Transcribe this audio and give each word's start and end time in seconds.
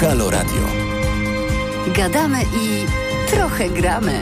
Halo 0.00 0.30
Radio. 0.30 0.62
Gadamy 1.96 2.38
i 2.42 2.86
trochę 3.30 3.68
gramy. 3.68 4.12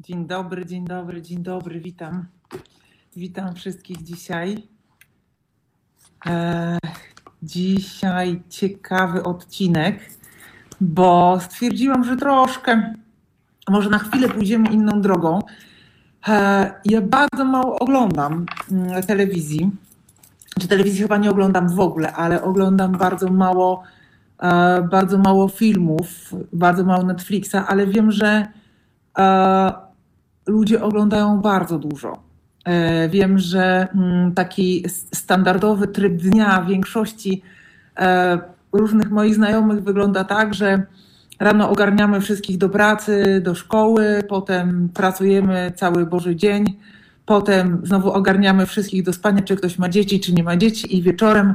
Dzień 0.00 0.26
dobry, 0.26 0.66
dzień 0.66 0.84
dobry, 0.84 1.22
dzień 1.22 1.42
dobry, 1.42 1.80
witam. 1.80 2.26
Witam 3.16 3.54
wszystkich 3.54 4.02
dzisiaj. 4.02 4.68
E, 6.26 6.78
dzisiaj 7.42 8.42
ciekawy 8.48 9.22
odcinek, 9.22 10.10
bo 10.80 11.40
stwierdziłam, 11.40 12.04
że 12.04 12.16
troszkę, 12.16 12.94
może 13.68 13.90
na 13.90 13.98
chwilę 13.98 14.28
pójdziemy 14.28 14.68
inną 14.68 15.00
drogą. 15.00 15.40
E, 16.28 16.70
ja 16.84 17.00
bardzo 17.00 17.44
mało 17.44 17.78
oglądam 17.78 18.46
mm, 18.72 19.02
telewizji. 19.02 19.70
Czy 20.60 20.68
telewizji 20.68 21.02
chyba 21.02 21.16
nie 21.16 21.30
oglądam 21.30 21.68
w 21.68 21.80
ogóle, 21.80 22.12
ale 22.12 22.42
oglądam 22.42 22.92
bardzo 22.92 23.28
mało, 23.30 23.82
e, 24.42 24.82
bardzo 24.90 25.18
mało 25.18 25.48
filmów, 25.48 26.34
bardzo 26.52 26.84
mało 26.84 27.02
Netflixa, 27.02 27.54
ale 27.66 27.86
wiem, 27.86 28.12
że 28.12 28.46
e, 29.18 29.72
ludzie 30.46 30.82
oglądają 30.82 31.40
bardzo 31.40 31.78
dużo. 31.78 32.32
Wiem, 33.10 33.38
że 33.38 33.88
mm, 33.94 34.34
taki 34.34 34.84
standardowy 35.14 35.88
tryb 35.88 36.12
dnia 36.12 36.64
większości 36.68 37.42
różnych 38.72 39.10
moich 39.10 39.34
znajomych 39.34 39.82
wygląda 39.82 40.24
tak, 40.24 40.54
że 40.54 40.86
rano 41.42 41.70
ogarniamy 41.70 42.20
wszystkich 42.20 42.58
do 42.58 42.68
pracy, 42.68 43.40
do 43.44 43.54
szkoły, 43.54 44.22
potem 44.28 44.88
pracujemy 44.94 45.72
cały 45.76 46.06
Boży 46.06 46.36
dzień, 46.36 46.64
potem 47.26 47.80
znowu 47.84 48.12
ogarniamy 48.12 48.66
wszystkich 48.66 49.02
do 49.02 49.12
spania, 49.12 49.42
czy 49.42 49.56
ktoś 49.56 49.78
ma 49.78 49.88
dzieci, 49.88 50.20
czy 50.20 50.32
nie 50.32 50.42
ma 50.42 50.56
dzieci 50.56 50.96
i 50.96 51.02
wieczorem 51.02 51.54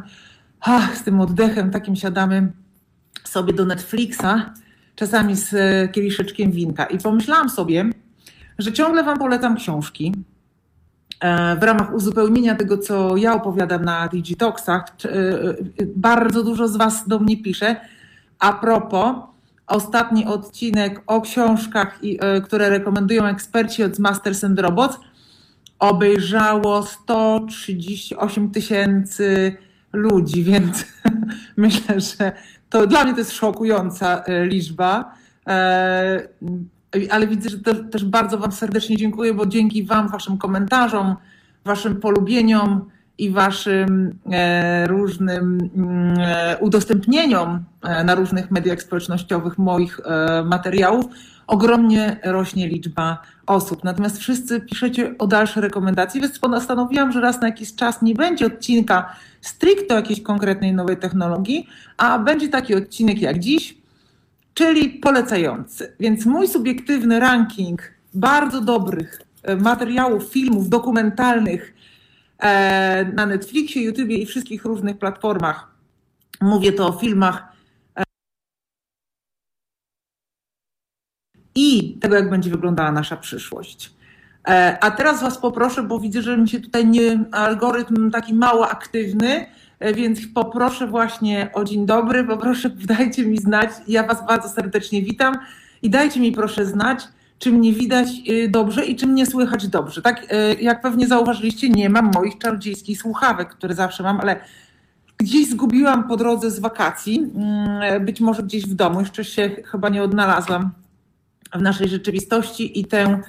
ach, 0.61 0.97
z 0.97 1.03
tym 1.03 1.21
oddechem 1.21 1.71
takim 1.71 1.95
siadamy 1.95 2.51
sobie 3.23 3.53
do 3.53 3.65
Netflixa, 3.65 4.53
czasami 4.95 5.35
z 5.35 5.51
kieliszeczkiem 5.91 6.51
winka. 6.51 6.85
I 6.85 6.97
pomyślałam 6.97 7.49
sobie, 7.49 7.89
że 8.59 8.73
ciągle 8.73 9.03
Wam 9.03 9.17
polecam 9.17 9.55
książki 9.55 10.13
e, 11.19 11.55
w 11.55 11.63
ramach 11.63 11.93
uzupełnienia 11.93 12.55
tego, 12.55 12.77
co 12.77 13.17
ja 13.17 13.33
opowiadam 13.33 13.85
na 13.85 14.07
Digitoxach. 14.07 14.85
E, 15.05 15.09
e, 15.09 15.55
bardzo 15.95 16.43
dużo 16.43 16.67
z 16.67 16.77
Was 16.77 17.07
do 17.07 17.19
mnie 17.19 17.37
pisze. 17.37 17.75
A 18.39 18.53
propos, 18.53 19.15
ostatni 19.67 20.25
odcinek 20.25 21.01
o 21.07 21.21
książkach, 21.21 21.99
które 22.43 22.69
rekomendują 22.69 23.25
eksperci 23.25 23.83
od 23.83 23.99
Masters 23.99 24.43
and 24.43 24.59
Robots, 24.59 24.97
obejrzało 25.79 26.83
138 26.83 28.51
tysięcy 28.51 29.57
ludzi, 29.93 30.43
więc 30.51 30.85
myślę, 31.57 32.01
że 32.01 32.31
to 32.69 32.87
dla 32.87 33.03
mnie 33.03 33.13
to 33.13 33.19
jest 33.19 33.31
szokująca 33.31 34.23
liczba. 34.43 35.15
Ale 37.11 37.27
widzę, 37.27 37.49
że 37.49 37.57
też 37.75 38.05
bardzo 38.05 38.37
Wam 38.37 38.51
serdecznie 38.51 38.97
dziękuję, 38.97 39.33
bo 39.33 39.45
dzięki 39.45 39.83
Wam, 39.83 40.09
Waszym 40.09 40.37
komentarzom, 40.37 41.15
Waszym 41.65 41.95
polubieniom 41.95 42.89
i 43.17 43.29
Waszym 43.31 44.19
e, 44.31 44.87
różnym 44.87 45.69
mm, 45.75 46.17
e, 46.19 46.57
udostępnieniom 46.57 47.63
e, 47.81 48.03
na 48.03 48.15
różnych 48.15 48.51
mediach 48.51 48.81
społecznościowych 48.81 49.57
moich 49.57 49.99
materiałów, 50.45 51.05
ogromnie 51.47 52.19
rośnie 52.23 52.67
liczba 52.67 53.21
osób. 53.45 53.83
Natomiast 53.83 54.17
wszyscy 54.17 54.61
piszecie 54.61 55.15
o 55.17 55.27
dalsze 55.27 55.61
rekomendacje, 55.61 56.21
więc 56.21 56.39
postanowiłam, 56.39 57.11
że 57.11 57.21
raz 57.21 57.41
na 57.41 57.47
jakiś 57.47 57.75
czas 57.75 58.01
nie 58.01 58.15
będzie 58.15 58.45
odcinka 58.45 59.15
stricte 59.41 59.93
o 59.93 59.97
jakiejś 59.97 60.21
konkretnej 60.21 60.73
nowej 60.73 60.97
technologii, 60.97 61.67
a 61.97 62.19
będzie 62.19 62.49
taki 62.49 62.75
odcinek 62.75 63.21
jak 63.21 63.39
dziś, 63.39 63.77
czyli 64.53 64.89
polecający. 64.89 65.93
Więc 65.99 66.25
mój 66.25 66.47
subiektywny 66.47 67.19
ranking 67.19 67.81
bardzo 68.13 68.61
dobrych 68.61 69.21
materiałów, 69.59 70.23
filmów 70.23 70.69
dokumentalnych 70.69 71.76
na 73.13 73.25
Netflixie, 73.25 73.83
YouTube 73.83 74.09
i 74.09 74.25
wszystkich 74.25 74.65
różnych 74.65 74.97
platformach. 74.97 75.71
Mówię 76.41 76.71
to 76.71 76.87
o 76.87 76.91
filmach 76.91 77.43
e, 77.97 78.03
i 81.55 81.97
tego, 82.01 82.15
jak 82.15 82.29
będzie 82.29 82.49
wyglądała 82.49 82.91
nasza 82.91 83.17
przyszłość. 83.17 83.97
A 84.81 84.91
teraz 84.91 85.21
Was 85.21 85.37
poproszę, 85.37 85.83
bo 85.83 85.99
widzę, 85.99 86.21
że 86.21 86.37
mi 86.37 86.49
się 86.49 86.59
tutaj 86.59 86.87
nie, 86.87 87.25
algorytm 87.31 88.11
taki 88.11 88.33
mało 88.33 88.69
aktywny, 88.69 89.45
E, 89.79 89.93
więc 89.93 90.19
poproszę 90.27 90.87
właśnie 90.87 91.49
o 91.53 91.63
dzień 91.63 91.85
dobry, 91.85 92.23
poproszę, 92.23 92.69
dajcie 92.97 93.25
mi 93.25 93.37
znać. 93.37 93.69
Ja 93.87 94.03
Was 94.03 94.25
bardzo 94.27 94.49
serdecznie 94.49 95.01
witam 95.01 95.37
i 95.81 95.89
dajcie 95.89 96.19
mi 96.19 96.31
proszę 96.31 96.65
znać, 96.65 96.99
czy 97.39 97.51
mnie 97.51 97.73
widać 97.73 98.07
y, 98.29 98.49
dobrze 98.49 98.85
i 98.85 98.95
czy 98.95 99.07
mnie 99.07 99.25
słychać 99.25 99.67
dobrze. 99.67 100.01
Tak, 100.01 100.25
e, 100.29 100.53
jak 100.53 100.81
pewnie 100.81 101.07
zauważyliście, 101.07 101.69
nie 101.69 101.89
mam 101.89 102.11
moich 102.15 102.37
czarodziejskich 102.37 103.01
słuchawek, 103.01 103.49
które 103.49 103.75
zawsze 103.75 104.03
mam, 104.03 104.19
ale 104.21 104.39
gdzieś 105.17 105.49
zgubiłam 105.49 106.07
po 106.07 106.17
drodze 106.17 106.51
z 106.51 106.59
wakacji, 106.59 107.31
mm, 107.35 108.05
być 108.05 108.21
może 108.21 108.43
gdzieś 108.43 108.63
w 108.63 108.73
domu, 108.73 108.99
jeszcze 108.99 109.23
się 109.23 109.49
chyba 109.49 109.89
nie 109.89 110.03
odnalazłam 110.03 110.71
w 111.53 111.61
naszej 111.61 111.89
rzeczywistości 111.89 112.79
i 112.79 112.85
tę 112.85 113.19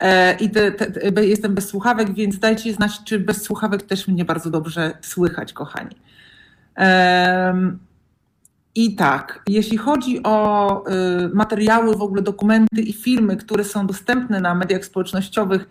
e, 0.00 0.36
i 0.36 0.50
te, 0.50 0.72
te, 0.72 1.26
jestem 1.26 1.54
bez 1.54 1.68
słuchawek, 1.68 2.14
więc 2.14 2.38
dajcie 2.38 2.74
znać, 2.74 3.04
czy 3.04 3.18
bez 3.18 3.42
słuchawek 3.42 3.82
też 3.82 4.08
mnie 4.08 4.24
bardzo 4.24 4.50
dobrze 4.50 4.98
słychać, 5.02 5.52
kochani. 5.52 5.96
I 8.76 8.94
tak, 8.94 9.42
jeśli 9.48 9.78
chodzi 9.78 10.22
o 10.22 10.84
y, 11.24 11.28
materiały, 11.34 11.96
w 11.96 12.02
ogóle 12.02 12.22
dokumenty 12.22 12.82
i 12.82 12.92
filmy, 12.92 13.36
które 13.36 13.64
są 13.64 13.86
dostępne 13.86 14.40
na 14.40 14.54
mediach 14.54 14.84
społecznościowych 14.84 15.68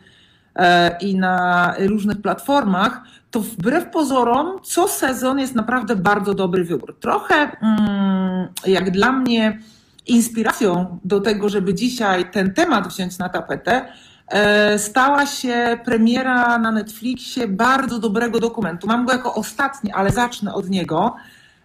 e, 0.55 0.97
i 1.01 1.16
na 1.16 1.73
różnych 1.79 2.21
platformach, 2.21 3.01
to 3.31 3.39
wbrew 3.39 3.89
pozorom 3.91 4.59
co 4.63 4.88
sezon 4.88 5.39
jest 5.39 5.55
naprawdę 5.55 5.95
bardzo 5.95 6.33
dobry 6.33 6.63
wybór. 6.63 6.95
Trochę 6.99 7.35
mm, 7.35 8.47
jak 8.66 8.91
dla 8.91 9.11
mnie 9.11 9.59
inspiracją 10.07 10.99
do 11.03 11.22
tego, 11.22 11.49
żeby 11.49 11.73
dzisiaj 11.73 12.31
ten 12.31 12.53
temat 12.53 12.87
wziąć 12.87 13.17
na 13.17 13.29
tapetę, 13.29 13.85
E, 14.27 14.79
stała 14.79 15.25
się 15.25 15.79
premiera 15.85 16.57
na 16.57 16.72
Netflixie 16.72 17.47
bardzo 17.47 17.99
dobrego 17.99 18.39
dokumentu. 18.39 18.87
Mam 18.87 19.05
go 19.05 19.11
jako 19.11 19.33
ostatni, 19.33 19.91
ale 19.91 20.11
zacznę 20.11 20.53
od 20.53 20.69
niego. 20.69 21.16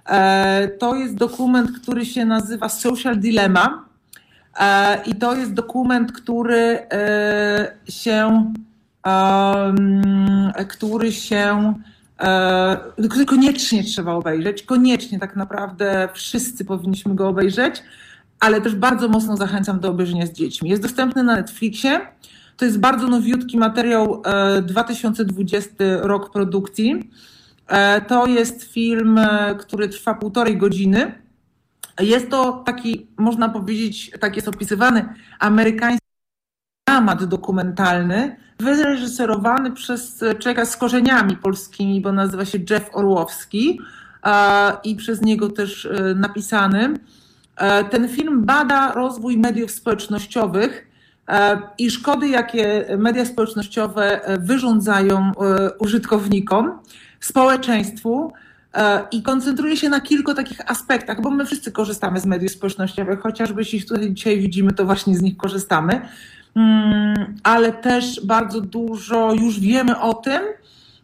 E, 0.07 0.69
to 0.69 0.95
jest 0.95 1.15
dokument, 1.15 1.71
który 1.73 2.07
się 2.07 2.25
nazywa 2.25 2.69
Social 2.69 3.21
Dilemma. 3.21 3.85
E, 4.61 5.03
I 5.07 5.15
to 5.15 5.35
jest 5.37 5.55
dokument, 5.55 6.13
który 6.13 6.79
się, 7.89 8.53
który 10.69 11.13
się, 11.13 11.75
który 13.11 13.25
koniecznie 13.27 13.85
trzeba 13.85 14.13
obejrzeć. 14.13 14.63
Koniecznie 14.63 15.19
tak 15.19 15.37
naprawdę 15.37 16.09
wszyscy 16.15 16.65
powinniśmy 16.65 17.15
go 17.15 17.29
obejrzeć, 17.29 17.83
ale 18.41 18.61
też 18.61 18.75
bardzo 18.75 19.09
mocno 19.09 19.37
zachęcam 19.37 19.81
do 19.81 19.89
obejrzenia 19.89 20.27
z 20.27 20.33
dziećmi. 20.33 20.71
Jest 20.71 20.83
dostępny 20.83 21.23
na 21.23 21.37
Netflixie. 21.37 22.01
To 22.57 22.65
jest 22.65 22.79
bardzo 22.79 23.09
nowiutki 23.09 23.59
materiał, 23.59 24.23
2020 24.63 25.71
e, 25.85 26.01
rok 26.01 26.33
produkcji. 26.33 27.11
E, 27.71 28.01
to 28.01 28.27
jest 28.27 28.63
film, 28.63 29.19
e, 29.19 29.55
który 29.59 29.89
trwa 29.89 30.15
półtorej 30.15 30.57
godziny. 30.57 31.13
Jest 32.01 32.31
to 32.31 32.63
taki, 32.67 33.07
można 33.17 33.49
powiedzieć, 33.49 34.11
tak 34.21 34.37
jest 34.37 34.49
opisywany, 34.49 35.15
amerykański 35.39 36.07
dramat 36.89 37.25
dokumentalny, 37.25 38.37
wyreżyserowany 38.59 39.73
przez 39.73 40.25
człowieka 40.39 40.65
z 40.65 40.77
korzeniami 40.77 41.37
polskimi, 41.37 42.01
bo 42.01 42.13
nazywa 42.13 42.45
się 42.45 42.59
Jeff 42.71 42.91
Orłowski 42.93 43.81
i 44.85 44.97
przez 44.97 45.23
niego 45.23 45.49
też 45.49 45.89
napisany. 46.17 46.95
Ten 47.91 48.09
film 48.09 48.45
bada 48.45 48.93
rozwój 48.93 49.39
mediów 49.39 49.71
społecznościowych 49.71 50.91
E, 51.31 51.63
i 51.79 51.91
szkody, 51.91 52.29
jakie 52.29 52.87
media 52.99 53.25
społecznościowe 53.25 54.25
e, 54.25 54.39
wyrządzają 54.39 55.19
e, 55.19 55.33
użytkownikom, 55.79 56.79
społeczeństwu 57.21 58.33
i 59.13 59.23
koncentruje 59.23 59.77
się 59.77 59.89
na 59.89 60.01
kilku 60.01 60.35
takich 60.35 60.71
aspektach, 60.71 61.21
bo 61.21 61.31
my 61.31 61.47
wszyscy 61.47 61.73
korzystamy 61.73 62.21
z 62.21 62.27
mediów 62.27 62.53
społecznościowych, 62.53 63.21
chociażby 63.21 63.61
jeśli 63.61 63.85
tutaj 63.85 64.13
dzisiaj 64.13 64.41
widzimy, 64.41 64.73
to 64.73 64.85
właśnie 64.85 65.17
z 65.17 65.23
nich 65.23 65.37
korzystamy, 65.37 66.01
mm, 66.55 67.35
ale 67.43 67.73
też 67.73 68.27
bardzo 68.27 68.61
dużo 68.61 69.35
już 69.35 69.61
wiemy 69.61 70.01
o 70.01 70.15
tym, 70.15 70.43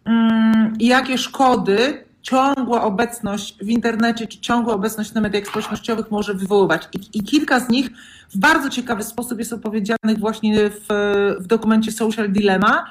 mm, 0.05 0.73
jakie 0.81 1.19
szkody 1.19 2.07
ciągła 2.23 2.83
obecność 2.83 3.59
w 3.63 3.69
internecie, 3.69 4.27
czy 4.27 4.41
ciągła 4.41 4.75
obecność 4.75 5.15
na 5.15 5.21
mediach 5.21 5.47
społecznościowych 5.47 6.11
może 6.11 6.35
wywoływać. 6.35 6.89
I, 6.93 7.19
i 7.19 7.23
kilka 7.23 7.61
z 7.61 7.69
nich 7.69 7.91
w 8.29 8.39
bardzo 8.39 8.71
ciekawy 8.71 9.03
sposób 9.03 9.39
jest 9.39 9.53
opowiedzianych 9.53 10.19
właśnie 10.19 10.71
w, 10.71 10.87
w 11.41 11.47
dokumencie 11.47 11.93
Social 11.93 12.33
Dilemma. 12.33 12.87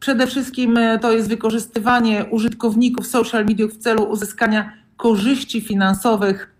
Przede 0.00 0.26
wszystkim 0.26 0.76
e, 0.76 0.98
to 0.98 1.12
jest 1.12 1.28
wykorzystywanie 1.28 2.24
użytkowników 2.30 3.06
social 3.06 3.44
media 3.44 3.66
w 3.66 3.76
celu 3.76 4.04
uzyskania 4.04 4.72
korzyści 4.96 5.60
finansowych 5.60 6.54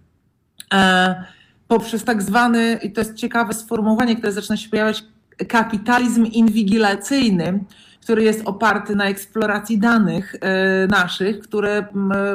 e, 0.75 1.25
poprzez 1.69 2.05
tak 2.05 2.23
zwany, 2.23 2.79
i 2.83 2.93
to 2.93 3.01
jest 3.01 3.15
ciekawe 3.15 3.55
sformułowanie, 3.55 4.17
które 4.17 4.33
zaczyna 4.33 4.57
się 4.57 4.69
pojawiać, 4.69 5.05
kapitalizm 5.49 6.27
inwigilacyjny, 6.27 7.65
który 8.03 8.23
jest 8.23 8.43
oparty 8.45 8.97
na 8.97 9.05
eksploracji 9.05 9.79
danych 9.79 10.35
e, 10.41 10.87
naszych, 10.87 11.41
które 11.41 11.87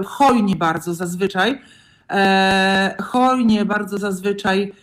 hojnie 0.06 0.56
bardzo 0.56 0.94
zazwyczaj, 0.94 1.62
hojnie 3.02 3.66
bardzo 3.66 3.98
zazwyczaj 3.98 4.74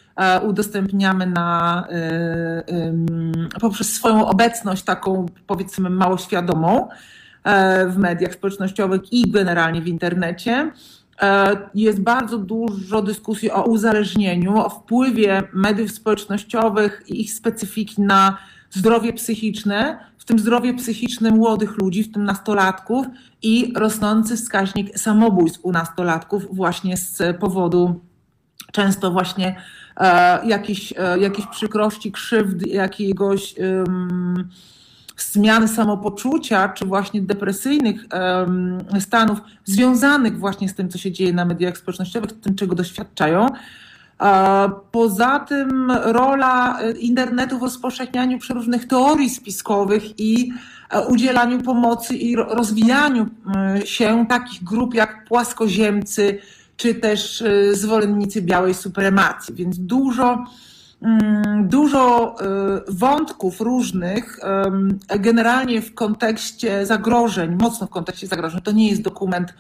udostępniamy 0.42 1.26
na, 1.26 1.86
poprzez 3.60 3.92
swoją 3.92 4.26
obecność 4.26 4.82
taką 4.82 5.26
powiedzmy 5.46 5.90
mało 5.90 6.18
świadomą 6.18 6.88
w 7.88 7.94
mediach 7.98 8.32
społecznościowych 8.32 9.12
i 9.12 9.30
generalnie 9.30 9.82
w 9.82 9.88
internecie. 9.88 10.72
Jest 11.74 12.00
bardzo 12.00 12.38
dużo 12.38 13.02
dyskusji 13.02 13.50
o 13.50 13.62
uzależnieniu, 13.62 14.58
o 14.58 14.68
wpływie 14.68 15.42
mediów 15.52 15.90
społecznościowych 15.90 17.02
i 17.08 17.20
ich 17.20 17.32
specyfiki 17.32 18.02
na 18.02 18.36
zdrowie 18.70 19.12
psychiczne, 19.12 19.98
w 20.18 20.24
tym 20.24 20.38
zdrowie 20.38 20.74
psychiczne 20.74 21.30
młodych 21.30 21.78
ludzi, 21.78 22.02
w 22.02 22.12
tym 22.12 22.24
nastolatków 22.24 23.06
i 23.42 23.72
rosnący 23.76 24.36
wskaźnik 24.36 24.98
samobójstw 24.98 25.60
u 25.62 25.72
nastolatków 25.72 26.56
właśnie 26.56 26.96
z 26.96 27.36
powodu 27.36 28.00
często 28.72 29.10
właśnie 29.10 29.56
e, 29.96 30.46
jakiejś, 30.46 30.94
e, 30.96 31.46
przykrości, 31.50 32.12
krzywd, 32.12 32.66
jakiegoś 32.66 33.54
zmiany 35.16 35.68
samopoczucia, 35.68 36.68
czy 36.68 36.84
właśnie 36.84 37.22
depresyjnych 37.22 38.06
stanów 39.00 39.40
związanych 39.64 40.38
właśnie 40.38 40.68
z 40.68 40.74
tym, 40.74 40.88
co 40.88 40.98
się 40.98 41.12
dzieje 41.12 41.32
na 41.32 41.44
mediach 41.44 41.78
społecznościowych, 41.78 42.40
tym, 42.40 42.54
czego 42.54 42.74
doświadczają. 42.74 43.46
Poza 44.90 45.38
tym 45.38 45.90
rola 45.90 46.78
internetu 46.98 47.58
w 47.58 47.62
rozpowszechnianiu 47.62 48.38
przeróżnych 48.38 48.88
teorii 48.88 49.30
spiskowych 49.30 50.20
i 50.20 50.52
e, 50.90 51.06
udzielaniu 51.06 51.62
pomocy 51.62 52.16
i 52.16 52.36
rozwijaniu 52.36 53.26
e, 53.56 53.86
się 53.86 54.26
takich 54.28 54.64
grup 54.64 54.94
jak 54.94 55.24
płaskoziemcy, 55.24 56.38
czy 56.80 56.94
też 56.94 57.42
e, 57.42 57.74
zwolennicy 57.74 58.42
białej 58.42 58.74
supremacji. 58.74 59.54
Więc 59.54 59.78
dużo, 59.78 60.44
mm, 61.02 61.68
dużo 61.68 62.36
wątków 62.88 63.60
różnych, 63.60 64.40
generalnie 65.18 65.82
w 65.82 65.94
kontekście 65.94 66.86
zagrożeń, 66.86 67.56
mocno 67.60 67.86
w 67.86 67.90
kontekście 67.90 68.26
zagrożeń. 68.26 68.60
To 68.60 68.72
nie 68.72 68.88
jest 68.90 69.02
dokument 69.02 69.54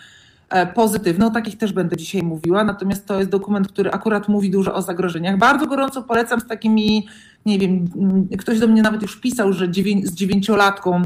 E, 0.50 0.66
pozytywne. 0.66 1.26
O 1.26 1.30
takich 1.30 1.58
też 1.58 1.72
będę 1.72 1.96
dzisiaj 1.96 2.22
mówiła, 2.22 2.64
natomiast 2.64 3.06
to 3.06 3.18
jest 3.18 3.30
dokument, 3.30 3.68
który 3.68 3.90
akurat 3.90 4.28
mówi 4.28 4.50
dużo 4.50 4.74
o 4.74 4.82
zagrożeniach. 4.82 5.38
Bardzo 5.38 5.66
gorąco 5.66 6.02
polecam 6.02 6.40
z 6.40 6.46
takimi, 6.46 7.06
nie 7.46 7.58
wiem, 7.58 7.88
mm, 7.96 8.28
ktoś 8.38 8.58
do 8.58 8.66
mnie 8.66 8.82
nawet 8.82 9.02
już 9.02 9.20
pisał, 9.20 9.52
że 9.52 9.66
z 10.04 10.14
dziewięciolatką 10.14 11.02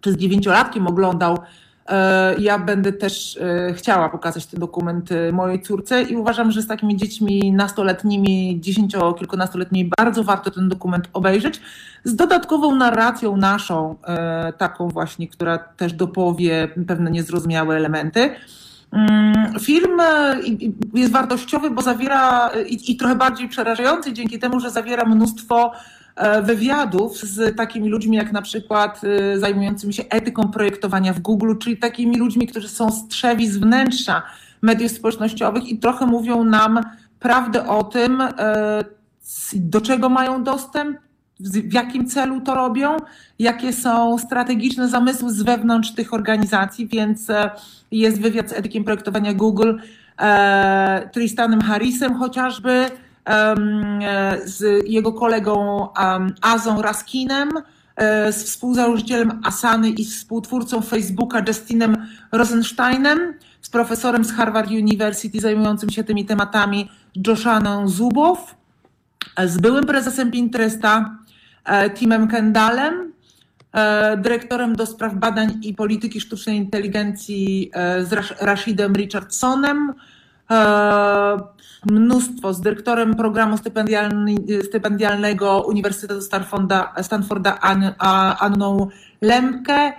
czy 0.00 0.12
z 0.12 0.16
dziewięciolatkiem 0.16 0.86
oglądał. 0.86 1.38
E, 1.88 2.34
ja 2.40 2.58
będę 2.58 2.92
też 2.92 3.36
e, 3.36 3.74
chciała 3.74 4.08
pokazać 4.08 4.46
ten 4.46 4.60
dokument 4.60 5.10
mojej 5.32 5.62
córce 5.62 6.02
i 6.02 6.16
uważam, 6.16 6.50
że 6.50 6.62
z 6.62 6.66
takimi 6.66 6.96
dziećmi 6.96 7.52
nastoletnimi, 7.52 8.60
dziesięcio-kilkunastoletnimi 8.60 9.90
bardzo 9.98 10.24
warto 10.24 10.50
ten 10.50 10.68
dokument 10.68 11.08
obejrzeć 11.12 11.60
z 12.04 12.16
dodatkową 12.16 12.74
narracją 12.74 13.36
naszą, 13.36 13.96
taką 14.58 14.88
właśnie, 14.88 15.28
która 15.28 15.58
też 15.58 15.92
dopowie 15.92 16.68
pewne 16.86 17.10
niezrozumiałe 17.10 17.76
elementy. 17.76 18.30
Mm, 18.94 19.60
film 19.60 20.00
e, 20.00 20.36
jest 20.94 21.12
wartościowy, 21.12 21.70
bo 21.70 21.82
zawiera 21.82 22.50
i, 22.68 22.92
i, 22.92 22.96
trochę 22.96 23.14
bardziej 23.14 23.48
przerażający 23.48 24.12
dzięki 24.12 24.38
temu, 24.38 24.60
że 24.60 24.70
zawiera 24.70 25.04
mnóstwo 25.04 25.72
e, 25.72 25.78
wywiadów 26.42 27.16
z 27.16 27.56
takimi 27.56 27.88
ludźmi, 27.88 28.16
jak 28.16 28.32
na 28.32 28.42
przykład 28.42 29.00
e, 29.04 29.38
zajmującymi 29.38 29.94
się 29.94 30.04
etyką 30.08 30.48
projektowania 30.48 31.12
w 31.12 31.20
Google, 31.20 31.54
czyli 31.58 31.76
takimi 31.76 32.16
ludźmi, 32.16 32.46
którzy 32.46 32.68
są 32.68 32.90
strzewi 32.90 33.48
z 33.48 33.58
wnętrza 33.58 34.22
mediów 34.62 34.92
społecznościowych 34.92 35.68
i 35.68 35.78
trochę 35.78 36.06
mówią 36.06 36.44
nam 36.44 36.80
prawdę 37.20 37.68
o 37.68 37.84
tym, 37.84 38.22
do 39.54 39.80
czego 39.80 40.08
mają 40.08 40.44
dostęp, 40.44 40.98
w 41.40 41.72
jakim 41.72 42.06
celu 42.06 42.40
to 42.40 42.54
robią, 42.54 42.96
jakie 43.38 43.72
są 43.72 44.18
strategiczne 44.18 44.88
zamysły 44.88 45.30
z 45.30 45.42
wewnątrz 45.42 45.94
tych 45.94 46.14
organizacji, 46.14 46.86
więc 46.86 47.30
e, 47.30 47.50
jest 47.90 48.20
wywiad 48.20 48.50
z 48.50 48.52
etykiem 48.52 48.84
projektowania 48.84 49.34
Google, 49.34 49.74
e, 50.18 51.08
Tristanem 51.12 51.60
Harrisem 51.60 52.14
chociażby, 52.14 52.70
e, 52.70 52.90
z 54.44 54.88
jego 54.88 55.12
kolegą 55.12 55.88
Azą 56.40 56.82
Raskinem, 56.82 57.50
e, 57.96 58.32
z 58.32 58.44
współzałożycielem 58.44 59.40
Asany 59.44 59.90
i 59.90 60.04
współtwórcą 60.04 60.80
Facebooka 60.80 61.42
Justinem 61.48 62.06
Rosensteinem, 62.32 63.34
z 63.60 63.70
profesorem 63.70 64.24
z 64.24 64.32
Harvard 64.32 64.70
University 64.70 65.40
zajmującym 65.40 65.90
się 65.90 66.04
tymi 66.04 66.24
tematami 66.24 66.90
Joshaną 67.26 67.88
Zubow, 67.88 68.54
z 69.44 69.58
byłym 69.58 69.84
prezesem 69.84 70.30
Pinteresta, 70.30 71.24
E, 71.64 71.90
Timem 71.90 72.28
Kendallem, 72.28 73.12
e, 73.72 74.16
dyrektorem 74.16 74.76
do 74.76 74.86
spraw 74.86 75.14
badań 75.14 75.58
i 75.62 75.74
polityki 75.74 76.20
sztucznej 76.20 76.56
inteligencji 76.56 77.70
e, 77.72 78.04
z 78.04 78.12
Rashidem 78.40 78.92
Richardsonem, 78.92 79.92
mnóstwo. 81.90 82.54
Z 82.54 82.60
dyrektorem 82.60 83.14
programu 83.14 83.56
stypendialnego 84.62 85.60
Uniwersytetu 85.60 86.22
Stanforda, 86.22 86.94
Stanforda 87.02 87.58
Anną 88.40 88.88
Lemke 89.20 89.92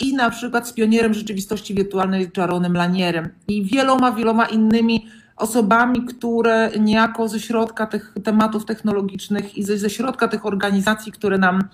i 0.00 0.14
na 0.14 0.30
przykład 0.30 0.68
z 0.68 0.72
pionierem 0.72 1.14
rzeczywistości 1.14 1.74
wirtualnej 1.74 2.30
Jaronem 2.36 2.74
Lanierem. 2.74 3.28
I 3.48 3.64
wieloma, 3.64 4.12
wieloma 4.12 4.46
innymi 4.46 5.06
osobami, 5.36 6.04
które 6.04 6.70
niejako 6.80 7.28
ze 7.28 7.40
środka 7.40 7.86
tych 7.86 8.14
tematów 8.24 8.64
technologicznych 8.64 9.58
i 9.58 9.64
ze, 9.64 9.78
ze 9.78 9.90
środka 9.90 10.28
tych 10.28 10.46
organizacji, 10.46 11.12
które 11.12 11.38
nam 11.38 11.68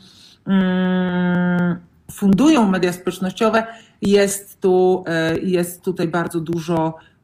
mm, 0.47 1.77
fundują 2.13 2.71
media 2.71 2.93
społecznościowe, 2.93 3.67
jest, 4.03 4.61
tu, 4.61 5.05
e, 5.07 5.39
jest 5.39 5.83
tutaj 5.83 6.09
bardzo 6.09 6.41
dużo 6.41 6.95
e, 6.95 7.18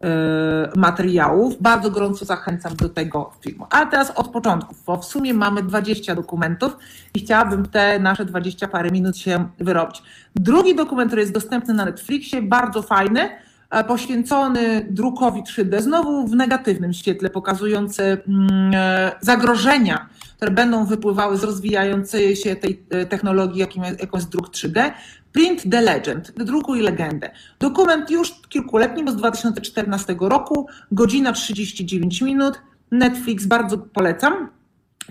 materiałów. 0.76 1.62
Bardzo 1.62 1.90
gorąco 1.90 2.24
zachęcam 2.24 2.76
do 2.76 2.88
tego 2.88 3.32
filmu. 3.40 3.66
A 3.70 3.86
teraz 3.86 4.10
od 4.10 4.28
początku, 4.28 4.74
bo 4.86 4.96
w 4.96 5.04
sumie 5.04 5.34
mamy 5.34 5.62
20 5.62 6.14
dokumentów 6.14 6.76
i 7.14 7.20
chciałabym 7.20 7.66
te 7.66 7.98
nasze 7.98 8.24
20 8.24 8.68
parę 8.68 8.90
minut 8.90 9.16
się 9.16 9.48
wyrobić. 9.58 10.02
Drugi 10.34 10.74
dokument, 10.74 11.08
który 11.08 11.22
jest 11.22 11.34
dostępny 11.34 11.74
na 11.74 11.84
Netflixie, 11.84 12.42
bardzo 12.42 12.82
fajny, 12.82 13.30
E, 13.74 13.84
poświęcony 13.84 14.86
drukowi 14.90 15.42
3D, 15.42 15.82
znowu 15.82 16.26
w 16.26 16.34
negatywnym 16.34 16.92
świetle, 16.92 17.30
pokazujący 17.30 18.02
mm, 18.02 18.70
e, 18.74 19.12
zagrożenia, 19.20 20.08
które 20.36 20.50
będą 20.50 20.86
wypływały 20.86 21.36
z 21.36 21.44
rozwijającej 21.44 22.36
się 22.36 22.56
tej 22.56 22.82
e, 22.90 23.06
technologii, 23.06 23.58
jaką 23.98 24.16
jest 24.18 24.28
druk 24.28 24.48
3D. 24.48 24.90
Print 25.34 25.70
the 25.70 25.80
Legend, 25.80 26.32
drukuj 26.36 26.80
legendę. 26.80 27.30
Dokument 27.58 28.10
już 28.10 28.32
kilkuletni, 28.48 29.04
bo 29.04 29.12
z 29.12 29.16
2014 29.16 30.16
roku, 30.20 30.68
godzina 30.92 31.32
39 31.32 32.20
minut. 32.20 32.60
Netflix 32.90 33.46
bardzo 33.46 33.78
polecam. 33.78 34.48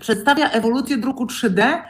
Przedstawia 0.00 0.50
ewolucję 0.50 0.96
druku 0.96 1.26
3D 1.26 1.60
E, 1.60 1.82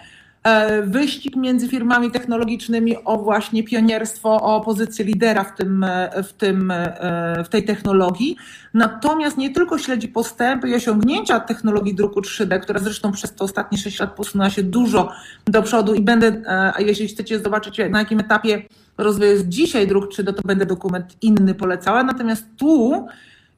wyścig 0.82 1.36
między 1.36 1.68
firmami 1.68 2.10
technologicznymi 2.10 3.04
o 3.04 3.18
właśnie 3.18 3.64
pionierstwo, 3.64 4.42
o 4.42 4.60
pozycję 4.60 5.04
lidera 5.04 5.44
w, 5.44 5.56
tym, 5.56 5.84
e, 5.84 6.22
w, 6.22 6.32
tym, 6.32 6.70
e, 6.70 7.42
w 7.44 7.48
tej 7.48 7.64
technologii. 7.64 8.36
Natomiast 8.74 9.36
nie 9.36 9.50
tylko 9.50 9.78
śledzi 9.78 10.08
postępy 10.08 10.68
i 10.68 10.74
osiągnięcia 10.74 11.40
technologii 11.40 11.94
druku 11.94 12.20
3D, 12.20 12.60
która 12.60 12.80
zresztą 12.80 13.12
przez 13.12 13.34
te 13.34 13.44
ostatnie 13.44 13.78
6 13.78 14.00
lat 14.00 14.14
posunęła 14.14 14.50
się 14.50 14.62
dużo 14.62 15.12
do 15.44 15.62
przodu 15.62 15.94
i 15.94 16.00
będę, 16.00 16.42
jeśli 16.78 17.08
chcecie 17.08 17.40
zobaczyć 17.40 17.80
na 17.90 17.98
jakim 17.98 18.20
etapie 18.20 18.62
rozwoju 18.98 19.30
jest 19.30 19.48
dzisiaj 19.48 19.86
druk 19.86 20.12
3D, 20.12 20.34
to 20.34 20.42
będę 20.44 20.66
dokument 20.66 21.16
inny 21.22 21.54
polecała. 21.54 22.04
Natomiast 22.04 22.46
tu 22.56 23.06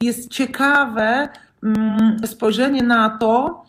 jest 0.01 0.31
ciekawe 0.31 1.29
mm, 1.63 2.17
spojrzenie 2.27 2.83
na 2.83 3.11
to, 3.11 3.67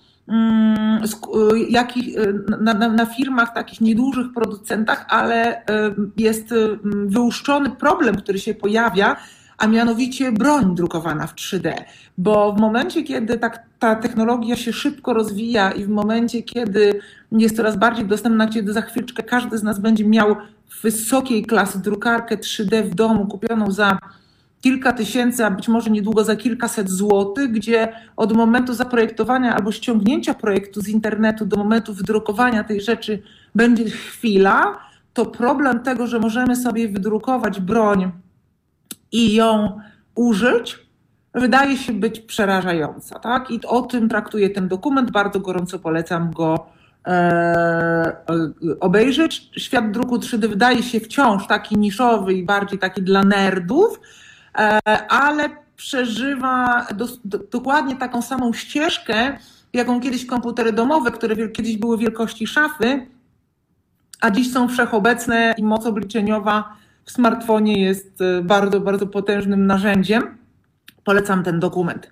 jakich, 1.69 2.17
y, 2.17 2.33
na, 2.61 2.73
na, 2.73 2.89
na, 2.89 3.05
firmach, 3.05 3.53
takich 3.53 3.81
niedużych 3.81 4.27
producentach, 4.33 5.05
ale 5.09 5.61
y, 5.61 5.63
jest 6.17 6.53
wyłuszczony 7.05 7.69
problem, 7.69 8.15
który 8.15 8.39
się 8.39 8.53
pojawia, 8.53 9.15
a 9.57 9.67
mianowicie 9.67 10.31
broń 10.31 10.75
drukowana 10.75 11.27
w 11.27 11.35
3D. 11.35 11.73
Bo 12.17 12.53
w 12.53 12.59
momencie, 12.59 13.03
kiedy 13.03 13.37
tak, 13.37 13.63
ta 13.79 13.95
technologia 13.95 14.55
się 14.55 14.73
szybko 14.73 15.13
rozwija 15.13 15.71
i 15.71 15.83
w 15.83 15.89
momencie, 15.89 16.43
kiedy 16.43 16.99
jest 17.31 17.55
coraz 17.55 17.77
bardziej 17.77 18.05
dostępna, 18.05 18.47
kiedy 18.47 18.73
za 18.73 18.81
chwileczkę 18.81 19.23
każdy 19.23 19.57
z 19.57 19.63
nas 19.63 19.79
będzie 19.79 20.05
miał 20.05 20.35
wysokiej 20.81 21.45
klasy 21.45 21.79
drukarkę 21.79 22.37
3D 22.37 22.83
w 22.83 22.95
domu 22.95 23.27
kupioną 23.27 23.71
za 23.71 23.99
kilka 24.61 24.93
tysięcy, 24.93 25.45
a 25.45 25.51
być 25.51 25.67
może 25.67 25.89
niedługo 25.89 26.23
za 26.23 26.35
kilkaset 26.35 26.89
złotych, 26.89 27.51
gdzie 27.51 27.93
od 28.17 28.33
momentu 28.33 28.73
zaprojektowania 28.73 29.55
albo 29.55 29.71
ściągnięcia 29.71 30.33
projektu 30.33 30.81
z 30.81 30.87
internetu 30.87 31.45
do 31.45 31.57
momentu 31.57 31.93
wydrukowania 31.93 32.63
tej 32.63 32.81
rzeczy 32.81 33.21
będzie 33.55 33.89
chwila, 33.89 34.77
to 35.13 35.25
problem 35.25 35.79
tego, 35.79 36.07
że 36.07 36.19
możemy 36.19 36.55
sobie 36.55 36.89
wydrukować 36.89 37.59
broń 37.59 38.11
i 39.11 39.33
ją 39.33 39.79
użyć, 40.15 40.79
wydaje 41.33 41.77
się 41.77 41.93
być 41.93 42.19
przerażająca. 42.19 43.19
Tak? 43.19 43.51
I 43.51 43.59
o 43.65 43.81
tym 43.81 44.09
traktuje 44.09 44.49
ten 44.49 44.67
dokument. 44.67 45.11
Bardzo 45.11 45.39
gorąco 45.39 45.79
polecam 45.79 46.31
go 46.31 46.67
e, 47.07 48.15
obejrzeć. 48.79 49.49
Świat 49.57 49.91
druku 49.91 50.17
3D 50.17 50.47
wydaje 50.47 50.83
się 50.83 50.99
wciąż 50.99 51.47
taki 51.47 51.77
niszowy 51.77 52.33
i 52.33 52.43
bardziej 52.43 52.79
taki 52.79 53.01
dla 53.01 53.23
nerdów, 53.23 53.99
ale 55.09 55.49
przeżywa 55.75 56.87
do, 56.95 57.07
do, 57.25 57.39
dokładnie 57.51 57.95
taką 57.95 58.21
samą 58.21 58.53
ścieżkę, 58.53 59.37
jaką 59.73 60.01
kiedyś 60.01 60.25
komputery 60.25 60.73
domowe, 60.73 61.11
które 61.11 61.49
kiedyś 61.49 61.77
były 61.77 61.97
wielkości 61.97 62.47
szafy, 62.47 63.07
a 64.21 64.31
dziś 64.31 64.53
są 64.53 64.67
wszechobecne 64.67 65.53
i 65.57 65.63
moc 65.63 65.85
obliczeniowa 65.85 66.77
w 67.05 67.11
smartfonie 67.11 67.81
jest 67.83 68.21
e, 68.21 68.41
bardzo, 68.41 68.79
bardzo 68.79 69.07
potężnym 69.07 69.67
narzędziem. 69.67 70.37
Polecam 71.03 71.43
ten 71.43 71.59
dokument. 71.59 72.11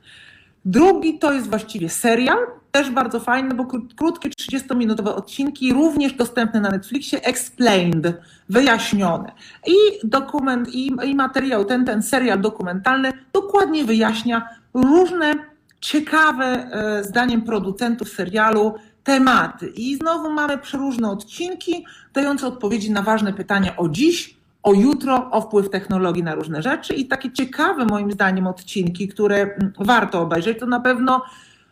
Drugi 0.65 1.19
to 1.19 1.34
jest 1.34 1.50
właściwie 1.50 1.89
serial, 1.89 2.38
też 2.72 2.89
bardzo 2.89 3.19
fajny, 3.19 3.55
bo 3.55 3.65
krótkie 3.95 4.29
30-minutowe 4.29 5.07
odcinki, 5.07 5.74
również 5.74 6.13
dostępne 6.13 6.62
na 6.62 6.69
Netflixie, 6.69 7.22
explained, 7.24 8.13
wyjaśnione. 8.50 9.31
I 9.67 10.07
dokument, 10.07 10.69
i, 10.75 10.91
i 11.05 11.15
materiał, 11.15 11.65
ten, 11.65 11.86
ten 11.86 12.03
serial 12.03 12.41
dokumentalny 12.41 13.13
dokładnie 13.34 13.86
wyjaśnia 13.86 14.50
różne 14.74 15.34
ciekawe, 15.81 16.45
e, 16.45 17.03
zdaniem 17.03 17.41
producentów 17.41 18.10
serialu, 18.10 18.74
tematy. 19.03 19.67
I 19.67 19.95
znowu 19.95 20.29
mamy 20.29 20.57
przeróżne 20.57 21.12
odcinki, 21.12 21.86
dające 22.13 22.48
odpowiedzi 22.48 22.91
na 22.91 23.01
ważne 23.01 23.34
pytania 23.34 23.77
o 23.77 23.89
dziś, 23.89 24.38
o 24.65 24.74
jutro, 24.74 25.31
o 25.31 25.41
wpływ 25.41 25.69
technologii 25.69 26.24
na 26.24 26.36
różne 26.36 26.62
rzeczy. 26.62 26.93
I 26.93 27.07
takie 27.07 27.31
ciekawe, 27.31 27.86
moim 27.86 28.12
zdaniem, 28.12 28.48
odcinki, 28.48 29.07
które 29.07 29.36
mm, 29.41 29.74
warto 29.79 30.22
obejrzeć, 30.22 30.60
to 30.60 30.65
na 30.65 30.79
pewno 30.79 31.22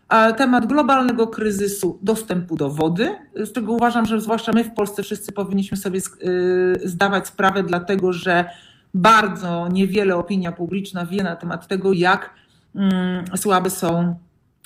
e, 0.10 0.34
temat 0.34 0.66
globalnego 0.66 1.28
kryzysu 1.28 2.00
dostępu 2.02 2.56
do 2.56 2.70
wody, 2.70 3.16
z 3.36 3.52
czego 3.52 3.74
uważam, 3.74 4.06
że 4.06 4.22
zwłaszcza 4.22 4.52
my 4.52 4.64
w 4.64 4.74
Polsce 4.74 5.04
wszyscy 5.04 5.32
powinniśmy 5.32 5.78
sobie 5.78 6.00
y, 6.00 6.82
zdawać 6.84 7.28
sprawę, 7.28 7.64
dlatego 7.64 8.14
że 8.14 8.46
bardzo 8.94 9.68
niewiele 9.68 10.16
opinia 10.16 10.52
publiczna 10.52 11.06
wie 11.06 11.24
na 11.24 11.36
temat 11.36 11.68
tego, 11.68 11.94
jak 11.94 12.30
mm, 12.76 13.26
słabe 13.38 13.70
są 13.70 14.16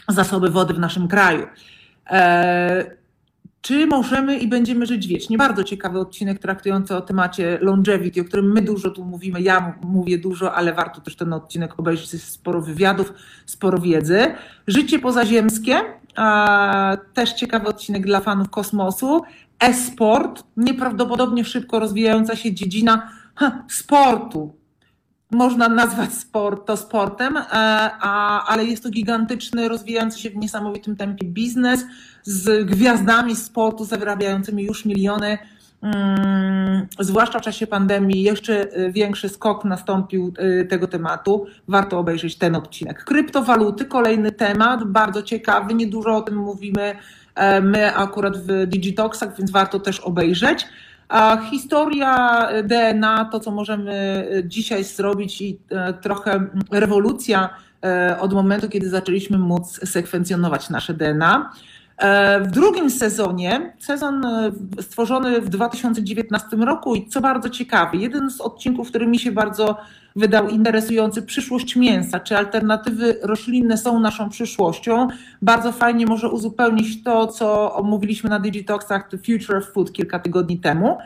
zasoby 0.07 0.49
wody 0.49 0.73
w 0.73 0.79
naszym 0.79 1.07
kraju. 1.07 1.47
Czy 3.67 3.87
możemy 3.87 4.37
i 4.37 4.47
będziemy 4.47 4.85
żyć 4.85 5.07
wiecznie? 5.07 5.37
Bardzo 5.37 5.63
ciekawy 5.63 5.99
odcinek 5.99 6.39
traktujący 6.39 6.95
o 6.95 7.01
temacie 7.01 7.57
longevity, 7.61 8.21
o 8.21 8.23
którym 8.23 8.51
my 8.51 8.61
dużo 8.61 8.89
tu 8.89 9.05
mówimy. 9.05 9.41
Ja 9.41 9.75
mówię 9.81 10.17
dużo, 10.17 10.55
ale 10.55 10.73
warto 10.73 11.01
też 11.01 11.15
ten 11.15 11.33
odcinek 11.33 11.79
obejrzeć. 11.79 12.13
Jest 12.13 12.31
sporo 12.31 12.61
wywiadów, 12.61 13.13
sporo 13.45 13.79
wiedzy. 13.79 14.35
Życie 14.67 14.99
pozaziemskie, 14.99 15.79
też 17.13 17.33
ciekawy 17.33 17.67
odcinek 17.67 18.05
dla 18.05 18.19
fanów 18.19 18.49
kosmosu. 18.49 19.21
E-sport, 19.59 20.43
nieprawdopodobnie 20.57 21.45
szybko 21.45 21.79
rozwijająca 21.79 22.35
się 22.35 22.53
dziedzina 22.53 23.09
sportu 23.69 24.55
można 25.31 25.69
nazwać 25.69 26.13
sport 26.13 26.67
to 26.67 26.77
sportem, 26.77 27.37
e, 27.37 27.43
a, 28.01 28.45
ale 28.45 28.65
jest 28.65 28.83
to 28.83 28.89
gigantyczny, 28.89 29.69
rozwijający 29.69 30.19
się 30.19 30.29
w 30.29 30.35
niesamowitym 30.35 30.95
tempie 30.95 31.27
biznes 31.27 31.85
z 32.23 32.65
gwiazdami 32.65 33.35
sportu 33.35 33.85
zarabiającymi 33.85 34.63
już 34.63 34.85
miliony. 34.85 35.37
Hmm, 35.81 36.87
zwłaszcza 36.99 37.39
w 37.39 37.41
czasie 37.41 37.67
pandemii, 37.67 38.23
jeszcze 38.23 38.67
większy 38.91 39.29
skok 39.29 39.65
nastąpił 39.65 40.33
e, 40.37 40.65
tego 40.65 40.87
tematu. 40.87 41.45
Warto 41.67 41.99
obejrzeć 41.99 42.35
ten 42.35 42.55
odcinek. 42.55 43.03
Kryptowaluty, 43.03 43.85
kolejny 43.85 44.31
temat, 44.31 44.83
bardzo 44.83 45.23
ciekawy, 45.23 45.73
niedużo 45.73 46.17
o 46.17 46.21
tym 46.21 46.35
mówimy 46.35 46.95
e, 47.35 47.61
my 47.61 47.95
akurat 47.95 48.37
w 48.37 48.67
Digitoxach, 48.67 49.37
więc 49.37 49.51
warto 49.51 49.79
też 49.79 49.99
obejrzeć. 49.99 50.65
A 51.09 51.37
historia 51.51 52.39
DNA, 52.63 53.25
to 53.25 53.39
co 53.39 53.51
możemy 53.51 54.27
dzisiaj 54.45 54.83
zrobić 54.83 55.41
i 55.41 55.59
e, 55.69 55.93
trochę 55.93 56.47
rewolucja 56.71 57.49
e, 57.83 58.17
od 58.19 58.33
momentu, 58.33 58.69
kiedy 58.69 58.89
zaczęliśmy 58.89 59.37
móc 59.37 59.79
sekwencjonować 59.89 60.69
nasze 60.69 60.93
DNA. 60.93 61.51
E, 61.97 62.41
w 62.41 62.47
drugim 62.47 62.89
sezonie, 62.89 63.73
sezon 63.79 64.25
stworzony 64.81 65.41
w 65.41 65.49
2019 65.49 66.57
roku 66.57 66.95
i 66.95 67.07
co 67.07 67.21
bardzo 67.21 67.49
ciekawy, 67.49 67.97
jeden 67.97 68.31
z 68.31 68.41
odcinków, 68.41 68.89
który 68.89 69.07
mi 69.07 69.19
się 69.19 69.31
bardzo 69.31 69.77
wydał 70.17 70.49
interesujący, 70.49 71.21
przyszłość 71.21 71.75
mięsa, 71.75 72.19
czy 72.19 72.37
alternatywy 72.37 73.19
roślinne 73.21 73.77
są 73.77 73.99
naszą 73.99 74.29
przyszłością. 74.29 75.07
Bardzo 75.41 75.71
fajnie 75.71 76.05
może 76.05 76.29
uzupełnić 76.29 77.03
to, 77.03 77.27
co 77.27 77.75
omówiliśmy 77.75 78.29
na 78.29 78.39
Digitoxach 78.39 79.09
The 79.09 79.17
Future 79.17 79.57
of 79.57 79.65
Food 79.73 79.91
kilka 79.91 80.19
tygodni 80.19 80.59
temu. 80.59 80.97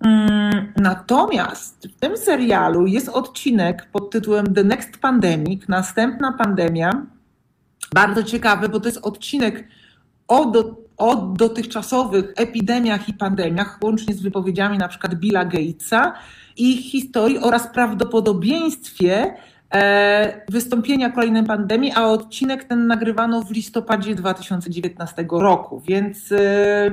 Mm, 0.00 0.72
natomiast 0.76 1.88
w 1.96 2.00
tym 2.00 2.16
serialu 2.16 2.86
jest 2.86 3.08
odcinek 3.08 3.88
pod 3.92 4.10
tytułem 4.10 4.54
The 4.54 4.64
Next 4.64 4.98
Pandemic, 4.98 5.68
następna 5.68 6.32
pandemia. 6.32 7.06
Bardzo 7.94 8.22
ciekawy, 8.22 8.68
bo 8.68 8.80
to 8.80 8.88
jest 8.88 9.06
odcinek 9.06 9.68
o, 10.28 10.44
do, 10.44 10.76
o 10.98 11.16
dotychczasowych 11.16 12.32
epidemiach 12.36 13.08
i 13.08 13.14
pandemiach, 13.14 13.78
łącznie 13.82 14.14
z 14.14 14.22
wypowiedziami 14.22 14.78
przykład 14.88 15.14
Billa 15.14 15.44
Gatesa 15.44 16.12
i 16.56 16.76
historii 16.76 17.38
oraz 17.38 17.66
prawdopodobieństwie 17.66 19.34
e, 19.74 20.42
wystąpienia 20.48 21.10
kolejnej 21.10 21.44
pandemii, 21.44 21.92
a 21.94 22.06
odcinek 22.06 22.64
ten 22.64 22.86
nagrywano 22.86 23.42
w 23.42 23.50
listopadzie 23.50 24.14
2019 24.14 25.26
roku, 25.30 25.80
więc 25.80 26.32
e, 26.32 26.90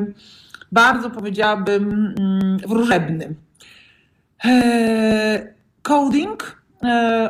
bardzo 0.72 1.10
powiedziałabym 1.10 2.14
mm, 2.20 2.58
wróżebny. 2.58 3.36
E, 4.46 5.54
coding, 5.82 6.66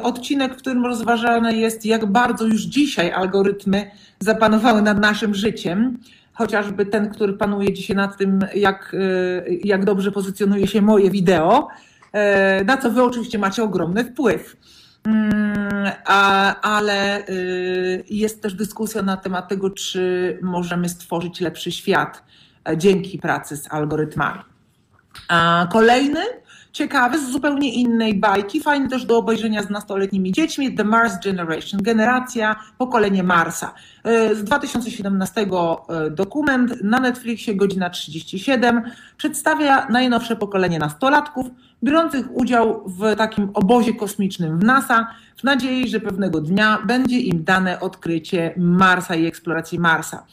odcinek, 0.01 0.53
w 0.53 0.57
którym 0.57 0.85
rozważane 0.85 1.53
jest, 1.53 1.85
jak 1.85 2.05
bardzo 2.05 2.45
już 2.45 2.61
dzisiaj 2.61 3.11
algorytmy 3.11 3.91
zapanowały 4.19 4.81
nad 4.81 4.99
naszym 4.99 5.35
życiem 5.35 5.97
chociażby 6.35 6.85
ten, 6.85 7.09
który 7.09 7.33
panuje 7.33 7.73
dzisiaj 7.73 7.95
nad 7.95 8.17
tym, 8.17 8.39
jak, 8.55 8.95
jak 9.63 9.85
dobrze 9.85 10.11
pozycjonuje 10.11 10.67
się 10.67 10.81
moje 10.81 11.11
wideo. 11.11 11.67
E, 12.15 12.63
na 12.63 12.77
co 12.77 12.91
wy 12.91 13.03
oczywiście 13.03 13.37
macie 13.39 13.63
ogromny 13.63 14.03
wpływ. 14.03 14.55
Mm, 15.05 15.91
ale 16.61 17.27
y, 17.29 18.03
jest 18.09 18.41
też 18.41 18.53
dyskusja 18.53 19.01
na 19.01 19.17
temat 19.17 19.47
tego, 19.47 19.69
czy 19.69 20.39
możemy 20.41 20.89
stworzyć 20.89 21.41
lepszy 21.41 21.71
świat 21.71 22.23
e, 22.69 22.77
dzięki 22.77 23.19
pracy 23.19 23.57
z 23.57 23.73
algorytmami. 23.73 24.41
A 25.27 25.67
kolejny 25.71 26.19
ciekawy, 26.75 27.19
z 27.19 27.31
zupełnie 27.31 27.73
innej 27.73 28.13
bajki, 28.13 28.61
fajny 28.61 28.89
też 28.89 29.05
do 29.05 29.17
obejrzenia 29.17 29.63
z 29.63 29.69
nastoletnimi 29.69 30.31
dziećmi, 30.31 30.75
The 30.75 30.83
Mars 30.83 31.13
Generation, 31.23 31.81
generacja, 31.83 32.55
pokolenie 32.77 33.23
Marsa. 33.23 33.73
E, 34.03 34.35
z 34.35 34.43
2017 34.43 35.41
e, 35.41 36.09
dokument 36.09 36.83
na 36.83 36.99
Netflixie, 36.99 37.55
godzina 37.55 37.89
37, 37.89 38.81
przedstawia 39.17 39.87
najnowsze 39.89 40.35
pokolenie 40.35 40.79
nastolatków, 40.79 41.45
biorących 41.83 42.25
udział 42.35 42.83
w 42.87 43.15
takim 43.15 43.49
obozie 43.53 43.93
kosmicznym 43.93 44.59
w 44.59 44.63
NASA, 44.63 45.07
w 45.37 45.43
nadziei, 45.43 45.87
że 45.87 45.99
pewnego 45.99 46.41
dnia 46.41 46.77
będzie 46.85 47.19
im 47.19 47.43
dane 47.43 47.79
odkrycie 47.79 48.53
Marsa 48.57 49.15
i 49.15 49.25
eksploracji 49.25 49.79
Marsa. 49.79 50.23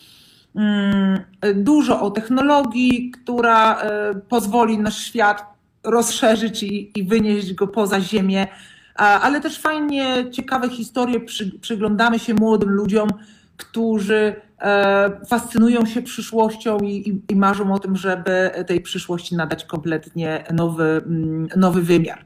Mm, 0.56 1.20
dużo 1.54 2.00
o 2.00 2.10
technologii, 2.10 3.10
która 3.10 3.80
e, 3.80 4.14
pozwoli 4.28 4.78
nasz 4.78 4.98
świat 4.98 5.51
rozszerzyć 5.84 6.62
i, 6.62 6.98
i 6.98 7.04
wynieść 7.04 7.54
go 7.54 7.66
poza 7.66 8.00
Ziemię, 8.00 8.46
ale 8.94 9.40
też 9.40 9.58
fajnie, 9.58 10.30
ciekawe 10.30 10.68
historie, 10.68 11.20
przy, 11.20 11.58
przyglądamy 11.58 12.18
się 12.18 12.34
młodym 12.34 12.70
ludziom, 12.70 13.08
którzy 13.56 14.34
e, 14.60 15.10
fascynują 15.26 15.86
się 15.86 16.02
przyszłością 16.02 16.78
i, 16.78 17.08
i, 17.08 17.32
i, 17.32 17.36
marzą 17.36 17.74
o 17.74 17.78
tym, 17.78 17.96
żeby 17.96 18.50
tej 18.66 18.80
przyszłości 18.80 19.36
nadać 19.36 19.64
kompletnie 19.64 20.44
nowy, 20.52 21.02
mm, 21.06 21.48
nowy 21.56 21.82
wymiar. 21.82 22.24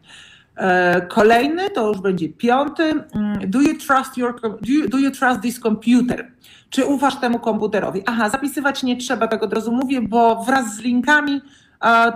Kolejny 1.09 1.71
to 1.71 1.89
już 1.89 2.01
będzie 2.01 2.29
piąty. 2.29 2.83
Mm, 2.83 3.51
do 3.51 3.61
you 3.61 3.79
trust 3.79 4.17
your 4.17 4.41
do 4.41 4.73
you, 4.73 4.89
do 4.89 4.99
you 4.99 5.11
trust 5.11 5.41
this 5.41 5.61
computer? 5.61 6.31
Czy 6.71 6.85
ufasz 6.85 7.21
temu 7.21 7.39
komputerowi? 7.39 8.03
Aha, 8.07 8.31
zapisywać 8.31 8.83
nie 8.83 8.97
trzeba, 8.97 9.29
tak 9.29 9.43
od 9.43 9.53
razu 9.53 9.73
mówię, 9.73 10.01
bo 10.03 10.45
wraz 10.45 10.77
z 10.77 10.81
linkami 10.81 11.41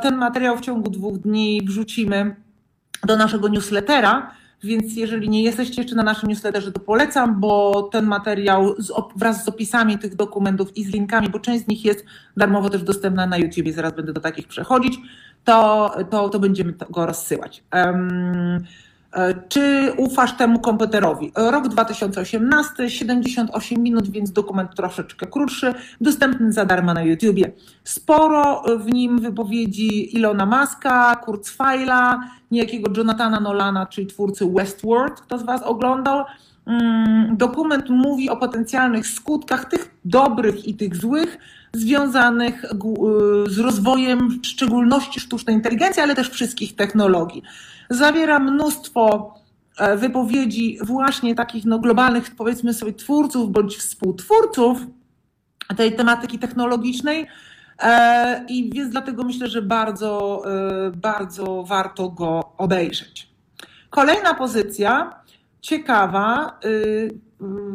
ten 0.02 0.16
materiał 0.16 0.56
w 0.56 0.60
ciągu 0.60 0.90
dwóch 0.90 1.18
dni 1.18 1.62
wrzucimy 1.64 2.36
do 3.06 3.16
naszego 3.16 3.48
newslettera. 3.48 4.30
Więc 4.62 4.96
jeżeli 4.96 5.28
nie 5.28 5.42
jesteście 5.42 5.82
jeszcze 5.82 5.96
na 5.96 6.02
naszym 6.02 6.28
newsletterze, 6.28 6.72
to 6.72 6.80
polecam, 6.80 7.40
bo 7.40 7.82
ten 7.82 8.06
materiał 8.06 8.74
z, 8.78 8.92
wraz 9.16 9.44
z 9.44 9.48
opisami 9.48 9.98
tych 9.98 10.16
dokumentów 10.16 10.76
i 10.76 10.84
z 10.84 10.92
linkami, 10.92 11.28
bo 11.28 11.40
część 11.40 11.64
z 11.64 11.68
nich 11.68 11.84
jest 11.84 12.04
darmowo 12.36 12.70
też 12.70 12.82
dostępna 12.82 13.26
na 13.26 13.38
YouTube, 13.38 13.68
zaraz 13.74 13.92
będę 13.92 14.12
do 14.12 14.20
takich 14.20 14.48
przechodzić, 14.48 14.98
to, 15.44 15.90
to, 16.10 16.28
to 16.28 16.38
będziemy 16.38 16.74
go 16.90 17.06
rozsyłać. 17.06 17.64
Um, 17.74 18.64
czy 19.48 19.92
ufasz 19.96 20.36
temu 20.36 20.58
komputerowi? 20.58 21.32
Rok 21.36 21.68
2018, 21.68 22.90
78 22.90 23.82
minut, 23.82 24.10
więc 24.10 24.32
dokument 24.32 24.74
troszeczkę 24.76 25.26
krótszy, 25.26 25.74
dostępny 26.00 26.52
za 26.52 26.64
darmo 26.64 26.94
na 26.94 27.02
YouTubie. 27.02 27.52
Sporo 27.84 28.62
w 28.78 28.92
nim 28.92 29.18
wypowiedzi 29.18 30.16
Ilona 30.16 30.46
Maska, 30.46 31.16
Kurzweila, 31.16 32.20
niejakiego 32.50 32.90
Jonathana 32.96 33.40
Nolana, 33.40 33.86
czyli 33.86 34.06
twórcy 34.06 34.46
Westworld, 34.46 35.20
kto 35.20 35.38
z 35.38 35.42
Was 35.42 35.62
oglądał. 35.62 36.24
Mm, 36.66 37.36
dokument 37.36 37.90
mówi 37.90 38.30
o 38.30 38.36
potencjalnych 38.36 39.06
skutkach 39.06 39.64
tych 39.64 39.94
dobrych 40.04 40.68
i 40.68 40.74
tych 40.74 40.96
złych, 40.96 41.38
związanych 41.72 42.64
z 43.46 43.58
rozwojem 43.58 44.28
w 44.28 44.46
szczególności 44.46 45.20
sztucznej 45.20 45.56
inteligencji, 45.56 46.02
ale 46.02 46.14
też 46.14 46.30
wszystkich 46.30 46.76
technologii. 46.76 47.42
Zawiera 47.90 48.38
mnóstwo 48.38 49.34
e, 49.78 49.96
wypowiedzi 49.96 50.78
właśnie 50.82 51.34
takich 51.34 51.64
no, 51.64 51.78
globalnych, 51.78 52.36
powiedzmy 52.36 52.74
sobie, 52.74 52.92
twórców 52.92 53.52
bądź 53.52 53.76
współtwórców 53.76 54.78
tej 55.76 55.96
tematyki 55.96 56.38
technologicznej. 56.38 57.26
E, 57.82 58.44
I 58.48 58.70
więc 58.74 58.90
dlatego 58.90 59.22
myślę, 59.22 59.48
że 59.48 59.62
bardzo, 59.62 60.42
e, 60.86 60.90
bardzo 60.90 61.62
warto 61.62 62.08
go 62.08 62.52
obejrzeć. 62.58 63.30
Kolejna 63.90 64.34
pozycja, 64.34 65.20
ciekawa, 65.60 66.58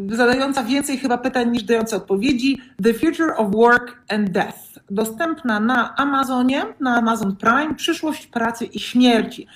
zadająca 0.09 0.63
więcej 0.63 0.97
chyba 0.97 1.17
pytań 1.17 1.51
niż 1.51 1.63
dająca 1.63 1.97
odpowiedzi. 1.97 2.61
The 2.83 2.93
Future 2.93 3.33
of 3.37 3.55
Work 3.55 4.03
and 4.09 4.29
Death. 4.29 4.59
Dostępna 4.89 5.59
na 5.59 5.95
Amazonie, 5.95 6.65
na 6.79 6.95
Amazon 6.95 7.35
Prime, 7.35 7.75
przyszłość 7.75 8.27
pracy 8.27 8.65
i 8.65 8.79
śmierci 8.79 9.47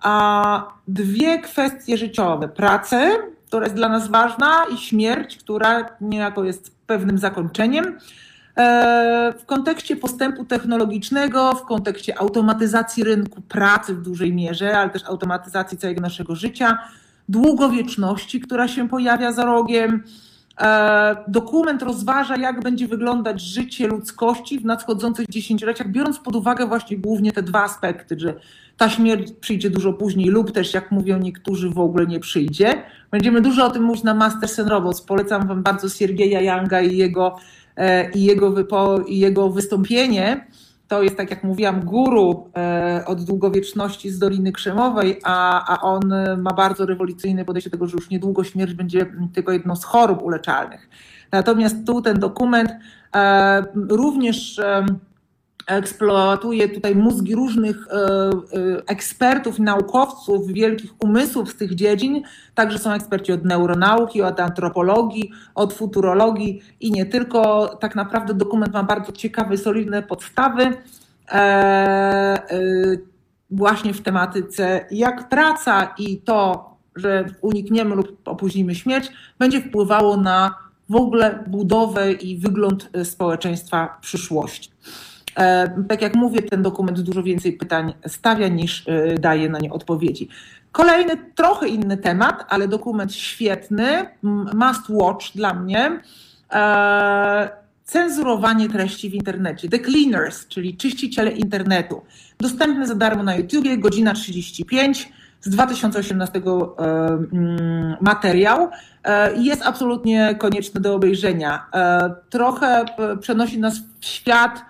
a 0.00 0.72
dwie 0.88 1.38
kwestie 1.38 1.96
życiowe. 1.96 2.48
Pracę, 2.48 3.16
która 3.46 3.64
jest 3.64 3.76
dla 3.76 3.88
nas 3.88 4.08
ważna, 4.08 4.64
i 4.74 4.76
śmierć, 4.76 5.36
która 5.36 5.88
niejako 6.00 6.44
jest 6.44 6.76
pewnym 6.86 7.18
zakończeniem. 7.18 7.98
E, 8.56 9.34
w 9.38 9.46
kontekście 9.46 9.96
postępu 9.96 10.44
technologicznego, 10.44 11.52
w 11.52 11.62
kontekście 11.62 12.18
automatyzacji 12.18 13.04
rynku 13.04 13.40
pracy 13.40 13.94
w 13.94 14.02
dużej 14.02 14.32
mierze, 14.32 14.78
ale 14.78 14.90
też 14.90 15.04
automatyzacji 15.04 15.78
całego 15.78 16.00
naszego 16.00 16.34
życia, 16.34 16.78
długowieczności, 17.28 18.40
która 18.40 18.68
się 18.68 18.88
pojawia 18.88 19.32
za 19.32 19.44
rogiem. 19.44 20.02
E, 20.60 21.16
dokument 21.28 21.82
rozważa, 21.82 22.36
jak 22.36 22.62
będzie 22.62 22.88
wyglądać 22.88 23.40
życie 23.40 23.86
ludzkości 23.86 24.58
w 24.58 24.64
nadchodzących 24.64 25.28
dziesięcioleciach, 25.28 25.88
biorąc 25.88 26.18
pod 26.18 26.36
uwagę 26.36 26.66
właśnie 26.66 26.96
głównie 26.96 27.32
te 27.32 27.42
dwa 27.42 27.62
aspekty, 27.62 28.16
że 28.18 28.34
ta 28.76 28.90
śmierć 28.90 29.32
przyjdzie 29.40 29.70
dużo 29.70 29.92
później 29.92 30.28
lub 30.28 30.52
też, 30.52 30.74
jak 30.74 30.90
mówią 30.92 31.18
niektórzy, 31.18 31.70
w 31.70 31.78
ogóle 31.78 32.06
nie 32.06 32.20
przyjdzie. 32.20 32.82
Będziemy 33.10 33.40
dużo 33.40 33.66
o 33.66 33.70
tym 33.70 33.82
mówić 33.82 34.02
na 34.02 34.14
Masters 34.14 34.58
and 34.58 34.68
Robots. 34.68 35.02
Polecam 35.02 35.48
Wam 35.48 35.62
bardzo 35.62 35.88
Siergieja 35.88 36.40
Younga 36.40 36.80
i 36.80 36.96
jego, 36.96 37.36
e, 37.76 38.10
i 38.10 38.24
jego, 38.24 38.50
wypo, 38.50 39.00
i 39.00 39.18
jego 39.18 39.50
wystąpienie. 39.50 40.46
To 40.88 41.02
jest, 41.02 41.16
tak 41.16 41.30
jak 41.30 41.44
mówiłam, 41.44 41.80
guru 41.84 42.50
e, 42.56 43.02
od 43.06 43.24
długowieczności 43.24 44.10
z 44.10 44.18
Doliny 44.18 44.52
Krzemowej, 44.52 45.20
a, 45.24 45.64
a 45.74 45.82
on 45.82 46.14
ma 46.38 46.52
bardzo 46.52 46.86
rewolucyjne 46.86 47.44
podejście 47.44 47.70
do 47.70 47.76
tego, 47.76 47.86
że 47.86 47.96
już 47.96 48.10
niedługo 48.10 48.44
śmierć 48.44 48.74
będzie 48.74 49.06
tylko 49.34 49.52
jedną 49.52 49.76
z 49.76 49.84
chorób 49.84 50.22
uleczalnych. 50.22 50.88
Natomiast 51.32 51.76
tu 51.86 52.02
ten 52.02 52.18
dokument 52.18 52.70
e, 53.14 53.62
również 53.74 54.60
eksploatuje 55.68 56.68
tutaj 56.68 56.96
mózgi 56.96 57.34
różnych 57.34 57.88
e, 57.88 57.94
e, 57.94 58.30
ekspertów, 58.86 59.58
naukowców, 59.58 60.46
wielkich 60.46 60.94
umysłów 60.98 61.50
z 61.50 61.56
tych 61.56 61.74
dziedzin. 61.74 62.22
Także 62.54 62.78
są 62.78 62.92
eksperci 62.92 63.32
od 63.32 63.44
neuronauki, 63.44 64.22
od 64.22 64.40
antropologii, 64.40 65.30
od 65.54 65.72
futurologii 65.74 66.62
i 66.80 66.92
nie 66.92 67.06
tylko. 67.06 67.68
Tak 67.80 67.96
naprawdę 67.96 68.34
dokument 68.34 68.72
ma 68.72 68.82
bardzo 68.82 69.12
ciekawe, 69.12 69.56
solidne 69.56 70.02
podstawy 70.02 70.72
e, 71.32 72.98
właśnie 73.50 73.94
w 73.94 74.00
tematyce, 74.00 74.86
jak 74.90 75.28
praca 75.28 75.94
i 75.98 76.18
to, 76.18 76.70
że 76.96 77.24
unikniemy 77.40 77.94
lub 77.94 78.28
opóźnimy 78.28 78.74
śmierć, 78.74 79.12
będzie 79.38 79.60
wpływało 79.60 80.16
na 80.16 80.54
w 80.88 80.96
ogóle 80.96 81.44
budowę 81.46 82.12
i 82.12 82.38
wygląd 82.38 82.90
społeczeństwa 83.04 83.98
przyszłości. 84.00 84.70
E, 85.38 85.68
tak 85.88 86.02
jak 86.02 86.14
mówię, 86.14 86.42
ten 86.42 86.62
dokument 86.62 87.00
dużo 87.00 87.22
więcej 87.22 87.52
pytań 87.52 87.94
stawia 88.06 88.48
niż 88.48 88.88
e, 88.88 89.14
daje 89.14 89.48
na 89.48 89.58
nie 89.58 89.72
odpowiedzi. 89.72 90.28
Kolejny, 90.72 91.16
trochę 91.34 91.68
inny 91.68 91.96
temat, 91.96 92.44
ale 92.48 92.68
dokument 92.68 93.14
świetny, 93.14 94.06
must 94.54 94.82
watch 94.88 95.32
dla 95.34 95.54
mnie. 95.54 96.00
E, 96.52 97.50
cenzurowanie 97.84 98.68
treści 98.68 99.10
w 99.10 99.14
internecie. 99.14 99.68
The 99.68 99.78
Cleaners, 99.78 100.46
czyli 100.46 100.76
czyściciele 100.76 101.30
internetu. 101.30 102.02
Dostępny 102.38 102.86
za 102.86 102.94
darmo 102.94 103.22
na 103.22 103.36
YouTubie, 103.36 103.78
godzina 103.78 104.14
35 104.14 105.12
z 105.40 105.48
2018 105.48 106.42
mm, 107.32 107.96
materiał 108.00 108.70
jest 109.36 109.62
absolutnie 109.62 110.34
konieczny 110.38 110.80
do 110.80 110.94
obejrzenia. 110.94 111.66
Trochę 112.30 112.84
przenosi 113.20 113.58
nas 113.58 113.78
w 114.00 114.04
świat 114.04 114.64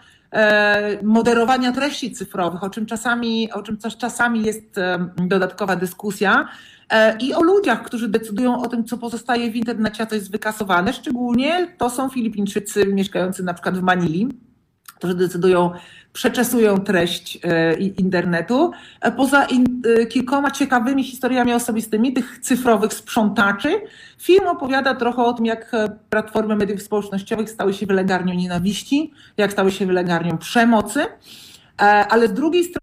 moderowania 1.02 1.72
treści 1.72 2.12
cyfrowych, 2.12 2.64
o 2.64 2.70
czym 2.70 2.86
czasami, 2.86 3.52
o 3.52 3.62
czym 3.62 3.78
czasami 3.98 4.42
jest 4.42 4.78
e, 4.78 5.08
dodatkowa 5.16 5.76
dyskusja, 5.76 6.48
e, 6.90 7.16
i 7.16 7.34
o 7.34 7.42
ludziach, 7.42 7.82
którzy 7.82 8.08
decydują 8.08 8.62
o 8.62 8.68
tym, 8.68 8.84
co 8.84 8.98
pozostaje 8.98 9.50
w 9.50 9.56
internecie, 9.56 10.02
a 10.02 10.06
co 10.06 10.14
jest 10.14 10.32
wykasowane. 10.32 10.92
Szczególnie 10.92 11.74
to 11.78 11.90
są 11.90 12.08
Filipińczycy 12.08 12.86
mieszkający 12.86 13.42
na 13.42 13.54
przykład 13.54 13.78
w 13.78 13.82
Manili, 13.82 14.28
którzy 14.98 15.14
decydują, 15.14 15.70
przeczesują 16.12 16.78
treść 16.78 17.38
e, 17.42 17.74
internetu. 17.74 18.70
E, 19.00 19.12
poza 19.12 19.46
e, 19.46 20.06
kilkoma 20.06 20.50
ciekawymi 20.50 21.04
historiami 21.04 21.52
osobistymi 21.52 22.12
tych 22.12 22.38
cyfrowych 22.38 22.94
sprzątaczy, 22.94 23.80
film 24.18 24.48
opowiada 24.48 24.94
trochę 24.94 25.22
o 25.22 25.32
tym, 25.32 25.46
jak 25.46 25.72
platformy 26.11 26.56
mediów 26.56 26.82
społecznościowych 26.82 27.50
stały 27.50 27.74
się 27.74 27.87
wylegarnią 27.87 28.34
nienawiści, 28.34 29.12
jak 29.37 29.52
stały 29.52 29.70
się 29.72 29.87
wylegarnią 29.87 30.38
przemocy, 30.38 31.06
ale 32.08 32.28
z 32.28 32.32
drugiej 32.32 32.64
strony 32.64 32.78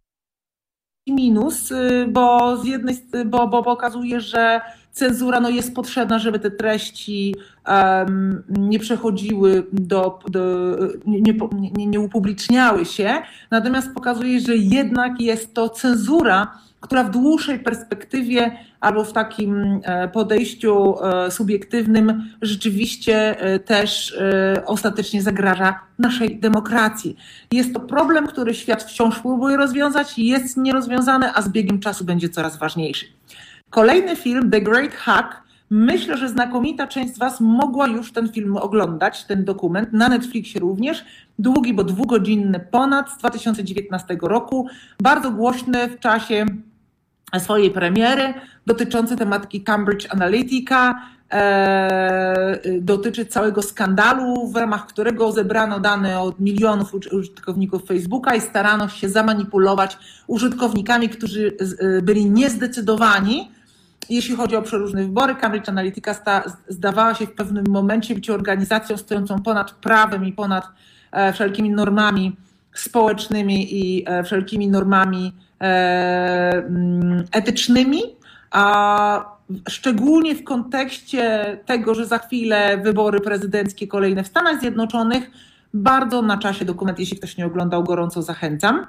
minus, 1.08 1.74
bo 2.08 2.58
z 2.58 2.66
jednej 2.66 2.96
bo, 3.26 3.48
bo 3.48 3.64
pokazuje, 3.64 4.22
że 4.22 4.62
cenzura 4.96 5.40
no, 5.40 5.50
jest 5.50 5.76
potrzebna, 5.76 6.20
żeby 6.20 6.40
te 6.40 6.52
treści 6.52 7.36
um, 7.68 8.44
nie 8.50 8.80
przechodziły 8.80 9.66
do, 9.74 10.20
do 10.28 10.76
nie, 11.06 11.34
nie, 11.78 11.88
nie 11.88 12.00
upubliczniały 12.00 12.86
się, 12.86 13.22
natomiast 13.52 13.94
pokazuje, 13.94 14.40
że 14.40 14.56
jednak 14.56 15.22
jest 15.22 15.54
to 15.54 15.70
cenzura, 15.70 16.60
która 16.80 17.04
w 17.04 17.12
dłuższej 17.12 17.60
perspektywie 17.60 18.58
albo 18.80 19.04
w 19.04 19.14
takim 19.14 19.80
e, 19.84 20.08
podejściu 20.08 20.96
e, 21.04 21.32
subiektywnym 21.32 22.30
rzeczywiście 22.42 23.40
e, 23.40 23.60
też 23.60 24.18
ostatecznie 24.66 25.22
zagraża 25.22 25.80
naszej 26.00 26.40
demokracji. 26.40 27.18
Jest 27.52 27.74
to 27.74 27.80
problem, 27.80 28.28
który 28.28 28.54
świat 28.54 28.84
wciąż 28.84 29.20
próbuje 29.20 29.58
rozwiązać, 29.58 30.18
jest 30.18 30.58
nierozwiązany, 30.58 31.34
a 31.34 31.42
z 31.42 31.50
biegiem 31.50 31.80
czasu 31.80 32.06
będzie 32.06 32.30
coraz 32.30 32.58
ważniejszy. 32.58 33.06
Kolejny 33.76 34.16
film, 34.16 34.52
The 34.52 34.62
Great 34.62 34.94
Hack, 34.94 35.44
myślę, 35.70 36.18
że 36.18 36.30
znakomita 36.30 36.88
część 36.88 37.16
z 37.16 37.18
Was 37.18 37.42
mogła 37.42 37.88
już 37.88 38.12
ten 38.12 38.30
film 38.30 38.58
oglądać, 38.58 39.24
ten 39.24 39.46
dokument, 39.46 39.94
na 39.94 40.10
Netflixie 40.10 40.60
również. 40.62 41.06
Długi, 41.40 41.74
bo 41.74 41.84
dwugodzinny 41.84 42.60
ponad, 42.60 43.10
z 43.10 43.18
2019 43.18 44.18
roku. 44.22 44.68
Bardzo 45.02 45.32
głośny 45.32 45.88
w 45.88 46.00
czasie 46.00 46.46
swojej 47.40 47.72
premiery, 47.72 48.34
dotyczący 48.66 49.16
tematyki 49.16 49.64
Cambridge 49.64 50.08
Analytica, 50.10 51.02
e, 51.32 52.60
dotyczy 52.82 53.26
całego 53.26 53.62
skandalu, 53.62 54.48
w 54.48 54.56
ramach 54.56 54.88
którego 54.88 55.32
zebrano 55.32 55.80
dane 55.80 56.20
od 56.22 56.40
milionów 56.40 56.94
użytkowników 56.94 57.86
Facebooka 57.86 58.36
i 58.36 58.42
starano 58.42 58.90
się 58.90 59.10
zamanipulować 59.10 59.98
użytkownikami, 60.28 61.10
którzy 61.10 61.58
byli 62.04 62.30
niezdecydowani, 62.30 63.56
jeśli 64.10 64.36
chodzi 64.36 64.56
o 64.56 64.62
przeróżne 64.62 65.04
wybory. 65.04 65.36
Cambridge 65.36 65.70
Analytica 65.70 66.14
sta, 66.14 66.44
zdawała 66.68 67.16
się 67.16 67.26
w 67.26 67.32
pewnym 67.32 67.66
momencie 67.70 68.16
być 68.16 68.30
organizacją 68.30 68.98
stojącą 68.98 69.42
ponad 69.44 69.72
prawem 69.72 70.26
i 70.26 70.34
ponad 70.34 70.68
e, 71.12 71.34
wszelkimi 71.34 71.70
normami 71.70 72.36
społecznymi 72.74 73.76
i 73.76 74.04
e, 74.08 74.24
wszelkimi 74.24 74.68
normami 74.68 75.34
e, 75.62 75.66
mm, 76.52 77.26
etycznymi, 77.32 78.02
a 78.52 79.36
szczególnie 79.70 80.36
w 80.36 80.44
kontekście 80.44 81.58
tego, 81.66 81.96
że 81.96 82.06
za 82.06 82.18
chwilę 82.18 82.78
wybory 82.78 83.20
prezydenckie 83.20 83.88
kolejne 83.88 84.24
w 84.24 84.28
Stanach 84.28 84.60
Zjednoczonych, 84.60 85.32
bardzo 85.74 86.22
na 86.22 86.38
czasie 86.38 86.66
dokument, 86.66 87.00
jeśli 87.00 87.18
ktoś 87.18 87.38
nie 87.38 87.46
oglądał, 87.46 87.84
gorąco 87.84 88.22
zachęcam. 88.22 88.88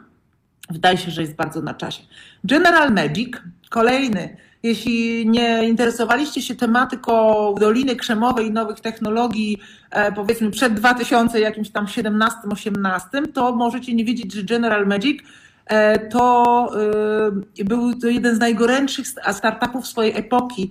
Wydaje 0.70 0.96
się, 0.96 1.10
że 1.10 1.20
jest 1.20 1.34
bardzo 1.34 1.62
na 1.62 1.74
czasie. 1.74 2.02
General 2.44 2.92
Magic, 2.92 3.36
kolejny. 3.70 4.36
Jeśli 4.62 5.28
nie 5.28 5.68
interesowaliście 5.68 6.42
się 6.42 6.54
tematyką 6.54 7.54
Doliny 7.60 7.96
Krzemowej 7.96 8.46
i 8.46 8.50
nowych 8.50 8.80
technologii, 8.80 9.58
e, 9.90 10.12
powiedzmy 10.12 10.50
przed 10.50 10.74
2000, 10.74 11.40
jakimś 11.40 11.70
tam 11.70 11.86
17-18, 11.86 13.32
to 13.34 13.52
możecie 13.52 13.94
nie 13.94 14.04
wiedzieć, 14.04 14.32
że 14.32 14.42
General 14.42 14.86
Magic 14.86 15.22
E, 15.66 15.98
to 15.98 16.70
e, 17.58 17.64
był 17.64 17.94
to 18.00 18.06
jeden 18.06 18.36
z 18.36 18.38
najgorętszych 18.38 19.08
startupów 19.32 19.86
swojej 19.86 20.16
epoki. 20.16 20.70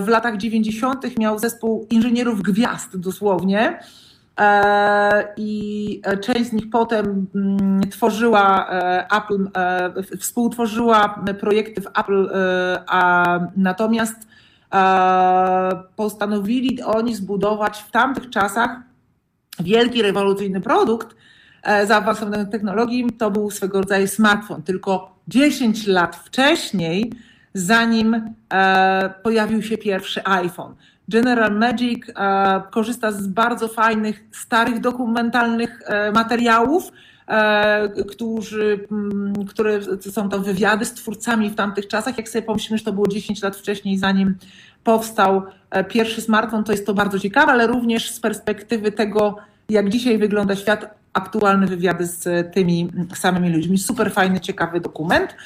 W 0.00 0.08
latach 0.08 0.36
90. 0.36 1.18
miał 1.18 1.38
zespół 1.38 1.86
inżynierów 1.90 2.42
gwiazd 2.42 2.96
dosłownie. 2.96 3.78
I 5.36 6.02
część 6.22 6.50
z 6.50 6.52
nich 6.52 6.70
potem 6.70 7.26
mm, 7.34 7.80
tworzyła 7.90 8.70
Apple, 9.16 9.48
współtworzyła 10.20 11.24
projekty 11.40 11.80
w 11.80 11.86
Apple, 11.86 12.30
a 12.86 13.38
natomiast 13.56 14.16
postanowili 15.96 16.82
oni 16.82 17.14
zbudować 17.14 17.78
w 17.78 17.90
tamtych 17.90 18.30
czasach 18.30 18.70
wielki 19.60 20.02
rewolucyjny 20.02 20.60
produkt, 20.60 21.16
E, 21.64 21.86
zaawansowanych 21.86 22.48
technologii, 22.48 23.06
to 23.18 23.30
był 23.30 23.50
swego 23.50 23.80
rodzaju 23.80 24.06
smartfon. 24.06 24.62
Tylko 24.62 25.18
10 25.28 25.86
lat 25.86 26.16
wcześniej, 26.16 27.12
zanim 27.54 28.34
e, 28.52 29.14
pojawił 29.22 29.62
się 29.62 29.78
pierwszy 29.78 30.24
iPhone. 30.24 30.74
General 31.08 31.52
Magic 31.58 32.08
e, 32.08 32.62
korzysta 32.70 33.12
z 33.12 33.26
bardzo 33.26 33.68
fajnych, 33.68 34.24
starych 34.32 34.80
dokumentalnych 34.80 35.82
materiałów, 36.14 36.92
którzy, 38.10 38.86
mm, 38.92 39.46
które 39.46 39.80
są 40.00 40.28
to 40.28 40.40
wywiady 40.40 40.84
z 40.84 40.92
twórcami 40.92 41.50
w 41.50 41.54
tamtych 41.54 41.88
czasach. 41.88 42.18
Jak 42.18 42.28
sobie 42.28 42.42
pomyślimy, 42.42 42.78
że 42.78 42.84
to 42.84 42.92
było 42.92 43.08
10 43.08 43.42
lat 43.42 43.56
wcześniej, 43.56 43.98
zanim 43.98 44.34
powstał 44.84 45.42
pierwszy 45.88 46.20
smartfon, 46.20 46.64
to 46.64 46.72
jest 46.72 46.86
to 46.86 46.94
bardzo 46.94 47.18
ciekawe, 47.18 47.52
ale 47.52 47.66
również 47.66 48.10
z 48.10 48.20
perspektywy 48.20 48.92
tego, 48.92 49.36
jak 49.68 49.88
dzisiaj 49.88 50.18
wygląda 50.18 50.56
świat, 50.56 50.94
aktualne 51.12 51.66
wywiady 51.66 52.06
z 52.06 52.52
tymi 52.54 52.90
samymi 53.14 53.50
ludźmi. 53.50 53.78
Super 53.78 54.12
fajny, 54.12 54.40
ciekawy 54.40 54.80
dokument. 54.80 55.36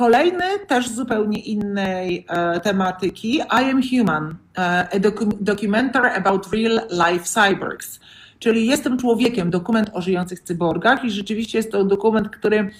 E, 0.00 0.02
kolejny, 0.02 0.44
też 0.66 0.88
zupełnie 0.88 1.38
innej 1.38 2.26
e, 2.28 2.60
tematyki, 2.60 3.36
I 3.36 3.42
Am 3.50 3.80
Human, 3.82 4.36
e, 4.58 4.88
a 4.92 4.98
documentary 5.40 6.10
about 6.10 6.46
real 6.52 6.80
life 6.90 7.24
cyborgs. 7.24 8.00
Czyli 8.38 8.66
Jestem 8.66 8.98
człowiekiem, 8.98 9.50
dokument 9.50 9.90
o 9.92 10.02
żyjących 10.02 10.40
cyborgach 10.40 11.04
i 11.04 11.10
rzeczywiście 11.10 11.58
jest 11.58 11.72
to 11.72 11.84
dokument, 11.84 12.28
który 12.28 12.70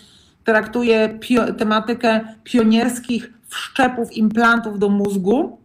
traktuje 0.45 1.19
pio 1.21 1.53
tematykę 1.53 2.21
pionierskich 2.45 3.33
wszczepów, 3.49 4.13
implantów 4.13 4.79
do 4.79 4.89
mózgu. 4.89 5.59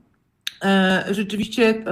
Rzeczywiście 1.12 1.84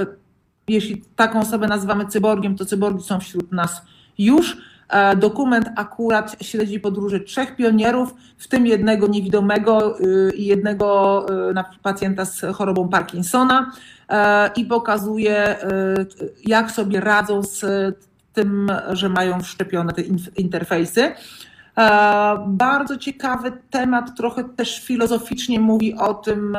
jeśli 0.68 1.04
taką 1.16 1.40
osobę 1.40 1.68
nazywamy 1.68 2.06
cyborgiem, 2.06 2.58
to 2.58 2.66
cyborgi 2.66 3.04
są 3.04 3.20
wśród 3.20 3.52
nas 3.52 3.82
już. 4.18 4.58
E, 4.94 5.16
dokument 5.16 5.70
akurat 5.76 6.36
śledzi 6.42 6.80
podróże 6.80 7.20
trzech 7.20 7.56
pionierów, 7.56 8.14
w 8.38 8.48
tym 8.48 8.68
jednego 8.68 9.08
niewidomego 9.08 10.00
y, 10.00 10.32
i 10.36 10.46
jednego 10.46 11.26
y, 11.50 11.80
pacjenta 11.84 12.26
z 12.26 12.42
chorobą 12.56 12.90
Parkinsona 12.90 13.72
e, 14.10 14.50
i 14.56 14.66
pokazuje, 14.66 15.56
y, 15.64 16.34
jak 16.46 16.72
sobie 16.72 17.00
radzą 17.00 17.44
z 17.44 17.66
tym, 18.34 18.72
że 18.92 19.10
mają 19.10 19.42
wszczepione 19.42 19.94
te 19.94 20.02
interfejsy. 20.38 21.02
E, 21.78 22.46
bardzo 22.48 22.98
ciekawy 22.98 23.52
temat, 23.70 24.18
trochę 24.18 24.44
też 24.44 24.80
filozoficznie 24.80 25.60
mówi 25.60 25.94
o 25.94 26.14
tym, 26.14 26.58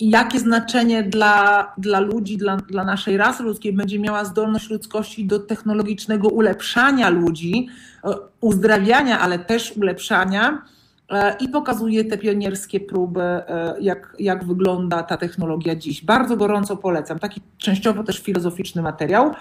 jakie 0.00 0.40
znaczenie 0.40 1.02
dla, 1.02 1.72
dla 1.78 2.00
ludzi, 2.00 2.36
dla, 2.36 2.56
dla 2.56 2.84
naszej 2.84 3.16
rasy 3.16 3.42
ludzkiej 3.42 3.72
będzie 3.72 3.98
miała 3.98 4.24
zdolność 4.24 4.70
ludzkości 4.70 5.26
do 5.26 5.38
technologicznego 5.38 6.28
ulepszania 6.28 7.08
ludzi, 7.10 7.68
e, 8.04 8.14
uzdrawiania, 8.40 9.20
ale 9.20 9.38
też 9.38 9.72
ulepszania 9.76 10.62
e, 11.10 11.36
i 11.40 11.48
pokazuje 11.48 12.04
te 12.04 12.18
pionierskie 12.18 12.80
próby, 12.80 13.22
e, 13.22 13.76
jak, 13.80 14.16
jak 14.18 14.44
wygląda 14.44 15.02
ta 15.02 15.16
technologia 15.16 15.76
dziś. 15.76 16.04
Bardzo 16.04 16.36
gorąco 16.36 16.76
polecam. 16.76 17.18
Taki 17.18 17.40
częściowo 17.58 18.04
też 18.04 18.18
filozoficzny 18.18 18.82
materiał. 18.82 19.34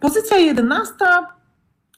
Pozycja 0.00 0.36
11. 0.36 0.94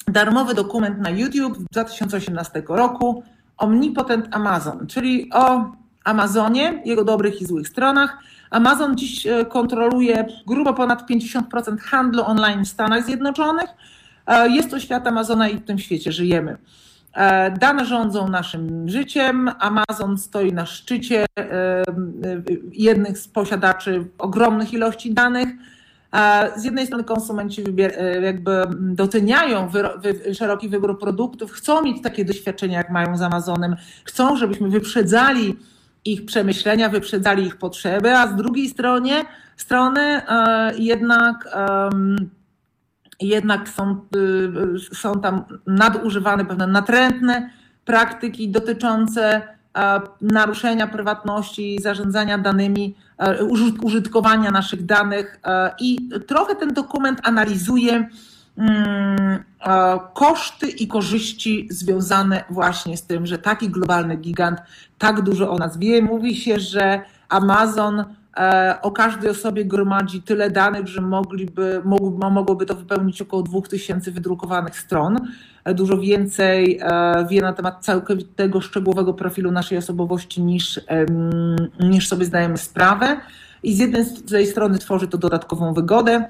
Darmowy 0.08 0.54
dokument 0.54 0.98
na 0.98 1.10
YouTube 1.10 1.58
z 1.58 1.64
2018 1.64 2.62
roku. 2.68 3.22
Omnipotent 3.56 4.28
Amazon, 4.30 4.86
czyli 4.86 5.30
o 5.32 5.72
Amazonie, 6.04 6.82
jego 6.84 7.04
dobrych 7.04 7.40
i 7.40 7.46
złych 7.46 7.68
stronach. 7.68 8.18
Amazon 8.52 8.96
dziś 8.96 9.26
e, 9.26 9.44
kontroluje 9.44 10.26
grubo 10.46 10.74
ponad 10.74 11.10
50% 11.10 11.78
handlu 11.78 12.22
online 12.24 12.64
w 12.64 12.68
Stanach 12.68 13.04
Zjednoczonych. 13.04 13.70
E, 14.26 14.50
jest 14.50 14.70
to 14.70 14.80
świat 14.80 15.06
Amazona 15.06 15.48
i 15.48 15.56
w 15.56 15.64
tym 15.64 15.78
świecie 15.78 16.12
żyjemy. 16.12 16.56
E, 17.14 17.50
dane 17.50 17.84
rządzą 17.84 18.28
naszym 18.28 18.88
życiem. 18.88 19.50
Amazon 19.58 20.18
stoi 20.18 20.52
na 20.52 20.66
szczycie 20.66 21.26
jednych 22.72 23.18
z 23.18 23.28
posiadaczy 23.28 24.04
ogromnych 24.18 24.72
ilości 24.72 25.14
danych. 25.14 25.48
Z 26.56 26.64
jednej 26.64 26.86
strony 26.86 27.04
konsumenci 27.04 27.64
jakby 28.22 28.62
doceniają 28.80 29.70
szeroki 30.34 30.68
wybór 30.68 30.98
produktów, 30.98 31.52
chcą 31.52 31.82
mieć 31.82 32.02
takie 32.02 32.24
doświadczenia, 32.24 32.78
jak 32.78 32.90
mają 32.90 33.16
z 33.16 33.22
Amazonem, 33.22 33.76
chcą, 34.04 34.36
żebyśmy 34.36 34.68
wyprzedzali 34.68 35.56
ich 36.04 36.24
przemyślenia, 36.24 36.88
wyprzedzali 36.88 37.46
ich 37.46 37.56
potrzeby, 37.56 38.16
a 38.16 38.26
z 38.26 38.36
drugiej 38.36 38.68
stronie, 38.68 39.24
strony 39.56 40.00
e, 40.00 40.72
jednak, 40.78 41.48
jednak 43.22 43.68
są, 43.68 44.00
y, 44.16 44.94
są 44.94 45.20
tam 45.20 45.44
nadużywane 45.66 46.44
pewne 46.44 46.66
natrętne 46.66 47.50
praktyki 47.84 48.48
dotyczące 48.48 49.42
e, 49.78 50.00
naruszenia 50.20 50.86
prywatności, 50.86 51.78
zarządzania 51.82 52.38
danymi, 52.38 52.96
e, 53.18 53.44
użytkowania 53.82 54.50
naszych 54.50 54.86
danych 54.86 55.40
i 55.80 56.08
trochę 56.26 56.54
ten 56.54 56.74
dokument 56.74 57.20
analizuje 57.22 58.08
koszty 60.14 60.68
i 60.68 60.88
korzyści 60.88 61.68
związane 61.70 62.44
właśnie 62.50 62.96
z 62.96 63.06
tym, 63.06 63.26
że 63.26 63.38
taki 63.38 63.68
globalny 63.68 64.16
gigant 64.16 64.58
tak 64.98 65.22
dużo 65.22 65.50
o 65.50 65.58
nas 65.58 65.78
wie. 65.78 66.02
Mówi 66.02 66.36
się, 66.36 66.60
że 66.60 67.00
Amazon 67.28 68.04
e, 68.36 68.78
o 68.82 68.90
każdej 68.90 69.30
osobie 69.30 69.64
gromadzi 69.64 70.22
tyle 70.22 70.50
danych, 70.50 70.88
że 70.88 71.00
mogliby, 71.00 71.82
mogłoby 72.30 72.66
to 72.66 72.74
wypełnić 72.74 73.22
około 73.22 73.42
2000 73.42 74.10
wydrukowanych 74.10 74.78
stron. 74.78 75.16
E, 75.64 75.74
dużo 75.74 75.98
więcej 75.98 76.78
e, 76.82 77.26
wie 77.30 77.40
na 77.40 77.52
temat 77.52 77.84
całkowitego, 77.84 78.60
szczegółowego 78.60 79.14
profilu 79.14 79.50
naszej 79.50 79.78
osobowości 79.78 80.42
niż, 80.42 80.80
niż 81.80 82.08
sobie 82.08 82.24
zdajemy 82.24 82.58
sprawę. 82.58 83.20
I 83.62 83.74
z 83.74 83.78
jednej 83.78 84.46
strony 84.46 84.78
tworzy 84.78 85.08
to 85.08 85.18
dodatkową 85.18 85.74
wygodę, 85.74 86.28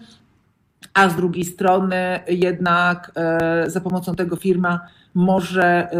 a 0.94 1.08
z 1.08 1.16
drugiej 1.16 1.44
strony 1.44 2.20
jednak 2.28 3.12
e, 3.16 3.70
za 3.70 3.80
pomocą 3.80 4.14
tego 4.14 4.36
firma 4.36 4.80
może 5.14 5.64
e, 5.64 5.92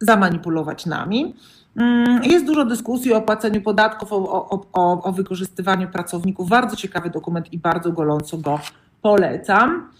zamanipulować 0.00 0.86
nami. 0.86 1.34
Mm, 1.76 2.24
jest 2.24 2.44
dużo 2.46 2.64
dyskusji 2.64 3.12
o 3.12 3.22
płaceniu 3.22 3.62
podatków, 3.62 4.12
o, 4.12 4.16
o, 4.50 4.66
o, 4.72 5.02
o 5.02 5.12
wykorzystywaniu 5.12 5.88
pracowników. 5.88 6.48
Bardzo 6.48 6.76
ciekawy 6.76 7.10
dokument 7.10 7.52
i 7.52 7.58
bardzo 7.58 7.92
gorąco 7.92 8.38
go 8.38 8.60
polecam. 9.02 9.90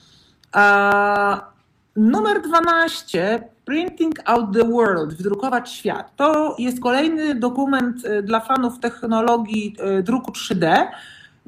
Numer 1.97 2.43
12 2.43 3.49
Printing 3.65 4.15
Out 4.25 4.53
the 4.53 4.65
World, 4.65 5.15
wydrukować 5.15 5.73
świat. 5.73 6.17
To 6.17 6.57
jest 6.59 6.81
kolejny 6.81 7.35
dokument 7.35 7.97
dla 8.23 8.41
fanów 8.41 8.79
technologii 8.79 9.77
druku 10.03 10.33
3D. 10.33 10.87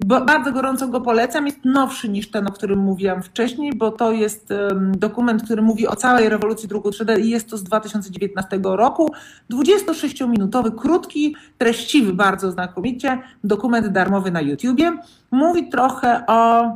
Bardzo 0.06 0.52
gorąco 0.52 0.88
go 0.88 1.00
polecam. 1.00 1.46
Jest 1.46 1.64
nowszy 1.64 2.08
niż 2.08 2.30
ten, 2.30 2.46
o 2.46 2.50
którym 2.50 2.78
mówiłam 2.78 3.22
wcześniej, 3.22 3.72
bo 3.74 3.90
to 3.90 4.12
jest 4.12 4.52
dokument, 4.92 5.42
który 5.42 5.62
mówi 5.62 5.86
o 5.86 5.96
całej 5.96 6.28
rewolucji 6.28 6.68
druku 6.68 6.90
3D 6.90 7.20
i 7.20 7.30
jest 7.30 7.50
to 7.50 7.56
z 7.56 7.64
2019 7.64 8.60
roku. 8.62 9.12
26-minutowy, 9.50 10.74
krótki, 10.76 11.36
treściwy 11.58 12.12
bardzo 12.12 12.50
znakomicie, 12.50 13.18
dokument 13.44 13.88
darmowy 13.88 14.30
na 14.30 14.40
YouTubie. 14.40 14.98
Mówi 15.30 15.68
trochę 15.68 16.26
o. 16.26 16.74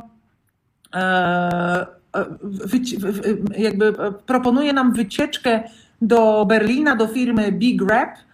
E, 0.95 1.85
jakby 3.57 3.93
proponuje 4.25 4.73
nam 4.73 4.93
wycieczkę 4.93 5.63
do 6.01 6.45
Berlina, 6.45 6.95
do 6.95 7.07
firmy 7.07 7.51
Big 7.51 7.81
Rap 7.81 8.09
E, 8.09 8.32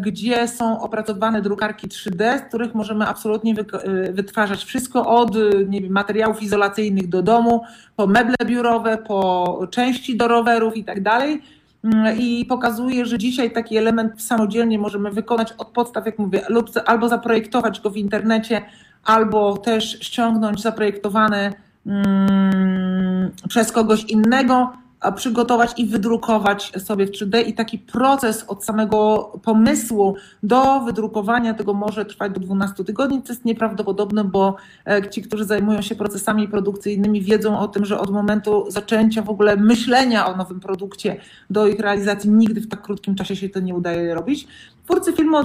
gdzie 0.00 0.48
są 0.48 0.80
opracowane 0.80 1.42
drukarki 1.42 1.88
3D, 1.88 2.38
z 2.38 2.42
których 2.42 2.74
możemy 2.74 3.06
absolutnie 3.06 3.54
e, 3.54 4.12
wytwarzać 4.12 4.64
wszystko 4.64 5.06
od 5.06 5.36
nie 5.68 5.80
wiem, 5.80 5.92
materiałów 5.92 6.42
izolacyjnych 6.42 7.08
do 7.08 7.22
domu, 7.22 7.62
po 7.96 8.06
meble 8.06 8.36
biurowe, 8.44 8.98
po 8.98 9.60
części 9.70 10.16
do 10.16 10.28
rowerów 10.28 10.76
i 10.76 10.84
tak 10.84 11.02
dalej. 11.02 11.42
Mm, 11.84 12.18
I 12.18 12.44
pokazuje, 12.44 13.06
że 13.06 13.18
dzisiaj 13.18 13.50
taki 13.50 13.76
element 13.76 14.22
samodzielnie 14.22 14.78
możemy 14.78 15.10
wykonać 15.10 15.52
od 15.52 15.68
podstaw, 15.68 16.06
jak 16.06 16.18
mówię, 16.18 16.42
lub 16.48 16.70
albo 16.86 17.08
zaprojektować 17.08 17.80
go 17.80 17.90
w 17.90 17.96
internecie, 17.96 18.62
albo 19.04 19.56
też 19.56 19.98
ściągnąć 20.00 20.62
zaprojektowane 20.62 21.52
mm, 21.86 23.30
przez 23.48 23.72
kogoś 23.72 24.04
innego, 24.04 24.72
przygotować 25.12 25.70
i 25.76 25.86
wydrukować 25.86 26.72
sobie 26.78 27.06
w 27.06 27.10
3D 27.10 27.46
i 27.46 27.54
taki 27.54 27.78
proces 27.78 28.44
od 28.48 28.64
samego 28.64 29.32
pomysłu 29.42 30.14
do 30.42 30.80
wydrukowania 30.80 31.54
tego 31.54 31.74
może 31.74 32.04
trwać 32.04 32.32
do 32.32 32.40
12 32.40 32.84
tygodni, 32.84 33.22
co 33.22 33.32
jest 33.32 33.44
nieprawdopodobne, 33.44 34.24
bo 34.24 34.56
e, 34.86 35.10
ci, 35.10 35.22
którzy 35.22 35.44
zajmują 35.44 35.82
się 35.82 35.94
procesami 35.94 36.48
produkcyjnymi 36.48 37.22
wiedzą 37.22 37.58
o 37.58 37.68
tym, 37.68 37.84
że 37.84 37.98
od 37.98 38.10
momentu 38.10 38.64
zaczęcia 38.68 39.22
w 39.22 39.30
ogóle 39.30 39.56
myślenia 39.56 40.26
o 40.26 40.36
nowym 40.36 40.60
produkcie 40.60 41.16
do 41.50 41.66
ich 41.66 41.80
realizacji 41.80 42.30
nigdy 42.30 42.60
w 42.60 42.68
tak 42.68 42.82
krótkim 42.82 43.14
czasie 43.14 43.36
się 43.36 43.48
to 43.48 43.60
nie 43.60 43.74
udaje 43.74 44.14
robić. 44.14 44.48
Twórcy 44.84 45.12
filmu 45.12 45.36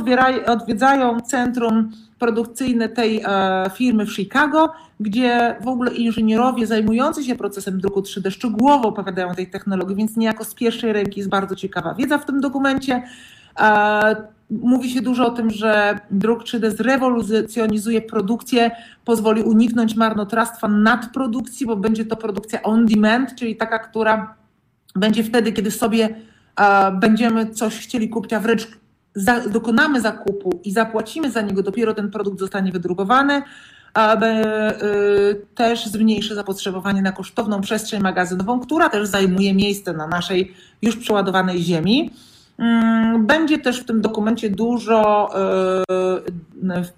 odwiedzają 0.47 1.19
centrum 1.19 1.91
produkcyjne 2.21 2.89
tej 2.89 3.21
e, 3.25 3.69
firmy 3.75 4.05
w 4.05 4.13
Chicago, 4.15 4.69
gdzie 4.99 5.55
w 5.61 5.67
ogóle 5.67 5.91
inżynierowie 5.91 6.67
zajmujący 6.67 7.23
się 7.23 7.35
procesem 7.35 7.79
druku 7.79 8.01
3D 8.01 8.31
szczegółowo 8.31 8.89
opowiadają 8.89 9.29
o 9.29 9.35
tej 9.35 9.49
technologii, 9.49 9.95
więc 9.95 10.17
niejako 10.17 10.43
z 10.43 10.55
pierwszej 10.55 10.93
ręki 10.93 11.19
jest 11.19 11.29
bardzo 11.29 11.55
ciekawa 11.55 11.93
wiedza 11.93 12.17
w 12.17 12.25
tym 12.25 12.41
dokumencie. 12.41 13.03
E, 13.59 14.15
mówi 14.49 14.89
się 14.89 15.01
dużo 15.01 15.27
o 15.27 15.31
tym, 15.31 15.49
że 15.49 15.99
druk 16.11 16.43
3D 16.43 16.71
zrewolucjonizuje 16.71 18.01
produkcję, 18.01 18.71
pozwoli 19.05 19.43
uniknąć 19.43 19.95
marnotrawstwa 19.95 20.67
nadprodukcji, 20.67 21.65
bo 21.65 21.75
będzie 21.75 22.05
to 22.05 22.15
produkcja 22.15 22.61
on 22.61 22.85
demand, 22.85 23.35
czyli 23.35 23.55
taka, 23.55 23.79
która 23.79 24.35
będzie 24.95 25.23
wtedy, 25.23 25.51
kiedy 25.51 25.71
sobie 25.71 26.15
e, 26.59 26.91
będziemy 26.91 27.49
coś 27.49 27.77
chcieli 27.77 28.09
kupić, 28.09 28.33
a 28.33 28.39
wręcz 28.39 28.80
za, 29.15 29.39
dokonamy 29.39 30.01
zakupu 30.01 30.59
i 30.63 30.71
zapłacimy 30.71 31.31
za 31.31 31.41
niego, 31.41 31.63
dopiero 31.63 31.93
ten 31.93 32.11
produkt 32.11 32.39
zostanie 32.39 32.71
wydrukowany, 32.71 33.41
aby 33.93 34.25
y, 34.25 35.45
też 35.55 35.85
zmniejszy 35.85 36.35
zapotrzebowanie 36.35 37.01
na 37.01 37.11
kosztowną 37.11 37.61
przestrzeń 37.61 38.01
magazynową, 38.01 38.59
która 38.59 38.89
też 38.89 39.07
zajmuje 39.07 39.53
miejsce 39.53 39.93
na 39.93 40.07
naszej 40.07 40.53
już 40.81 40.97
przeładowanej 40.97 41.61
ziemi. 41.63 42.11
Mm, 42.61 43.25
będzie 43.25 43.59
też 43.59 43.81
w 43.81 43.85
tym 43.85 44.01
dokumencie 44.01 44.49
dużo 44.49 45.29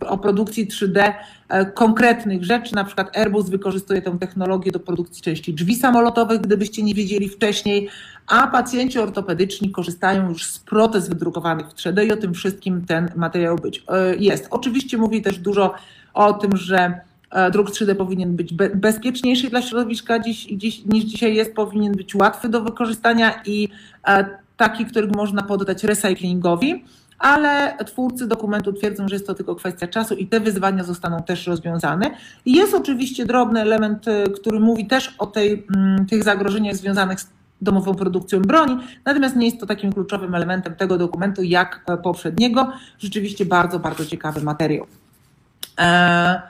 y, 0.01 0.07
o 0.07 0.17
produkcji 0.17 0.67
3D 0.67 1.13
e, 1.49 1.65
konkretnych 1.65 2.43
rzeczy. 2.43 2.75
Na 2.75 2.83
przykład 2.83 3.17
Airbus 3.17 3.49
wykorzystuje 3.49 4.01
tę 4.01 4.17
technologię 4.19 4.71
do 4.71 4.79
produkcji 4.79 5.23
części 5.23 5.53
drzwi 5.53 5.75
samolotowych, 5.75 6.41
gdybyście 6.41 6.83
nie 6.83 6.93
wiedzieli 6.93 7.29
wcześniej, 7.29 7.89
a 8.27 8.47
pacjenci 8.47 8.99
ortopedyczni 8.99 9.71
korzystają 9.71 10.29
już 10.29 10.45
z 10.45 10.59
protez 10.59 11.09
wydrukowanych 11.09 11.67
w 11.67 11.73
3D 11.73 12.05
i 12.05 12.11
o 12.11 12.17
tym 12.17 12.33
wszystkim 12.33 12.85
ten 12.85 13.11
materiał 13.15 13.55
być 13.55 13.83
e, 13.87 14.15
jest. 14.15 14.47
Oczywiście 14.49 14.97
mówi 14.97 15.21
też 15.21 15.37
dużo 15.37 15.73
o 16.13 16.33
tym, 16.33 16.57
że 16.57 16.99
e, 17.31 17.51
druk 17.51 17.69
3D 17.69 17.95
powinien 17.95 18.35
być 18.35 18.53
bezpieczniejszy 18.75 19.49
dla 19.49 19.61
środowiska 19.61 20.17
niż 20.87 21.03
dzisiaj 21.05 21.35
jest, 21.35 21.55
powinien 21.55 21.93
być 21.93 22.15
łatwy 22.15 22.49
do 22.49 22.61
wykorzystania 22.61 23.41
i 23.45 23.69
taki, 24.63 24.85
który 24.85 25.07
można 25.07 25.43
poddać 25.43 25.83
recyklingowi, 25.83 26.83
ale 27.19 27.77
twórcy 27.85 28.27
dokumentu 28.27 28.73
twierdzą, 28.73 29.07
że 29.07 29.15
jest 29.15 29.27
to 29.27 29.33
tylko 29.33 29.55
kwestia 29.55 29.87
czasu 29.87 30.15
i 30.15 30.27
te 30.27 30.39
wyzwania 30.39 30.83
zostaną 30.83 31.23
też 31.23 31.47
rozwiązane. 31.47 32.11
Jest 32.45 32.73
oczywiście 32.73 33.25
drobny 33.25 33.61
element, 33.61 34.07
y, 34.07 34.23
który 34.35 34.59
mówi 34.59 34.87
też 34.87 35.15
o 35.17 35.25
tej, 35.25 35.65
mm, 35.75 36.05
tych 36.05 36.23
zagrożeniach 36.23 36.75
związanych 36.75 37.19
z 37.19 37.29
domową 37.61 37.95
produkcją 37.95 38.41
broni, 38.41 38.77
natomiast 39.05 39.35
nie 39.35 39.45
jest 39.45 39.59
to 39.59 39.65
takim 39.65 39.93
kluczowym 39.93 40.35
elementem 40.35 40.75
tego 40.75 40.97
dokumentu 40.97 41.43
jak 41.43 41.85
poprzedniego. 42.03 42.71
Rzeczywiście 42.99 43.45
bardzo, 43.45 43.79
bardzo 43.79 44.05
ciekawy 44.05 44.41
materiał. 44.41 44.85
E, 45.79 46.41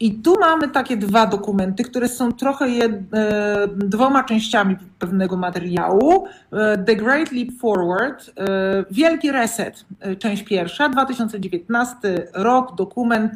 i 0.00 0.14
tu 0.14 0.34
mamy 0.40 0.68
takie 0.68 0.96
dwa 0.96 1.26
dokumenty, 1.26 1.84
które 1.84 2.08
są 2.08 2.32
trochę 2.32 2.68
jed, 2.68 2.92
e, 3.12 3.68
dwoma 3.76 4.24
częściami 4.24 4.76
pewnego 4.98 5.36
materiału. 5.36 6.26
E, 6.52 6.78
The 6.78 6.96
Great 6.96 7.32
Leap 7.32 7.48
Forward, 7.60 8.30
e, 8.36 8.84
Wielki 8.90 9.32
Reset, 9.32 9.84
część 10.18 10.42
pierwsza, 10.42 10.88
2019 10.88 12.28
rok, 12.34 12.74
dokument 12.76 13.32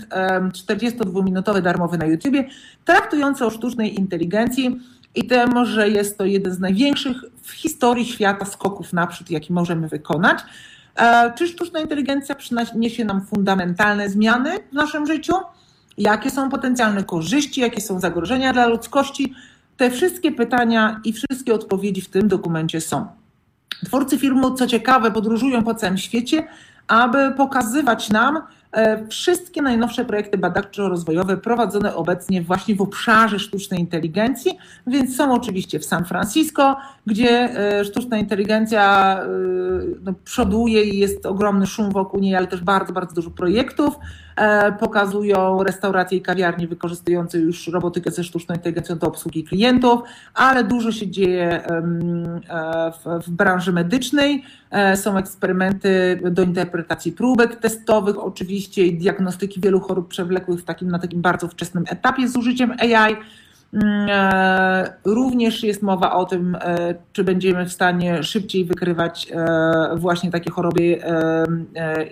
42-minutowy 0.53 1.62
darmowy 1.62 1.98
na 1.98 2.07
YouTubie, 2.07 2.44
traktujący 2.85 3.46
o 3.46 3.51
sztucznej 3.51 3.98
inteligencji 3.98 4.81
i 5.14 5.27
tym, 5.27 5.64
że 5.64 5.88
jest 5.88 6.18
to 6.18 6.25
jeden 6.25 6.53
z 6.55 6.59
największych 6.59 7.16
w 7.42 7.51
historii 7.51 8.05
świata 8.05 8.44
skoków 8.44 8.92
naprzód, 8.92 9.31
jaki 9.31 9.53
możemy 9.53 9.88
wykonać. 9.88 10.38
Czy 11.35 11.48
sztuczna 11.48 11.81
inteligencja 11.81 12.35
przyniesie 12.35 13.05
nam 13.05 13.27
fundamentalne 13.27 14.09
zmiany 14.09 14.51
w 14.70 14.72
naszym 14.72 15.07
życiu? 15.07 15.35
Jakie 15.98 16.31
są 16.31 16.50
potencjalne 16.50 17.05
korzyści, 17.05 17.61
jakie 17.61 17.81
są 17.81 18.00
zagrożenia 18.00 18.52
dla 18.52 18.66
ludzkości. 18.66 19.35
Te 19.76 19.90
wszystkie 19.90 20.33
pytania 20.33 21.00
i 21.05 21.12
wszystkie 21.12 21.55
odpowiedzi 21.55 22.00
w 22.00 22.09
tym 22.09 22.28
dokumencie 22.28 22.81
są. 22.81 23.07
Twórcy 23.85 24.18
filmu, 24.18 24.55
co 24.55 24.66
ciekawe, 24.66 25.11
podróżują 25.11 25.64
po 25.64 25.74
całym 25.74 25.98
świecie, 25.98 26.46
aby 26.88 27.33
pokazywać 27.37 28.11
nam 28.11 28.42
e, 28.72 29.07
wszystkie 29.07 29.62
najnowsze 29.62 30.05
projekty 30.05 30.38
badawczo-rozwojowe 30.38 31.37
prowadzone 31.37 31.94
obecnie 31.94 32.42
właśnie 32.42 32.74
w 32.74 32.83
obszarze 32.83 33.38
sztucznej 33.38 33.81
inteligencji, 33.81 34.59
więc 34.87 35.16
są 35.16 35.35
oczywiście 35.35 35.78
w 35.78 35.85
San 35.85 36.05
Francisco, 36.05 36.76
gdzie 37.07 37.31
e, 37.31 37.85
sztuczna 37.85 38.18
inteligencja 38.18 39.16
e, 39.22 39.28
no, 40.02 40.14
przoduje 40.24 40.85
i 40.85 40.98
jest 40.98 41.26
ogromny 41.26 41.66
szum 41.66 41.90
wokół 41.90 42.20
niej, 42.20 42.37
ale 42.37 42.46
też 42.46 42.61
bardzo, 42.61 42.92
bardzo 42.92 43.14
dużo 43.14 43.31
projektów. 43.31 43.94
E, 44.37 44.73
pokazują 44.73 45.62
restauracje 45.62 46.18
i 46.18 46.23
kawiarnie 46.23 46.68
wykorzystujące 46.68 47.38
już 47.38 47.68
robotykę 47.68 48.11
ze 48.11 48.25
sztuczną 48.25 48.55
inteligencją 48.55 48.99
do 48.99 49.07
obsługi 49.07 49.45
klientów, 49.45 50.01
ale 50.35 50.64
dużo 50.64 50.92
się 50.92 51.11
dzieje 51.11 51.66
e, 51.66 51.83
w, 53.27 53.31
branży 53.31 53.73
medycznej. 53.73 54.45
E, 54.71 54.97
są 54.97 55.16
eksperymenty 55.16 56.21
do 56.31 56.42
interpretacji 56.42 57.12
próbek 57.12 57.57
testowych, 57.57 58.18
oczywiście 58.18 58.87
i 58.87 58.99
diagnostyki 58.99 59.61
wielu 59.61 59.81
chorób 59.81 60.09
przewlekłych 60.09 60.61
w 60.61 60.64
takim, 60.64 60.90
na 60.90 60.99
takim 60.99 61.23
bardzo 61.23 61.49
wczesnym 61.49 61.85
etapie 61.88 62.29
z 62.29 62.37
użyciem 62.37 62.73
AI. 62.79 63.16
Mm, 63.73 64.09
również 65.05 65.62
jest 65.62 65.83
mowa 65.83 66.12
o 66.14 66.25
tym, 66.25 66.57
czy 67.12 67.25
będziemy 67.25 67.66
w 67.66 67.73
stanie 67.73 68.23
szybciej 68.23 68.64
wykrywać 68.64 69.33
właśnie 69.97 70.31
takie 70.31 70.51
choroby 70.51 70.99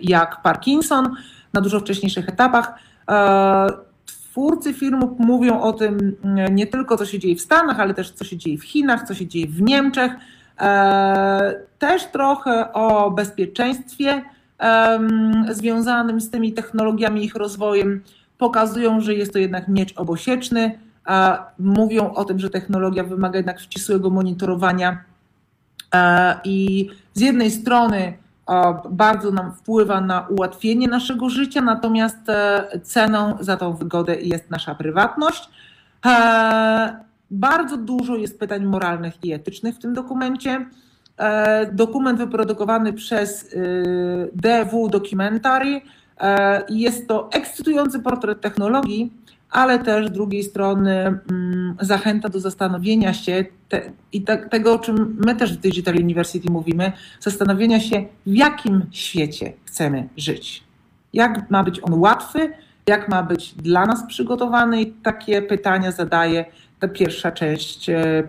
jak 0.02 0.42
Parkinson 0.42 1.14
na 1.52 1.60
dużo 1.60 1.80
wcześniejszych 1.80 2.28
etapach. 2.28 2.74
E, 3.10 3.66
twórcy 4.06 4.74
filmów 4.74 5.10
mówią 5.18 5.60
o 5.60 5.72
tym 5.72 6.16
mm, 6.24 6.54
nie 6.54 6.66
tylko, 6.66 6.96
co 6.96 7.06
się 7.06 7.18
dzieje 7.18 7.36
w 7.36 7.40
Stanach, 7.40 7.80
ale 7.80 7.94
też 7.94 8.10
co 8.10 8.24
się 8.24 8.36
dzieje 8.36 8.58
w 8.58 8.64
Chinach, 8.64 9.08
co 9.08 9.14
się 9.14 9.26
dzieje 9.26 9.46
w 9.46 9.62
Niemczech. 9.62 10.12
E, 10.60 11.54
też 11.78 12.04
trochę 12.04 12.72
o 12.72 13.10
bezpieczeństwie 13.10 14.22
związanym 15.50 16.20
z 16.20 16.30
tymi 16.30 16.52
technologiami, 16.52 17.24
ich 17.24 17.34
rozwojem. 17.34 18.02
Pokazują, 18.38 19.00
że 19.00 19.14
jest 19.14 19.32
to 19.32 19.38
jednak 19.38 19.68
miecz 19.68 19.92
obosieczny. 19.96 20.78
Mówią 21.58 22.12
o 22.12 22.24
tym, 22.24 22.38
że 22.38 22.50
technologia 22.50 23.04
wymaga 23.04 23.36
jednak 23.36 23.60
ścisłego 23.60 24.10
monitorowania 24.10 25.04
e, 25.94 26.40
i 26.44 26.88
z 27.14 27.20
jednej 27.20 27.50
strony 27.50 28.12
bardzo 28.90 29.30
nam 29.30 29.52
wpływa 29.52 30.00
na 30.00 30.26
ułatwienie 30.28 30.88
naszego 30.88 31.30
życia, 31.30 31.60
natomiast 31.60 32.28
e, 32.28 32.68
ceną 32.82 33.36
za 33.40 33.56
tą 33.56 33.72
wygodę 33.72 34.20
jest 34.20 34.50
nasza 34.50 34.74
prywatność. 34.74 35.50
E, 36.06 37.10
Bardzo 37.30 37.76
dużo 37.76 38.16
jest 38.16 38.38
pytań 38.38 38.64
moralnych 38.64 39.24
i 39.24 39.32
etycznych 39.32 39.74
w 39.74 39.78
tym 39.78 39.94
dokumencie. 39.94 40.66
Dokument 41.72 42.18
wyprodukowany 42.18 42.92
przez 42.92 43.56
DW 44.32 44.88
Documentary. 44.88 45.80
Jest 46.68 47.08
to 47.08 47.28
ekscytujący 47.32 48.00
portret 48.00 48.40
technologii, 48.40 49.12
ale 49.50 49.78
też 49.78 50.06
z 50.08 50.12
drugiej 50.12 50.42
strony 50.42 51.20
mm, 51.30 51.76
zachęta 51.80 52.28
do 52.28 52.40
zastanowienia 52.40 53.14
się 53.14 53.44
te, 53.68 53.82
i 54.12 54.22
te, 54.22 54.36
tego, 54.38 54.74
o 54.74 54.78
czym 54.78 55.16
my 55.24 55.36
też 55.36 55.56
w 55.56 55.60
Digital 55.60 55.94
University 55.94 56.50
mówimy, 56.50 56.92
zastanowienia 57.20 57.80
się, 57.80 58.04
w 58.26 58.34
jakim 58.34 58.86
świecie 58.90 59.52
chcemy 59.64 60.08
żyć. 60.16 60.64
Jak 61.12 61.50
ma 61.50 61.64
być 61.64 61.80
on 61.82 61.94
łatwy, 61.94 62.52
jak 62.86 63.08
ma 63.08 63.22
być 63.22 63.54
dla 63.54 63.86
nas 63.86 64.06
przygotowany 64.06 64.82
i 64.82 64.92
takie 64.92 65.42
pytania 65.42 65.92
zadaje 65.92 66.44
ta 66.78 66.88
pierwsza 66.88 67.32
część. 67.32 67.90
E, 67.90 68.28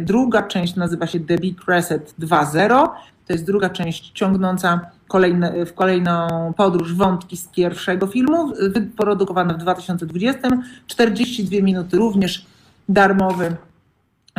druga 0.00 0.42
część 0.42 0.76
nazywa 0.76 1.06
się 1.06 1.20
The 1.20 1.38
Big 1.38 1.68
Reset 1.68 2.14
2.0. 2.20 2.88
To 3.26 3.32
jest 3.32 3.46
druga 3.46 3.70
część 3.70 4.10
ciągnąca 4.10 4.90
kolejne, 5.08 5.66
w 5.66 5.74
kolejną 5.74 6.28
podróż 6.56 6.94
wątki 6.94 7.36
z 7.36 7.48
pierwszego 7.48 8.06
filmu, 8.06 8.52
wyprodukowane 8.68 9.54
w 9.54 9.58
2020. 9.58 10.48
42 10.86 11.62
minuty, 11.62 11.96
również 11.96 12.46
darmowy 12.88 13.56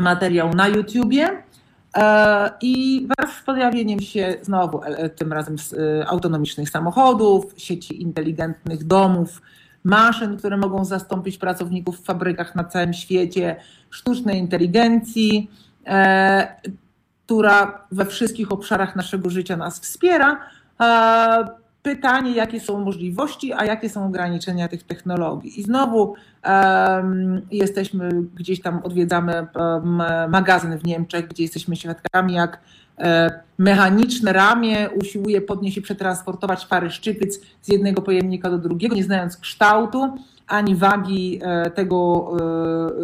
materiał 0.02 0.54
na 0.54 0.68
YouTubie. 0.68 1.44
E, 1.98 2.52
I 2.62 3.08
wraz 3.08 3.36
z 3.36 3.42
pojawieniem 3.42 4.00
się 4.00 4.36
znowu, 4.42 4.84
e, 4.84 5.10
tym 5.10 5.34
razem 5.34 5.56
e, 5.56 6.08
autonomicznych 6.08 6.70
samochodów, 6.70 7.54
sieci 7.58 8.02
inteligentnych 8.02 8.84
domów, 8.84 9.42
maszyn, 9.84 10.38
które 10.38 10.58
mogą 10.58 10.86
zastąpić 10.86 11.38
pracowników 11.38 12.00
w 12.00 12.04
fabrykach 12.04 12.56
na 12.56 12.64
całym 12.64 12.94
świecie, 12.94 13.56
sztucznej 13.90 14.40
inteligencji, 14.40 15.52
która 17.26 17.88
we 17.92 18.06
wszystkich 18.06 18.52
obszarach 18.52 18.96
naszego 18.96 19.30
życia 19.30 19.58
nas 19.58 19.80
wspiera, 19.80 20.40
Pytanie, 21.84 22.32
jakie 22.32 22.60
są 22.60 22.80
możliwości, 22.80 23.54
a 23.54 23.66
jakie 23.66 23.90
są 23.90 24.06
ograniczenia 24.06 24.68
tych 24.68 24.84
technologii. 24.84 25.60
I 25.60 25.64
znowu 25.64 26.14
um, 26.46 27.42
jesteśmy 27.52 28.10
gdzieś 28.36 28.62
tam, 28.62 28.80
odwiedzamy 28.84 29.48
um, 29.56 30.02
magazyn 30.30 30.78
w 30.78 30.86
Niemczech, 30.86 31.28
gdzie 31.28 31.44
jesteśmy 31.44 31.76
świadkami, 31.76 32.34
jak 32.34 32.60
e, 32.98 33.42
mechaniczne 33.58 34.34
ramię 34.34 34.90
usiłuje 35.02 35.42
podnieść 35.42 35.78
i 35.78 35.82
przetransportować 35.82 36.66
pary 36.66 36.90
szczypic 36.90 37.40
z 37.62 37.68
jednego 37.68 38.02
pojemnika 38.02 38.50
do 38.50 38.58
drugiego, 38.58 38.96
nie 38.96 39.04
znając 39.04 39.38
kształtu 39.38 40.18
ani 40.48 40.76
wagi 40.76 41.40
e, 41.44 41.72
tego 41.72 42.32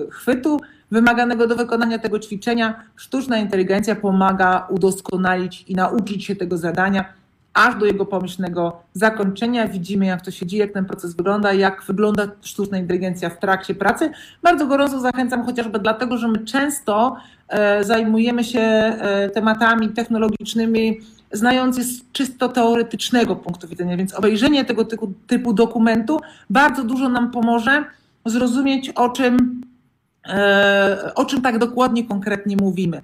e, 0.07 0.11
chwytu 0.11 0.59
wymaganego 0.91 1.47
do 1.47 1.55
wykonania 1.55 1.99
tego 1.99 2.19
ćwiczenia. 2.19 2.83
Sztuczna 2.95 3.37
inteligencja 3.37 3.95
pomaga 3.95 4.67
udoskonalić 4.69 5.65
i 5.67 5.75
nauczyć 5.75 6.25
się 6.25 6.35
tego 6.35 6.57
zadania 6.57 7.19
aż 7.53 7.75
do 7.75 7.85
jego 7.85 8.05
pomyślnego 8.05 8.81
zakończenia. 8.93 9.67
Widzimy, 9.67 10.05
jak 10.05 10.21
to 10.21 10.31
się 10.31 10.45
dzieje, 10.45 10.63
jak 10.63 10.73
ten 10.73 10.85
proces 10.85 11.15
wygląda, 11.15 11.53
jak 11.53 11.83
wygląda 11.83 12.27
sztuczna 12.41 12.77
inteligencja 12.77 13.29
w 13.29 13.39
trakcie 13.39 13.75
pracy. 13.75 14.11
Bardzo 14.43 14.67
gorąco 14.67 14.99
zachęcam 14.99 15.45
chociażby 15.45 15.79
dlatego, 15.79 16.17
że 16.17 16.27
my 16.27 16.45
często 16.45 17.17
e, 17.47 17.83
zajmujemy 17.83 18.43
się 18.43 18.59
e, 18.59 19.29
tematami 19.29 19.89
technologicznymi, 19.89 20.99
znając 21.31 21.77
je 21.77 21.83
z 21.83 22.11
czysto 22.11 22.49
teoretycznego 22.49 23.35
punktu 23.35 23.67
widzenia, 23.67 23.97
więc 23.97 24.13
obejrzenie 24.13 24.65
tego 24.65 24.85
typu, 24.85 25.13
typu 25.27 25.53
dokumentu 25.53 26.21
bardzo 26.49 26.83
dużo 26.83 27.09
nam 27.09 27.31
pomoże 27.31 27.85
zrozumieć, 28.25 28.89
o 28.89 29.09
czym, 29.09 29.61
o 31.15 31.25
czym 31.25 31.41
tak 31.41 31.57
dokładnie, 31.57 32.03
konkretnie 32.03 32.57
mówimy 32.57 33.01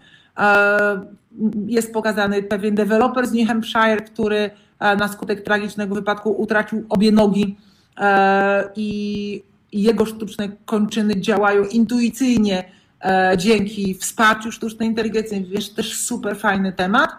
jest 1.68 1.94
pokazany 1.94 2.44
pewien 2.44 2.76
deweloper 2.76 3.28
z 3.28 3.34
New 3.34 3.48
Hampshire, 3.48 4.04
który 4.06 4.50
e, 4.80 4.96
na 4.96 5.08
skutek 5.08 5.44
tragicznego 5.44 5.96
wypadku 5.96 6.32
utracił 6.32 6.86
obie 6.90 7.12
nogi 7.12 7.58
e, 7.98 8.70
i 8.76 9.44
jego 9.72 10.06
sztuczne 10.06 10.50
kończyny 10.66 11.22
działają 11.22 11.64
intuicyjnie 11.64 12.64
e, 13.06 13.34
dzięki 13.38 13.96
wsparciu 13.96 14.52
sztucznej 14.52 14.90
inteligencji. 14.90 15.46
Wiesz, 15.46 15.70
też 15.70 15.98
super 15.98 16.38
fajny 16.38 16.74
temat. 16.74 17.10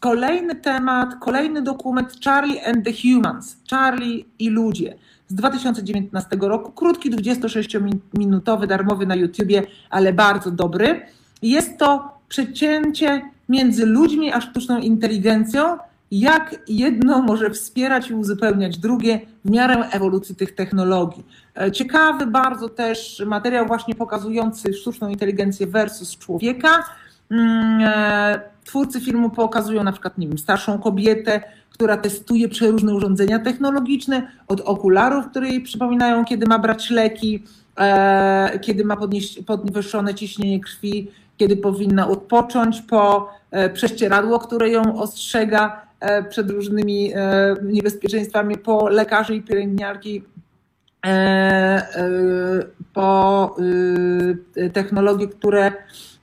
Kolejny 0.00 0.54
temat, 0.54 1.14
kolejny 1.20 1.62
dokument 1.62 2.12
Charlie 2.24 2.66
and 2.66 2.84
the 2.84 2.92
Humans, 3.02 3.56
Charlie 3.70 4.24
i 4.38 4.50
ludzie 4.50 4.94
z 5.32 5.34
2019 5.34 6.36
roku. 6.40 6.72
Krótki, 6.72 7.10
26-minutowy, 7.10 8.66
darmowy 8.66 9.06
na 9.06 9.14
YouTubie, 9.14 9.62
ale 9.90 10.12
bardzo 10.12 10.50
dobry. 10.50 11.00
Jest 11.42 11.78
to 11.78 12.18
przecięcie 12.28 13.22
między 13.48 13.86
ludźmi 13.86 14.32
a 14.32 14.40
sztuczną 14.40 14.78
inteligencją, 14.78 15.78
jak 16.10 16.56
jedno 16.68 17.22
może 17.22 17.50
wspierać 17.50 18.10
i 18.10 18.14
uzupełniać 18.14 18.78
drugie 18.78 19.20
w 19.44 19.50
miarę 19.50 19.88
ewolucji 19.90 20.36
tych 20.36 20.54
technologii. 20.54 21.24
E, 21.60 21.72
ciekawy 21.72 22.26
bardzo 22.26 22.68
też 22.68 23.22
materiał 23.26 23.66
właśnie 23.66 23.94
pokazujący 23.94 24.74
sztuczną 24.74 25.08
inteligencję 25.08 25.66
versus 25.66 26.18
człowieka. 26.18 26.84
Mm, 27.30 27.80
e, 27.84 28.40
twórcy 28.64 29.00
filmu 29.00 29.30
pokazują 29.30 29.84
na 29.84 29.92
przykład, 29.92 30.18
nie 30.18 30.28
wiem, 30.28 30.38
starszą 30.38 30.78
kobietę, 30.78 31.42
która 31.82 31.96
testuje 31.96 32.48
przeróżne 32.48 32.94
urządzenia 32.94 33.38
technologiczne, 33.38 34.28
od 34.48 34.60
okularów, 34.60 35.26
które 35.30 35.48
jej 35.48 35.60
przypominają, 35.60 36.24
kiedy 36.24 36.46
ma 36.46 36.58
brać 36.58 36.90
leki, 36.90 37.42
e, 37.78 38.58
kiedy 38.58 38.84
ma 38.84 38.96
podniesione 39.46 40.14
ciśnienie 40.14 40.60
krwi, 40.60 41.10
kiedy 41.36 41.56
powinna 41.56 42.08
odpocząć 42.08 42.82
po 42.82 43.28
e, 43.50 43.70
prześcieradło, 43.70 44.38
które 44.38 44.68
ją 44.68 45.00
ostrzega 45.00 45.86
e, 46.00 46.22
przed 46.24 46.50
różnymi 46.50 47.12
niebezpieczeństwami, 47.62 48.58
po 48.58 48.88
lekarzy 48.88 49.34
i 49.34 49.42
pielęgniarki, 49.42 50.22
po 52.94 53.56
technologie, 54.72 55.28
które 55.28 55.72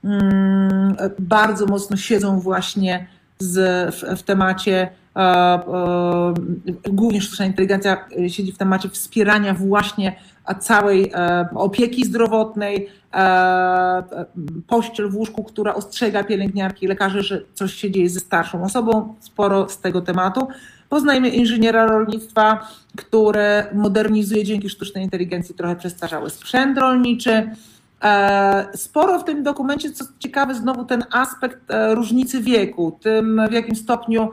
mm, 0.04 0.96
bardzo 1.18 1.66
mocno 1.66 1.96
siedzą 1.96 2.40
właśnie 2.40 3.06
z, 3.38 3.94
w, 3.94 4.18
w 4.18 4.22
temacie 4.22 4.90
głównie 6.90 7.20
sztuczna 7.20 7.46
inteligencja 7.46 8.08
siedzi 8.28 8.52
w 8.52 8.58
temacie 8.58 8.88
wspierania 8.88 9.54
właśnie 9.54 10.16
całej 10.60 11.12
opieki 11.54 12.04
zdrowotnej, 12.04 12.88
E, 13.14 14.02
pościel 14.66 15.10
w 15.10 15.16
łóżku, 15.16 15.44
która 15.44 15.74
ostrzega 15.74 16.24
pielęgniarki, 16.24 16.86
lekarzy, 16.86 17.22
że 17.22 17.42
coś 17.54 17.74
się 17.74 17.90
dzieje 17.90 18.10
ze 18.10 18.20
starszą 18.20 18.64
osobą. 18.64 19.14
Sporo 19.20 19.68
z 19.68 19.80
tego 19.80 20.00
tematu. 20.00 20.48
Poznajmy 20.88 21.28
inżyniera 21.28 21.86
rolnictwa, 21.86 22.68
który 22.96 23.64
modernizuje 23.74 24.44
dzięki 24.44 24.68
sztucznej 24.68 25.04
inteligencji 25.04 25.54
trochę 25.54 25.76
przestarzały 25.76 26.30
sprzęt 26.30 26.78
rolniczy. 26.78 27.50
E, 28.02 28.68
sporo 28.74 29.18
w 29.18 29.24
tym 29.24 29.42
dokumencie, 29.42 29.92
co 29.92 30.04
ciekawe, 30.18 30.54
znowu 30.54 30.84
ten 30.84 31.04
aspekt 31.12 31.70
e, 31.70 31.94
różnicy 31.94 32.40
wieku, 32.40 32.98
tym 33.02 33.40
w 33.48 33.52
jakim 33.52 33.76
stopniu 33.76 34.30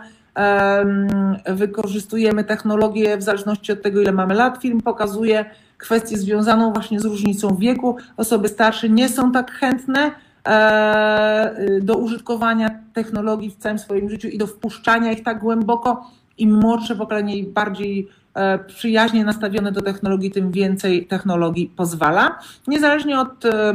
wykorzystujemy 1.45 2.43
technologię 2.43 3.17
w 3.17 3.23
zależności 3.23 3.71
od 3.71 3.81
tego, 3.81 4.01
ile 4.01 4.11
mamy 4.11 4.33
lat. 4.33 4.61
Film 4.61 4.81
pokazuje, 4.81 5.45
kwestię 5.77 6.17
związaną 6.17 6.73
właśnie 6.73 6.99
z 6.99 7.05
różnicą 7.05 7.55
wieku. 7.55 7.97
Osoby 8.17 8.47
starsze 8.47 8.89
nie 8.89 9.09
są 9.09 9.31
tak 9.31 9.51
chętne 9.51 10.11
e, 10.47 11.55
do 11.81 11.97
użytkowania 11.97 12.69
technologii 12.93 13.51
w 13.51 13.57
całym 13.57 13.79
swoim 13.79 14.09
życiu 14.09 14.27
i 14.27 14.37
do 14.37 14.47
wpuszczania 14.47 15.11
ich 15.11 15.23
tak 15.23 15.39
głęboko. 15.39 16.11
Im 16.37 16.59
młodsze 16.59 16.95
pokolenie 16.95 17.43
bardziej 17.43 18.07
e, 18.33 18.59
przyjaźnie 18.59 19.25
nastawione 19.25 19.71
do 19.71 19.81
technologii, 19.81 20.31
tym 20.31 20.51
więcej 20.51 21.07
technologii 21.07 21.73
pozwala. 21.75 22.39
Niezależnie 22.67 23.19
od, 23.19 23.45
e, 23.45 23.73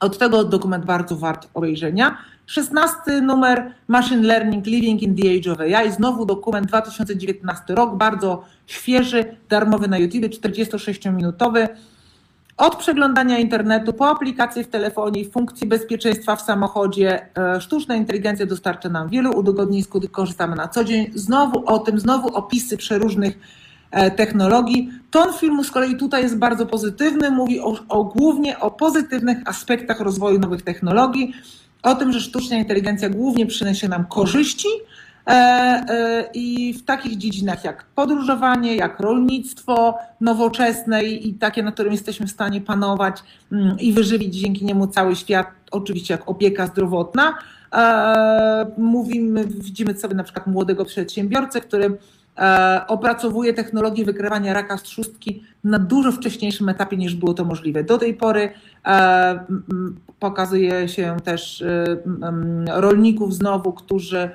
od 0.00 0.18
tego 0.18 0.44
dokument 0.44 0.84
bardzo 0.84 1.16
wart 1.16 1.48
obejrzenia. 1.54 2.16
16 2.46 3.20
numer 3.22 3.74
Machine 3.88 4.22
Learning 4.22 4.66
Living 4.66 5.02
in 5.02 5.16
the 5.16 5.38
Age 5.38 5.52
of 5.52 5.60
AI, 5.60 5.92
znowu 5.92 6.26
dokument 6.26 6.66
2019 6.66 7.74
rok, 7.74 7.96
bardzo 7.96 8.44
świeży, 8.66 9.24
darmowy 9.48 9.88
na 9.88 9.98
YouTube, 9.98 10.24
46-minutowy. 10.24 11.68
Od 12.56 12.76
przeglądania 12.76 13.38
internetu 13.38 13.92
po 13.92 14.08
aplikacje 14.08 14.64
w 14.64 14.68
telefonie, 14.68 15.24
funkcje 15.24 15.66
bezpieczeństwa 15.66 16.36
w 16.36 16.42
samochodzie, 16.42 17.26
e, 17.38 17.60
sztuczna 17.60 17.96
inteligencja 17.96 18.46
dostarcza 18.46 18.88
nam 18.88 19.08
wielu 19.08 19.30
udogodnień, 19.38 19.82
z 19.82 19.88
których 19.88 20.10
korzystamy 20.10 20.56
na 20.56 20.68
co 20.68 20.84
dzień. 20.84 21.10
Znowu 21.14 21.62
o 21.66 21.78
tym, 21.78 22.00
znowu 22.00 22.28
opisy 22.28 22.76
przeróżnych 22.76 23.38
e, 23.90 24.10
technologii. 24.10 24.90
Ton 25.10 25.32
filmu 25.32 25.64
z 25.64 25.70
kolei 25.70 25.96
tutaj 25.96 26.22
jest 26.22 26.38
bardzo 26.38 26.66
pozytywny, 26.66 27.30
mówi 27.30 27.60
o, 27.60 27.76
o 27.88 28.04
głównie 28.04 28.60
o 28.60 28.70
pozytywnych 28.70 29.38
aspektach 29.48 30.00
rozwoju 30.00 30.38
nowych 30.38 30.62
technologii 30.62 31.32
o 31.86 31.94
tym, 31.94 32.12
że 32.12 32.20
sztuczna 32.20 32.56
inteligencja 32.56 33.08
głównie 33.08 33.46
przyniesie 33.46 33.88
nam 33.88 34.06
korzyści, 34.06 34.68
I 36.34 36.74
w 36.74 36.84
takich 36.84 37.16
dziedzinach 37.16 37.64
jak 37.64 37.84
podróżowanie, 37.94 38.76
jak 38.76 39.00
rolnictwo 39.00 39.98
nowoczesne 40.20 41.04
i 41.04 41.34
takie, 41.34 41.62
na 41.62 41.72
którym 41.72 41.92
jesteśmy 41.92 42.26
w 42.26 42.30
stanie 42.30 42.60
panować 42.60 43.16
mm, 43.52 43.78
i 43.78 43.92
wyżywić 43.92 44.34
dzięki 44.34 44.64
niemu 44.64 44.86
cały 44.86 45.16
świat, 45.16 45.46
oczywiście 45.70 46.14
jak 46.14 46.28
opieka 46.28 46.66
zdrowotna. 46.66 47.38
Mówimy, 48.78 49.44
widzimy 49.46 49.94
sobie 49.94 50.14
na 50.14 50.24
przykład 50.24 50.46
młodego 50.46 50.84
przedsiębiorcę, 50.84 51.60
który 51.60 51.90
E, 51.90 51.98
opracowuje 52.86 53.54
technologię 53.54 54.04
wykrywania 54.04 54.52
raka 54.52 54.76
trzustki 54.76 55.42
na 55.64 55.78
dużo 55.78 56.12
wcześniejszym 56.12 56.68
etapie 56.68 56.96
niż 56.96 57.14
było 57.14 57.34
to 57.34 57.44
możliwe. 57.44 57.84
Do 57.84 57.98
tej 57.98 58.14
pory 58.14 58.50
e, 58.86 59.44
pokazuje 60.18 60.88
się 60.88 61.16
też 61.24 61.62
e, 61.62 61.96
rolników 62.66 63.34
znowu, 63.34 63.72
którzy 63.72 64.30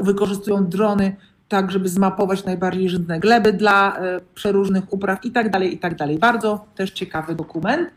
wykorzystują 0.00 0.66
drony 0.66 1.16
tak, 1.48 1.70
żeby 1.70 1.88
zmapować 1.88 2.44
najbardziej 2.44 2.88
żyzne 2.88 3.20
gleby 3.20 3.52
dla 3.52 3.98
przeróżnych 4.34 4.92
upraw 4.92 5.24
i 5.24 5.30
tak 5.30 5.50
dalej, 5.50 5.74
i 5.74 5.78
tak 5.78 5.96
dalej. 5.96 6.18
Bardzo 6.18 6.64
też 6.74 6.90
ciekawy 6.90 7.34
dokument. 7.34 7.90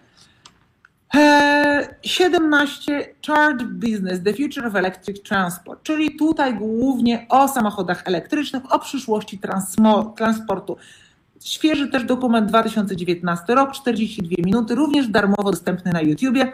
17 2.04 3.16
Charge 3.28 3.66
Business, 3.66 4.24
The 4.24 4.34
Future 4.34 4.68
of 4.68 4.76
Electric 4.76 5.22
Transport, 5.24 5.84
czyli 5.84 6.16
tutaj 6.16 6.54
głównie 6.54 7.26
o 7.30 7.48
samochodach 7.48 8.04
elektrycznych, 8.06 8.74
o 8.74 8.80
przyszłości 8.80 9.40
transportu. 10.16 10.78
Świeży 11.44 11.88
też 11.88 12.04
dokument 12.04 12.50
2019 12.50 13.56
rok, 13.56 13.72
42 13.72 14.36
minuty, 14.46 14.76
również 14.76 15.08
darmowo 15.08 15.52
dostępny 15.52 15.92
na 15.92 16.02
YouTubie. 16.02 16.52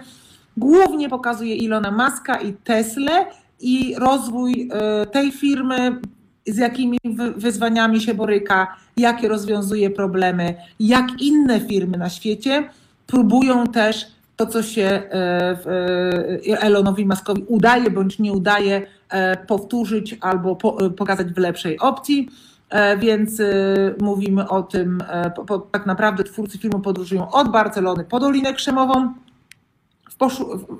Głównie 0.58 1.10
pokazuje 1.10 1.56
Ilona 1.56 1.92
Maska 1.92 2.36
i 2.42 2.54
Tesla 2.54 3.26
i 3.60 3.96
rozwój 3.98 4.70
e, 4.74 5.06
tej 5.06 5.32
firmy, 5.32 6.00
z 6.48 6.58
jakimi 6.58 6.98
wyzwaniami 7.36 8.02
się 8.02 8.14
boryka, 8.14 8.76
jakie 8.98 9.28
rozwiązuje 9.28 9.90
problemy, 9.90 10.56
jak 10.80 11.22
inne 11.22 11.60
firmy 11.60 11.98
na 11.98 12.10
świecie 12.10 12.70
próbują 13.08 13.68
też 13.68 14.19
to, 14.40 14.46
co 14.46 14.64
się 14.64 14.84
e, 14.84 15.12
e, 16.48 16.62
Elonowi 16.62 17.06
Maskowi 17.06 17.44
udaje 17.48 17.92
bądź 17.92 18.20
nie 18.20 18.34
udaje 18.34 18.88
e, 19.10 19.38
powtórzyć 19.38 20.18
albo 20.22 20.56
pokazać 20.98 21.28
w 21.28 21.38
lepszej 21.38 21.80
opcji. 21.80 22.30
Więc 23.00 23.42
mówimy 24.02 24.50
o 24.50 24.64
tym, 24.64 25.04
tak 25.72 25.86
naprawdę 25.86 26.24
twórcy 26.24 26.58
filmu 26.58 26.80
podróżują 26.80 27.32
od 27.32 27.52
Barcelony 27.52 28.04
po 28.04 28.20
Dolinę 28.20 28.54
Krzemową, 28.54 29.14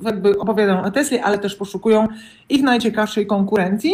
jakby 0.02 0.40
opowiadają 0.40 0.84
o 0.84 0.92
Tesli, 0.92 1.20
ale 1.20 1.38
też 1.38 1.56
poszukują 1.56 2.08
ich 2.50 2.64
najciekawszej 2.64 3.28
konkurencji. 3.28 3.94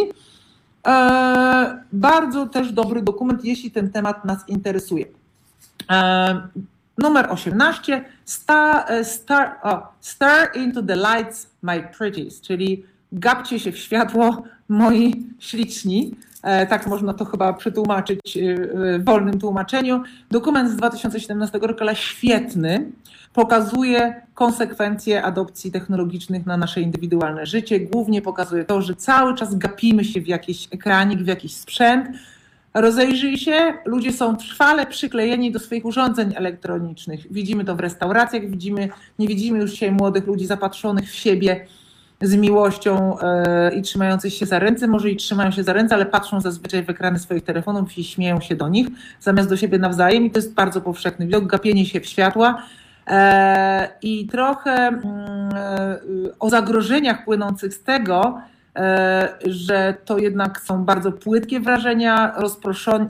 Bardzo 1.92 2.46
też 2.46 2.72
dobry 2.72 3.02
dokument, 3.02 3.44
jeśli 3.44 3.70
ten 3.70 3.90
temat 3.90 4.24
nas 4.24 4.48
interesuje. 4.48 5.06
Numer 6.98 7.26
18. 7.30 8.04
Star, 8.24 8.84
e, 8.88 9.04
star, 9.04 9.58
oh, 9.62 9.92
star 10.00 10.50
into 10.54 10.82
the 10.82 10.96
lights, 10.96 11.50
my 11.62 11.88
pretties, 11.98 12.40
czyli 12.40 12.84
gapcie 13.12 13.60
się 13.60 13.72
w 13.72 13.78
światło, 13.78 14.42
moi 14.68 15.26
śliczni. 15.38 16.14
E, 16.42 16.66
tak 16.66 16.86
można 16.86 17.14
to 17.14 17.24
chyba 17.24 17.52
przetłumaczyć 17.52 18.36
e, 18.36 18.40
w 18.98 19.04
wolnym 19.04 19.40
tłumaczeniu. 19.40 20.02
Dokument 20.30 20.70
z 20.70 20.76
2017 20.76 21.58
roku, 21.58 21.80
ale 21.80 21.96
świetny, 21.96 22.90
pokazuje 23.36 24.22
konsekwencje 24.34 25.22
adopcji 25.22 25.72
technologicznych 25.72 26.46
na 26.46 26.56
nasze 26.56 26.80
indywidualne 26.80 27.46
życie. 27.46 27.80
Głównie 27.80 28.22
pokazuje 28.22 28.64
to, 28.64 28.82
że 28.82 28.94
cały 28.94 29.34
czas 29.34 29.54
gapimy 29.54 30.04
się 30.04 30.20
w 30.20 30.26
jakiś 30.26 30.68
ekranik, 30.70 31.20
w 31.20 31.26
jakiś 31.26 31.56
sprzęt, 31.56 32.08
Rozejrzyj 32.76 33.38
się, 33.38 33.74
ludzie 33.84 34.12
są 34.12 34.36
trwale 34.36 34.86
przyklejeni 34.86 35.52
do 35.52 35.58
swoich 35.58 35.84
urządzeń 35.84 36.32
elektronicznych. 36.36 37.32
Widzimy 37.32 37.64
to 37.64 37.76
w 37.76 37.80
restauracjach, 37.80 38.50
widzimy, 38.50 38.88
nie 39.18 39.28
widzimy 39.28 39.58
już 39.58 39.70
dzisiaj 39.70 39.92
młodych 39.92 40.26
ludzi 40.26 40.46
zapatrzonych 40.46 41.10
w 41.10 41.14
siebie 41.14 41.66
z 42.22 42.36
miłością 42.36 43.16
yy, 43.70 43.78
i 43.78 43.82
trzymających 43.82 44.32
się 44.32 44.46
za 44.46 44.58
ręce, 44.58 44.86
może 44.86 45.10
i 45.10 45.16
trzymają 45.16 45.50
się 45.50 45.62
za 45.62 45.72
ręce, 45.72 45.94
ale 45.94 46.06
patrzą 46.06 46.40
zazwyczaj 46.40 46.84
w 46.84 46.90
ekrany 46.90 47.18
swoich 47.18 47.44
telefonów 47.44 47.98
i 47.98 48.04
śmieją 48.04 48.40
się 48.40 48.56
do 48.56 48.68
nich, 48.68 48.88
zamiast 49.20 49.48
do 49.48 49.56
siebie 49.56 49.78
nawzajem. 49.78 50.24
I 50.24 50.30
to 50.30 50.38
jest 50.38 50.54
bardzo 50.54 50.80
powszechny 50.80 51.26
widok, 51.26 51.46
gapienie 51.46 51.86
się 51.86 52.00
w 52.00 52.06
światła. 52.06 52.62
E, 53.06 53.88
i 54.02 54.26
trochę 54.26 54.72
mm, 54.72 55.02
e, 55.54 55.98
o 56.38 56.50
zagrożeniach 56.50 57.24
płynących 57.24 57.74
z 57.74 57.82
tego, 57.82 58.40
E, 58.40 58.55
że 59.46 59.94
to 60.04 60.18
jednak 60.18 60.60
są 60.60 60.84
bardzo 60.84 61.12
płytkie 61.12 61.60
wrażenia, 61.60 62.34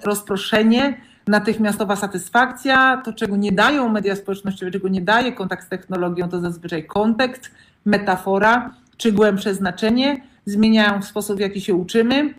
rozproszenie, 0.04 1.00
natychmiastowa 1.26 1.96
satysfakcja. 1.96 3.02
To, 3.04 3.12
czego 3.12 3.36
nie 3.36 3.52
dają 3.52 3.88
media 3.88 4.16
społecznościowe, 4.16 4.72
czego 4.72 4.88
nie 4.88 5.00
daje 5.00 5.32
kontakt 5.32 5.66
z 5.66 5.68
technologią, 5.68 6.28
to 6.28 6.40
zazwyczaj 6.40 6.86
kontekst, 6.86 7.50
metafora 7.84 8.70
czy 8.96 9.12
głębsze 9.12 9.54
znaczenie. 9.54 10.22
Zmieniają 10.46 11.02
sposób, 11.02 11.36
w 11.36 11.40
jaki 11.40 11.60
się 11.60 11.74
uczymy, 11.74 12.34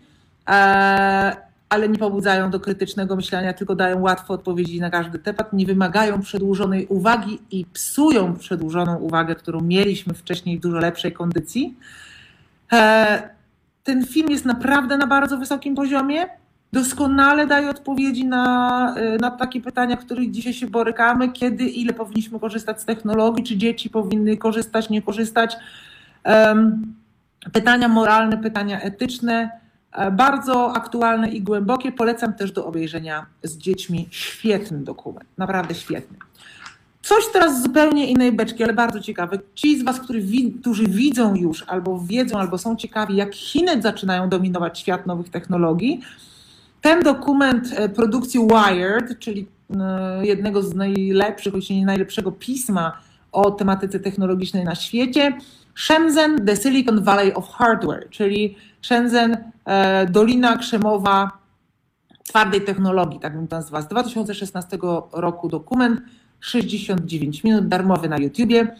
e, 0.48 1.36
ale 1.68 1.88
nie 1.88 1.98
pobudzają 1.98 2.50
do 2.50 2.60
krytycznego 2.60 3.16
myślenia, 3.16 3.52
tylko 3.52 3.74
dają 3.74 4.00
łatwe 4.00 4.34
odpowiedzi 4.34 4.80
na 4.80 4.90
każdy 4.90 5.18
temat, 5.18 5.52
nie 5.52 5.66
wymagają 5.66 6.20
przedłużonej 6.20 6.86
uwagi 6.86 7.38
i 7.50 7.64
psują 7.64 8.36
przedłużoną 8.36 8.96
uwagę, 8.96 9.34
którą 9.34 9.60
mieliśmy 9.60 10.14
wcześniej 10.14 10.58
w 10.58 10.60
dużo 10.60 10.78
lepszej 10.78 11.12
kondycji. 11.12 11.76
E, 12.72 13.30
ten 13.84 14.06
film 14.06 14.30
jest 14.30 14.44
naprawdę 14.44 14.96
na 14.96 15.06
bardzo 15.06 15.38
wysokim 15.38 15.74
poziomie. 15.74 16.26
Doskonale 16.72 17.46
daje 17.46 17.70
odpowiedzi 17.70 18.24
na, 18.24 18.94
e, 18.96 19.16
na 19.16 19.30
takie 19.30 19.60
pytania, 19.60 19.96
których 19.96 20.30
dzisiaj 20.30 20.52
się 20.52 20.66
borykamy, 20.66 21.32
kiedy, 21.32 21.64
ile 21.64 21.92
powinniśmy 21.92 22.40
korzystać 22.40 22.80
z 22.80 22.84
technologii, 22.84 23.44
czy 23.44 23.56
dzieci 23.56 23.90
powinny 23.90 24.36
korzystać, 24.36 24.90
nie 24.90 25.02
korzystać. 25.02 25.56
Pytania 27.52 27.88
moralne, 27.88 28.38
pytania 28.38 28.80
etyczne, 28.80 29.50
e, 29.92 30.10
bardzo 30.10 30.72
aktualne 30.76 31.28
i 31.28 31.42
głębokie. 31.42 31.92
Polecam 31.92 32.34
też 32.34 32.52
do 32.52 32.66
obejrzenia 32.66 33.26
z 33.42 33.58
dziećmi. 33.58 34.08
Świetny 34.10 34.78
dokument, 34.78 35.28
naprawdę 35.38 35.74
świetny. 35.74 36.16
Coś 37.02 37.24
teraz 37.32 37.62
zupełnie 37.62 38.06
innej 38.06 38.32
beczki, 38.32 38.64
ale 38.64 38.72
bardzo 38.72 39.00
ciekawe. 39.00 39.38
Ci 39.54 39.78
z 39.78 39.84
Was, 39.84 40.00
którzy, 40.60 40.86
widzą 40.88 41.34
już, 41.34 41.64
albo 41.66 42.00
wiedzą, 42.00 42.38
albo 42.38 42.58
są 42.58 42.76
ciekawi, 42.76 43.16
jak 43.16 43.34
Chiny 43.34 43.82
zaczynają 43.82 44.28
dominować 44.28 44.78
świat 44.78 45.06
nowych 45.06 45.28
technologii, 45.28 46.00
ten 46.80 47.02
dokument 47.02 47.72
e, 47.76 47.88
produkcji 47.88 48.40
Wired, 48.40 49.18
czyli 49.18 49.46
e, 49.80 50.26
jednego 50.26 50.62
z 50.62 50.74
najlepszych, 50.74 51.54
jeśli 51.54 51.76
nie 51.76 51.86
najlepszego 51.86 52.32
pisma 52.32 52.92
o 53.32 53.50
tematyce 53.50 54.00
technologicznej 54.00 54.64
na 54.64 54.74
świecie, 54.74 55.38
Shenzhen, 55.74 56.46
The 56.46 56.56
Silicon 56.56 57.02
Valley 57.02 57.34
of 57.34 57.48
Hardware, 57.48 58.08
czyli 58.10 58.56
Shenzhen, 58.82 59.36
e, 59.64 60.06
Dolina 60.06 60.56
Krzemowa 60.56 61.38
twardej 62.24 62.60
technologii, 62.60 63.20
tak 63.20 63.36
bym 63.36 63.48
to 63.48 63.56
nazwała, 63.56 63.82
z 63.82 63.88
2016 63.88 64.78
roku 65.12 65.48
dokument, 65.48 66.00
69 66.40 67.44
minut, 67.44 67.68
darmowy 67.68 68.08
na 68.08 68.18
YouTubie. 68.18 68.76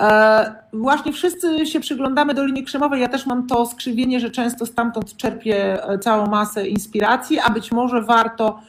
E, 0.00 0.54
właśnie 0.72 1.12
wszyscy 1.12 1.66
się 1.66 1.80
przyglądamy 1.80 2.34
Dolinie 2.34 2.64
Krzemowej. 2.64 3.00
Ja 3.00 3.08
też 3.08 3.26
mam 3.26 3.46
to 3.46 3.66
skrzywienie, 3.66 4.20
że 4.20 4.30
często 4.30 4.66
stamtąd 4.66 5.16
czerpię 5.16 5.84
e, 5.88 5.98
całą 5.98 6.26
masę 6.26 6.68
inspiracji, 6.68 7.38
a 7.38 7.50
być 7.50 7.72
może 7.72 8.02
warto 8.02 8.60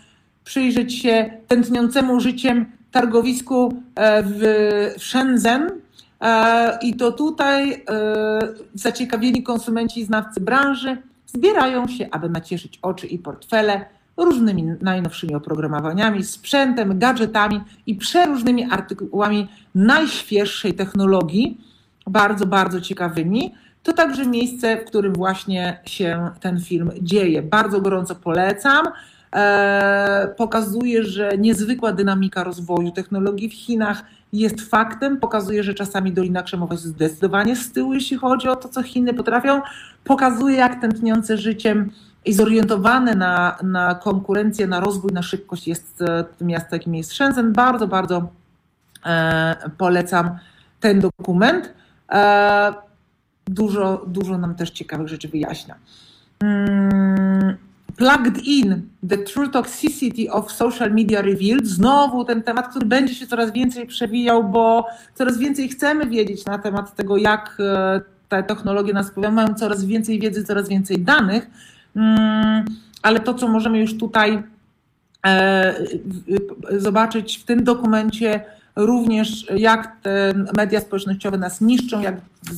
przyjrzeć 0.44 0.96
się 0.96 1.32
tętniącemu 1.48 2.20
życiem 2.20 2.66
targowisku 2.92 3.74
e, 3.96 4.24
w 4.24 4.42
Shenzhen. 4.98 5.70
I 6.82 6.96
to 6.96 7.12
tutaj 7.12 7.86
zaciekawieni 8.74 9.44
konsumenci 9.44 10.00
i 10.00 10.06
znawcy 10.06 10.42
branży 10.42 10.98
zbierają 11.26 11.88
się, 11.88 12.08
aby 12.12 12.30
nacieszyć 12.30 12.80
oczy 12.82 13.08
i 13.08 13.20
portfele 13.20 13.86
różnymi 14.26 14.64
najnowszymi 14.82 15.36
oprogramowaniami, 15.36 16.24
sprzętem, 16.24 17.00
gadżetami 17.00 17.62
i 17.88 17.96
przeróżnymi 17.96 18.64
artykułami 18.72 19.48
najświeższej 19.76 20.74
technologii, 20.74 21.58
bardzo, 22.08 22.46
bardzo 22.46 22.82
ciekawymi. 22.82 23.54
To 23.84 23.94
także 23.94 24.26
miejsce, 24.26 24.78
w 24.78 24.86
którym 24.86 25.14
właśnie 25.14 25.80
się 25.86 26.30
ten 26.40 26.60
film 26.60 26.92
dzieje. 27.02 27.42
Bardzo 27.42 27.82
gorąco 27.82 28.16
polecam. 28.16 28.86
Eee, 29.32 30.28
pokazuje, 30.38 31.04
że 31.04 31.38
niezwykła 31.38 31.92
dynamika 31.92 32.44
rozwoju 32.44 32.92
technologii 32.92 33.50
w 33.50 33.54
Chinach 33.54 34.04
jest 34.34 34.62
faktem. 34.62 35.18
Pokazuje, 35.18 35.64
że 35.64 35.74
czasami 35.74 36.12
Dolina 36.12 36.44
Krzemowa 36.44 36.74
jest 36.74 36.86
zdecydowanie 36.86 37.56
z 37.56 37.72
tyłu, 37.72 37.94
jeśli 37.94 38.18
chodzi 38.18 38.48
o 38.48 38.56
to, 38.56 38.70
co 38.70 38.84
Chiny 38.84 39.14
potrafią. 39.14 39.62
Pokazuje, 40.04 40.56
jak 40.58 40.82
tętniące 40.82 41.38
życiem 41.38 41.92
i 42.26 42.34
zorientowane 42.34 43.16
na, 43.16 43.58
na 43.64 43.96
konkurencję, 43.96 44.68
na 44.68 44.80
rozwój, 44.80 45.12
na 45.12 45.22
szybkość 45.22 45.68
jest 45.68 46.02
e, 46.02 46.26
miasto, 46.42 46.76
jakim 46.76 46.96
jest 46.96 47.14
Shenzhen. 47.14 47.54
Bardzo, 47.54 47.88
bardzo 47.88 48.30
e, 49.06 49.56
polecam 49.78 50.38
ten 50.80 51.00
dokument. 51.00 51.74
E, 52.12 52.74
dużo, 53.46 54.06
dużo 54.08 54.38
nam 54.38 54.56
też 54.56 54.70
ciekawych 54.70 55.08
rzeczy 55.08 55.28
wyjaśnia. 55.28 55.76
Mm, 56.44 57.58
plugged 57.96 58.38
in, 58.44 58.82
the 59.10 59.18
true 59.18 59.50
toxicity 59.50 60.32
of 60.32 60.52
social 60.52 60.92
media 60.92 61.22
revealed. 61.22 61.68
Znowu 61.68 62.26
ten 62.26 62.44
temat, 62.44 62.68
który 62.68 62.86
będzie 62.86 63.16
się 63.16 63.28
coraz 63.28 63.52
więcej 63.52 63.88
przewijał, 63.88 64.44
bo 64.44 64.88
coraz 65.16 65.38
więcej 65.38 65.70
chcemy 65.70 66.06
wiedzieć 66.10 66.46
na 66.46 66.58
temat 66.58 66.96
tego, 66.96 67.18
jak 67.18 67.58
te 68.30 68.44
technologie 68.44 68.94
nas 68.94 69.10
wpływają. 69.10 69.36
Mają 69.36 69.54
coraz 69.54 69.86
więcej 69.86 70.20
wiedzy, 70.20 70.44
coraz 70.44 70.70
więcej 70.70 71.00
danych, 71.00 71.48
ale 73.02 73.20
to, 73.20 73.34
co 73.34 73.48
możemy 73.48 73.80
już 73.80 73.98
tutaj 73.98 74.44
e, 75.26 75.76
zobaczyć 76.70 77.38
w 77.38 77.44
tym 77.44 77.64
dokumencie, 77.64 78.46
również 78.76 79.46
jak 79.58 79.96
te 80.02 80.34
media 80.58 80.80
społecznościowe 80.80 81.38
nas 81.38 81.62
niszczą, 81.62 82.02
jak 82.02 82.16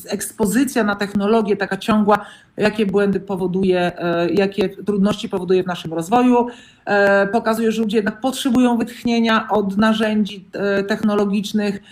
ekspozycja 0.08 0.84
na 0.84 0.96
technologię 0.96 1.58
taka 1.58 1.78
ciągła, 1.78 2.26
jakie 2.58 2.86
błędy 2.86 3.20
powoduje, 3.20 3.92
e, 3.98 4.30
jakie 4.30 4.70
trudności 4.70 5.30
powoduje 5.30 5.64
w 5.64 5.68
naszym 5.68 5.94
rozwoju. 5.94 6.48
E, 6.86 7.28
pokazuje, 7.28 7.72
że 7.72 7.82
ludzie 7.82 7.98
jednak 7.98 8.22
potrzebują 8.22 8.78
wytchnienia 8.78 9.48
od 9.50 9.78
narzędzi 9.78 10.46
e, 10.54 10.84
technologicznych. 10.84 11.84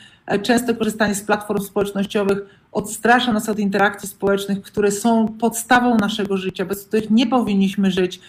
Często 0.42 0.76
korzystanie 0.76 1.16
z 1.16 1.22
platform 1.22 1.62
społecznościowych 1.62 2.40
odstrasza 2.72 3.34
nas 3.34 3.50
od 3.50 3.60
interakcji 3.60 4.10
społecznych, 4.10 4.62
które 4.62 4.92
są 4.92 5.28
podstawą 5.28 5.98
naszego 5.98 6.38
życia, 6.38 6.66
bez 6.66 6.86
których 6.86 7.10
nie 7.10 7.28
powinniśmy 7.28 7.92
żyć. 7.92 8.22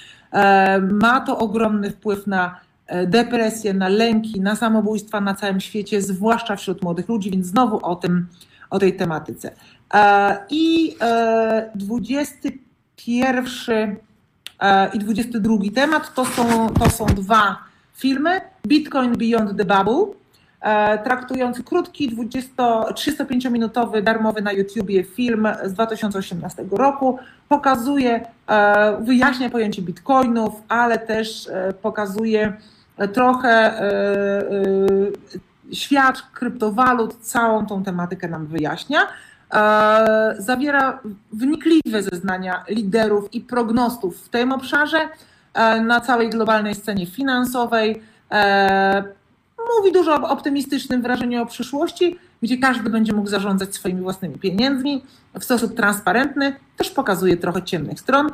Ma 0.90 1.20
to 1.20 1.38
ogromny 1.38 1.90
wpływ 1.90 2.26
na 2.26 2.60
E, 2.86 3.06
depresję, 3.06 3.74
na 3.74 3.88
lęki, 3.88 4.40
na 4.40 4.56
samobójstwa 4.56 5.20
na 5.20 5.34
całym 5.34 5.60
świecie, 5.60 6.02
zwłaszcza 6.02 6.56
wśród 6.56 6.82
młodych 6.82 7.08
ludzi, 7.08 7.30
więc 7.30 7.46
znowu 7.46 7.86
o 7.86 7.96
tym, 7.96 8.26
o 8.70 8.78
tej 8.78 8.96
tematyce. 8.96 9.50
E, 9.94 10.38
I 10.50 10.96
21 11.74 13.96
e, 14.60 14.90
i 14.94 14.98
22 14.98 15.56
temat 15.74 16.14
to 16.14 16.24
są, 16.24 16.68
to 16.68 16.90
są 16.90 17.06
dwa 17.06 17.58
filmy. 17.94 18.40
Bitcoin 18.66 19.16
Beyond 19.16 19.58
the 19.58 19.64
Bubble, 19.64 20.21
traktujący 21.04 21.64
krótki, 21.64 22.16
305-minutowy, 22.16 24.02
darmowy 24.02 24.42
na 24.42 24.52
YouTubie 24.52 25.04
film 25.04 25.48
z 25.64 25.72
2018 25.72 26.64
roku. 26.70 27.18
Pokazuje, 27.48 28.26
wyjaśnia 29.00 29.50
pojęcie 29.50 29.82
bitcoinów, 29.82 30.52
ale 30.68 30.98
też 30.98 31.48
pokazuje 31.82 32.52
trochę 33.12 33.48
e, 33.48 33.82
e, 35.70 35.74
świat 35.74 36.22
kryptowalut, 36.34 37.16
całą 37.20 37.66
tą 37.66 37.84
tematykę 37.84 38.28
nam 38.28 38.46
wyjaśnia. 38.46 39.00
E, 39.54 40.34
zawiera 40.38 41.00
wnikliwe 41.32 42.02
zeznania 42.02 42.64
liderów 42.68 43.34
i 43.34 43.40
prognostów 43.40 44.24
w 44.24 44.28
tym 44.28 44.52
obszarze 44.52 45.08
na 45.84 46.00
całej 46.00 46.30
globalnej 46.30 46.74
scenie 46.74 47.06
finansowej. 47.06 48.02
Mówi 49.78 49.92
dużo 49.92 50.14
o 50.14 50.28
optymistycznym 50.28 51.02
wrażeniu 51.02 51.42
o 51.42 51.46
przyszłości, 51.46 52.18
gdzie 52.42 52.58
każdy 52.58 52.90
będzie 52.90 53.12
mógł 53.12 53.28
zarządzać 53.28 53.74
swoimi 53.74 54.00
własnymi 54.00 54.38
pieniędzmi 54.38 55.02
w 55.40 55.44
sposób 55.44 55.76
transparentny. 55.76 56.56
Też 56.76 56.90
pokazuje 56.90 57.36
trochę 57.36 57.62
ciemnych 57.62 58.00
stron. 58.00 58.30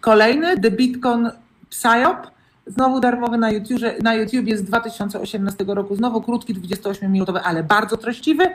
Kolejny, 0.00 0.60
The 0.60 0.70
Bitcoin 0.70 1.30
Psyop, 1.70 2.30
znowu 2.66 3.00
darmowy 3.00 3.38
na 3.38 3.50
YouTube, 3.50 4.02
na 4.02 4.14
YouTube 4.14 4.56
z 4.56 4.62
2018 4.62 5.64
roku, 5.68 5.96
znowu 5.96 6.22
krótki, 6.22 6.54
28-minutowy, 6.54 7.40
ale 7.44 7.62
bardzo 7.62 7.96
treściwy. 7.96 8.50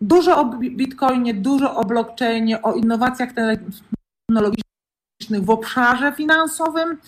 Dużo 0.00 0.40
o 0.40 0.44
Bitcoinie, 0.54 1.34
dużo 1.34 1.74
o 1.74 1.84
blockchainie, 1.84 2.62
o 2.62 2.72
innowacjach 2.72 3.30
technologicznych 3.32 5.44
w 5.44 5.50
obszarze 5.50 6.12
finansowym. 6.12 6.98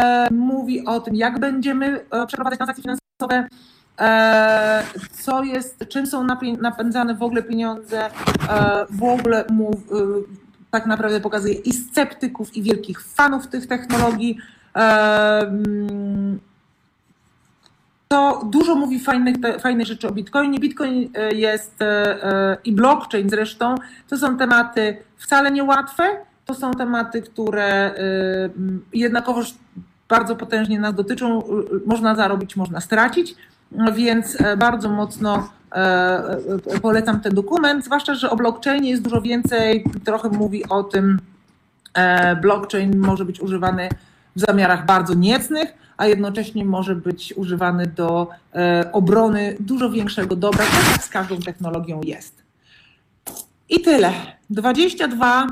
E, 0.00 0.28
mówi 0.30 0.86
o 0.86 1.00
tym, 1.00 1.14
jak 1.14 1.38
będziemy 1.38 2.00
e, 2.10 2.26
przeprowadzać 2.26 2.58
transakcje 2.58 2.82
finansowe, 2.82 3.48
e, 4.00 4.84
co 5.12 5.44
jest, 5.44 5.84
czym 5.88 6.06
są 6.06 6.26
napędzane 6.60 7.14
w 7.14 7.22
ogóle 7.22 7.42
pieniądze, 7.42 8.10
w 8.90 9.02
ogóle 9.02 9.44
mów, 9.50 9.74
tak 10.70 10.86
naprawdę 10.86 11.20
pokazuje 11.20 11.54
i 11.54 11.72
sceptyków, 11.72 12.56
i 12.56 12.62
wielkich 12.62 13.02
fanów 13.02 13.46
tych 13.46 13.66
technologii. 13.66 14.38
To 18.08 18.42
dużo 18.44 18.74
mówi 18.74 19.00
fajnych, 19.00 19.36
fajnych 19.60 19.86
rzeczy 19.86 20.08
o 20.08 20.12
Bitcoinie. 20.12 20.58
Bitcoin 20.58 21.12
jest 21.32 21.74
i 22.64 22.72
blockchain 22.72 23.30
zresztą, 23.30 23.74
to 24.08 24.18
są 24.18 24.38
tematy 24.38 24.96
wcale 25.16 25.50
niełatwe, 25.50 26.04
to 26.44 26.54
są 26.54 26.70
tematy, 26.70 27.22
które 27.22 27.94
jednakowoż 28.92 29.54
bardzo 30.10 30.36
potężnie 30.36 30.80
nas 30.80 30.94
dotyczą. 30.94 31.42
Można 31.86 32.14
zarobić, 32.14 32.56
można 32.56 32.80
stracić, 32.80 33.34
więc 33.94 34.38
bardzo 34.56 34.88
mocno 34.88 35.48
E, 35.72 36.38
e, 36.74 36.80
polecam 36.80 37.20
ten 37.20 37.34
dokument, 37.34 37.84
zwłaszcza, 37.84 38.14
że 38.14 38.30
o 38.30 38.36
blockchainie 38.36 38.90
jest 38.90 39.02
dużo 39.02 39.22
więcej, 39.22 39.84
trochę 40.04 40.28
mówi 40.28 40.68
o 40.68 40.82
tym, 40.82 41.18
e, 41.94 42.36
blockchain 42.36 42.98
może 42.98 43.24
być 43.24 43.40
używany 43.40 43.88
w 44.36 44.40
zamiarach 44.40 44.86
bardzo 44.86 45.14
niecnych, 45.14 45.74
a 45.96 46.06
jednocześnie 46.06 46.64
może 46.64 46.94
być 46.94 47.34
używany 47.36 47.86
do 47.86 48.28
obrony 48.92 49.56
dużo 49.60 49.90
większego 49.90 50.36
dobra, 50.36 50.64
tak 50.64 50.92
jak 50.92 51.02
z 51.02 51.08
każdą 51.08 51.38
technologią 51.38 52.00
jest. 52.04 52.42
I 53.68 53.80
tyle. 53.80 54.12
22 54.50 55.46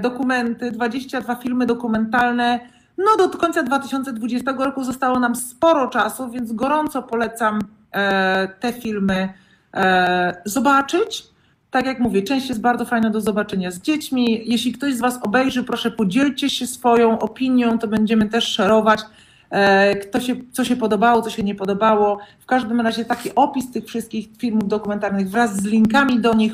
dokumenty, 0.00 0.70
22 0.70 1.36
filmy 1.36 1.66
dokumentalne. 1.66 2.60
No 2.98 3.16
do 3.16 3.38
końca 3.38 3.62
2020 3.62 4.52
roku 4.58 4.84
zostało 4.84 5.20
nam 5.20 5.36
sporo 5.36 5.88
czasu, 5.88 6.30
więc 6.30 6.52
gorąco 6.52 7.02
polecam 7.02 7.60
E, 7.96 8.48
te 8.60 8.72
filmy 8.72 9.28
e, 9.74 10.42
zobaczyć. 10.44 11.24
Tak 11.70 11.86
jak 11.86 12.00
mówię, 12.00 12.22
część 12.22 12.48
jest 12.48 12.60
bardzo 12.60 12.84
fajna 12.84 13.10
do 13.10 13.20
zobaczenia 13.20 13.70
z 13.70 13.80
dziećmi. 13.80 14.42
Jeśli 14.44 14.72
ktoś 14.72 14.94
z 14.94 15.00
Was 15.00 15.18
obejrzy, 15.22 15.64
proszę 15.64 15.90
podzielcie 15.90 16.50
się 16.50 16.66
swoją 16.66 17.18
opinią, 17.18 17.78
to 17.78 17.88
będziemy 17.88 18.28
też 18.28 18.44
szerować. 18.44 19.00
E, 19.50 19.96
kto 19.96 20.20
się, 20.20 20.34
co 20.52 20.64
się 20.64 20.76
podobało, 20.76 21.22
co 21.22 21.30
się 21.30 21.42
nie 21.42 21.54
podobało. 21.54 22.18
W 22.40 22.46
każdym 22.46 22.80
razie 22.80 23.04
taki 23.04 23.34
opis 23.34 23.70
tych 23.70 23.84
wszystkich 23.84 24.28
filmów 24.38 24.68
dokumentalnych 24.68 25.30
wraz 25.30 25.56
z 25.56 25.64
linkami 25.64 26.20
do 26.20 26.34
nich 26.34 26.52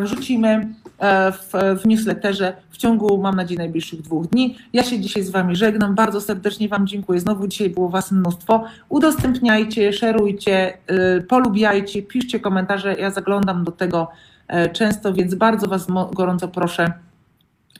wrzucimy 0.00 0.74
E, 0.98 1.32
w, 1.32 1.52
w 1.82 1.86
newsletterze 1.86 2.56
w 2.70 2.76
ciągu, 2.76 3.18
mam 3.18 3.36
nadzieję, 3.36 3.58
najbliższych 3.58 4.02
dwóch 4.02 4.26
dni. 4.26 4.58
Ja 4.72 4.82
się 4.82 5.00
dzisiaj 5.00 5.22
z 5.22 5.30
Wami 5.30 5.56
żegnam. 5.56 5.94
Bardzo 5.94 6.20
serdecznie 6.20 6.68
Wam 6.68 6.86
dziękuję. 6.86 7.20
Znowu 7.20 7.48
dzisiaj 7.48 7.70
było 7.70 7.88
Was 7.88 8.12
mnóstwo. 8.12 8.64
Udostępniajcie, 8.88 9.92
szerujcie, 9.92 10.78
y, 11.18 11.22
polubiajcie, 11.22 12.02
piszcie 12.02 12.40
komentarze. 12.40 12.94
Ja 12.94 13.10
zaglądam 13.10 13.64
do 13.64 13.72
tego 13.72 14.10
e, 14.48 14.68
często, 14.68 15.12
więc 15.12 15.34
bardzo 15.34 15.66
Was 15.66 15.86
gorąco 16.12 16.48
proszę 16.48 16.92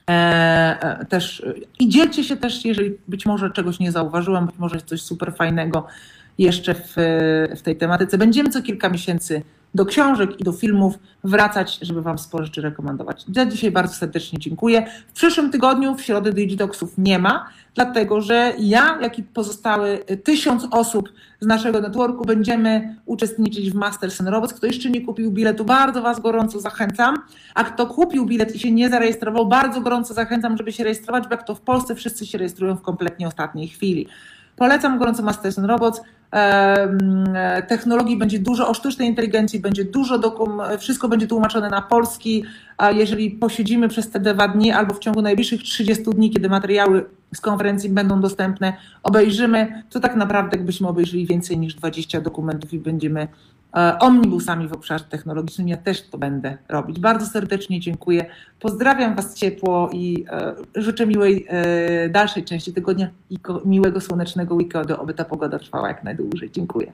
e, 0.09 1.05
też 1.09 1.45
i 1.79 1.89
dzielcie 1.89 2.23
się 2.23 2.37
też, 2.37 2.65
jeżeli 2.65 2.97
być 3.07 3.25
może 3.25 3.49
czegoś 3.51 3.79
nie 3.79 3.91
zauważyłam, 3.91 4.45
być 4.45 4.57
może 4.57 4.75
jest 4.75 4.87
coś 4.87 5.01
super 5.01 5.33
fajnego 5.35 5.87
jeszcze 6.37 6.73
w, 6.73 6.93
w 7.57 7.61
tej 7.61 7.75
tematyce. 7.75 8.17
Będziemy 8.17 8.49
co 8.49 8.61
kilka 8.61 8.89
miesięcy 8.89 9.41
do 9.75 9.85
książek 9.85 10.39
i 10.39 10.43
do 10.43 10.51
filmów 10.51 10.99
wracać, 11.23 11.79
żeby 11.81 12.01
Wam 12.01 12.19
sporo 12.19 12.45
rzeczy 12.45 12.61
rekomendować. 12.61 13.25
Ja 13.35 13.45
dzisiaj 13.45 13.71
bardzo 13.71 13.93
serdecznie 13.93 14.39
dziękuję. 14.39 14.85
W 15.07 15.13
przyszłym 15.13 15.51
tygodniu 15.51 15.95
w 15.95 16.01
środę 16.01 16.33
Digitoxów 16.33 16.93
nie 16.97 17.19
ma, 17.19 17.49
dlatego 17.75 18.21
że 18.21 18.53
ja, 18.59 18.97
jak 19.01 19.19
i 19.19 19.23
pozostałe 19.23 19.97
tysiąc 19.97 20.67
osób 20.71 21.09
z 21.39 21.45
naszego 21.45 21.81
networku 21.81 22.25
będziemy 22.25 22.95
uczestniczyć 23.05 23.71
w 23.71 23.75
Masters 23.75 24.21
and 24.21 24.29
Robots. 24.29 24.53
Kto 24.53 24.67
jeszcze 24.67 24.89
nie 24.89 25.01
kupił 25.01 25.31
biletu, 25.31 25.65
bardzo 25.65 26.01
Was 26.01 26.19
gorąco 26.19 26.59
zachęcam. 26.59 27.15
A 27.55 27.63
kto 27.63 27.87
kupił 27.87 28.25
bilet 28.25 28.55
i 28.55 28.59
się 28.59 28.71
nie 28.71 28.89
zarejestrował, 28.89 29.47
bardzo 29.47 29.81
gorąco 29.81 30.13
zachęcam, 30.13 30.57
żeby 30.57 30.71
się 30.71 30.83
rejestrować, 30.83 31.23
bo 31.23 31.29
jak 31.31 31.43
to 31.43 31.55
w 31.55 31.61
Polsce 31.61 31.95
wszyscy 31.95 32.25
się 32.25 32.37
rejestrują 32.37 32.75
w 32.75 32.81
kompletnie 32.81 33.27
ostatniej 33.27 33.67
chwili. 33.67 34.07
Polecam 34.55 34.97
gorąco 34.97 35.23
Masters 35.23 35.59
and 35.59 35.67
Robots. 35.67 36.01
Technologii 37.67 38.17
będzie 38.17 38.39
dużo, 38.39 38.69
o 38.69 38.73
sztucznej 38.73 39.07
inteligencji 39.07 39.59
będzie 39.59 39.85
dużo, 39.85 40.19
wszystko 40.79 41.07
będzie 41.07 41.27
tłumaczone 41.27 41.69
na 41.69 41.81
polski, 41.81 42.43
a 42.77 42.91
jeżeli 42.91 43.31
posiedzimy 43.31 43.87
przez 43.87 44.09
te 44.09 44.19
dwa 44.19 44.47
dni 44.47 44.71
albo 44.71 44.93
w 44.93 44.99
ciągu 44.99 45.21
najbliższych 45.21 45.63
30 45.63 46.03
dni, 46.03 46.31
kiedy 46.31 46.49
materiały 46.49 47.05
z 47.35 47.41
konferencji 47.41 47.89
będą 47.89 48.21
dostępne, 48.21 48.73
obejrzymy, 49.03 49.83
to 49.89 49.99
tak 49.99 50.15
naprawdę 50.15 50.57
jakbyśmy 50.57 50.87
obejrzeli 50.87 51.25
więcej 51.25 51.57
niż 51.57 51.75
20 51.75 52.21
dokumentów 52.21 52.73
i 52.73 52.79
będziemy 52.79 53.27
E, 53.27 53.58
omnibusami 53.99 54.67
w 54.67 54.73
obszarze 54.73 55.03
technologicznym. 55.03 55.67
Ja 55.67 55.77
też 55.77 56.09
to 56.09 56.17
będę 56.17 56.57
robić. 56.69 56.99
Bardzo 56.99 57.25
serdecznie 57.25 57.79
dziękuję. 57.79 58.25
Pozdrawiam 58.59 59.15
Was 59.15 59.35
ciepło 59.35 59.89
i 59.93 60.25
e, 60.29 60.55
życzę 60.75 61.07
miłej 61.07 61.45
e, 61.49 62.09
dalszej 62.09 62.43
części 62.43 62.73
tygodnia 62.73 63.09
i 63.29 63.37
miłego 63.65 64.01
słonecznego 64.01 64.55
weekendu, 64.55 65.01
aby 65.01 65.13
ta 65.13 65.25
pogoda 65.25 65.59
trwała 65.59 65.87
jak 65.87 66.03
najdłużej. 66.03 66.51
Dziękuję. 66.51 66.91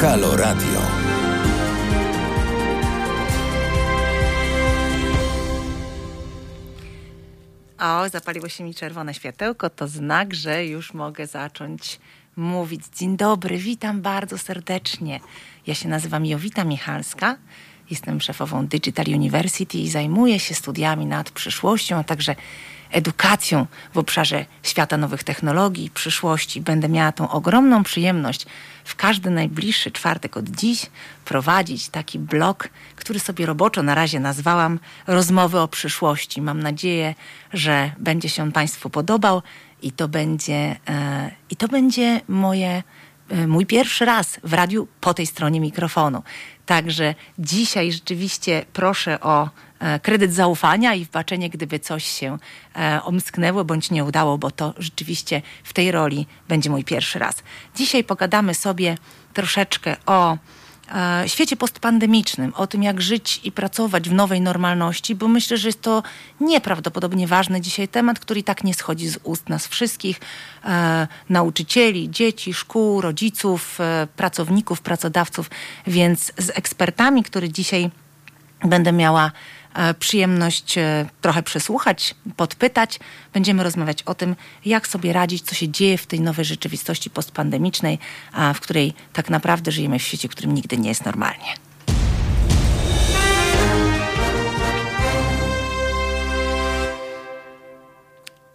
Halo 0.00 0.36
Radio. 0.36 0.80
O, 7.78 8.08
zapaliło 8.08 8.48
się 8.48 8.64
mi 8.64 8.74
czerwone 8.74 9.14
światełko, 9.14 9.70
to 9.70 9.88
znak, 9.88 10.34
że 10.34 10.66
już 10.66 10.94
mogę 10.94 11.26
zacząć 11.26 12.00
mówić. 12.38 12.82
Dzień 12.96 13.16
dobry, 13.16 13.58
witam 13.58 14.02
bardzo 14.02 14.38
serdecznie. 14.38 15.20
Ja 15.66 15.74
się 15.74 15.88
nazywam 15.88 16.26
Jowita 16.26 16.64
Michalska, 16.64 17.36
jestem 17.90 18.20
szefową 18.20 18.66
Digital 18.66 19.06
University 19.08 19.78
i 19.78 19.88
zajmuję 19.88 20.40
się 20.40 20.54
studiami 20.54 21.06
nad 21.06 21.30
przyszłością, 21.30 21.96
a 21.96 22.04
także 22.04 22.36
edukacją 22.90 23.66
w 23.94 23.98
obszarze 23.98 24.46
świata 24.62 24.96
nowych 24.96 25.24
technologii 25.24 25.90
przyszłości. 25.90 26.60
Będę 26.60 26.88
miała 26.88 27.12
tą 27.12 27.30
ogromną 27.30 27.82
przyjemność 27.82 28.46
w 28.84 28.96
każdy 28.96 29.30
najbliższy 29.30 29.90
czwartek 29.90 30.36
od 30.36 30.48
dziś 30.48 30.86
prowadzić 31.24 31.88
taki 31.88 32.18
blog, 32.18 32.68
który 32.96 33.20
sobie 33.20 33.46
roboczo 33.46 33.82
na 33.82 33.94
razie 33.94 34.20
nazwałam 34.20 34.78
Rozmowy 35.06 35.60
o 35.60 35.68
przyszłości. 35.68 36.42
Mam 36.42 36.62
nadzieję, 36.62 37.14
że 37.52 37.90
będzie 37.98 38.28
się 38.28 38.42
on 38.42 38.52
Państwu 38.52 38.90
podobał 38.90 39.42
i 39.82 39.92
to 39.92 40.08
będzie, 40.08 40.76
e, 40.88 41.30
i 41.50 41.56
to 41.56 41.68
będzie 41.68 42.20
moje, 42.28 42.82
e, 43.28 43.46
mój 43.46 43.66
pierwszy 43.66 44.04
raz 44.04 44.40
w 44.44 44.52
radiu 44.52 44.88
po 45.00 45.14
tej 45.14 45.26
stronie 45.26 45.60
mikrofonu. 45.60 46.22
Także 46.66 47.14
dzisiaj 47.38 47.92
rzeczywiście 47.92 48.64
proszę 48.72 49.20
o 49.20 49.48
e, 49.78 50.00
kredyt 50.00 50.32
zaufania 50.32 50.94
i 50.94 51.04
wbaczenie, 51.04 51.50
gdyby 51.50 51.78
coś 51.78 52.04
się 52.04 52.38
omsknęło 53.04 53.64
bądź 53.64 53.90
nie 53.90 54.04
udało, 54.04 54.38
bo 54.38 54.50
to 54.50 54.74
rzeczywiście 54.78 55.42
w 55.64 55.72
tej 55.72 55.90
roli 55.90 56.26
będzie 56.48 56.70
mój 56.70 56.84
pierwszy 56.84 57.18
raz. 57.18 57.42
Dzisiaj 57.74 58.04
pogadamy 58.04 58.54
sobie 58.54 58.98
troszeczkę 59.34 59.96
o 60.06 60.38
świecie 61.26 61.56
postpandemicznym, 61.56 62.52
o 62.54 62.66
tym, 62.66 62.82
jak 62.82 63.00
żyć 63.00 63.40
i 63.44 63.52
pracować 63.52 64.08
w 64.08 64.12
nowej 64.12 64.40
normalności, 64.40 65.14
bo 65.14 65.28
myślę, 65.28 65.56
że 65.56 65.68
jest 65.68 65.82
to 65.82 66.02
nieprawdopodobnie 66.40 67.26
ważny 67.26 67.60
dzisiaj 67.60 67.88
temat, 67.88 68.18
który 68.18 68.40
i 68.40 68.44
tak 68.44 68.64
nie 68.64 68.74
schodzi 68.74 69.08
z 69.08 69.18
ust 69.22 69.48
nas 69.48 69.66
wszystkich, 69.66 70.20
e, 70.64 71.08
nauczycieli, 71.28 72.10
dzieci, 72.10 72.54
szkół, 72.54 73.00
rodziców, 73.00 73.80
e, 73.80 74.06
pracowników, 74.16 74.80
pracodawców, 74.80 75.50
więc 75.86 76.32
z 76.38 76.50
ekspertami, 76.50 77.22
który 77.22 77.48
dzisiaj 77.48 77.90
będę 78.64 78.92
miała 78.92 79.26
e, 79.26 79.30
przyjemność 79.98 80.78
e, 80.78 81.06
trochę 81.20 81.42
przesłuchać, 81.42 82.14
podpytać. 82.36 82.98
Będziemy 83.32 83.62
rozmawiać 83.62 84.02
o 84.02 84.14
tym, 84.14 84.36
jak 84.64 84.88
sobie 84.88 85.12
radzić, 85.12 85.42
co 85.42 85.54
się 85.54 85.68
dzieje 85.68 85.98
w 85.98 86.06
tej 86.06 86.20
nowej 86.20 86.44
rzeczywistości 86.44 87.10
postpandemicznej, 87.10 87.98
w 88.54 88.60
której 88.60 88.94
tak 89.12 89.30
naprawdę 89.30 89.72
żyjemy 89.72 89.98
w 89.98 90.02
świecie, 90.02 90.28
w 90.28 90.30
którym 90.30 90.54
nigdy 90.54 90.78
nie 90.78 90.88
jest 90.88 91.04
normalnie. 91.04 91.67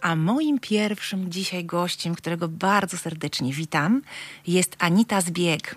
A 0.04 0.16
moim 0.16 0.58
pierwszym 0.58 1.30
dzisiaj 1.30 1.64
gościem, 1.64 2.14
którego 2.14 2.48
bardzo 2.48 2.98
serdecznie 2.98 3.52
witam, 3.52 4.02
jest 4.46 4.76
Anita 4.78 5.20
Zbieg. 5.20 5.76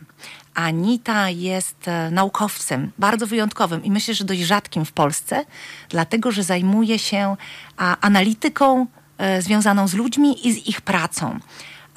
Anita 0.54 1.30
jest 1.30 1.88
e, 1.88 2.12
naukowcem 2.12 2.92
bardzo 2.98 3.28
wyjątkowym 3.28 3.84
i 3.84 3.92
myślę, 3.92 4.14
że 4.14 4.26
dość 4.26 4.42
rzadkim 4.42 4.86
w 4.86 4.92
Polsce, 4.92 5.46
dlatego 5.90 6.32
że 6.32 6.44
zajmuje 6.44 7.00
się 7.00 7.36
analityką 7.78 8.88
e, 9.18 9.42
związaną 9.42 9.88
z 9.88 9.94
ludźmi 9.94 10.48
i 10.48 10.54
z 10.54 10.68
ich 10.68 10.82
pracą. 10.82 11.40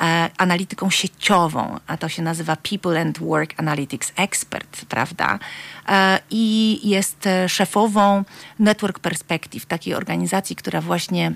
E, 0.01 0.31
analityką 0.39 0.91
sieciową, 0.91 1.79
a 1.87 1.97
to 1.97 2.09
się 2.09 2.23
nazywa 2.23 2.57
People 2.71 3.01
and 3.01 3.19
Work 3.19 3.55
Analytics 3.57 4.13
Expert, 4.17 4.85
prawda? 4.89 5.39
E, 5.89 6.19
I 6.31 6.79
jest 6.89 7.27
e, 7.27 7.49
szefową 7.49 8.25
Network 8.59 8.99
Perspective, 8.99 9.67
takiej 9.67 9.95
organizacji, 9.95 10.57
która 10.57 10.81
właśnie 10.81 11.33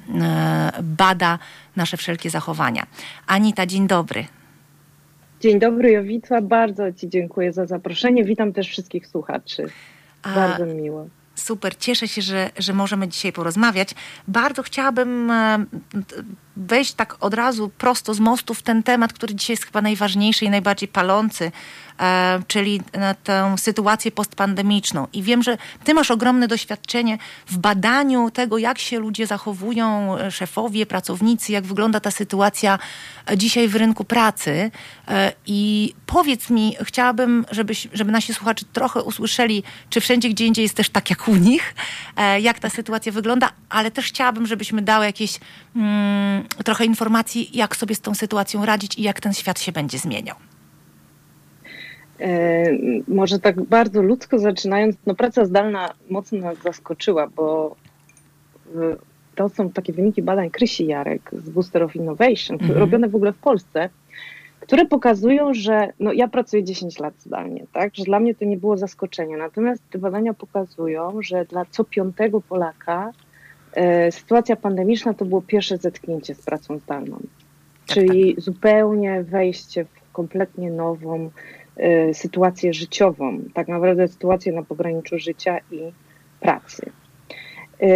bada 0.82 1.38
nasze 1.76 1.96
wszelkie 1.96 2.30
zachowania. 2.30 2.86
Anita, 3.26 3.66
dzień 3.66 3.86
dobry. 3.86 4.26
Dzień 5.40 5.58
dobry, 5.58 5.90
Jowita. 5.92 6.40
Bardzo 6.42 6.92
Ci 6.92 7.08
dziękuję 7.08 7.52
za 7.52 7.66
zaproszenie. 7.66 8.24
Witam 8.24 8.52
też 8.52 8.68
wszystkich 8.68 9.06
słuchaczy. 9.06 9.66
A- 10.22 10.34
Bardzo 10.34 10.66
mi 10.66 10.74
miło. 10.74 11.06
Super, 11.34 11.78
cieszę 11.78 12.08
się, 12.08 12.22
że, 12.22 12.50
że 12.58 12.72
możemy 12.72 13.08
dzisiaj 13.08 13.32
porozmawiać. 13.32 13.94
Bardzo 14.28 14.62
chciałabym 14.62 15.30
e, 15.30 15.64
wejść 16.56 16.92
tak 16.92 17.16
od 17.20 17.34
razu 17.34 17.70
prosto 17.78 18.14
z 18.14 18.20
mostu 18.20 18.54
w 18.54 18.62
ten 18.62 18.82
temat, 18.82 19.12
który 19.12 19.34
dzisiaj 19.34 19.54
jest 19.54 19.64
chyba 19.64 19.82
najważniejszy 19.82 20.44
i 20.44 20.50
najbardziej 20.50 20.88
palący, 20.88 21.52
czyli 22.46 22.80
na 22.92 23.14
tę 23.14 23.54
sytuację 23.58 24.10
postpandemiczną. 24.10 25.06
I 25.12 25.22
wiem, 25.22 25.42
że 25.42 25.58
ty 25.84 25.94
masz 25.94 26.10
ogromne 26.10 26.48
doświadczenie 26.48 27.18
w 27.46 27.58
badaniu 27.58 28.30
tego, 28.30 28.58
jak 28.58 28.78
się 28.78 28.98
ludzie 28.98 29.26
zachowują, 29.26 30.18
e, 30.18 30.30
szefowie, 30.30 30.86
pracownicy, 30.86 31.52
jak 31.52 31.64
wygląda 31.64 32.00
ta 32.00 32.10
sytuacja 32.10 32.78
e, 33.30 33.38
dzisiaj 33.38 33.68
w 33.68 33.76
rynku 33.76 34.04
pracy. 34.04 34.70
E, 35.08 35.32
I 35.46 35.94
powiedz 36.06 36.50
mi, 36.50 36.76
chciałabym, 36.82 37.46
żebyś, 37.50 37.88
żeby 37.92 38.12
nasi 38.12 38.34
słuchacze 38.34 38.64
trochę 38.72 39.02
usłyszeli, 39.02 39.62
czy 39.90 40.00
wszędzie 40.00 40.28
gdzie 40.28 40.46
indziej 40.46 40.62
jest 40.62 40.74
też 40.74 40.90
tak 40.90 41.10
jak 41.10 41.28
u 41.28 41.36
nich, 41.36 41.74
e, 42.16 42.40
jak 42.40 42.58
ta 42.58 42.70
sytuacja 42.70 43.12
wygląda, 43.12 43.50
ale 43.68 43.90
też 43.90 44.06
chciałabym, 44.06 44.46
żebyśmy 44.46 44.82
dały 44.82 45.04
jakieś 45.04 45.40
mm, 45.76 46.44
trochę 46.64 46.84
informacji, 46.84 47.50
jak 47.52 47.76
sobie 47.76 47.94
z 47.94 48.00
tą 48.00 48.14
sytuacją 48.14 48.66
radzić 48.66 48.98
i 48.98 49.02
jak 49.02 49.20
ten 49.20 49.34
świat 49.34 49.60
się 49.60 49.72
będzie 49.72 49.98
zmieniał. 49.98 50.36
E, 52.20 52.64
może 53.08 53.38
tak 53.38 53.62
bardzo 53.62 54.02
ludzko 54.02 54.38
zaczynając, 54.38 54.96
no 55.06 55.14
praca 55.14 55.44
zdalna 55.44 55.94
mocno 56.10 56.38
nas 56.38 56.62
zaskoczyła, 56.62 57.26
bo 57.26 57.76
e, 58.76 58.96
to 59.34 59.48
są 59.48 59.70
takie 59.70 59.92
wyniki 59.92 60.22
badań 60.22 60.50
Krysi 60.50 60.86
Jarek 60.86 61.30
z 61.32 61.50
Booster 61.50 61.82
of 61.82 61.96
Innovation, 61.96 62.56
Mhm. 62.60 62.78
robione 62.78 63.08
w 63.08 63.14
ogóle 63.14 63.32
w 63.32 63.38
Polsce, 63.38 63.88
które 64.60 64.86
pokazują, 64.86 65.54
że 65.54 65.92
no 66.00 66.12
ja 66.12 66.28
pracuję 66.28 66.64
10 66.64 66.98
lat 66.98 67.14
zdalnie, 67.18 67.66
tak, 67.72 67.94
że 67.94 68.04
dla 68.04 68.20
mnie 68.20 68.34
to 68.34 68.44
nie 68.44 68.56
było 68.56 68.76
zaskoczenie. 68.76 69.36
Natomiast 69.36 69.82
te 69.90 69.98
badania 69.98 70.34
pokazują, 70.34 71.22
że 71.22 71.44
dla 71.44 71.64
co 71.70 71.84
piątego 71.84 72.40
Polaka 72.40 73.10
e, 73.72 74.12
sytuacja 74.12 74.56
pandemiczna 74.56 75.14
to 75.14 75.24
było 75.24 75.42
pierwsze 75.42 75.76
zetknięcie 75.76 76.34
z 76.34 76.42
pracą 76.42 76.78
zdalną. 76.78 77.20
Czyli 77.86 78.34
zupełnie 78.38 79.22
wejście 79.22 79.84
w 79.84 80.12
kompletnie 80.12 80.70
nową 80.70 81.30
sytuację 82.12 82.74
życiową, 82.74 83.38
tak 83.54 83.68
naprawdę 83.68 84.08
sytuację 84.08 84.52
na 84.52 84.62
pograniczu 84.62 85.18
życia 85.18 85.58
i 85.70 85.92
pracy. 86.40 86.92
E, 87.80 87.88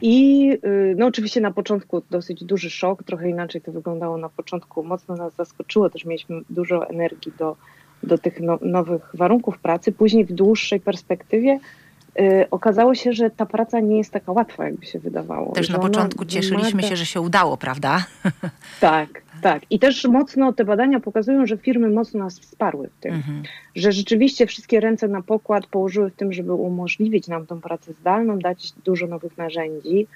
I 0.00 0.48
e, 0.50 0.94
no 0.96 1.06
oczywiście 1.06 1.40
na 1.40 1.50
początku 1.50 2.02
dosyć 2.10 2.44
duży 2.44 2.70
szok, 2.70 3.02
trochę 3.02 3.30
inaczej 3.30 3.60
to 3.60 3.72
wyglądało 3.72 4.16
na 4.16 4.28
początku, 4.28 4.82
mocno 4.82 5.16
nas 5.16 5.34
zaskoczyło, 5.34 5.90
też 5.90 6.04
mieliśmy 6.04 6.40
dużo 6.50 6.88
energii 6.88 7.32
do, 7.38 7.56
do 8.02 8.18
tych 8.18 8.40
no, 8.40 8.58
nowych 8.62 9.10
warunków 9.14 9.58
pracy. 9.58 9.92
Później 9.92 10.24
w 10.24 10.32
dłuższej 10.32 10.80
perspektywie 10.80 11.58
okazało 12.50 12.94
się, 12.94 13.12
że 13.12 13.30
ta 13.30 13.46
praca 13.46 13.80
nie 13.80 13.98
jest 13.98 14.10
taka 14.10 14.32
łatwa, 14.32 14.64
jakby 14.64 14.86
się 14.86 14.98
wydawało. 14.98 15.52
Też 15.52 15.68
na 15.68 15.78
początku 15.78 16.24
cieszyliśmy 16.24 16.82
się, 16.82 16.96
że 16.96 17.06
się 17.06 17.20
udało, 17.20 17.56
prawda? 17.56 18.04
tak, 18.80 19.22
tak. 19.42 19.62
I 19.70 19.78
też 19.78 20.04
mocno 20.04 20.52
te 20.52 20.64
badania 20.64 21.00
pokazują, 21.00 21.46
że 21.46 21.56
firmy 21.56 21.90
mocno 21.90 22.20
nas 22.24 22.38
wsparły 22.40 22.88
w 22.88 23.00
tym, 23.00 23.14
Mhm. 23.14 23.42
że 23.74 23.92
rzeczywiście 23.92 24.46
wszystkie 24.46 24.80
ręce 24.80 25.08
na 25.08 25.22
pokład 25.22 25.66
położyły 25.66 26.10
w 26.10 26.16
tym, 26.16 26.32
żeby 26.32 26.52
umożliwić 26.52 27.28
nam 27.28 27.46
tą 27.46 27.60
pracę 27.60 27.92
zdalną, 27.92 28.38
dać 28.38 28.72
dużo 28.84 29.06
nowych 29.06 29.38
narzędzi. 29.38 30.06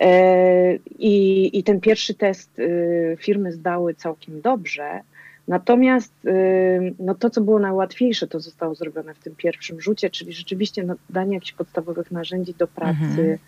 E, 0.00 0.76
I, 0.98 1.50
I 1.58 1.62
ten 1.62 1.80
pierwszy 1.80 2.14
test 2.14 2.58
y, 2.58 3.16
firmy 3.20 3.52
zdały 3.52 3.94
całkiem 3.94 4.40
dobrze. 4.40 5.00
Natomiast 5.48 6.12
y, 6.24 6.94
no 6.98 7.14
to, 7.14 7.30
co 7.30 7.40
było 7.40 7.58
najłatwiejsze, 7.58 8.26
to 8.26 8.40
zostało 8.40 8.74
zrobione 8.74 9.14
w 9.14 9.18
tym 9.18 9.34
pierwszym 9.36 9.80
rzucie, 9.80 10.10
czyli 10.10 10.32
rzeczywiście 10.32 10.82
no, 10.82 10.94
danie 11.10 11.34
jakichś 11.34 11.52
podstawowych 11.52 12.10
narzędzi 12.10 12.54
do 12.58 12.66
pracy 12.66 12.94
Mhm. 13.00 13.38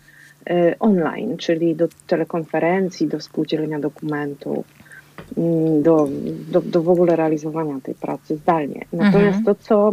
y, 0.71 0.79
online, 0.79 1.37
czyli 1.37 1.75
do 1.75 1.87
telekonferencji, 2.07 3.07
do 3.07 3.19
współdzielenia 3.19 3.79
dokumentów, 3.79 4.65
do, 5.81 6.09
do, 6.51 6.61
do 6.61 6.81
w 6.81 6.89
ogóle 6.89 7.15
realizowania 7.15 7.79
tej 7.83 7.95
pracy 7.95 8.35
zdalnie. 8.35 8.85
Natomiast 8.93 9.37
Mhm. 9.37 9.43
to, 9.43 9.55
co, 9.55 9.91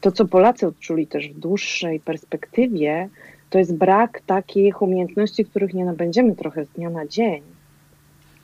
to, 0.00 0.12
co 0.12 0.24
Polacy 0.24 0.66
odczuli 0.66 1.06
też 1.06 1.28
w 1.28 1.38
dłuższej 1.38 2.00
perspektywie, 2.00 3.08
to 3.50 3.58
jest 3.58 3.74
brak 3.74 4.20
takich 4.26 4.82
umiejętności, 4.82 5.44
których 5.44 5.74
nie 5.74 5.84
nabędziemy 5.84 6.36
trochę 6.36 6.64
z 6.64 6.68
dnia 6.68 6.90
na 6.90 7.06
dzień, 7.06 7.42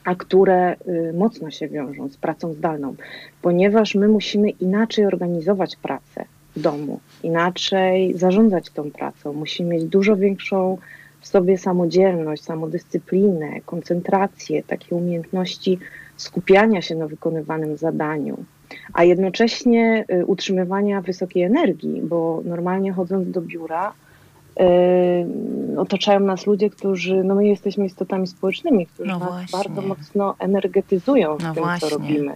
a 0.04 0.14
które 0.14 0.76
y, 0.88 1.12
mocno 1.16 1.50
się 1.50 1.68
wiążą 1.68 2.08
z 2.08 2.16
pracą 2.16 2.52
zdalną, 2.52 2.94
ponieważ 3.42 3.94
my 3.94 4.08
musimy 4.08 4.50
inaczej 4.50 5.06
organizować 5.06 5.76
pracę 5.76 6.24
w 6.56 6.60
domu, 6.60 7.00
inaczej 7.22 8.14
zarządzać 8.14 8.70
tą 8.70 8.90
pracą. 8.90 9.32
Musimy 9.32 9.70
mieć 9.70 9.84
dużo 9.84 10.16
większą 10.16 10.78
w 11.20 11.28
sobie 11.28 11.58
samodzielność, 11.58 12.42
samodyscyplinę, 12.42 13.60
koncentrację, 13.60 14.62
takie 14.62 14.96
umiejętności 14.96 15.78
skupiania 16.16 16.82
się 16.82 16.94
na 16.94 17.06
wykonywanym 17.06 17.76
zadaniu, 17.76 18.44
a 18.92 19.04
jednocześnie 19.04 20.04
y, 20.12 20.26
utrzymywania 20.26 21.00
wysokiej 21.00 21.42
energii, 21.42 22.02
bo 22.02 22.42
normalnie 22.44 22.92
chodząc 22.92 23.30
do 23.30 23.40
biura, 23.40 23.92
y, 25.74 25.80
otaczają 25.80 26.20
nas 26.20 26.46
ludzie, 26.46 26.70
którzy, 26.70 27.24
no 27.24 27.34
my 27.34 27.46
jesteśmy 27.46 27.86
istotami 27.86 28.26
społecznymi, 28.26 28.86
którzy 28.86 29.10
No 29.10 29.18
nas 29.18 29.28
właśnie. 29.28 29.58
bardzo 29.58 29.82
mocno 29.82 30.34
energetyzują 30.38 31.36
w 31.36 31.42
No 31.42 31.54
tym, 31.54 31.62
właśnie. 31.62 31.88
co 31.88 31.98
robimy. 31.98 32.32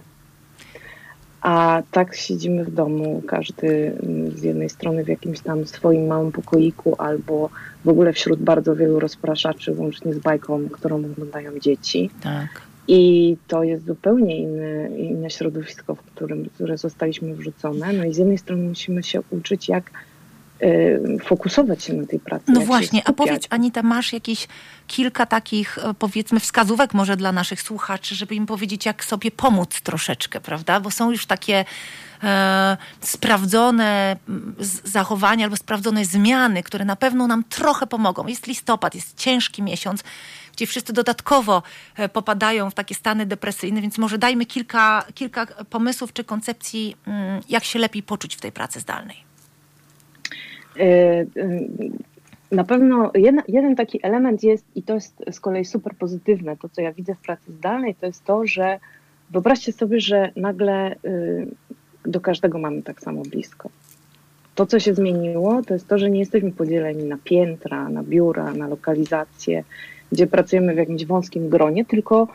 A 1.41 1.81
tak 1.91 2.15
siedzimy 2.15 2.65
w 2.65 2.73
domu, 2.73 3.21
każdy 3.27 3.97
mm, 4.03 4.31
z 4.37 4.43
jednej 4.43 4.69
strony 4.69 5.03
w 5.03 5.07
jakimś 5.07 5.39
tam 5.39 5.65
swoim 5.65 6.07
małym 6.07 6.31
pokoiku, 6.31 6.95
albo 6.97 7.49
w 7.85 7.89
ogóle 7.89 8.13
wśród 8.13 8.39
bardzo 8.39 8.75
wielu 8.75 8.99
rozpraszaczy, 8.99 9.73
łącznie 9.77 10.13
z 10.13 10.19
bajką, 10.19 10.69
którą 10.71 10.95
oglądają 10.95 11.59
dzieci. 11.59 12.09
Tak. 12.23 12.70
I 12.87 13.37
to 13.47 13.63
jest 13.63 13.85
zupełnie 13.85 14.37
inne, 14.37 14.97
inne 14.97 15.29
środowisko, 15.29 15.95
w 15.95 16.01
którym, 16.01 16.49
które 16.49 16.77
zostaliśmy 16.77 17.35
wrzucone. 17.35 17.93
No 17.93 18.05
i 18.05 18.13
z 18.13 18.17
jednej 18.17 18.37
strony 18.37 18.63
musimy 18.63 19.03
się 19.03 19.21
uczyć, 19.31 19.69
jak 19.69 19.91
fokusować 21.23 21.83
się 21.83 21.93
na 21.93 22.07
tej 22.07 22.19
pracy. 22.19 22.45
No 22.47 22.61
właśnie, 22.61 23.01
a 23.05 23.13
powiedz 23.13 23.47
Anita, 23.49 23.83
masz 23.83 24.13
jakieś 24.13 24.47
kilka 24.87 25.25
takich 25.25 25.77
e, 25.77 25.93
powiedzmy 25.93 26.39
wskazówek 26.39 26.93
może 26.93 27.17
dla 27.17 27.31
naszych 27.31 27.61
słuchaczy, 27.61 28.15
żeby 28.15 28.35
im 28.35 28.45
powiedzieć, 28.45 28.85
jak 28.85 29.05
sobie 29.05 29.31
pomóc 29.31 29.81
troszeczkę, 29.81 30.41
prawda? 30.41 30.79
Bo 30.79 30.91
są 30.91 31.11
już 31.11 31.25
takie 31.25 31.65
e, 32.23 32.77
sprawdzone 33.01 34.17
zachowania 34.83 35.45
albo 35.45 35.57
sprawdzone 35.57 36.05
zmiany, 36.05 36.63
które 36.63 36.85
na 36.85 36.95
pewno 36.95 37.27
nam 37.27 37.43
trochę 37.43 37.87
pomogą. 37.87 38.27
Jest 38.27 38.47
listopad, 38.47 38.95
jest 38.95 39.17
ciężki 39.17 39.63
miesiąc, 39.63 40.03
gdzie 40.53 40.67
wszyscy 40.67 40.93
dodatkowo 40.93 41.63
e, 41.95 42.09
popadają 42.09 42.69
w 42.69 42.73
takie 42.73 42.95
stany 42.95 43.25
depresyjne, 43.25 43.81
więc 43.81 43.97
może 43.97 44.17
dajmy 44.17 44.45
kilka, 44.45 45.05
kilka 45.13 45.45
pomysłów 45.69 46.13
czy 46.13 46.23
koncepcji, 46.23 46.95
mm, 47.07 47.41
jak 47.49 47.63
się 47.63 47.79
lepiej 47.79 48.03
poczuć 48.03 48.35
w 48.35 48.41
tej 48.41 48.51
pracy 48.51 48.79
zdalnej. 48.79 49.30
Y, 50.77 50.81
y, 51.37 51.69
Na 52.51 52.63
pewno 52.63 53.11
jeden, 53.47 53.75
taki 53.75 53.99
element 54.03 54.43
jest, 54.43 54.65
i 54.75 54.83
to 54.83 54.93
jest 54.93 55.23
z 55.31 55.39
kolei 55.39 55.65
super 55.65 55.95
pozytywne, 55.95 56.57
to 56.57 56.69
co 56.69 56.81
ja 56.81 56.93
widzę 56.93 57.15
w 57.15 57.21
pracy 57.21 57.51
zdalnej, 57.51 57.95
to 57.95 58.05
jest 58.05 58.25
to, 58.25 58.47
że 58.47 58.79
wyobraźcie 59.29 59.71
sobie, 59.73 59.99
że 59.99 60.31
nagle 60.35 60.95
y, 61.05 61.47
do 62.05 62.21
każdego 62.21 62.59
mamy 62.59 62.83
tak 62.83 63.01
samo 63.01 63.21
blisko. 63.21 63.69
To, 64.55 64.65
co 64.65 64.79
się 64.79 64.93
zmieniło, 64.93 65.61
to 65.61 65.73
jest 65.73 65.87
to, 65.87 65.97
że 65.97 66.09
nie 66.09 66.19
jesteśmy 66.19 66.51
podzieleni 66.51 67.03
na 67.03 67.17
piętra, 67.23 67.89
na 67.89 68.03
biura, 68.03 68.53
na 68.53 68.67
lokalizacje, 68.67 69.63
gdzie 70.11 70.27
pracujemy 70.27 70.73
w 70.73 70.77
jakimś 70.77 71.05
wąskim 71.05 71.49
gronie, 71.49 71.85
tylko 71.85 72.27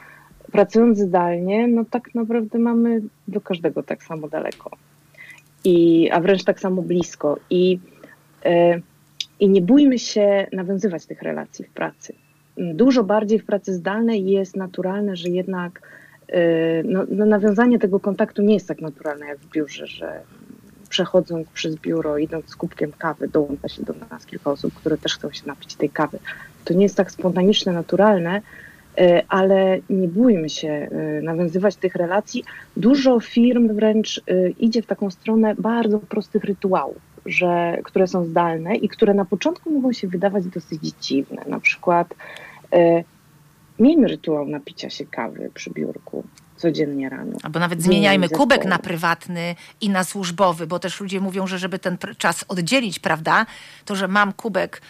pracując 0.53 0.99
zdalnie, 0.99 1.69
no 1.69 1.85
tak 1.85 2.15
naprawdę 2.15 2.59
mamy 2.59 3.03
do 3.29 3.41
każdego 3.41 3.83
tak 3.83 4.03
samo 4.03 4.29
daleko. 4.29 4.71
I, 5.65 6.11
a 6.11 6.21
wręcz 6.21 6.45
tak 6.45 6.61
samo 6.61 6.83
blisko. 6.83 7.37
I 7.51 7.79
I 9.41 9.49
nie 9.49 9.63
bójmy 9.63 9.99
się 9.99 10.47
nawiązywać 10.53 11.07
tych 11.07 11.23
relacji 11.23 11.65
w 11.65 11.71
pracy. 11.71 12.15
Dużo 12.57 13.05
bardziej 13.05 13.39
w 13.39 13.47
pracy 13.47 13.75
zdalnej 13.75 14.27
jest 14.27 14.57
naturalne, 14.57 15.17
że 15.17 15.29
jednak 15.29 15.81
e, 16.29 16.83
no, 16.83 17.05
no 17.09 17.27
nawiązanie 17.27 17.79
tego 17.79 18.01
kontaktu 18.01 18.43
nie 18.43 18.55
jest 18.55 18.69
tak 18.69 18.81
naturalne 18.81 19.27
jak 19.27 19.39
w 19.39 19.51
biurze, 19.51 19.87
że 19.87 20.21
przechodząc 20.89 21.49
przez 21.49 21.77
biuro, 21.77 22.19
idąc 22.19 22.49
z 22.49 22.57
kubkiem 22.57 22.93
kawy, 22.99 23.29
dołącza 23.29 23.69
się 23.69 23.83
do 23.83 23.95
nas 24.11 24.27
kilka 24.27 24.51
osób, 24.51 24.75
które 24.75 24.99
też 24.99 25.15
chcą 25.15 25.33
się 25.33 25.43
napić 25.47 25.75
tej 25.75 25.91
kawy. 25.91 26.19
To 26.65 26.75
nie 26.75 26.83
jest 26.83 26.97
tak 26.97 27.11
spontaniczne, 27.11 27.73
naturalne, 27.73 28.41
e, 28.99 29.23
ale 29.29 29.79
nie 29.91 30.09
bójmy 30.09 30.49
się 30.49 30.69
e, 30.69 31.23
nawiązywać 31.23 31.77
tych 31.77 31.95
relacji. 31.95 32.45
Dużo 32.77 33.21
firm 33.21 33.75
wręcz 33.75 34.19
e, 34.19 34.51
idzie 34.51 34.83
w 34.83 34.87
taką 34.87 35.11
stronę 35.11 35.55
bardzo 35.55 35.99
prostych 35.99 36.45
rytuałów 36.45 37.06
że, 37.27 37.79
które 37.85 38.07
są 38.07 38.25
zdalne 38.25 38.77
i 38.77 38.89
które 38.89 39.15
na 39.15 39.25
początku 39.25 39.71
mogą 39.71 39.93
się 39.93 40.09
wydawać 40.09 40.47
dosyć 40.47 40.83
dziwne. 41.01 41.43
Na 41.47 41.61
przykład 41.61 42.15
e, 42.73 43.05
miejmy 43.79 44.09
rytuał 44.09 44.47
napicia 44.47 44.91
się 44.91 45.07
kawy 45.07 45.51
przy 45.55 45.71
biurku 45.71 46.25
codziennie 46.57 47.09
rano. 47.09 47.37
Albo 47.43 47.59
nawet 47.59 47.83
Zmieniaj 47.83 47.97
zmieniajmy 48.01 48.29
kubek 48.29 48.65
na 48.65 48.79
prywatny 48.79 49.55
i 49.81 49.91
na 49.91 50.05
służbowy, 50.05 50.67
bo 50.67 50.79
też 50.79 51.01
ludzie 51.01 51.21
mówią, 51.21 51.47
że 51.47 51.59
żeby 51.59 51.79
ten 51.79 51.99
czas 52.19 52.45
oddzielić, 52.49 52.99
prawda, 52.99 53.47
to 53.85 53.97
że 53.97 54.09
mam 54.09 54.33
kubek 54.33 54.81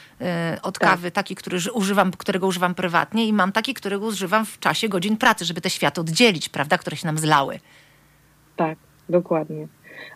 y, 0.56 0.60
od 0.62 0.78
Tak. 0.78 0.90
kawy, 0.90 1.10
taki, 1.10 1.34
który 1.34 1.58
ży- 1.58 1.72
używam, 1.72 2.10
którego 2.10 2.46
używam 2.46 2.74
prywatnie 2.74 3.26
i 3.26 3.32
mam 3.32 3.52
taki, 3.52 3.74
którego 3.74 4.06
używam 4.06 4.46
w 4.46 4.58
czasie 4.58 4.88
godzin 4.88 5.16
pracy, 5.16 5.44
żeby 5.44 5.60
te 5.60 5.70
światy 5.70 6.00
oddzielić, 6.00 6.48
prawda, 6.48 6.78
które 6.78 6.96
się 6.96 7.06
nam 7.06 7.18
zlały. 7.18 7.60
Tak, 8.56 8.78
dokładnie. 9.08 9.68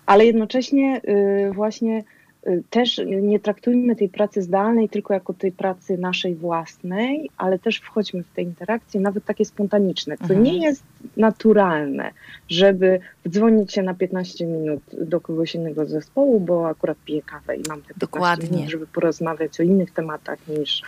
Ale 0.06 0.26
jednocześnie 0.26 1.00
y, 1.48 1.52
właśnie 1.52 2.04
y, 2.46 2.62
też 2.70 3.00
nie 3.22 3.40
traktujmy 3.40 3.96
tej 3.96 4.08
pracy 4.08 4.42
zdalnej 4.42 4.88
tylko 4.88 5.14
jako 5.14 5.34
tej 5.34 5.52
pracy 5.52 5.98
naszej 5.98 6.34
własnej, 6.34 7.30
ale 7.36 7.58
też 7.58 7.76
wchodźmy 7.78 8.22
w 8.22 8.34
te 8.34 8.42
interakcje, 8.42 9.00
nawet 9.00 9.24
takie 9.24 9.44
spontaniczne, 9.44 10.16
co 10.18 10.24
Mhm. 10.24 10.42
nie 10.42 10.64
jest 10.64 10.82
naturalne, 11.16 12.10
żeby 12.48 13.00
dzwonić 13.28 13.72
się 13.72 13.82
na 13.82 13.94
15 13.94 14.46
minut 14.46 14.80
do 14.92 15.20
kogoś 15.20 15.54
innego 15.54 15.86
z 15.86 15.90
zespołu, 15.90 16.40
bo 16.40 16.68
akurat 16.68 16.96
piję 17.04 17.22
kawę 17.22 17.56
i 17.56 17.62
mam 17.68 17.78
te 17.82 17.88
15 17.88 17.98
Dokładnie. 18.00 18.48
minut, 18.50 18.70
żeby 18.70 18.86
porozmawiać 18.86 19.60
o 19.60 19.62
innych 19.62 19.90
tematach 19.90 20.38
niż 20.48 20.82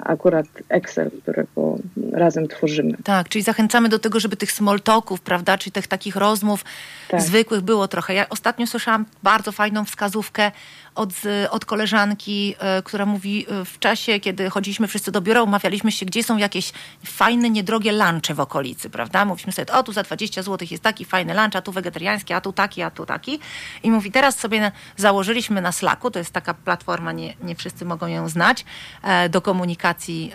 akurat 0.00 0.46
Excel, 0.68 1.10
którego 1.22 1.78
razem 2.12 2.48
tworzymy. 2.48 2.96
Tak, 3.04 3.28
czyli 3.28 3.42
zachęcamy 3.42 3.88
do 3.88 3.98
tego, 3.98 4.20
żeby 4.20 4.36
tych 4.36 4.52
small 4.52 4.80
talków, 4.80 5.20
prawda, 5.20 5.58
czyli 5.58 5.72
tych 5.72 5.86
takich 5.86 6.16
rozmów 6.16 6.64
Tak. 7.08 7.22
zwykłych 7.22 7.60
było 7.60 7.88
trochę. 7.88 8.14
Ja 8.14 8.28
ostatnio 8.28 8.66
słyszałam 8.66 9.04
bardzo 9.22 9.52
fajną 9.52 9.84
wskazówkę 9.84 10.50
od, 10.98 11.10
od 11.50 11.64
koleżanki, 11.64 12.54
e, 12.58 12.82
która 12.82 13.06
mówi, 13.06 13.46
e, 13.48 13.64
w 13.64 13.78
czasie, 13.78 14.20
kiedy 14.20 14.50
chodziliśmy 14.50 14.88
wszyscy 14.88 15.12
do 15.12 15.20
biura, 15.20 15.42
umawialiśmy 15.42 15.92
się, 15.92 16.06
gdzie 16.06 16.22
są 16.24 16.36
jakieś 16.36 16.72
fajne, 17.04 17.50
niedrogie 17.50 17.92
lunche 17.92 18.34
w 18.34 18.40
okolicy, 18.40 18.90
prawda? 18.90 19.24
Mówiliśmy 19.24 19.52
sobie, 19.52 19.72
o 19.72 19.82
tu 19.82 19.92
za 19.92 20.02
20 20.02 20.42
zł 20.42 20.68
jest 20.70 20.82
taki 20.82 21.04
fajny 21.04 21.34
lunch, 21.34 21.56
a 21.56 21.62
tu 21.62 21.72
wegetariański, 21.72 22.34
a 22.34 22.40
tu 22.40 22.52
taki, 22.52 22.82
a 22.82 22.90
tu 22.90 23.06
taki. 23.06 23.40
I 23.82 23.90
mówi, 23.90 24.12
teraz 24.12 24.38
sobie 24.38 24.72
założyliśmy 24.96 25.60
na 25.60 25.72
Slacku, 25.72 26.10
to 26.10 26.18
jest 26.18 26.30
taka 26.30 26.54
platforma, 26.54 27.12
nie, 27.12 27.34
nie 27.42 27.54
wszyscy 27.54 27.84
mogą 27.84 28.06
ją 28.06 28.28
znać, 28.28 28.64
e, 29.02 29.28
do 29.28 29.40
komunikacji 29.40 30.32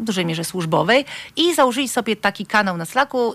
w 0.00 0.04
dużej 0.04 0.26
mierze 0.26 0.44
służbowej 0.44 1.04
i 1.36 1.54
założyli 1.54 1.88
sobie 1.88 2.16
taki 2.16 2.46
kanał 2.46 2.76
na 2.76 2.84
Slacku, 2.84 3.34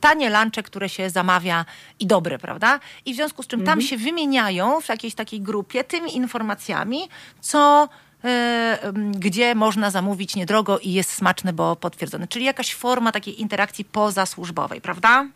tanie 0.00 0.30
lunche, 0.30 0.62
które 0.62 0.88
się 0.88 1.10
zamawia 1.10 1.64
i 2.00 2.06
dobre, 2.06 2.38
prawda? 2.38 2.80
I 3.04 3.12
w 3.12 3.16
związku 3.16 3.42
z 3.42 3.46
czym 3.46 3.64
tam 3.64 3.80
się 3.80 3.96
wymieniają 3.96 4.80
w 4.80 4.88
jakiejś 4.88 5.11
takiej 5.14 5.40
grupie 5.40 5.84
tymi 5.84 6.16
informacjami, 6.16 6.98
co 7.40 7.88
e, 8.24 8.78
gdzie 9.18 9.54
można 9.54 9.90
zamówić 9.90 10.36
niedrogo 10.36 10.78
i 10.78 10.92
jest 10.92 11.10
smaczne, 11.10 11.52
bo 11.52 11.76
potwierdzone. 11.76 12.28
Czyli 12.28 12.44
jakaś 12.44 12.74
forma 12.74 13.12
takiej 13.12 13.40
interakcji 13.40 13.84
pozasłużbowej, 13.84 14.80
prawda? 14.80 15.26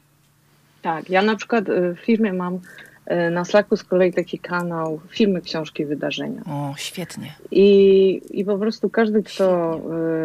Tak, 0.82 1.10
ja 1.10 1.22
na 1.22 1.36
przykład 1.36 1.68
y, 1.68 1.94
w 1.94 1.98
firmie 1.98 2.32
mam 2.32 2.54
y, 2.54 3.30
na 3.30 3.44
Slacku 3.44 3.76
z 3.76 3.84
kolei 3.84 4.12
taki 4.12 4.38
kanał 4.38 5.00
filmy, 5.08 5.42
książki, 5.42 5.86
wydarzenia. 5.86 6.40
O, 6.46 6.74
świetnie. 6.76 7.34
I, 7.50 8.20
i 8.30 8.44
po 8.44 8.58
prostu 8.58 8.90
każdy, 8.90 9.22
kto 9.22 9.76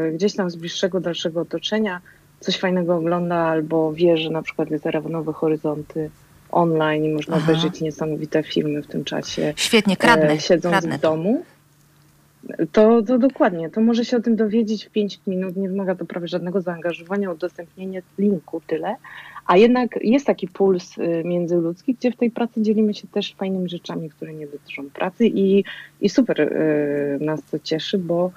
y, 0.07 0.11
gdzieś 0.11 0.35
tam 0.35 0.49
z 0.49 0.55
bliższego, 0.55 0.99
dalszego 0.99 1.41
otoczenia 1.41 2.01
coś 2.39 2.59
fajnego 2.59 2.95
ogląda 2.95 3.35
albo 3.35 3.93
wie, 3.93 4.17
że 4.17 4.29
na 4.29 4.41
przykład 4.41 4.71
jest 4.71 4.85
Nowe 5.09 5.33
Horyzonty 5.33 6.09
online 6.51 7.05
i 7.05 7.09
można 7.09 7.35
Aha. 7.35 7.43
obejrzeć 7.43 7.81
niesamowite 7.81 8.43
filmy 8.43 8.81
w 8.81 8.87
tym 8.87 9.03
czasie, 9.03 9.53
Świetnie, 9.55 9.97
kradnę. 9.97 10.31
e, 10.31 10.39
siedząc 10.39 10.73
kradnę 10.73 10.97
w 10.97 11.01
domu. 11.01 11.43
To, 12.71 13.01
to 13.01 13.19
dokładnie, 13.19 13.69
to 13.69 13.81
może 13.81 14.05
się 14.05 14.17
o 14.17 14.19
tym 14.19 14.35
dowiedzieć 14.35 14.85
w 14.85 14.89
5 14.89 15.19
minut, 15.27 15.55
nie 15.55 15.69
wymaga 15.69 15.95
to 15.95 16.05
prawie 16.05 16.27
żadnego 16.27 16.61
zaangażowania, 16.61 17.31
udostępnienie 17.31 18.01
linku, 18.19 18.61
tyle. 18.67 18.95
A 19.47 19.57
jednak 19.57 19.99
jest 20.01 20.25
taki 20.25 20.47
puls 20.47 20.97
y, 20.97 21.21
międzyludzki, 21.25 21.93
gdzie 21.93 22.11
w 22.11 22.15
tej 22.15 22.31
pracy 22.31 22.61
dzielimy 22.61 22.93
się 22.93 23.07
też 23.07 23.33
fajnymi 23.33 23.69
rzeczami, 23.69 24.09
które 24.09 24.33
nie 24.33 24.47
dotyczą 24.47 24.89
pracy 24.89 25.27
i, 25.27 25.63
i 26.01 26.09
super 26.09 26.41
y, 26.41 27.17
nas 27.21 27.41
to 27.51 27.59
cieszy, 27.59 27.97
bo, 27.97 28.31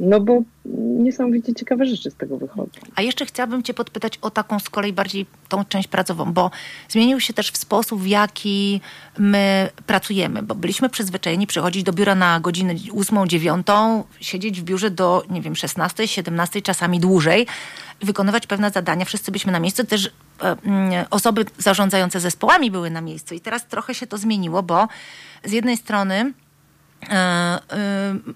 no 0.00 0.20
bo 0.20 0.42
niesamowicie 0.74 1.54
ciekawe 1.54 1.86
rzeczy 1.86 2.10
z 2.10 2.14
tego 2.14 2.36
wychodzą. 2.38 2.80
A 2.94 3.02
jeszcze 3.02 3.26
chciałabym 3.26 3.62
Cię 3.62 3.74
podpytać 3.74 4.18
o 4.22 4.30
taką 4.30 4.58
z 4.58 4.70
kolei 4.70 4.92
bardziej 4.92 5.26
tą 5.48 5.64
część 5.64 5.88
pracową, 5.88 6.32
bo 6.32 6.50
zmienił 6.88 7.20
się 7.20 7.32
też 7.32 7.50
w 7.50 7.56
sposób, 7.56 8.00
w 8.00 8.06
jaki 8.06 8.80
my 9.18 9.68
pracujemy, 9.86 10.42
bo 10.42 10.54
byliśmy 10.54 10.88
przyzwyczajeni 10.88 11.46
przychodzić 11.46 11.82
do 11.82 11.92
biura 11.92 12.14
na 12.14 12.40
godzinę 12.40 12.74
8, 12.96 13.28
9, 13.28 13.66
siedzieć 14.20 14.60
w 14.60 14.64
biurze 14.64 14.90
do, 14.90 15.22
nie 15.30 15.42
wiem, 15.42 15.56
16, 15.56 16.08
17, 16.08 16.62
czasami 16.62 17.00
dłużej, 17.00 17.46
wykonywać 18.00 18.46
pewne 18.46 18.70
zadania. 18.70 19.04
Wszyscy 19.04 19.30
byliśmy 19.30 19.52
na 19.52 19.60
miejscu, 19.60 19.84
też 19.84 20.06
e, 20.06 20.56
mm, 20.64 21.04
osoby 21.10 21.44
zarządzające 21.58 22.20
zespołami 22.20 22.70
były 22.70 22.90
na 22.90 23.00
miejscu 23.00 23.34
i 23.34 23.40
teraz 23.40 23.66
trochę 23.66 23.94
się 23.94 24.06
to 24.06 24.18
zmieniło, 24.18 24.62
bo 24.62 24.88
z 25.44 25.52
jednej 25.52 25.76
strony 25.76 26.32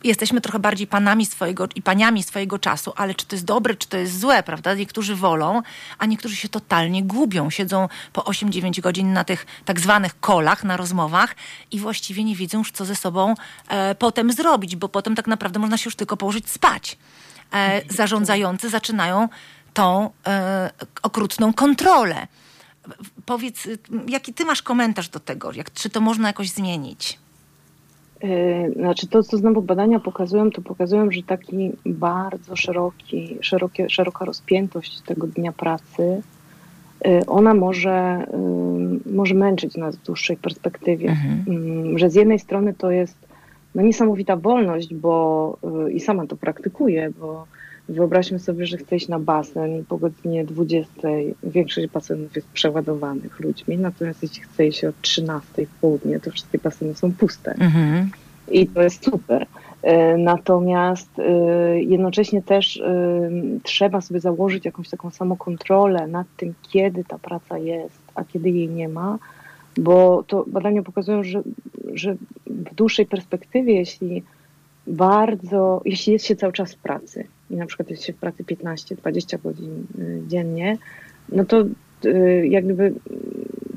jesteśmy 0.05 0.41
trochę 0.41 0.59
bardziej 0.59 0.87
panami 0.87 1.27
swojego 1.27 1.69
i 1.75 1.83
paniami 1.83 2.23
swojego 2.23 2.59
czasu, 2.59 2.93
ale 2.97 3.14
czy 3.14 3.27
to 3.27 3.37
jest 3.37 3.45
dobre, 3.45 3.75
czy 3.75 3.89
to 3.89 3.97
jest 3.97 4.21
złe, 4.21 4.43
prawda? 4.43 4.75
Niektórzy 4.75 5.14
wolą, 5.14 5.62
a 5.99 6.07
niektórzy 6.07 6.37
się 6.37 6.49
totalnie 6.49 7.03
gubią. 7.03 7.51
Siedzą 7.51 7.89
po 8.12 8.21
8-9 8.21 8.81
godzin 8.81 9.12
na 9.12 9.25
tych 9.25 9.47
tak 9.64 9.81
zwanych 9.81 10.21
kolach, 10.21 10.64
na 10.64 10.77
rozmowach 10.77 11.37
i 11.71 11.81
właściwie 11.81 12.25
nie 12.25 12.37
wiedzą 12.37 12.59
już, 12.59 12.73
co 12.73 12.85
ze 12.85 12.97
sobą 12.97 13.35
e, 13.69 13.95
potem 13.95 14.33
zrobić, 14.33 14.77
bo 14.77 14.89
potem 14.89 15.14
tak 15.14 15.27
naprawdę 15.27 15.59
można 15.59 15.77
się 15.77 15.89
już 15.89 15.97
tylko 15.97 16.16
położyć 16.16 16.51
spać. 16.51 16.99
E, 17.53 17.83
zarządzający 17.89 18.71
zaczynają 18.71 19.29
tą 19.75 20.11
e, 20.27 20.71
okrutną 21.03 21.53
kontrolę. 21.53 22.27
Powiedz, 23.27 23.69
jaki 24.09 24.35
ty 24.35 24.45
masz 24.45 24.62
komentarz 24.62 25.09
do 25.09 25.21
tego? 25.21 25.53
Jak, 25.53 25.73
czy 25.73 25.91
to 25.91 26.01
można 26.01 26.29
jakoś 26.29 26.51
zmienić? 26.51 27.19
E, 28.23 28.71
znaczy 28.71 29.07
to, 29.07 29.23
co 29.23 29.37
znowu 29.37 29.62
badania 29.62 30.01
pokazują, 30.01 30.51
to 30.51 30.62
pokazują, 30.62 31.11
że 31.11 31.23
taki 31.23 31.73
bardzo 31.87 32.57
szeroki, 32.57 33.39
szerokie, 33.41 33.91
szeroka 33.91 34.25
rozpiętość 34.25 35.01
tego 35.01 35.27
dnia 35.27 35.53
pracy, 35.53 36.23
e, 37.05 37.27
ona 37.27 37.55
może, 37.55 37.91
e, 37.93 38.29
może 39.12 39.35
męczyć 39.35 39.77
nas 39.77 39.97
w 39.97 40.03
dłuższej 40.03 40.37
perspektywie. 40.37 41.09
Mhm. 41.11 41.45
Mm, 41.49 41.99
że 41.99 42.11
z 42.11 42.14
jednej 42.14 42.39
strony 42.39 42.75
to 42.75 42.91
jest 42.91 43.29
no, 43.75 43.83
niesamowita 43.83 44.37
wolność, 44.37 44.95
bo 44.95 45.59
i 45.93 46.01
sama 46.01 46.27
to 46.27 46.37
praktykuję, 46.37 47.11
bo 47.21 47.47
wyobraźmy 47.89 48.39
sobie, 48.39 48.66
że 48.66 48.76
chcę 48.76 48.97
iść 48.97 49.09
na 49.09 49.18
basen 49.18 49.80
i 49.80 49.84
po 49.84 49.99
godzinie 49.99 50.45
20 50.45 51.09
większość 51.43 51.86
basenów 51.86 52.36
jest 52.36 52.49
przeładowanych 52.49 53.41
ludźmi, 53.41 53.78
natomiast 53.78 54.22
jeśli 54.22 54.43
chcę 54.43 54.66
iść 54.66 54.84
o 54.84 54.93
13 55.03 55.66
w 55.66 55.80
południe, 55.80 56.20
to 56.20 56.30
wszystkie 56.30 56.59
baseny 56.59 56.95
są 56.95 57.12
puste. 57.12 57.53
Mhm. 57.53 58.11
I 58.51 58.66
to 58.66 58.82
jest 58.82 59.05
super. 59.05 59.47
E, 59.82 60.16
natomiast 60.16 61.18
e, 61.18 61.82
jednocześnie 61.82 62.43
też 62.43 62.76
e, 62.76 63.30
trzeba 63.62 64.01
sobie 64.01 64.20
założyć 64.20 64.64
jakąś 64.64 64.89
taką 64.89 65.11
samokontrolę 65.11 66.07
nad 66.07 66.26
tym, 66.36 66.55
kiedy 66.72 67.05
ta 67.05 67.18
praca 67.18 67.59
jest, 67.59 67.99
a 68.14 68.24
kiedy 68.24 68.51
jej 68.51 68.68
nie 68.68 68.89
ma, 68.89 69.18
bo 69.76 70.24
to 70.26 70.45
badania 70.47 70.82
pokazują, 70.82 71.24
że, 71.24 71.43
że 71.95 72.16
w 72.47 72.74
dłuższej 72.74 73.07
perspektywie, 73.07 73.74
jeśli 73.74 74.22
bardzo, 74.89 75.82
jeśli 75.84 76.12
jest 76.12 76.26
się 76.26 76.36
cały 76.36 76.53
czas 76.53 76.74
w 76.74 76.78
pracy 76.78 77.24
i 77.51 77.57
na 77.57 77.66
przykład 77.66 77.91
jest 77.91 78.05
się 78.05 78.12
w 78.12 78.16
pracy 78.16 78.45
15-20 78.45 79.43
godzin 79.43 79.86
y, 79.99 80.22
dziennie, 80.26 80.78
no 81.28 81.45
to 81.45 81.64
y, 82.05 82.47
jak 82.49 82.64
gdyby 82.64 82.95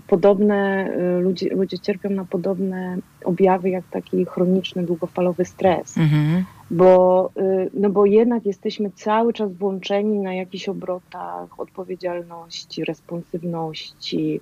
podobne, 0.07 0.91
y, 1.17 1.21
ludzie, 1.21 1.49
ludzie 1.49 1.79
cierpią 1.79 2.09
na 2.09 2.25
podobne 2.25 2.97
objawy 3.23 3.69
jak 3.69 3.83
taki 3.91 4.25
chroniczny, 4.25 4.83
długofalowy 4.83 5.45
stres. 5.45 5.97
Mhm. 5.97 6.43
Bo, 6.71 7.29
no 7.73 7.89
bo 7.89 8.05
jednak 8.05 8.45
jesteśmy 8.45 8.91
cały 8.95 9.33
czas 9.33 9.53
włączeni 9.53 10.19
na 10.19 10.33
jakichś 10.33 10.69
obrotach 10.69 11.59
odpowiedzialności, 11.59 12.85
responsywności. 12.85 14.39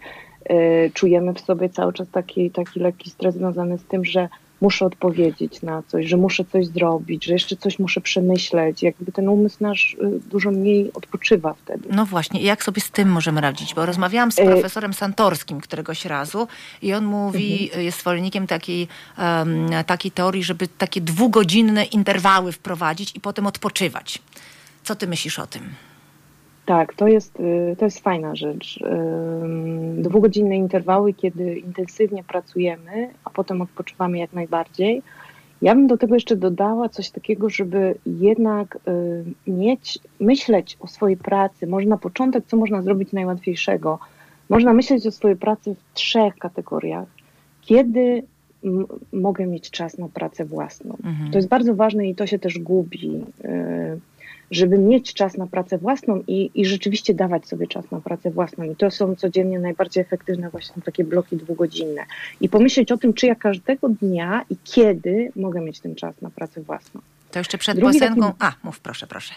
Czujemy 0.94 1.34
w 1.34 1.40
sobie 1.40 1.70
cały 1.70 1.94
czas 1.94 2.10
taki, 2.10 2.52
taki 2.52 2.80
lekki 2.80 3.10
stres 3.10 3.36
związany 3.36 3.78
z 3.78 3.84
tym, 3.84 4.06
że 4.06 4.30
muszę 4.62 4.86
odpowiedzieć 4.86 5.62
na 5.62 5.84
coś, 5.88 6.06
że 6.06 6.18
muszę 6.18 6.46
coś 6.46 6.68
zrobić, 6.68 7.26
że 7.26 7.34
jeszcze 7.34 7.56
coś 7.56 7.80
muszę 7.80 8.02
przemyśleć. 8.02 8.84
Jakby 8.84 9.12
ten 9.12 9.30
umysł 9.30 9.58
nasz 9.60 9.94
y, 9.94 10.20
dużo 10.30 10.52
mniej 10.52 10.94
odpoczywa 10.94 11.54
wtedy. 11.54 11.90
No 11.92 12.06
właśnie, 12.06 12.42
i 12.42 12.44
jak 12.44 12.64
sobie 12.64 12.82
z 12.82 12.92
tym 12.92 13.10
możemy 13.10 13.42
radzić? 13.42 13.74
Bo 13.74 13.86
rozmawiałam 13.86 14.32
z 14.32 14.40
e, 14.40 14.46
profesorem 14.46 14.94
Santorskim 14.94 15.62
któregoś 15.62 16.06
razu 16.06 16.48
i 16.82 16.94
on 16.94 17.06
mówi, 17.06 17.64
mhm. 17.64 17.86
jest 17.86 18.00
zwolennikiem 18.00 18.48
takiej, 18.48 18.88
um, 19.18 19.70
takiej 19.86 20.12
teorii, 20.12 20.44
żeby 20.44 20.68
takie 20.68 21.02
dwugodzinne 21.02 21.86
interwały 21.86 22.52
wprowadzić 22.52 23.16
i 23.16 23.20
potem 23.20 23.48
odpoczywać. 23.48 24.20
Co 24.84 24.96
ty 24.96 25.08
myślisz 25.08 25.40
o 25.40 25.48
tym? 25.48 25.64
Tak, 26.70 26.94
to 26.94 27.08
jest, 27.08 27.40
y, 27.40 27.76
to 27.80 27.86
jest 27.86 28.00
fajna 28.00 28.36
rzecz. 28.36 28.80
Dwugodzinne 29.98 30.56
interwały, 30.56 31.14
kiedy 31.14 31.60
intensywnie 31.60 32.24
pracujemy, 32.24 33.10
a 33.24 33.30
potem 33.30 33.62
odpoczywamy 33.62 34.18
jak 34.18 34.34
najbardziej. 34.34 35.02
Ja 35.62 35.76
bym 35.76 35.88
do 35.88 35.98
tego 35.98 36.14
jeszcze 36.14 36.36
dodała 36.36 36.90
coś 36.90 37.10
takiego, 37.10 37.50
żeby 37.50 37.96
jednak 38.06 38.78
y, 39.48 39.52
mieć, 39.52 40.00
myśleć 40.20 40.78
o 40.80 40.88
swojej 40.88 41.18
pracy. 41.18 41.68
Może 41.68 41.88
na 41.88 41.98
początek, 41.98 42.46
co 42.48 42.58
można 42.58 42.82
zrobić 42.82 43.12
najłatwiejszego? 43.12 44.00
Można 44.50 44.74
myśleć 44.74 45.08
o 45.08 45.12
swojej 45.12 45.38
pracy 45.38 45.76
w 45.76 45.94
trzech 45.94 46.38
kategoriach. 46.38 47.08
Kiedy 47.62 48.24
mogę 49.14 49.48
mieć 49.48 49.72
czas 49.72 49.98
na 49.98 50.08
pracę 50.08 50.46
własną? 50.46 50.98
Mhm. 51.04 51.32
To 51.32 51.38
jest 51.38 51.48
bardzo 51.48 51.76
ważne 51.76 52.08
i 52.08 52.16
to 52.16 52.28
się 52.28 52.40
też 52.40 52.60
gubi 52.60 53.24
y, 53.46 54.00
żeby 54.52 54.78
mieć 54.78 55.14
czas 55.14 55.38
na 55.38 55.48
pracę 55.48 55.78
własną 55.78 56.24
i, 56.28 56.52
i 56.56 56.66
rzeczywiście 56.66 57.14
dawać 57.14 57.48
sobie 57.48 57.68
czas 57.68 57.92
na 57.92 58.02
pracę 58.02 58.32
własną. 58.32 58.64
I 58.64 58.76
to 58.76 58.92
są 58.92 59.16
codziennie 59.16 59.60
najbardziej 59.60 60.02
efektywne 60.02 60.50
właśnie 60.50 60.82
takie 60.82 61.04
bloki 61.04 61.38
dwugodzinne. 61.38 62.06
I 62.42 62.50
pomyśleć 62.50 62.92
o 62.92 62.98
tym, 62.98 63.14
czy 63.14 63.28
ja 63.28 63.36
każdego 63.36 63.90
dnia 63.90 64.46
i 64.50 64.58
kiedy 64.64 65.32
mogę 65.36 65.62
mieć 65.62 65.80
ten 65.80 65.96
czas 65.96 66.22
na 66.22 66.30
pracę 66.30 66.62
własną. 66.62 67.02
To 67.32 67.40
jeszcze 67.40 67.58
przed 67.58 67.78
Drugi 67.78 68.00
piosenką... 68.00 68.22
Taki... 68.22 68.38
A, 68.40 68.54
mów 68.64 68.80
proszę, 68.80 69.08
proszę. 69.08 69.34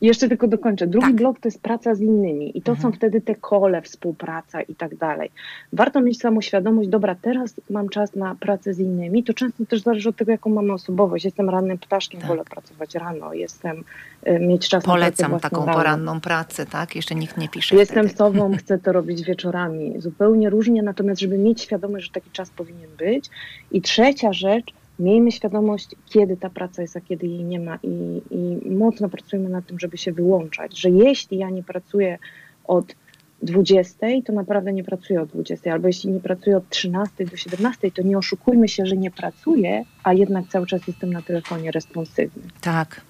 Jeszcze 0.00 0.28
tylko 0.28 0.48
dokończę. 0.48 0.86
Drugi 0.86 1.06
tak. 1.06 1.16
blok 1.16 1.40
to 1.40 1.48
jest 1.48 1.62
praca 1.62 1.94
z 1.94 2.00
innymi 2.00 2.58
i 2.58 2.62
to 2.62 2.72
mhm. 2.72 2.82
są 2.92 2.96
wtedy 2.96 3.20
te 3.20 3.34
kole, 3.34 3.82
współpraca 3.82 4.62
i 4.62 4.74
tak 4.74 4.96
dalej. 4.96 5.30
Warto 5.72 6.00
mieć 6.00 6.20
samoświadomość, 6.20 6.88
dobra, 6.88 7.14
teraz 7.22 7.54
mam 7.70 7.88
czas 7.88 8.14
na 8.14 8.34
pracę 8.34 8.74
z 8.74 8.78
innymi. 8.78 9.24
To 9.24 9.34
często 9.34 9.66
też 9.66 9.82
zależy 9.82 10.08
od 10.08 10.16
tego, 10.16 10.32
jaką 10.32 10.50
mamy 10.50 10.72
osobowość. 10.72 11.24
Jestem 11.24 11.50
rannym 11.50 11.78
ptaszkiem, 11.78 12.20
tak. 12.20 12.28
wolę 12.28 12.44
pracować 12.44 12.94
rano. 12.94 13.34
Jestem, 13.34 13.84
y, 14.28 14.38
mieć 14.40 14.68
czas 14.68 14.84
Polecam 14.84 15.32
na 15.32 15.38
pracę 15.38 15.50
taką 15.50 15.66
rano. 15.66 15.78
poranną 15.78 16.20
pracę, 16.20 16.66
tak? 16.66 16.96
Jeszcze 16.96 17.14
nikt 17.14 17.36
nie 17.36 17.48
pisze 17.48 17.76
Jestem 17.76 18.08
wtedy. 18.08 18.18
sobą, 18.18 18.52
chcę 18.58 18.78
to 18.78 18.92
robić 18.92 19.22
wieczorami. 19.22 19.94
Zupełnie 19.98 20.50
różnie, 20.50 20.82
natomiast 20.82 21.20
żeby 21.20 21.38
mieć 21.38 21.60
świadomość, 21.60 22.06
że 22.06 22.12
taki 22.12 22.30
czas 22.30 22.50
powinien 22.50 22.90
być. 22.98 23.30
I 23.72 23.82
trzecia 23.82 24.32
rzecz, 24.32 24.72
miejmy 24.98 25.32
świadomość, 25.32 25.88
kiedy 26.06 26.36
ta 26.36 26.50
praca 26.50 26.82
jest, 26.82 26.96
a 26.96 27.00
kiedy 27.00 27.26
jej 27.26 27.44
nie 27.44 27.60
ma 27.60 27.78
i, 27.82 28.22
i 28.30 28.70
mocno 28.70 29.08
pracujemy 29.08 29.48
nad 29.48 29.66
tym, 29.66 29.78
żeby 29.78 29.96
się 29.98 30.12
wyłączać, 30.12 30.78
że 30.78 30.90
jeśli 30.90 31.38
ja 31.38 31.50
nie 31.50 31.62
pracuję 31.62 32.18
od 32.64 32.94
20, 33.42 34.06
to 34.24 34.32
naprawdę 34.32 34.72
nie 34.72 34.84
pracuję 34.84 35.22
od 35.22 35.28
20, 35.28 35.72
albo 35.72 35.86
jeśli 35.86 36.10
nie 36.10 36.20
pracuję 36.20 36.56
od 36.56 36.68
13 36.68 37.24
do 37.24 37.36
17, 37.36 37.90
to 37.90 38.02
nie 38.02 38.18
oszukujmy 38.18 38.68
się, 38.68 38.86
że 38.86 38.96
nie 38.96 39.10
pracuję, 39.10 39.84
a 40.02 40.12
jednak 40.12 40.48
cały 40.48 40.66
czas 40.66 40.86
jestem 40.86 41.12
na 41.12 41.22
telefonie 41.22 41.70
responsywny. 41.70 42.42
Tak, 42.60 43.00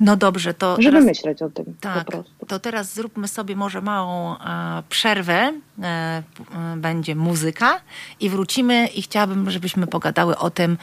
no 0.00 0.16
dobrze, 0.16 0.54
to. 0.54 0.76
Żeby 0.78 0.90
teraz, 0.90 1.04
myśleć 1.04 1.42
o 1.42 1.50
tym. 1.50 1.64
Tak, 1.80 2.06
to 2.48 2.58
teraz 2.58 2.94
zróbmy 2.94 3.28
sobie 3.28 3.56
może 3.56 3.80
małą 3.80 4.38
e, 4.38 4.82
przerwę. 4.88 5.52
E, 5.82 5.82
e, 5.82 6.22
będzie 6.76 7.14
muzyka 7.14 7.80
i 8.20 8.30
wrócimy 8.30 8.86
i 8.86 9.02
chciałabym, 9.02 9.50
żebyśmy 9.50 9.86
pogadały 9.86 10.38
o 10.38 10.50
tym, 10.50 10.78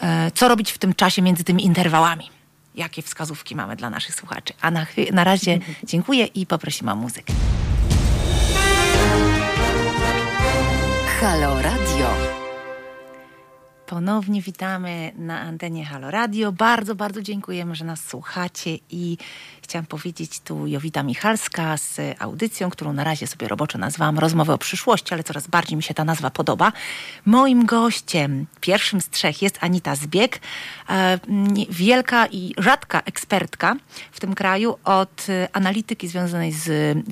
e, 0.00 0.30
co 0.30 0.48
robić 0.48 0.72
w 0.72 0.78
tym 0.78 0.94
czasie 0.94 1.22
między 1.22 1.44
tymi 1.44 1.64
interwałami. 1.64 2.30
Jakie 2.74 3.02
wskazówki 3.02 3.56
mamy 3.56 3.76
dla 3.76 3.90
naszych 3.90 4.14
słuchaczy. 4.14 4.54
A 4.60 4.70
na, 4.70 4.86
na 5.12 5.24
razie 5.24 5.58
dziękuję 5.84 6.24
i 6.24 6.46
poprosimy 6.46 6.92
o 6.92 6.96
muzykę. 6.96 7.32
Halo 11.20 11.62
Radio. 11.62 11.87
Ponownie 13.88 14.42
witamy 14.42 15.12
na 15.16 15.40
antenie 15.40 15.84
Halo 15.84 16.10
Radio. 16.10 16.52
Bardzo, 16.52 16.94
bardzo 16.94 17.22
dziękujemy, 17.22 17.74
że 17.74 17.84
nas 17.84 18.04
słuchacie 18.04 18.78
i 18.90 19.16
chciałam 19.68 19.86
powiedzieć 19.86 20.40
tu 20.40 20.66
Jowita 20.66 21.02
Michalska 21.02 21.76
z 21.76 22.00
audycją, 22.18 22.70
którą 22.70 22.92
na 22.92 23.04
razie 23.04 23.26
sobie 23.26 23.48
roboczo 23.48 23.78
nazwałam 23.78 24.18
Rozmowy 24.18 24.52
o 24.52 24.58
przyszłości, 24.58 25.14
ale 25.14 25.24
coraz 25.24 25.46
bardziej 25.46 25.76
mi 25.76 25.82
się 25.82 25.94
ta 25.94 26.04
nazwa 26.04 26.30
podoba. 26.30 26.72
Moim 27.26 27.66
gościem, 27.66 28.46
pierwszym 28.60 29.00
z 29.00 29.08
trzech 29.08 29.42
jest 29.42 29.58
Anita 29.60 29.94
Zbieg, 29.94 30.40
e, 30.88 31.18
wielka 31.70 32.26
i 32.26 32.54
rzadka 32.58 33.02
ekspertka 33.04 33.76
w 34.12 34.20
tym 34.20 34.34
kraju 34.34 34.78
od 34.84 35.26
analityki 35.52 36.08
związanej 36.08 36.52
z, 36.52 36.64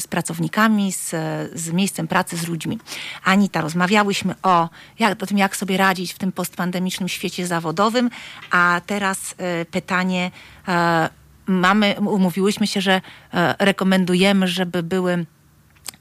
z 0.03 0.07
pracownikami, 0.07 0.93
z, 0.93 1.11
z 1.55 1.73
miejscem 1.73 2.09
pracy, 2.09 2.37
z 2.37 2.49
ludźmi. 2.49 2.79
Anita, 3.25 3.61
rozmawiałyśmy 3.61 4.35
o, 4.43 4.69
jak, 4.99 5.23
o 5.23 5.27
tym, 5.27 5.39
jak 5.39 5.57
sobie 5.57 5.77
radzić 5.77 6.13
w 6.13 6.19
tym 6.19 6.33
postpandemicznym 6.33 7.09
świecie 7.09 7.47
zawodowym, 7.47 8.11
a 8.51 8.81
teraz 8.87 9.35
e, 9.39 9.65
pytanie 9.65 10.31
e, 10.69 11.26
mamy, 11.47 11.95
umówiłyśmy 12.01 12.67
się, 12.67 12.81
że 12.81 13.01
e, 13.35 13.55
rekomendujemy, 13.59 14.49
żeby 14.49 14.83
były 14.83 15.27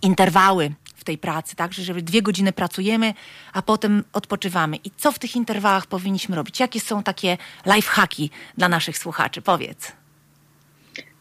interwały 0.02 0.72
w 0.96 1.04
tej 1.04 1.18
pracy, 1.18 1.56
tak, 1.56 1.74
żeby 1.74 2.02
dwie 2.02 2.22
godziny 2.22 2.52
pracujemy, 2.52 3.14
a 3.54 3.62
potem 3.62 4.04
odpoczywamy. 4.14 4.76
I 4.76 4.92
co 4.98 5.12
w 5.12 5.20
tych 5.20 5.36
interwałach 5.36 5.88
powinniśmy 5.88 6.36
robić? 6.36 6.60
Jakie 6.60 6.80
są 6.80 7.04
takie 7.04 7.38
life 7.66 7.90
hacki 7.92 8.30
dla 8.58 8.70
naszych 8.70 8.98
słuchaczy? 8.98 9.42
Powiedz. 9.42 9.92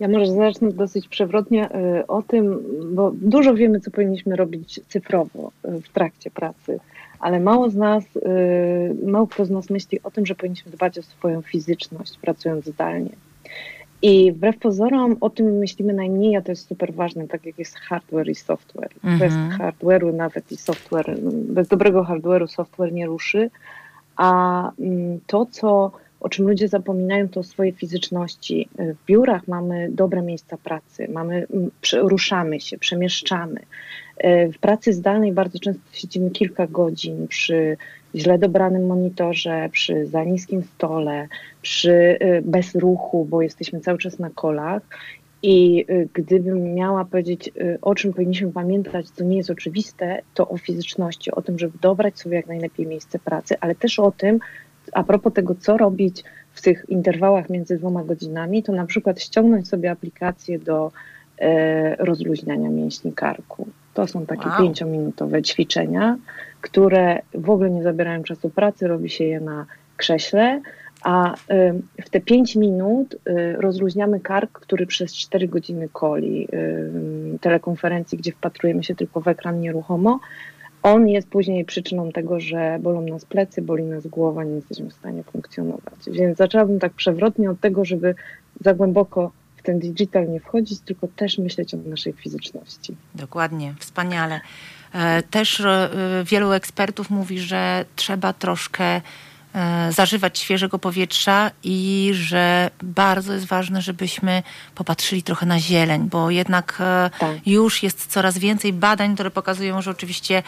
Ja 0.01 0.09
może 0.09 0.27
zacznę 0.27 0.73
dosyć 0.73 1.09
przewrotnie 1.09 1.69
y, 2.01 2.07
o 2.07 2.23
tym, 2.23 2.63
bo 2.95 3.13
dużo 3.15 3.55
wiemy, 3.55 3.81
co 3.81 3.91
powinniśmy 3.91 4.37
robić 4.37 4.81
cyfrowo 4.89 5.53
y, 5.65 5.81
w 5.81 5.89
trakcie 5.89 6.31
pracy, 6.31 6.81
ale 7.21 7.41
mało 7.41 7.71
z 7.71 7.75
nas, 7.75 8.05
mało 9.07 9.27
kto 9.27 9.45
z 9.45 9.51
nas 9.51 9.71
myśli 9.71 10.03
o 10.03 10.11
tym, 10.11 10.27
że 10.27 10.35
powinniśmy 10.35 10.73
dbać 10.73 10.99
o 10.99 11.03
swoją 11.03 11.43
fizyczność, 11.43 12.19
pracując 12.19 12.65
zdalnie. 12.65 13.11
I 14.05 14.33
wbrew 14.33 14.59
pozorom 14.59 15.17
o 15.21 15.31
tym 15.31 15.59
myślimy 15.59 15.93
najmniej, 15.93 16.37
a 16.37 16.43
to 16.43 16.53
jest 16.53 16.69
super 16.69 16.95
ważne, 16.95 17.29
tak 17.29 17.47
jak 17.47 17.59
jest 17.59 17.77
hardware 17.77 18.29
i 18.29 18.35
software. 18.35 18.91
Mhm. 19.05 19.19
Bez 19.19 19.59
hardware'u 19.59 20.15
nawet 20.15 20.53
i 20.53 20.57
software, 20.57 21.17
bez 21.33 21.69
dobrego 21.69 22.03
hardware'u 22.03 22.47
software 22.47 22.93
nie 22.93 23.07
ruszy, 23.07 23.51
a 24.17 24.71
mm, 24.79 25.21
to, 25.27 25.47
co 25.47 25.93
o 26.21 26.29
czym 26.29 26.49
ludzie 26.49 26.69
zapominają, 26.69 27.29
to 27.29 27.41
o 27.41 27.43
swojej 27.43 27.73
fizyczności. 27.73 28.69
W 28.79 29.07
biurach 29.07 29.49
mamy 29.49 29.89
dobre 29.91 30.23
miejsca 30.23 30.57
pracy, 30.57 31.09
mamy, 31.13 31.47
ruszamy 32.03 32.61
się, 32.61 32.79
przemieszczamy. 32.79 33.61
E, 34.19 34.49
w 34.49 34.59
pracy 34.59 34.93
zdalnej 34.93 35.33
bardzo 35.33 35.59
często 35.59 35.83
siedzimy 35.93 36.31
kilka 36.31 36.67
godzin 36.67 37.29
przy 37.29 37.77
źle 38.15 38.39
dobranym 38.39 38.87
monitorze, 38.87 39.69
przy 39.73 40.07
za 40.07 40.25
niskim 40.25 40.63
stole, 40.63 41.29
przy 41.65 41.93
e, 42.21 42.43
bez 42.43 42.75
ruchu, 42.75 43.25
bo 43.31 43.43
jesteśmy 43.43 43.81
cały 43.81 43.99
czas 43.99 44.19
na 44.19 44.31
kolach. 44.31 44.83
I 45.43 45.85
e, 45.89 46.07
gdybym 46.15 46.75
miała 46.75 47.05
powiedzieć, 47.05 47.51
o 47.83 47.95
czym 47.95 48.13
powinniśmy 48.13 48.53
pamiętać, 48.53 49.11
co 49.11 49.25
nie 49.25 49.37
jest 49.37 49.51
oczywiste, 49.51 50.23
to 50.35 50.49
o 50.49 50.57
fizyczności, 50.57 51.31
o 51.31 51.43
tym, 51.43 51.59
żeby 51.59 51.79
dobrać 51.81 52.19
sobie 52.19 52.37
jak 52.37 52.47
najlepiej 52.47 52.87
miejsce 52.87 53.19
pracy, 53.19 53.55
ale 53.61 53.75
też 53.75 53.99
o 53.99 54.11
tym, 54.11 54.39
a 54.93 55.05
propos 55.05 55.33
tego, 55.33 55.55
co 55.55 55.77
robić 55.77 56.25
w 56.53 56.63
tych 56.63 56.85
interwałach 56.89 57.51
między 57.51 57.79
dwoma 57.79 58.05
godzinami, 58.05 58.63
to 58.63 58.73
na 58.73 58.87
przykład 58.87 59.21
ściągnąć 59.21 59.69
sobie 59.69 59.91
aplikację 59.91 60.59
do 60.59 60.93
e, 61.39 61.97
rozluźniania 61.97 62.69
mięśni 62.69 63.13
karku. 63.13 63.67
To 63.95 64.07
są 64.07 64.27
takie 64.27 64.49
wow. 64.49 64.59
pięciominutowe 64.59 65.43
ćwiczenia, 65.43 66.17
które 66.61 67.19
w 67.35 67.51
ogóle 67.51 67.71
nie 67.71 67.83
zabierają 67.83 68.23
czasu 68.23 68.51
pracy, 68.51 68.89
robi 68.89 69.11
się 69.11 69.25
je 69.25 69.41
na 69.41 69.67
krześle, 69.97 70.61
a 71.05 71.35
w 72.05 72.11
te 72.11 72.21
pięć 72.21 72.57
minut 72.57 73.15
e, 73.15 73.53
rozluźniamy 73.53 74.21
kark, 74.21 74.61
który 74.61 74.87
przez 74.87 75.15
cztery 75.15 75.49
godziny 75.49 75.89
koli 75.93 76.49
telekonferencji, 77.41 78.19
gdzie 78.19 78.33
wpatrujemy 78.33 78.85
się 78.85 78.95
tylko 78.95 79.21
w 79.21 79.29
ekran 79.29 79.61
nieruchomo, 79.61 80.21
on 80.85 81.09
jest 81.09 81.29
później 81.29 81.65
przyczyną 81.65 82.13
tego, 82.13 82.41
że 82.41 82.79
bolą 82.81 83.03
nas 83.03 83.25
plecy, 83.25 83.63
boli 83.63 83.85
nas 83.85 84.07
głowa, 84.07 84.45
nie 84.45 84.55
jesteśmy 84.55 84.91
w 84.91 84.93
stanie 84.93 85.23
funkcjonować. 85.23 85.95
Więc 86.07 86.39
zaczęłabym 86.39 86.79
tak 86.79 86.93
przewrotnie 86.93 87.51
od 87.51 87.61
tego, 87.61 87.85
żeby 87.85 88.15
za 88.61 88.75
głęboko 88.75 89.33
w 89.57 89.63
ten 89.63 89.79
digital 89.79 90.31
nie 90.31 90.41
wchodzić, 90.41 90.81
tylko 90.81 91.09
też 91.09 91.39
myśleć 91.39 91.75
o 91.75 91.77
naszej 91.77 92.13
fizyczności. 92.13 92.97
Dokładnie, 93.15 93.75
wspaniale. 93.79 94.41
E, 94.95 95.23
też 95.23 95.61
e, 95.61 95.91
wielu 96.27 96.53
ekspertów 96.53 97.11
mówi, 97.11 97.39
że 97.39 97.85
trzeba 97.97 98.33
troszkę 98.33 99.01
zażywać 99.91 100.39
świeżego 100.39 100.79
powietrza 100.79 101.51
i 101.65 102.11
że 102.15 102.71
bardzo 102.83 103.33
jest 103.33 103.47
ważne, 103.47 103.83
żebyśmy 103.83 104.43
popatrzyli 104.75 105.23
trochę 105.23 105.47
na 105.47 105.61
zieleń, 105.61 106.09
bo 106.11 106.31
jednak 106.31 106.79
e, 106.81 107.11
tak. 107.19 107.47
już 107.47 107.83
jest 107.83 108.07
coraz 108.07 108.39
więcej 108.39 108.73
badań, 108.73 109.15
które 109.15 109.31
pokazują, 109.31 109.83
że 109.83 109.91
oczywiście 109.91 110.43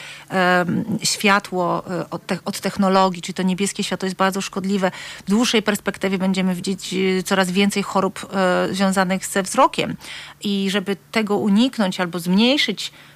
światło 1.03 1.85
e, 1.91 2.11
od, 2.11 2.27
te, 2.27 2.39
od 2.45 2.61
technologii, 2.61 3.23
czy 3.23 3.33
to 3.33 3.43
niebieskie 3.43 3.85
światło 3.85 4.07
jest 4.07 4.17
bardzo 4.17 4.41
szkodliwe. 4.41 4.91
W 5.27 5.31
dłuższej 5.31 5.63
perspektywie 5.63 6.19
będziemy 6.19 6.55
widzieć 6.55 6.95
coraz 7.25 7.51
więcej 7.51 7.83
chorób 7.83 8.27
związanych 8.71 9.27
ze 9.27 9.43
wzrokiem 9.43 9.97
i 10.43 10.71
żeby 10.71 10.97
tego 11.13 11.37
uniknąć 11.37 12.01
albo 12.01 12.19
zmniejszyć 12.19 12.93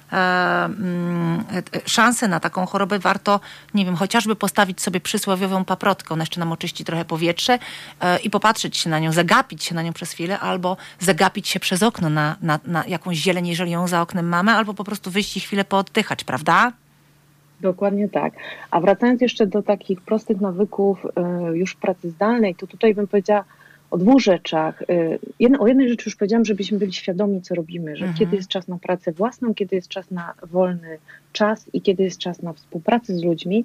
szansę 1.85 2.27
na 2.27 2.39
taką 2.39 2.65
chorobę, 2.65 2.99
warto, 2.99 3.39
nie 3.73 3.85
wiem, 3.85 3.95
chociażby 3.95 4.35
postawić 4.35 4.81
sobie 4.81 4.99
przysłowiową 4.99 5.65
paprotkę, 5.65 6.13
ona 6.13 6.21
jeszcze 6.21 6.39
nam 6.39 6.51
oczyści 6.51 6.85
trochę 6.85 7.05
powietrze 7.05 7.59
e, 8.01 8.19
i 8.19 8.29
popatrzeć 8.29 8.77
się 8.77 8.89
na 8.89 8.99
nią, 8.99 9.11
zagapić 9.11 9.63
się 9.63 9.75
na 9.75 9.81
nią 9.81 9.93
przez 9.93 10.11
chwilę, 10.11 10.39
albo 10.39 10.77
zagapić 10.99 11.47
się 11.47 11.59
przez 11.59 11.83
okno 11.83 12.09
na, 12.09 12.35
na, 12.41 12.59
na 12.65 12.85
jakąś 12.87 13.17
zieleń, 13.17 13.47
jeżeli 13.47 13.71
ją 13.71 13.87
za 13.87 14.01
oknem 14.01 14.29
mamy, 14.29 14.51
albo 14.51 14.73
po 14.73 14.83
prostu 14.83 15.11
wyjść 15.11 15.37
i 15.37 15.39
chwilę 15.39 15.65
pooddychać, 15.65 16.23
prawda? 16.23 16.71
Dokładnie 17.61 18.09
tak. 18.09 18.33
A 18.71 18.79
wracając 18.79 19.21
jeszcze 19.21 19.47
do 19.47 19.63
takich 19.63 20.01
prostych 20.01 20.41
nawyków 20.41 21.05
już 21.53 21.75
pracy 21.75 22.09
zdalnej, 22.09 22.55
to 22.55 22.67
tutaj 22.67 22.95
bym 22.95 23.07
powiedziała, 23.07 23.43
o 23.91 23.97
dwóch 23.97 24.21
rzeczach. 24.21 24.81
Y, 24.81 25.59
o 25.59 25.67
jednej 25.67 25.89
rzeczy 25.89 26.03
już 26.09 26.15
powiedziałam, 26.15 26.45
żebyśmy 26.45 26.77
byli 26.77 26.93
świadomi, 26.93 27.41
co 27.41 27.55
robimy, 27.55 27.95
że 27.95 28.05
mhm. 28.05 28.19
kiedy 28.19 28.35
jest 28.35 28.49
czas 28.49 28.67
na 28.67 28.77
pracę 28.77 29.11
własną, 29.11 29.53
kiedy 29.53 29.75
jest 29.75 29.87
czas 29.87 30.11
na 30.11 30.33
wolny 30.43 30.97
czas 31.33 31.69
i 31.73 31.81
kiedy 31.81 32.03
jest 32.03 32.19
czas 32.19 32.41
na 32.41 32.53
współpracę 32.53 33.15
z 33.15 33.23
ludźmi. 33.23 33.63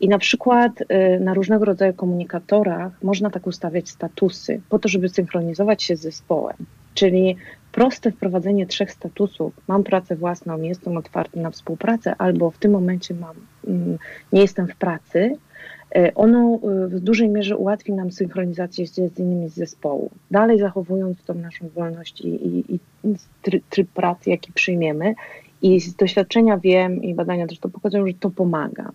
I 0.00 0.08
na 0.08 0.18
przykład 0.18 0.80
y, 0.80 1.20
na 1.20 1.34
różnego 1.34 1.64
rodzaju 1.64 1.92
komunikatorach 1.92 3.02
można 3.02 3.30
tak 3.30 3.46
ustawiać 3.46 3.88
statusy, 3.88 4.60
po 4.68 4.78
to, 4.78 4.88
żeby 4.88 5.08
synchronizować 5.08 5.82
się 5.82 5.96
z 5.96 6.00
zespołem. 6.00 6.56
Czyli 6.94 7.36
proste 7.72 8.12
wprowadzenie 8.12 8.66
trzech 8.66 8.92
statusów. 8.92 9.52
Mam 9.68 9.84
pracę 9.84 10.16
własną, 10.16 10.62
jestem 10.62 10.96
otwarty 10.96 11.40
na 11.40 11.50
współpracę, 11.50 12.14
albo 12.18 12.50
w 12.50 12.58
tym 12.58 12.72
momencie 12.72 13.14
mam, 13.14 13.36
mm, 13.66 13.98
nie 14.32 14.40
jestem 14.40 14.68
w 14.68 14.76
pracy, 14.76 15.36
ono 16.14 16.54
e, 16.54 16.88
w 16.88 17.00
dużej 17.00 17.28
mierze 17.28 17.56
ułatwi 17.56 17.92
nam 17.92 18.12
synchronizację 18.12 18.86
z 18.86 19.18
innymi 19.18 19.48
z 19.48 19.54
zespołu, 19.54 20.10
dalej 20.30 20.58
zachowując 20.58 21.24
tą 21.24 21.34
naszą 21.34 21.68
wolność 21.68 22.20
i, 22.20 22.28
i, 22.28 22.74
i 22.74 22.78
tryb 23.70 23.88
pracy, 23.88 24.30
jaki 24.30 24.52
przyjmiemy. 24.52 25.14
I 25.62 25.80
z 25.80 25.94
doświadczenia 25.94 26.58
wiem 26.58 27.02
i 27.02 27.14
badania 27.14 27.46
też 27.46 27.58
to 27.58 27.68
pokazują, 27.68 28.06
że 28.06 28.14
to 28.14 28.30
pomaga. 28.30 28.92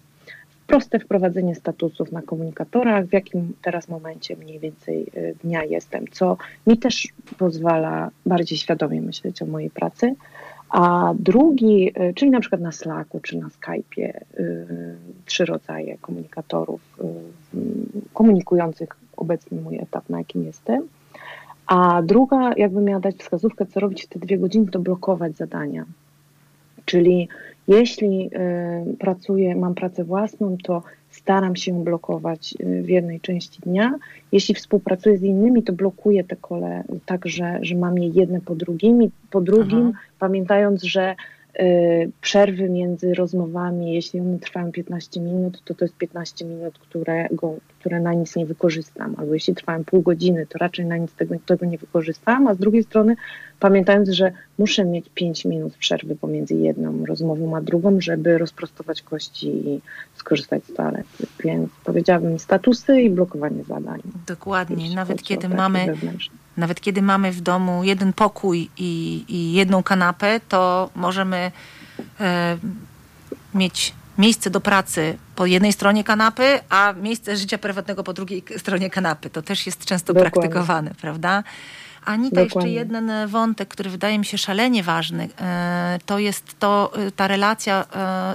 Proste 0.67 0.99
wprowadzenie 0.99 1.55
statusów 1.55 2.11
na 2.11 2.21
komunikatorach, 2.21 3.05
w 3.05 3.13
jakim 3.13 3.53
teraz 3.61 3.87
momencie 3.87 4.35
mniej 4.35 4.59
więcej 4.59 5.05
e, 5.15 5.33
dnia 5.33 5.63
jestem, 5.63 6.05
co 6.11 6.37
mi 6.67 6.77
też 6.77 7.07
pozwala 7.37 8.09
bardziej 8.25 8.57
świadomie 8.57 9.01
myśleć 9.01 9.41
o 9.41 9.45
mojej 9.45 9.69
pracy. 9.69 10.15
A 10.69 11.13
drugi, 11.19 11.91
y, 12.01 12.13
czyli 12.13 12.31
na 12.31 12.39
przykład 12.39 12.61
na 12.61 12.71
Slacku 12.71 13.19
czy 13.19 13.37
na 13.37 13.47
Skype'ie, 13.47 14.21
y, 14.39 14.95
trzy 15.25 15.45
rodzaje 15.45 15.97
komunikatorów 15.97 16.81
y, 17.53 17.57
komunikujących 18.13 18.89
obecny 19.17 19.61
mój 19.61 19.77
etap, 19.77 20.09
na 20.09 20.17
jakim 20.17 20.43
jestem. 20.43 20.87
A 21.67 22.01
druga, 22.03 22.53
jakby 22.57 22.81
miała 22.81 22.99
dać 22.99 23.15
wskazówkę, 23.15 23.65
co 23.65 23.79
robić 23.79 24.03
w 24.03 24.07
te 24.07 24.19
dwie 24.19 24.37
godziny, 24.37 24.67
to 24.71 24.79
blokować 24.79 25.37
zadania. 25.37 25.85
Czyli 26.85 27.27
jeśli 27.67 28.29
pracuję, 28.99 29.55
mam 29.55 29.75
pracę 29.75 30.03
własną, 30.03 30.57
to 30.63 30.83
staram 31.25 31.55
się 31.55 31.83
blokować 31.83 32.53
y, 32.59 32.83
w 32.83 32.89
jednej 32.89 33.19
części 33.19 33.59
dnia. 33.61 33.93
Jeśli 34.31 34.55
współpracuję 34.55 35.17
z 35.17 35.23
innymi, 35.23 35.63
to 35.63 35.73
blokuję 35.73 36.23
te 36.23 36.35
kole 36.35 36.83
tak, 37.05 37.25
że, 37.25 37.59
że 37.61 37.75
mam 37.75 37.97
je 37.97 38.07
jedne 38.07 38.41
po 38.41 38.55
drugim, 38.55 39.11
po 39.31 39.41
drugim 39.41 39.87
Aha. 39.89 39.99
pamiętając, 40.19 40.83
że 40.83 41.15
przerwy 42.21 42.69
między 42.69 43.13
rozmowami, 43.13 43.93
jeśli 43.93 44.19
one 44.19 44.39
trwają 44.39 44.71
15 44.71 45.21
minut, 45.21 45.61
to 45.65 45.75
to 45.75 45.85
jest 45.85 45.97
15 45.97 46.45
minut, 46.45 46.79
które, 46.79 47.27
go, 47.31 47.55
które 47.79 47.99
na 47.99 48.13
nic 48.13 48.35
nie 48.35 48.45
wykorzystam. 48.45 49.15
Albo 49.17 49.33
jeśli 49.33 49.55
trwają 49.55 49.83
pół 49.83 50.01
godziny, 50.01 50.47
to 50.49 50.59
raczej 50.59 50.85
na 50.85 50.97
nic 50.97 51.13
tego, 51.13 51.35
tego 51.45 51.65
nie 51.65 51.77
wykorzystam. 51.77 52.47
A 52.47 52.53
z 52.53 52.57
drugiej 52.57 52.83
strony 52.83 53.15
pamiętając, 53.59 54.09
że 54.09 54.31
muszę 54.57 54.85
mieć 54.85 55.05
5 55.13 55.45
minut 55.45 55.73
przerwy 55.77 56.15
pomiędzy 56.15 56.55
jedną 56.55 57.05
rozmową 57.05 57.55
a 57.55 57.61
drugą, 57.61 58.01
żeby 58.01 58.37
rozprostować 58.37 59.01
kości 59.01 59.47
i 59.47 59.81
skorzystać 60.15 60.65
z 60.65 60.73
toalety. 60.73 61.27
Więc 61.43 61.69
powiedziałabym 61.83 62.39
statusy 62.39 63.01
i 63.01 63.09
blokowanie 63.09 63.63
zadań. 63.63 64.01
Dokładnie. 64.27 64.95
Nawet 64.95 65.23
kiedy 65.23 65.49
mamy 65.49 65.95
nawet 66.57 66.81
kiedy 66.81 67.01
mamy 67.01 67.31
w 67.31 67.41
domu 67.41 67.83
jeden 67.83 68.13
pokój 68.13 68.69
i, 68.77 69.25
i 69.27 69.53
jedną 69.53 69.83
kanapę, 69.83 70.39
to 70.49 70.89
możemy 70.95 71.51
e, 72.19 72.57
mieć 73.53 73.93
miejsce 74.17 74.49
do 74.49 74.61
pracy 74.61 75.17
po 75.35 75.45
jednej 75.45 75.73
stronie 75.73 76.03
kanapy, 76.03 76.59
a 76.69 76.93
miejsce 76.93 77.37
życia 77.37 77.57
prywatnego 77.57 78.03
po 78.03 78.13
drugiej 78.13 78.43
stronie 78.57 78.89
kanapy. 78.89 79.29
To 79.29 79.41
też 79.41 79.65
jest 79.65 79.85
często 79.85 80.13
Dokładnie. 80.13 80.31
praktykowane, 80.31 80.91
prawda? 81.01 81.43
Anita, 82.05 82.43
Dokładnie. 82.43 82.71
jeszcze 82.71 82.79
jeden 82.79 83.09
e, 83.09 83.27
wątek, 83.27 83.69
który 83.69 83.89
wydaje 83.89 84.19
mi 84.19 84.25
się 84.25 84.37
szalenie 84.37 84.83
ważny, 84.83 85.29
e, 85.41 85.99
to 86.05 86.19
jest 86.19 86.59
to 86.59 86.91
e, 86.97 87.11
ta 87.11 87.27
relacja 87.27 87.85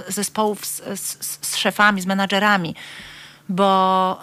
zespołów 0.07 0.65
z, 0.65 0.81
z, 0.99 1.37
z 1.41 1.55
szefami, 1.55 2.01
z 2.01 2.05
menadżerami 2.05 2.75
bo 3.51 4.19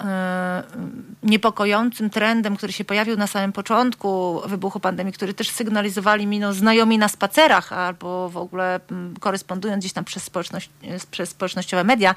niepokojącym 1.22 2.10
trendem, 2.10 2.56
który 2.56 2.72
się 2.72 2.84
pojawił 2.84 3.16
na 3.16 3.26
samym 3.26 3.52
początku 3.52 4.40
wybuchu 4.46 4.80
pandemii, 4.80 5.12
który 5.12 5.34
też 5.34 5.50
sygnalizowali 5.50 6.26
mi 6.26 6.38
no, 6.38 6.52
znajomi 6.52 6.98
na 6.98 7.08
spacerach 7.08 7.72
albo 7.72 8.28
w 8.28 8.36
ogóle 8.36 8.80
korespondując 9.20 9.82
gdzieś 9.82 9.92
tam 9.92 10.04
przez, 10.04 10.22
społeczność, 10.22 10.70
przez 11.10 11.28
społecznościowe 11.28 11.84
media, 11.84 12.14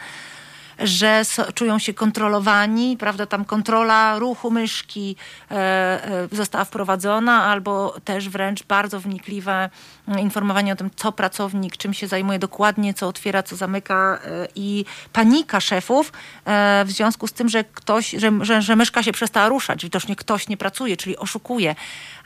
że 0.80 1.24
czują 1.54 1.80
się 1.80 1.94
kontrolowani, 1.94 2.98
prawda, 2.98 3.26
tam 3.26 3.46
kontrola 3.46 4.20
ruchu 4.20 4.52
myszki 4.52 5.16
e, 5.52 5.56
e, 5.56 6.28
została 6.32 6.66
wprowadzona, 6.66 7.44
albo 7.44 7.96
też 8.06 8.30
wręcz 8.30 8.64
bardzo 8.64 9.00
wnikliwe 9.00 9.70
informowanie 10.20 10.74
o 10.74 10.76
tym, 10.76 10.90
co 10.96 11.12
pracownik, 11.12 11.78
czym 11.78 11.94
się 11.94 12.08
zajmuje 12.08 12.40
dokładnie, 12.40 12.94
co 12.94 13.08
otwiera, 13.08 13.44
co 13.44 13.56
zamyka 13.56 14.20
e, 14.26 14.48
i 14.56 14.86
panika 15.14 15.62
szefów 15.62 16.14
w 16.86 16.92
związku 16.92 17.28
z 17.28 17.34
tym, 17.34 17.50
że 17.50 17.64
ktoś, 17.64 18.12
że, 18.12 18.32
że, 18.42 18.62
że 18.62 18.76
myszka 18.76 19.04
się 19.04 19.12
przestała 19.12 19.50
ruszać, 19.50 19.84
widocznie 19.84 20.16
ktoś 20.16 20.48
nie 20.48 20.58
pracuje, 20.58 20.98
czyli 20.98 21.18
oszukuje. 21.18 21.76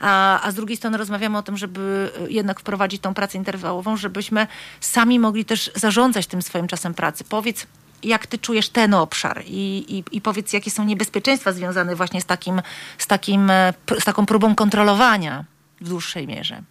A, 0.00 0.42
a 0.42 0.50
z 0.50 0.54
drugiej 0.54 0.76
strony 0.76 0.98
rozmawiamy 0.98 1.38
o 1.38 1.42
tym, 1.42 1.56
żeby 1.56 2.10
jednak 2.28 2.60
wprowadzić 2.60 3.02
tą 3.02 3.14
pracę 3.14 3.38
interwałową, 3.38 3.96
żebyśmy 3.96 4.46
sami 4.80 5.18
mogli 5.18 5.44
też 5.44 5.70
zarządzać 5.74 6.26
tym 6.26 6.42
swoim 6.42 6.66
czasem 6.66 6.94
pracy. 6.94 7.24
Powiedz, 7.24 7.66
jak 8.06 8.26
ty 8.26 8.38
czujesz 8.38 8.68
ten 8.68 8.94
obszar 8.94 9.42
i, 9.46 9.96
i, 9.98 10.04
i, 10.16 10.20
powiedz, 10.20 10.52
jakie 10.52 10.70
są 10.70 10.84
niebezpieczeństwa 10.84 11.52
związane 11.52 11.96
właśnie 11.96 12.20
z, 12.20 12.24
takim, 12.24 12.62
z, 12.98 13.06
takim, 13.06 13.50
e, 13.50 13.72
z 14.00 14.04
taką 14.04 14.26
próbą 14.26 14.54
kontrolowania 14.54 15.44
w 15.80 15.88
dłuższej 15.88 16.26
mierze. 16.26 16.62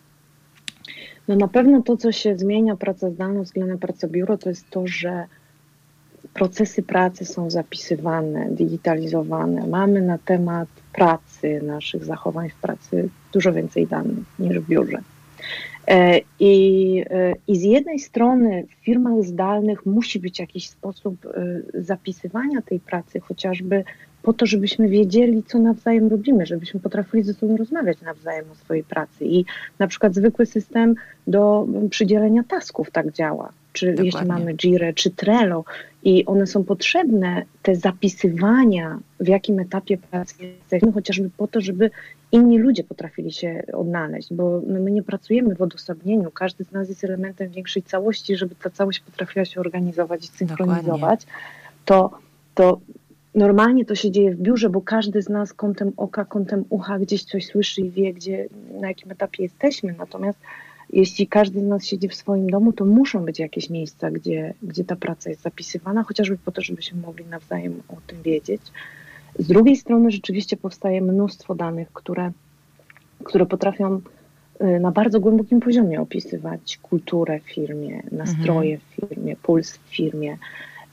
No 1.28 1.36
na 1.36 1.48
pewno 1.48 1.82
to, 1.82 1.98
co 1.98 2.12
się 2.12 2.38
zmienia 2.38 2.76
praca 2.76 3.10
zdalna 3.10 3.42
względem 3.42 3.78
pracy 3.80 4.08
biuro, 4.08 4.38
to 4.38 4.50
jest 4.50 4.70
to, 4.70 4.88
że 4.88 5.26
procesy 6.34 6.84
pracy 6.84 7.26
są 7.26 7.50
zapisywane, 7.50 8.48
digitalizowane. 8.52 9.68
Mamy 9.68 10.02
na 10.02 10.18
temat 10.18 10.68
pracy, 10.94 11.62
naszych 11.64 12.06
zachowań 12.06 12.50
w 12.50 12.56
pracy 12.56 13.10
dużo 13.34 13.54
więcej 13.54 13.88
danych 13.88 14.26
niż 14.40 14.60
w 14.60 14.68
biurze. 14.68 15.02
E, 15.88 16.22
I, 16.40 17.04
e, 17.10 17.34
I 17.48 17.56
z 17.56 17.62
jednej 17.62 18.00
strony 18.00 18.66
w 18.70 18.86
firmach 18.86 19.24
zdalnych 19.24 19.86
musi 19.86 20.20
być 20.20 20.40
jakiś 20.40 20.70
sposób 20.70 21.26
e, 21.26 21.82
zapisywania 21.82 22.62
tej 22.62 22.80
pracy, 22.80 23.20
chociażby 23.20 23.84
po 24.26 24.34
to, 24.34 24.46
żebyśmy 24.46 24.90
wiedzieli, 24.90 25.44
co 25.44 25.60
nawzajem 25.60 26.08
robimy, 26.08 26.46
żebyśmy 26.46 26.80
potrafili 26.80 27.24
ze 27.24 27.34
sobą 27.34 27.58
rozmawiać 27.58 28.02
nawzajem 28.02 28.46
o 28.52 28.56
swojej 28.56 28.84
pracy. 28.84 29.26
I 29.26 29.46
na 29.80 29.88
przykład 29.88 30.16
zwykły 30.16 30.46
system 30.46 30.96
do 31.28 31.68
przydzielenia 31.90 32.44
tasków 32.44 32.92
tak 32.92 33.12
działa. 33.12 33.52
Czy 33.74 33.86
Dokładnie. 33.86 34.06
jeśli 34.06 34.28
mamy 34.28 34.54
Jira, 34.54 34.94
czy 34.94 35.12
Trello, 35.12 35.64
i 36.04 36.26
one 36.26 36.48
są 36.48 36.64
potrzebne, 36.64 37.44
te 37.62 37.76
zapisywania, 37.76 39.00
w 39.20 39.28
jakim 39.28 39.60
etapie 39.60 39.98
pracy 39.98 40.36
jesteśmy, 40.42 40.92
chociażby 40.92 41.30
po 41.38 41.48
to, 41.48 41.62
żeby 41.62 41.92
inni 42.36 42.58
ludzie 42.60 42.84
potrafili 42.84 43.32
się 43.32 43.64
odnaleźć, 43.74 44.34
bo 44.34 44.62
my 44.68 44.92
nie 44.92 45.04
pracujemy 45.04 45.56
w 45.56 45.62
odosobnieniu. 45.62 46.32
Każdy 46.32 46.64
z 46.64 46.72
nas 46.72 46.90
jest 46.90 47.04
elementem 47.04 47.50
większej 47.50 47.84
całości, 47.84 48.36
żeby 48.36 48.56
ta 48.56 48.70
całość 48.70 49.00
potrafiła 49.00 49.46
się 49.46 49.60
organizować 49.60 50.26
i 50.26 50.28
synchronizować. 50.28 51.26
To, 51.86 52.12
to 52.56 52.80
normalnie 53.36 53.86
to 53.86 53.96
się 53.96 54.12
dzieje 54.12 54.32
w 54.32 54.42
biurze, 54.42 54.70
bo 54.70 54.82
każdy 54.82 55.22
z 55.22 55.30
nas 55.30 55.54
kątem 55.54 55.92
oka, 55.98 56.26
kątem 56.26 56.66
ucha 56.70 57.00
gdzieś 57.00 57.24
coś 57.24 57.46
słyszy 57.46 57.82
i 57.82 57.92
wie, 57.92 58.14
gdzie, 58.14 58.48
na 58.82 58.88
jakim 58.88 59.12
etapie 59.12 59.44
jesteśmy. 59.44 59.96
Natomiast 59.98 60.40
jeśli 60.94 61.28
każdy 61.28 61.60
z 61.60 61.64
nas 61.64 61.86
siedzi 61.86 62.08
w 62.10 62.16
swoim 62.16 62.50
domu, 62.50 62.74
to 62.74 62.86
muszą 62.86 63.26
być 63.26 63.40
jakieś 63.40 63.70
miejsca, 63.70 64.12
gdzie, 64.12 64.54
gdzie 64.64 64.84
ta 64.84 64.96
praca 64.96 65.30
jest 65.30 65.42
zapisywana, 65.42 66.04
chociażby 66.04 66.38
po 66.38 66.52
to, 66.52 66.62
żebyśmy 66.62 67.02
mogli 67.02 67.26
nawzajem 67.26 67.82
o 67.90 67.96
tym 68.08 68.22
wiedzieć. 68.22 68.62
Z 69.40 69.48
drugiej 69.48 69.76
strony 69.76 70.12
rzeczywiście 70.12 70.58
powstaje 70.58 71.02
mnóstwo 71.02 71.56
danych, 71.56 71.94
które, 71.94 72.32
które 73.24 73.46
potrafią 73.46 74.02
y, 74.62 74.80
na 74.80 74.92
bardzo 74.92 75.20
głębokim 75.20 75.60
poziomie 75.60 76.02
opisywać 76.02 76.78
kulturę 76.82 77.40
w 77.40 77.54
firmie, 77.54 78.04
nastroje 78.12 78.76
mhm. 78.76 78.80
w 78.80 79.10
firmie, 79.10 79.36
puls 79.36 79.78
w 79.78 79.96
firmie. 79.96 80.38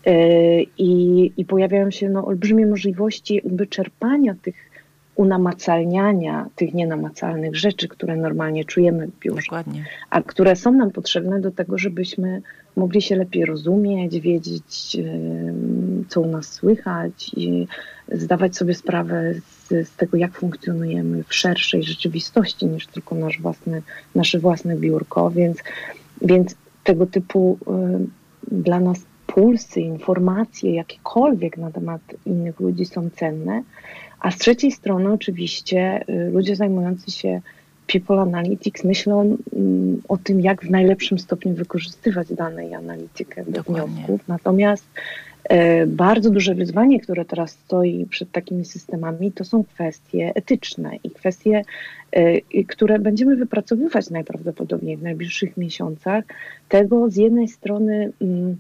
Y, 0.07 0.67
I, 0.79 1.33
i 1.37 1.45
pojawiają 1.45 1.91
się 1.91 2.09
no, 2.09 2.27
olbrzymie 2.27 2.67
możliwości 2.67 3.41
wyczerpania 3.45 4.35
tych 4.43 4.73
unamacalniania 5.15 6.47
tych 6.57 6.75
nienamacalnych 6.75 7.57
rzeczy, 7.57 7.89
które 7.89 8.17
normalnie 8.17 8.65
czujemy 8.65 9.07
w 9.07 9.19
biurze, 9.19 9.43
Dokładnie. 9.43 9.85
a 10.11 10.23
które 10.23 10.57
są 10.57 10.73
nam 10.73 10.91
potrzebne 10.91 11.41
do 11.41 11.51
tego, 11.51 11.79
żebyśmy 11.79 12.43
mogli 12.77 13.03
się 13.03 13.17
lepiej 13.17 13.45
rozumieć, 13.45 14.21
wiedzieć, 14.21 14.97
co 16.09 16.21
u 16.21 16.27
nas 16.27 16.53
słychać 16.53 17.31
i 17.37 17.67
zdawać 18.13 18.57
sobie 18.57 18.75
sprawę 18.75 19.35
z, 19.35 19.89
z 19.89 19.97
tego, 19.97 20.17
jak 20.17 20.33
funkcjonujemy 20.33 21.25
w 21.25 21.35
szerszej 21.35 21.83
rzeczywistości 21.83 22.67
niż 22.67 22.87
tylko 22.87 23.15
nasz 23.15 23.41
własny, 23.41 23.83
nasze 24.15 24.39
własne 24.39 24.77
biurko, 24.77 25.31
więc, 25.31 25.59
więc 26.23 26.55
tego 26.85 27.07
typu 27.07 27.59
dla 28.51 28.81
nas 28.81 29.01
pulsy, 29.27 29.81
informacje, 29.81 30.75
jakiekolwiek 30.75 31.57
na 31.57 31.71
temat 31.71 32.01
innych 32.27 32.61
ludzi 32.61 32.87
są 32.87 33.11
cenne, 33.11 33.63
a 34.21 34.31
z 34.31 34.39
trzeciej 34.39 34.73
strony 34.73 35.13
oczywiście 35.13 36.05
y, 36.09 36.31
ludzie 36.31 36.57
zajmujący 36.57 37.11
się 37.11 37.41
People 37.87 38.21
Analytics 38.21 38.85
myślą 38.85 39.37
mm, 39.57 40.03
o 40.09 40.17
tym, 40.17 40.41
jak 40.41 40.65
w 40.65 40.71
najlepszym 40.71 41.19
stopniu 41.19 41.55
wykorzystywać 41.55 42.35
dane 42.35 42.69
i 42.69 42.75
analitykę 42.75 43.45
do 43.45 43.53
Dokładnie. 43.53 43.95
wniosków. 43.95 44.29
Natomiast 44.29 44.85
e, 45.45 45.87
bardzo 45.87 46.31
duże 46.31 46.55
wyzwanie, 46.55 47.01
które 47.01 47.25
teraz 47.25 47.51
stoi 47.51 48.07
przed 48.11 48.33
takimi 48.33 48.65
systemami, 48.65 49.33
to 49.33 49.45
są 49.45 49.65
kwestie 49.65 50.33
etyczne 50.35 50.91
i 51.05 51.11
kwestie, 51.11 51.65
e, 52.13 52.65
które 52.65 52.99
będziemy 52.99 53.37
wypracowywać 53.37 54.11
najprawdopodobniej 54.11 54.97
w 54.97 55.03
najbliższych 55.03 55.57
miesiącach. 55.57 56.25
Tego 56.69 57.11
z 57.11 57.17
jednej 57.17 57.49
strony 57.49 58.13
mm, 58.21 58.57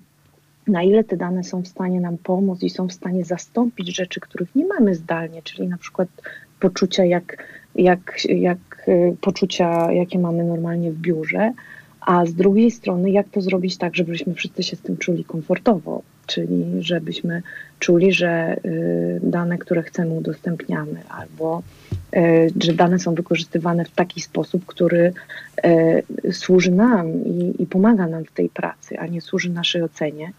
na 0.68 0.82
ile 0.82 1.04
te 1.04 1.16
dane 1.16 1.44
są 1.44 1.62
w 1.62 1.68
stanie 1.68 2.00
nam 2.00 2.18
pomóc 2.18 2.62
i 2.62 2.70
są 2.70 2.88
w 2.88 2.92
stanie 2.92 3.24
zastąpić 3.24 3.96
rzeczy, 3.96 4.20
których 4.20 4.54
nie 4.54 4.66
mamy 4.66 4.94
zdalnie, 4.94 5.42
czyli 5.42 5.68
na 5.68 5.78
przykład 5.78 6.08
poczucia 6.62 7.04
jak, 7.04 7.44
jak, 7.74 8.24
jak 8.28 8.58
e, 8.86 9.16
poczucia, 9.20 9.92
jakie 9.92 10.18
mamy 10.18 10.44
normalnie 10.44 10.90
w 10.90 10.98
biurze, 10.98 11.52
a 12.00 12.26
z 12.26 12.34
drugiej 12.34 12.70
strony 12.70 13.10
jak 13.10 13.28
to 13.28 13.40
zrobić 13.40 13.76
tak, 13.76 13.96
żebyśmy 13.96 14.34
wszyscy 14.34 14.62
się 14.62 14.76
z 14.76 14.80
tym 14.80 14.96
czuli 14.96 15.24
komfortowo, 15.24 16.02
czyli 16.26 16.64
żebyśmy 16.80 17.42
czuli, 17.78 18.12
że 18.12 18.56
y, 18.64 19.20
dane, 19.22 19.58
które 19.58 19.82
chcemy 19.82 20.10
udostępniamy, 20.10 21.00
albo 21.08 21.62
y, 22.16 22.52
że 22.60 22.72
dane 22.72 22.98
są 22.98 23.14
wykorzystywane 23.14 23.84
w 23.84 23.90
taki 23.90 24.20
sposób, 24.20 24.66
który 24.66 25.12
y, 26.26 26.32
służy 26.32 26.70
nam 26.70 27.24
i, 27.24 27.62
i 27.62 27.66
pomaga 27.66 28.06
nam 28.06 28.24
w 28.24 28.32
tej 28.32 28.48
pracy, 28.48 28.98
a 28.98 29.06
nie 29.06 29.20
służy 29.20 29.50
naszej 29.50 29.82
ocenie 29.82 30.32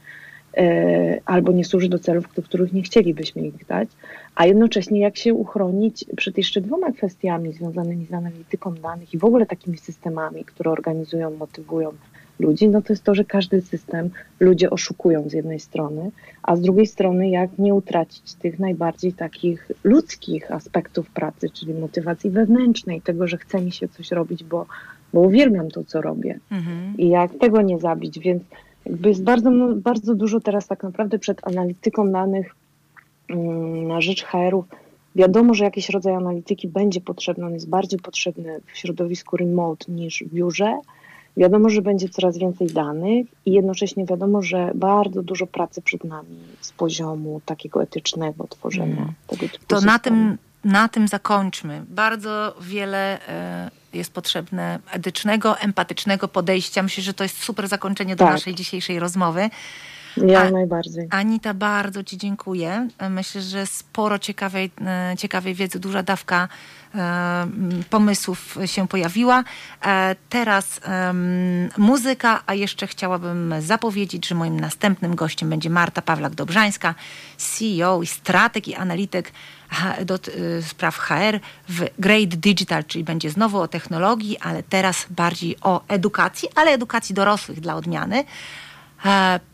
albo 1.25 1.51
nie 1.51 1.65
służy 1.65 1.89
do 1.89 1.99
celów, 1.99 2.33
do 2.35 2.41
których 2.41 2.73
nie 2.73 2.81
chcielibyśmy 2.81 3.41
ich 3.47 3.65
dać, 3.65 3.89
a 4.35 4.45
jednocześnie 4.45 4.99
jak 4.99 5.17
się 5.17 5.33
uchronić 5.33 6.05
przed 6.17 6.37
jeszcze 6.37 6.61
dwoma 6.61 6.91
kwestiami 6.91 7.53
związanymi 7.53 8.05
z 8.05 8.13
analityką 8.13 8.75
danych 8.75 9.13
i 9.13 9.17
w 9.17 9.25
ogóle 9.25 9.45
takimi 9.45 9.77
systemami, 9.77 10.45
które 10.45 10.71
organizują, 10.71 11.31
motywują 11.37 11.91
ludzi, 12.39 12.69
no 12.69 12.81
to 12.81 12.93
jest 12.93 13.03
to, 13.03 13.15
że 13.15 13.25
każdy 13.25 13.61
system 13.61 14.09
ludzie 14.39 14.69
oszukują 14.69 15.29
z 15.29 15.33
jednej 15.33 15.59
strony, 15.59 16.11
a 16.43 16.55
z 16.55 16.61
drugiej 16.61 16.87
strony 16.87 17.29
jak 17.29 17.57
nie 17.57 17.73
utracić 17.73 18.33
tych 18.33 18.59
najbardziej 18.59 19.13
takich 19.13 19.71
ludzkich 19.83 20.51
aspektów 20.51 21.09
pracy, 21.09 21.49
czyli 21.49 21.73
motywacji 21.73 22.29
wewnętrznej, 22.29 23.01
tego, 23.01 23.27
że 23.27 23.37
chce 23.37 23.61
mi 23.61 23.71
się 23.71 23.87
coś 23.87 24.11
robić, 24.11 24.43
bo, 24.43 24.65
bo 25.13 25.21
uwielbiam 25.21 25.71
to, 25.71 25.83
co 25.83 26.01
robię. 26.01 26.39
Mhm. 26.51 26.97
I 26.97 27.09
jak 27.09 27.31
tego 27.39 27.61
nie 27.61 27.79
zabić, 27.79 28.19
więc 28.19 28.43
jakby 28.85 29.09
jest 29.09 29.23
bardzo, 29.23 29.51
bardzo 29.75 30.15
dużo 30.15 30.39
teraz 30.39 30.67
tak 30.67 30.83
naprawdę 30.83 31.19
przed 31.19 31.47
analityką 31.47 32.11
danych 32.11 32.55
mm, 33.29 33.87
na 33.87 34.01
rzecz 34.01 34.23
HR-ów. 34.23 34.65
Wiadomo, 35.15 35.53
że 35.53 35.63
jakiś 35.63 35.89
rodzaj 35.89 36.15
analityki 36.15 36.67
będzie 36.67 37.01
potrzebny, 37.01 37.45
on 37.45 37.53
jest 37.53 37.69
bardziej 37.69 37.99
potrzebny 37.99 38.59
w 38.73 38.77
środowisku 38.77 39.37
remote 39.37 39.91
niż 39.91 40.23
w 40.23 40.33
biurze. 40.33 40.79
Wiadomo, 41.37 41.69
że 41.69 41.81
będzie 41.81 42.09
coraz 42.09 42.37
więcej 42.37 42.67
danych 42.67 43.27
i 43.45 43.51
jednocześnie 43.51 44.05
wiadomo, 44.05 44.41
że 44.41 44.71
bardzo 44.75 45.23
dużo 45.23 45.47
pracy 45.47 45.81
przed 45.81 46.03
nami 46.03 46.37
z 46.61 46.71
poziomu 46.71 47.41
takiego 47.45 47.83
etycznego 47.83 48.47
tworzenia 48.47 49.01
mm. 49.01 49.13
tego 49.27 49.47
typu 49.47 49.65
To 49.67 49.81
na 49.81 49.99
tym, 49.99 50.37
na 50.63 50.87
tym 50.87 51.07
zakończmy. 51.07 51.85
Bardzo 51.89 52.55
wiele 52.61 53.27
e, 53.27 53.71
jest 53.93 54.13
potrzebne 54.13 54.79
etycznego, 54.91 55.59
empatycznego 55.59 56.27
podejścia. 56.27 56.83
Myślę, 56.83 57.03
że 57.03 57.13
to 57.13 57.23
jest 57.23 57.43
super 57.43 57.67
zakończenie 57.67 58.15
do 58.15 58.25
tak. 58.25 58.33
naszej 58.33 58.55
dzisiejszej 58.55 58.99
rozmowy. 58.99 59.49
Ja 60.17 60.41
A, 60.41 60.51
najbardziej. 60.51 61.07
Anita, 61.09 61.53
bardzo 61.53 62.03
Ci 62.03 62.17
dziękuję. 62.17 62.87
Myślę, 63.09 63.41
że 63.41 63.65
sporo 63.65 64.19
ciekawej, 64.19 64.71
e, 64.85 65.15
ciekawej 65.17 65.55
wiedzy, 65.55 65.79
duża 65.79 66.03
dawka 66.03 66.47
e, 66.95 67.47
pomysłów 67.89 68.57
się 68.65 68.87
pojawiła. 68.87 69.43
E, 69.85 70.15
teraz 70.29 70.81
muzyka, 71.77 72.43
a 72.45 72.53
jeszcze 72.53 72.87
chciałabym 72.87 73.55
zapowiedzieć, 73.59 74.27
że 74.27 74.35
moim 74.35 74.59
następnym 74.59 75.15
gościem 75.15 75.49
będzie 75.49 75.69
Marta 75.69 76.01
Pawlak-Dobrzańska, 76.01 76.93
CEO 77.37 78.01
i 78.01 78.07
strateg 78.07 78.67
i 78.67 78.75
analityk 78.75 79.31
do 80.05 80.19
spraw 80.61 80.97
HR 80.97 81.39
w 81.69 81.85
Great 81.99 82.35
Digital, 82.35 82.83
czyli 82.83 83.03
będzie 83.03 83.29
znowu 83.29 83.59
o 83.59 83.67
technologii, 83.67 84.37
ale 84.37 84.63
teraz 84.63 85.05
bardziej 85.09 85.55
o 85.61 85.81
edukacji, 85.87 86.49
ale 86.55 86.71
edukacji 86.71 87.15
dorosłych 87.15 87.59
dla 87.59 87.75
odmiany. 87.75 88.23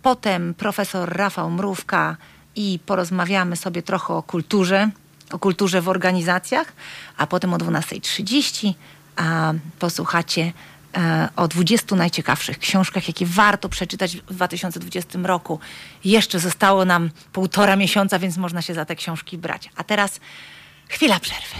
Potem 0.01 0.53
profesor 0.53 1.09
Rafał 1.09 1.51
Mrówka 1.51 2.17
i 2.55 2.79
porozmawiamy 2.85 3.55
sobie 3.55 3.81
trochę 3.81 4.13
o 4.13 4.23
kulturze, 4.23 4.89
o 5.31 5.39
kulturze 5.39 5.81
w 5.81 5.89
organizacjach, 5.89 6.73
a 7.17 7.27
potem 7.27 7.53
o 7.53 7.57
12.30 7.57 8.73
posłuchacie 9.79 10.41
e, 10.41 10.53
o 11.35 11.47
20 11.47 11.95
najciekawszych 11.95 12.59
książkach, 12.59 13.07
jakie 13.07 13.25
warto 13.25 13.69
przeczytać 13.69 14.17
w 14.17 14.33
2020 14.33 15.19
roku. 15.23 15.59
Jeszcze 16.05 16.39
zostało 16.39 16.85
nam 16.85 17.09
półtora 17.33 17.75
miesiąca, 17.75 18.19
więc 18.19 18.37
można 18.37 18.61
się 18.61 18.73
za 18.73 18.85
te 18.85 18.95
książki 18.95 19.37
brać. 19.37 19.69
A 19.75 19.83
teraz 19.83 20.19
chwila 20.87 21.19
przerwy. 21.19 21.55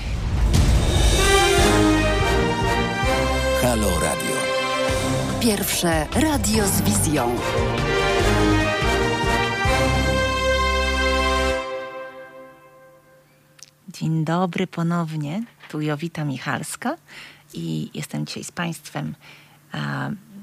Halo 3.61 3.99
Radio. 3.99 4.35
Pierwsze 5.41 6.07
radio 6.15 6.67
z 6.67 6.81
wizją. 6.81 7.35
Dzień 13.89 14.25
dobry 14.25 14.67
ponownie. 14.67 15.43
Tu 15.69 15.81
Jowita 15.81 16.23
Michalska 16.23 16.95
i 17.53 17.89
jestem 17.93 18.25
dzisiaj 18.25 18.43
z 18.43 18.51
Państwem 18.51 19.15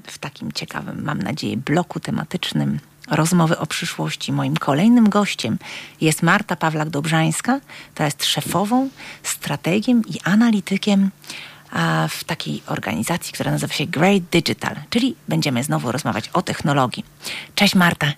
w 0.03 0.17
takim 0.17 0.51
ciekawym, 0.51 1.03
mam 1.03 1.21
nadzieję, 1.21 1.57
bloku 1.57 1.99
tematycznym 1.99 2.79
rozmowy 3.11 3.57
o 3.57 3.65
przyszłości. 3.65 4.31
Moim 4.31 4.57
kolejnym 4.57 5.09
gościem 5.09 5.57
jest 6.01 6.23
Marta 6.23 6.55
Pawlak-Dobrzańska, 6.55 7.59
która 7.93 8.05
jest 8.05 8.25
szefową, 8.25 8.89
strategiem 9.23 10.01
i 10.07 10.19
analitykiem 10.23 11.09
w 12.09 12.23
takiej 12.23 12.61
organizacji, 12.67 13.33
która 13.33 13.51
nazywa 13.51 13.73
się 13.73 13.85
Great 13.85 14.23
Digital, 14.23 14.75
czyli 14.89 15.15
będziemy 15.27 15.63
znowu 15.63 15.91
rozmawiać 15.91 16.29
o 16.33 16.41
technologii. 16.41 17.05
Cześć 17.55 17.75
Marta. 17.75 18.13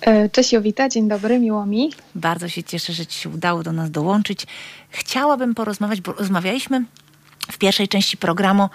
E, 0.00 0.28
cześć 0.28 0.52
Jowita, 0.52 0.88
dzień 0.88 1.08
dobry, 1.08 1.38
miło 1.38 1.66
mi. 1.66 1.92
Bardzo 2.14 2.48
się 2.48 2.62
cieszę, 2.62 2.92
że 2.92 3.06
Ci 3.06 3.20
się 3.20 3.28
udało 3.28 3.62
do 3.62 3.72
nas 3.72 3.90
dołączyć. 3.90 4.46
Chciałabym 4.90 5.54
porozmawiać, 5.54 6.00
bo 6.00 6.12
rozmawialiśmy 6.12 6.84
w 7.50 7.58
pierwszej 7.58 7.88
części 7.88 8.16
programu 8.16 8.68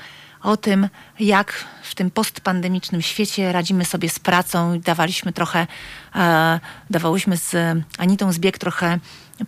o 0.43 0.57
tym, 0.57 0.89
jak 1.19 1.65
w 1.83 1.95
tym 1.95 2.11
postpandemicznym 2.11 3.01
świecie 3.01 3.51
radzimy 3.51 3.85
sobie 3.85 4.09
z 4.09 4.19
pracą. 4.19 4.79
Dawaliśmy 4.79 5.33
trochę, 5.33 5.67
e, 6.15 6.59
dawałyśmy 6.89 7.37
z 7.37 7.55
Anitą 7.97 8.31
Zbieg 8.31 8.57
trochę 8.57 8.99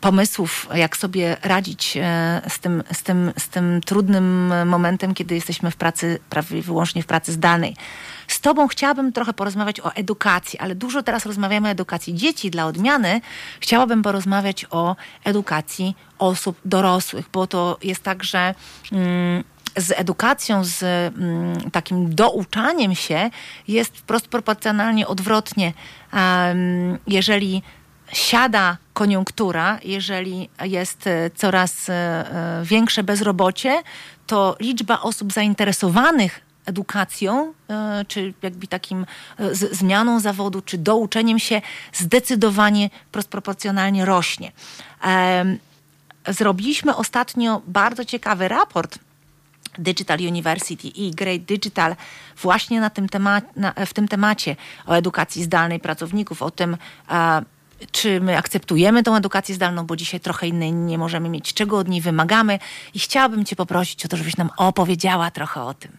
pomysłów, 0.02 0.68
jak 0.74 0.98
sobie 0.98 1.38
radzić 1.44 1.98
e, 1.98 2.42
z 2.50 2.60
tym, 2.60 2.84
z, 2.94 3.04
tym, 3.04 3.32
z 3.38 3.50
tym 3.50 3.82
trudnym 3.86 4.54
momentem, 4.66 5.14
kiedy 5.14 5.36
jesteśmy 5.36 5.72
w 5.72 5.76
pracy, 5.76 6.20
prawie 6.30 6.62
wyłącznie 6.62 7.04
w 7.04 7.06
pracy 7.06 7.32
zdalnej. 7.32 7.76
Z 8.28 8.42
Tobą 8.42 8.68
chciałabym 8.68 9.14
trochę 9.14 9.34
porozmawiać 9.34 9.80
o 9.80 9.94
edukacji, 9.94 10.60
ale 10.60 10.76
dużo 10.76 11.04
teraz 11.04 11.26
rozmawiamy 11.26 11.68
o 11.68 11.72
edukacji 11.72 12.16
dzieci. 12.16 12.52
Dla 12.52 12.66
odmiany 12.66 13.22
chciałabym 13.60 14.02
porozmawiać 14.02 14.66
o 14.70 14.96
edukacji 15.24 15.96
osób 16.20 16.58
dorosłych, 16.66 17.30
bo 17.34 17.48
to 17.48 17.78
jest 17.84 18.04
tak, 18.04 18.24
że. 18.24 18.56
Mm, 18.92 19.44
z 19.78 19.92
edukacją, 19.92 20.64
z 20.64 20.84
mm, 20.84 21.72
takim 21.72 22.16
douczaniem 22.16 22.96
się 22.96 23.30
jest 23.68 23.98
wprost 23.98 24.28
proporcjonalnie 24.28 25.08
odwrotnie. 25.08 25.74
Jeżeli 27.08 27.64
siada 28.14 28.78
koniunktura, 28.94 29.80
jeżeli 29.84 30.50
jest 30.64 31.08
e, 31.08 31.30
coraz 31.36 31.90
e, 31.90 31.94
e, 31.94 32.62
większe 32.66 33.04
bezrobocie, 33.04 33.84
to 34.28 34.56
liczba 34.60 35.02
osób 35.02 35.34
zainteresowanych 35.34 36.42
edukacją, 36.66 37.54
czy 38.08 38.34
jakby 38.42 38.68
takim 38.68 39.06
zmianą 39.72 40.20
zawodu, 40.20 40.62
czy 40.62 40.78
douczeniem 40.78 41.40
się 41.40 41.62
zdecydowanie 41.94 42.90
proporcjonalnie 43.30 44.06
rośnie. 44.06 44.52
Zrobiliśmy 46.28 46.96
ostatnio 46.96 47.62
bardzo 47.68 48.06
ciekawy 48.06 48.48
raport 48.48 49.00
Digital 49.78 50.20
University 50.20 50.88
i 50.88 51.12
Great 51.12 51.42
Digital 51.42 51.96
właśnie 52.42 52.80
na 52.80 52.90
tym 52.90 53.10
temat, 53.10 53.58
na, 53.58 53.74
w 53.86 53.94
tym 53.94 54.08
temacie 54.08 54.56
o 54.88 54.94
edukacji 54.94 55.44
zdalnej 55.44 55.80
pracowników, 55.80 56.42
o 56.42 56.52
tym, 56.52 56.78
czy 57.92 58.22
my 58.22 58.38
akceptujemy 58.38 59.04
tą 59.04 59.16
edukację 59.16 59.56
zdalną, 59.56 59.86
bo 59.86 59.96
dzisiaj 59.96 60.20
trochę 60.20 60.48
innej 60.48 60.74
nie 60.74 60.98
możemy 60.98 61.30
mieć, 61.30 61.54
czego 61.54 61.78
od 61.78 61.88
niej 61.88 62.02
wymagamy. 62.02 62.60
I 62.94 63.00
chciałabym 63.00 63.46
Cię 63.46 63.56
poprosić 63.56 64.06
o 64.06 64.08
to, 64.08 64.18
żebyś 64.18 64.38
nam 64.38 64.50
opowiedziała 64.58 65.32
trochę 65.32 65.64
o 65.64 65.74
tym. 65.74 65.92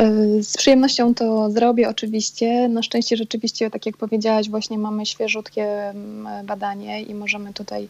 Y, 0.00 0.42
z 0.42 0.56
przyjemnością 0.56 1.14
to 1.14 1.50
zrobię 1.50 1.88
oczywiście. 1.88 2.68
Na 2.68 2.82
szczęście 2.82 3.16
rzeczywiście, 3.16 3.70
tak 3.70 3.86
jak 3.86 3.96
powiedziałaś, 3.96 4.48
właśnie 4.48 4.78
mamy 4.78 5.06
świeżutkie 5.06 5.88
mm, 5.88 6.46
badanie 6.46 7.02
i 7.02 7.14
możemy 7.14 7.52
tutaj 7.52 7.88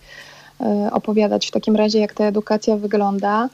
opowiadać 0.93 1.47
w 1.47 1.51
takim 1.51 1.77
razie, 1.77 1.99
jak 1.99 2.15
ta 2.15 2.25
edukacja 2.25 2.77
wygląda. 2.77 3.49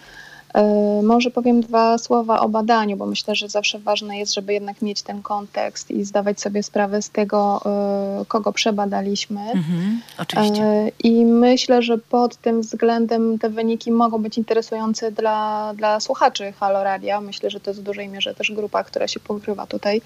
E, 0.55 1.03
może 1.03 1.31
powiem 1.31 1.61
dwa 1.61 1.99
słowa 1.99 2.41
o 2.41 2.49
badaniu, 2.49 2.97
bo 2.97 3.07
myślę, 3.07 3.35
że 3.35 3.49
zawsze 3.49 3.79
ważne 3.79 4.19
jest, 4.19 4.35
żeby 4.35 4.53
jednak 4.53 4.83
mieć 4.83 5.03
ten 5.03 5.23
kontekst 5.23 5.91
i 5.91 6.05
zdawać 6.05 6.41
sobie 6.41 6.63
sprawę 6.63 7.03
z 7.03 7.11
tego, 7.11 7.61
e, 8.21 8.25
kogo 8.29 8.53
przebadaliśmy. 8.53 9.41
Mhm, 9.41 10.01
oczywiście. 10.19 10.63
E, 10.63 10.91
I 11.05 11.25
myślę, 11.25 11.83
że 11.83 11.99
pod 11.99 12.37
tym 12.37 12.61
względem 12.61 13.39
te 13.39 13.51
wyniki 13.51 13.93
mogą 13.93 14.23
być 14.23 14.39
interesujące 14.39 15.13
dla, 15.13 15.73
dla 15.77 16.01
słuchaczy 16.01 16.53
Halo 16.61 16.85
Radia. 16.85 17.21
Myślę, 17.21 17.51
że 17.51 17.61
to 17.61 17.71
jest 17.71 17.81
w 17.81 17.85
dużej 17.85 18.09
mierze 18.09 18.35
też 18.35 18.53
grupa, 18.53 18.85
która 18.85 19.09
się 19.09 19.21
pokrywa 19.21 19.67
tutaj 19.67 20.01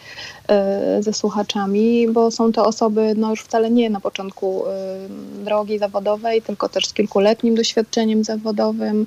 ze 1.01 1.13
słuchaczami, 1.13 2.09
bo 2.09 2.31
są 2.31 2.53
to 2.53 2.67
osoby 2.67 3.15
no 3.17 3.31
już 3.31 3.41
wcale 3.41 3.71
nie 3.71 3.91
na 3.91 4.01
początku 4.01 4.65
drogi 5.45 5.79
zawodowej, 5.79 6.43
tylko 6.43 6.69
też 6.69 6.87
z 6.87 6.93
kilkuletnim 6.93 7.55
doświadczeniem 7.55 8.25
zawodowym, 8.25 9.07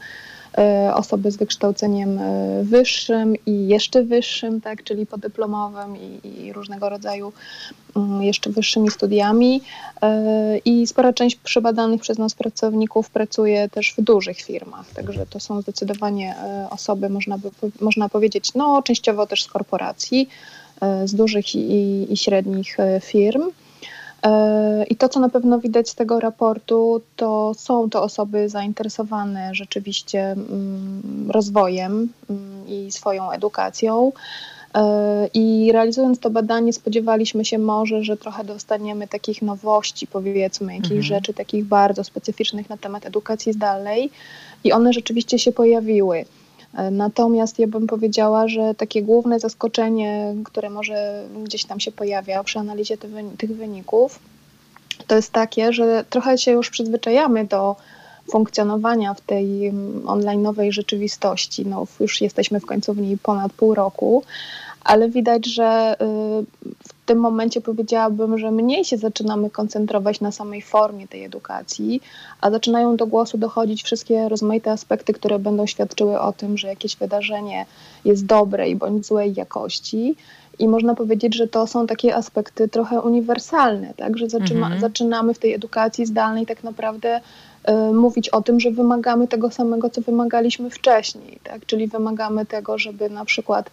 osoby 0.94 1.32
z 1.32 1.38
wykształceniem 1.38 2.20
e, 2.20 2.64
wyższym 2.64 3.36
i 3.46 3.68
jeszcze 3.68 4.04
wyższym, 4.04 4.62
tak, 4.62 4.84
czyli 4.84 5.06
podyplomowym 5.06 5.98
i, 5.98 6.20
i 6.46 6.54
różnego 6.54 6.90
rodzaju 6.90 7.34
mm, 7.96 8.24
jeszcze 8.24 8.50
wyższymi 8.50 8.92
studiami. 8.92 9.62
E, 10.02 10.58
I 10.58 10.88
spora 10.88 11.14
część 11.14 11.36
przebadanych 11.36 12.02
przez 12.02 12.18
nas 12.18 12.34
pracowników 12.34 13.10
pracuje 13.10 13.70
też 13.70 13.94
w 13.98 14.02
dużych 14.02 14.42
firmach, 14.42 14.90
także 14.90 15.26
to 15.26 15.40
są 15.40 15.62
zdecydowanie 15.62 16.36
osoby, 16.70 17.10
można, 17.10 17.38
by, 17.38 17.50
można 17.82 18.10
powiedzieć, 18.10 18.54
no 18.54 18.82
częściowo 18.82 19.28
też 19.28 19.44
z 19.44 19.48
korporacji, 19.48 20.30
z 21.06 21.16
dużych 21.16 21.56
i, 21.56 22.14
i 22.14 22.18
średnich 22.18 22.78
firm. 23.02 23.42
E, 24.24 24.86
I 24.90 24.96
to, 24.96 25.10
co 25.10 25.20
na 25.20 25.30
pewno 25.30 25.60
widać 25.60 25.90
z 25.90 25.96
tego 25.96 26.20
raportu, 26.20 27.02
to 27.16 27.54
są 27.54 27.90
to 27.90 28.04
osoby 28.04 28.50
zainteresowane 28.50 29.56
rzeczywiście 29.56 30.22
mm, 30.32 31.32
rozwojem 31.32 32.10
mm, 32.30 32.68
i 32.68 32.92
swoją 32.92 33.32
edukacją. 33.32 34.12
E, 34.76 35.28
I 35.34 35.70
realizując 35.74 36.20
to 36.20 36.30
badanie, 36.30 36.74
spodziewaliśmy 36.74 37.46
się 37.46 37.58
może, 37.58 38.04
że 38.04 38.18
trochę 38.18 38.44
dostaniemy 38.44 39.08
takich 39.08 39.42
nowości, 39.42 40.08
powiedzmy, 40.08 40.74
jakichś 40.74 40.92
mhm. 40.92 41.04
rzeczy 41.04 41.34
takich 41.34 41.66
bardzo 41.66 42.04
specyficznych 42.04 42.70
na 42.70 42.78
temat 42.78 43.06
edukacji 43.06 43.54
zdalnej, 43.54 44.12
i 44.64 44.72
one 44.72 44.94
rzeczywiście 44.94 45.40
się 45.40 45.52
pojawiły. 45.52 46.26
Natomiast 46.92 47.60
ja 47.60 47.68
bym 47.68 47.88
powiedziała, 47.88 48.48
że 48.48 48.76
takie 48.76 49.02
główne 49.02 49.40
zaskoczenie, 49.40 50.36
które 50.46 50.70
może 50.70 51.24
gdzieś 51.44 51.66
tam 51.66 51.80
się 51.80 51.92
pojawia 51.92 52.44
przy 52.44 52.60
analizie 52.60 52.98
tych 53.38 53.56
wyników, 53.56 54.20
to 55.08 55.16
jest 55.16 55.32
takie, 55.32 55.74
że 55.74 56.06
trochę 56.10 56.38
się 56.38 56.52
już 56.52 56.70
przyzwyczajamy 56.70 57.46
do 57.46 57.76
funkcjonowania 58.32 59.14
w 59.14 59.22
tej 59.22 59.68
mm, 59.68 60.02
online'owej 60.02 60.72
rzeczywistości. 60.72 61.66
No, 61.66 61.88
już 62.00 62.22
jesteśmy 62.22 62.60
w 62.60 62.66
końcu 62.66 62.94
w 62.94 62.98
niej 62.98 63.18
ponad 63.18 63.54
pół 63.54 63.74
roku, 63.76 64.24
ale 64.84 65.10
widać, 65.10 65.46
że 65.46 65.96
y, 66.02 66.89
tym 67.10 67.20
momencie 67.20 67.62
powiedziałabym, 67.62 68.38
że 68.38 68.52
mniej 68.52 68.86
się 68.86 68.98
zaczynamy 68.98 69.50
koncentrować 69.50 70.22
na 70.22 70.32
samej 70.32 70.62
formie 70.62 71.08
tej 71.08 71.24
edukacji, 71.24 72.02
a 72.42 72.52
zaczynają 72.52 72.96
do 72.96 73.08
głosu 73.08 73.38
dochodzić 73.38 73.84
wszystkie 73.84 74.30
rozmaite 74.30 74.72
aspekty, 74.72 75.14
które 75.14 75.40
będą 75.40 75.66
świadczyły 75.66 76.20
o 76.20 76.34
tym, 76.34 76.58
że 76.58 76.68
jakieś 76.68 76.96
wydarzenie 76.96 77.66
jest 78.06 78.26
dobrej 78.26 78.76
bądź 78.76 79.06
złej 79.06 79.34
jakości. 79.34 80.16
I 80.60 80.68
można 80.68 80.96
powiedzieć, 80.96 81.36
że 81.36 81.48
to 81.48 81.68
są 81.68 81.88
takie 81.88 82.16
aspekty 82.16 82.68
trochę 82.68 83.02
uniwersalne, 83.02 83.94
tak? 83.98 84.18
że 84.18 84.30
zaczyna, 84.30 84.66
mhm. 84.66 84.82
zaczynamy 84.82 85.34
w 85.34 85.40
tej 85.40 85.54
edukacji 85.54 86.06
zdalnej 86.06 86.46
tak 86.46 86.64
naprawdę 86.64 87.22
mówić 87.94 88.30
o 88.30 88.42
tym, 88.42 88.60
że 88.60 88.72
wymagamy 88.72 89.28
tego 89.28 89.52
samego, 89.52 89.90
co 89.90 90.02
wymagaliśmy 90.02 90.70
wcześniej, 90.70 91.40
tak? 91.44 91.66
czyli 91.66 91.88
wymagamy 91.88 92.46
tego, 92.46 92.78
żeby 92.78 93.10
na 93.10 93.26
przykład 93.26 93.70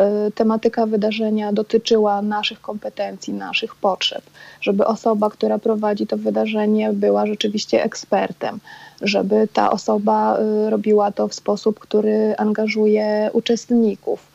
Y, 0.00 0.30
tematyka 0.30 0.86
wydarzenia 0.86 1.52
dotyczyła 1.52 2.22
naszych 2.22 2.60
kompetencji, 2.60 3.34
naszych 3.34 3.74
potrzeb, 3.74 4.22
żeby 4.60 4.86
osoba, 4.86 5.30
która 5.30 5.58
prowadzi 5.58 6.06
to 6.06 6.16
wydarzenie, 6.16 6.92
była 6.92 7.26
rzeczywiście 7.26 7.84
ekspertem, 7.84 8.60
żeby 9.02 9.48
ta 9.52 9.70
osoba 9.70 10.38
y, 10.38 10.70
robiła 10.70 11.12
to 11.12 11.28
w 11.28 11.34
sposób, 11.34 11.78
który 11.78 12.34
angażuje 12.36 13.30
uczestników. 13.32 14.26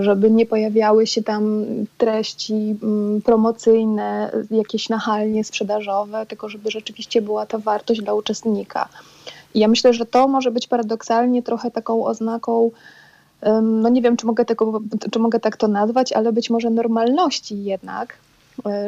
Żeby 0.00 0.30
nie 0.30 0.46
pojawiały 0.46 1.06
się 1.06 1.22
tam 1.22 1.64
treści 1.98 2.76
mm, 2.82 3.22
promocyjne, 3.22 4.30
jakieś 4.50 4.88
nachalnie 4.88 5.44
sprzedażowe, 5.44 6.26
tylko 6.26 6.48
żeby 6.48 6.70
rzeczywiście 6.70 7.22
była 7.22 7.46
to 7.46 7.58
wartość 7.58 8.00
dla 8.00 8.14
uczestnika. 8.14 8.88
I 9.54 9.60
ja 9.60 9.68
myślę, 9.68 9.94
że 9.94 10.06
to 10.06 10.28
może 10.28 10.50
być 10.50 10.66
paradoksalnie 10.66 11.42
trochę 11.42 11.70
taką 11.70 12.04
oznaką, 12.04 12.70
no 13.62 13.88
nie 13.88 14.02
wiem, 14.02 14.16
czy 14.16 14.26
mogę, 14.26 14.44
tego, 14.44 14.80
czy 15.10 15.18
mogę 15.18 15.40
tak 15.40 15.56
to 15.56 15.68
nazwać, 15.68 16.12
ale 16.12 16.32
być 16.32 16.50
może 16.50 16.70
normalności 16.70 17.64
jednak, 17.64 18.16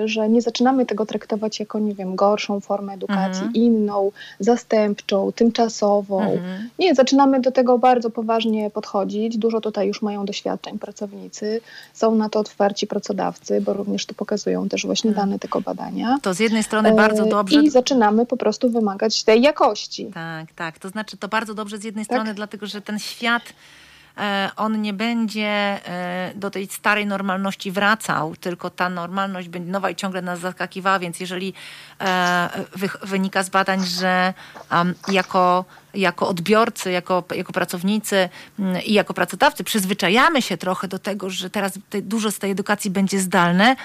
że 0.04 0.28
nie 0.28 0.42
zaczynamy 0.42 0.86
tego 0.86 1.06
traktować 1.06 1.60
jako, 1.60 1.78
nie 1.78 1.94
wiem, 1.94 2.16
gorszą 2.16 2.60
formę 2.60 2.92
edukacji, 2.92 3.46
mhm. 3.46 3.54
inną, 3.54 4.12
zastępczą, 4.40 5.32
tymczasową. 5.32 6.20
Mhm. 6.20 6.70
Nie, 6.78 6.94
zaczynamy 6.94 7.40
do 7.40 7.52
tego 7.52 7.78
bardzo 7.78 8.10
poważnie 8.10 8.70
podchodzić. 8.70 9.38
Dużo 9.38 9.60
tutaj 9.60 9.86
już 9.86 10.02
mają 10.02 10.24
doświadczeń 10.24 10.78
pracownicy, 10.78 11.60
są 11.92 12.14
na 12.14 12.28
to 12.28 12.40
otwarci 12.40 12.86
pracodawcy, 12.86 13.60
bo 13.60 13.72
również 13.72 14.06
to 14.06 14.14
pokazują 14.14 14.68
też 14.68 14.86
właśnie 14.86 15.10
mhm. 15.10 15.28
dane 15.28 15.38
tego 15.38 15.60
badania. 15.60 16.18
To 16.22 16.34
z 16.34 16.40
jednej 16.40 16.62
strony 16.62 16.92
bardzo 16.92 17.24
e, 17.24 17.28
dobrze. 17.28 17.62
I 17.62 17.70
zaczynamy 17.70 18.26
po 18.26 18.36
prostu 18.36 18.70
wymagać 18.70 19.24
tej 19.24 19.42
jakości. 19.42 20.10
Tak, 20.14 20.52
tak. 20.52 20.78
To 20.78 20.88
znaczy 20.88 21.16
to 21.16 21.28
bardzo 21.28 21.54
dobrze 21.54 21.78
z 21.78 21.84
jednej 21.84 22.06
tak? 22.06 22.16
strony, 22.16 22.34
dlatego 22.34 22.66
że 22.66 22.80
ten 22.80 22.98
świat 22.98 23.42
E, 23.44 23.54
on 24.56 24.82
nie 24.82 24.92
będzie 24.92 25.48
e, 25.48 26.32
do 26.34 26.50
tej 26.50 26.66
starej 26.66 27.06
normalności 27.06 27.70
wracał, 27.70 28.36
tylko 28.36 28.70
ta 28.70 28.88
normalność 28.88 29.48
będzie 29.48 29.72
nowa 29.72 29.90
i 29.90 29.96
ciągle 29.96 30.22
nas 30.22 30.40
zaskakiwała, 30.40 30.98
więc 30.98 31.20
jeżeli 31.20 31.54
e, 32.00 32.48
wynika 33.02 33.42
z 33.42 33.50
badań, 33.50 33.84
że 33.84 34.34
jako 35.08 35.64
jako 35.94 36.28
odbiorcy, 36.28 36.90
jako, 36.90 37.24
jako 37.36 37.52
pracownicy 37.52 38.28
i 38.86 38.92
jako 38.92 39.14
pracodawcy 39.14 39.64
przyzwyczajamy 39.64 40.42
się 40.42 40.56
trochę 40.56 40.88
do 40.88 40.98
tego, 40.98 41.30
że 41.30 41.50
teraz 41.50 41.78
dużo 42.02 42.30
z 42.30 42.38
tej 42.38 42.50
edukacji 42.50 42.90
będzie 42.90 43.20
zdalne, 43.20 43.76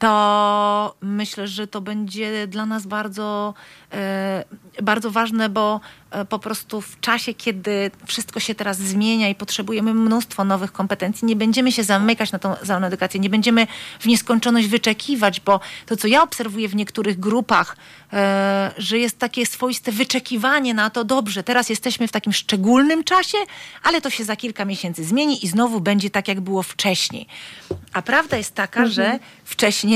to 0.00 0.94
myślę, 1.00 1.48
że 1.48 1.66
to 1.66 1.80
będzie 1.80 2.46
dla 2.46 2.66
nas 2.66 2.86
bardzo, 2.86 3.54
e, 3.92 4.44
bardzo 4.82 5.10
ważne, 5.10 5.48
bo 5.48 5.80
e, 6.10 6.24
po 6.24 6.38
prostu 6.38 6.80
w 6.80 7.00
czasie, 7.00 7.34
kiedy 7.34 7.90
wszystko 8.06 8.40
się 8.40 8.54
teraz 8.54 8.78
zmienia 8.78 9.28
i 9.28 9.34
potrzebujemy 9.34 9.94
mnóstwo 9.94 10.44
nowych 10.44 10.72
kompetencji, 10.72 11.26
nie 11.26 11.36
będziemy 11.36 11.72
się 11.72 11.84
zamykać 11.84 12.32
na 12.32 12.38
tą 12.38 12.54
zdalną 12.62 12.86
edukację, 12.86 13.20
nie 13.20 13.30
będziemy 13.30 13.66
w 14.00 14.06
nieskończoność 14.06 14.68
wyczekiwać, 14.68 15.40
bo 15.40 15.60
to, 15.86 15.96
co 15.96 16.08
ja 16.08 16.22
obserwuję 16.22 16.68
w 16.68 16.74
niektórych 16.74 17.20
grupach, 17.20 17.76
e, 18.12 18.70
że 18.78 18.98
jest 18.98 19.18
takie 19.18 19.46
swoiste 19.46 19.92
wyczekiwanie 19.92 20.74
na 20.74 20.90
to, 20.90 21.04
dobrze, 21.04 21.42
teraz 21.42 21.68
jesteśmy 21.68 22.08
w 22.08 22.12
takim 22.12 22.32
szczególnym 22.32 23.04
czasie, 23.04 23.38
ale 23.82 24.00
to 24.00 24.10
się 24.10 24.24
za 24.24 24.36
kilka 24.36 24.64
miesięcy 24.64 25.04
zmieni 25.04 25.44
i 25.44 25.48
znowu 25.48 25.80
będzie 25.80 26.10
tak, 26.10 26.28
jak 26.28 26.40
było 26.40 26.62
wcześniej. 26.62 27.26
A 27.92 28.02
prawda 28.02 28.36
jest 28.36 28.54
taka, 28.54 28.80
mhm. 28.80 28.94
że 28.94 29.18
wcześniej, 29.44 29.89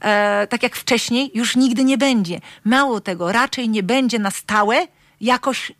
e, 0.00 0.46
tak 0.46 0.62
jak 0.62 0.76
wcześniej, 0.76 1.30
już 1.34 1.56
nigdy 1.56 1.84
nie 1.84 1.98
będzie. 1.98 2.40
Mało 2.64 3.00
tego, 3.00 3.32
raczej 3.32 3.68
nie 3.68 3.82
będzie 3.82 4.18
na 4.18 4.30
stałe 4.30 4.86
jakoś 5.20 5.72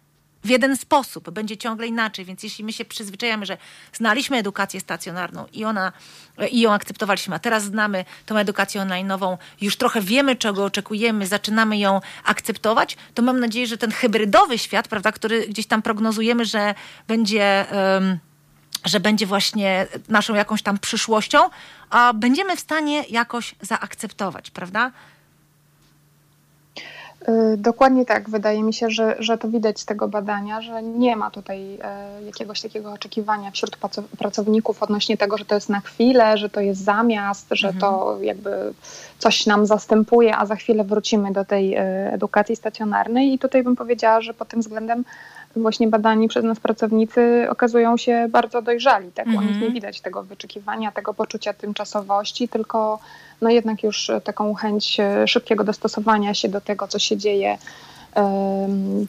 w 0.44 0.48
jeden 0.48 0.76
sposób, 0.76 1.30
będzie 1.30 1.56
ciągle 1.56 1.86
inaczej. 1.86 2.24
Więc 2.24 2.42
jeśli 2.42 2.64
my 2.64 2.72
się 2.72 2.84
przyzwyczajamy, 2.84 3.46
że 3.46 3.58
znaliśmy 3.92 4.36
edukację 4.36 4.80
stacjonarną 4.80 5.46
i 5.52 5.64
ona 5.64 5.92
i 6.50 6.60
ją 6.60 6.72
akceptowaliśmy, 6.72 7.34
a 7.34 7.38
teraz 7.38 7.64
znamy 7.64 8.04
tą 8.26 8.36
edukację 8.36 8.80
online'ową, 8.80 9.36
już 9.60 9.76
trochę 9.76 10.00
wiemy, 10.00 10.36
czego 10.36 10.64
oczekujemy, 10.64 11.26
zaczynamy 11.26 11.78
ją 11.78 12.00
akceptować, 12.24 12.96
to 13.14 13.22
mam 13.22 13.40
nadzieję, 13.40 13.66
że 13.66 13.78
ten 13.78 13.90
hybrydowy 13.90 14.58
świat, 14.58 14.88
prawda, 14.88 15.12
który 15.12 15.46
gdzieś 15.46 15.66
tam 15.66 15.82
prognozujemy, 15.82 16.44
że 16.44 16.74
będzie. 17.08 17.66
Że 18.88 19.00
będzie 19.00 19.26
właśnie 19.26 19.86
naszą 20.08 20.34
jakąś 20.34 20.62
tam 20.62 20.78
przyszłością, 20.78 21.38
a 21.90 22.12
będziemy 22.12 22.56
w 22.56 22.60
stanie 22.60 23.04
jakoś 23.08 23.54
zaakceptować, 23.62 24.50
prawda? 24.50 24.90
Y, 27.28 27.56
dokładnie 27.56 28.06
tak. 28.06 28.30
Wydaje 28.30 28.62
mi 28.62 28.74
się, 28.74 28.90
że, 28.90 29.16
że 29.18 29.38
to 29.38 29.48
widać 29.48 29.80
z 29.80 29.84
tego 29.84 30.08
badania, 30.08 30.60
że 30.60 30.82
nie 30.82 31.16
ma 31.16 31.30
tutaj 31.30 31.78
e, 31.82 32.22
jakiegoś 32.22 32.60
takiego 32.60 32.92
oczekiwania 32.92 33.50
wśród 33.50 33.76
pracowników 34.18 34.82
odnośnie 34.82 35.16
tego, 35.16 35.38
że 35.38 35.44
to 35.44 35.54
jest 35.54 35.68
na 35.68 35.80
chwilę, 35.80 36.38
że 36.38 36.48
to 36.48 36.60
jest 36.60 36.84
zamiast, 36.84 37.46
że 37.50 37.68
mhm. 37.68 37.80
to 37.80 38.18
jakby 38.22 38.74
coś 39.18 39.46
nam 39.46 39.66
zastępuje, 39.66 40.36
a 40.36 40.46
za 40.46 40.56
chwilę 40.56 40.84
wrócimy 40.84 41.32
do 41.32 41.44
tej 41.44 41.74
e, 41.74 41.80
edukacji 42.12 42.56
stacjonarnej. 42.56 43.32
I 43.32 43.38
tutaj 43.38 43.62
bym 43.62 43.76
powiedziała, 43.76 44.20
że 44.20 44.34
pod 44.34 44.48
tym 44.48 44.60
względem 44.60 45.04
właśnie 45.56 45.88
badani 45.88 46.28
przez 46.28 46.44
nas 46.44 46.60
pracownicy 46.60 47.46
okazują 47.50 47.96
się 47.96 48.28
bardzo 48.30 48.62
dojrzali. 48.62 49.12
Tak? 49.12 49.26
Mm. 49.26 49.38
U 49.38 49.40
nich 49.40 49.50
nie 49.50 49.56
mhm. 49.56 49.72
widać 49.72 50.00
tego 50.00 50.22
wyczekiwania, 50.22 50.92
tego 50.92 51.14
poczucia 51.14 51.52
tymczasowości, 51.52 52.48
tylko 52.48 52.98
no 53.40 53.50
jednak 53.50 53.82
już 53.82 54.10
taką 54.24 54.54
chęć 54.54 55.00
e, 55.00 55.28
szybkiego 55.28 55.64
dostosowania 55.64 56.34
się 56.34 56.48
do 56.48 56.60
tego, 56.60 56.88
co 56.88 56.98
się 56.98 57.16
dzieje 57.16 57.58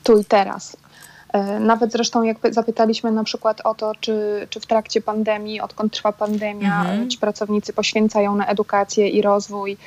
tu 0.04 0.18
i 0.18 0.26
teraz. 0.26 0.78
E, 1.34 1.60
nawet 1.60 1.92
zresztą 1.92 2.24
jak 2.24 2.38
zapytaliśmy 2.52 3.12
na 3.12 3.24
przykład 3.24 3.62
o 3.64 3.76
to, 3.76 3.92
czy, 4.00 4.48
czy 4.50 4.60
w 4.60 4.66
trakcie 4.66 5.02
pandemii, 5.02 5.62
odkąd 5.62 5.94
trwa 5.94 6.12
pandemia, 6.12 6.86
-hmm. 6.86 7.08
ci 7.08 7.18
pracownicy 7.18 7.74
poświęcają 7.74 8.36
na 8.36 8.46
edukację 8.46 9.08
i 9.08 9.22
rozwój 9.22 9.78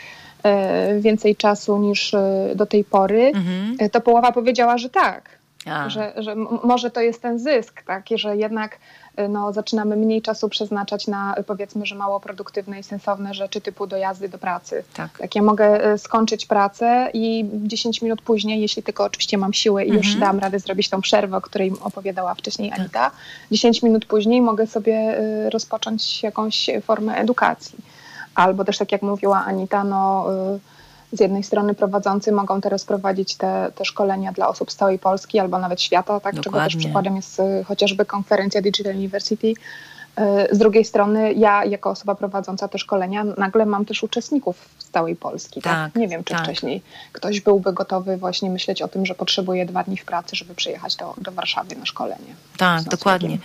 e, 0.42 1.00
więcej 1.00 1.36
czasu 1.36 1.78
niż 1.78 2.14
do 2.54 2.66
tej 2.66 2.84
pory, 2.84 3.32
-hmm. 3.34 3.90
to 3.90 4.00
połowa 4.00 4.32
powiedziała, 4.32 4.78
że 4.78 4.90
tak. 4.90 5.41
Że, 5.90 6.12
że 6.16 6.34
może 6.64 6.90
to 6.90 7.00
jest 7.00 7.22
ten 7.22 7.38
zysk, 7.38 7.82
tak? 7.82 8.04
że 8.14 8.36
jednak 8.36 8.78
y, 9.20 9.28
no, 9.28 9.52
zaczynamy 9.52 9.96
mniej 9.96 10.22
czasu 10.22 10.48
przeznaczać 10.48 11.06
na 11.06 11.34
powiedzmy, 11.46 11.86
że 11.86 11.94
mało 11.94 12.20
produktywne 12.20 12.80
i 12.80 12.82
sensowne 12.82 13.34
rzeczy 13.34 13.60
typu 13.60 13.86
dojazdy 13.86 14.28
do 14.28 14.38
pracy. 14.38 14.84
Tak. 14.94 15.18
tak 15.18 15.34
ja 15.34 15.42
mogę 15.42 15.92
y, 15.92 15.98
skończyć 15.98 16.46
pracę 16.46 17.10
i 17.14 17.48
10 17.52 18.02
minut 18.02 18.22
później, 18.22 18.60
jeśli 18.60 18.82
tylko 18.82 19.04
oczywiście 19.04 19.38
mam 19.38 19.52
siłę 19.52 19.84
i 19.84 19.90
mhm. 19.90 20.04
już 20.04 20.20
dam 20.20 20.38
radę 20.38 20.58
zrobić 20.58 20.88
tą 20.88 21.00
przerwę, 21.00 21.36
o 21.36 21.40
której 21.40 21.72
opowiadała 21.82 22.34
wcześniej 22.34 22.70
tak. 22.70 22.80
Anita, 22.80 23.10
10 23.50 23.82
minut 23.82 24.06
później 24.06 24.40
mogę 24.40 24.66
sobie 24.66 25.18
y, 25.46 25.50
rozpocząć 25.50 26.22
jakąś 26.22 26.70
formę 26.82 27.14
edukacji. 27.14 27.78
Albo 28.34 28.64
też 28.64 28.78
tak 28.78 28.92
jak 28.92 29.02
mówiła 29.02 29.44
Anita, 29.44 29.84
no 29.84 30.26
z 31.12 31.20
jednej 31.20 31.42
strony 31.42 31.74
prowadzący 31.74 32.32
mogą 32.32 32.60
teraz 32.60 32.84
prowadzić 32.84 33.36
te, 33.36 33.72
te 33.74 33.84
szkolenia 33.84 34.32
dla 34.32 34.48
osób 34.48 34.72
z 34.72 34.76
całej 34.76 34.98
Polski 34.98 35.38
albo 35.38 35.58
nawet 35.58 35.82
świata, 35.82 36.20
tak, 36.20 36.40
czego 36.40 36.58
też 36.58 36.76
przykładem 36.76 37.16
jest 37.16 37.40
y, 37.40 37.64
chociażby 37.64 38.04
konferencja 38.04 38.62
Digital 38.62 38.94
University. 38.94 39.46
Y, 39.46 39.54
z 40.54 40.58
drugiej 40.58 40.84
strony 40.84 41.32
ja 41.32 41.64
jako 41.64 41.90
osoba 41.90 42.14
prowadząca 42.14 42.68
te 42.68 42.78
szkolenia 42.78 43.24
nagle 43.24 43.66
mam 43.66 43.84
też 43.84 44.02
uczestników 44.02 44.68
z 44.78 44.90
całej 44.90 45.16
Polski. 45.16 45.62
Tak? 45.62 45.92
tak 45.92 45.94
nie 46.00 46.08
wiem, 46.08 46.24
czy 46.24 46.34
tak. 46.34 46.42
wcześniej 46.42 46.82
ktoś 47.12 47.40
byłby 47.40 47.72
gotowy 47.72 48.16
właśnie 48.16 48.50
myśleć 48.50 48.82
o 48.82 48.88
tym, 48.88 49.06
że 49.06 49.14
potrzebuje 49.14 49.66
dwa 49.66 49.84
dni 49.84 49.96
w 49.96 50.04
pracy, 50.04 50.36
żeby 50.36 50.54
przyjechać 50.54 50.96
do, 50.96 51.14
do 51.18 51.32
Warszawy 51.32 51.76
na 51.76 51.86
szkolenie. 51.86 52.34
Tak, 52.56 52.82
dokładnie. 52.82 53.38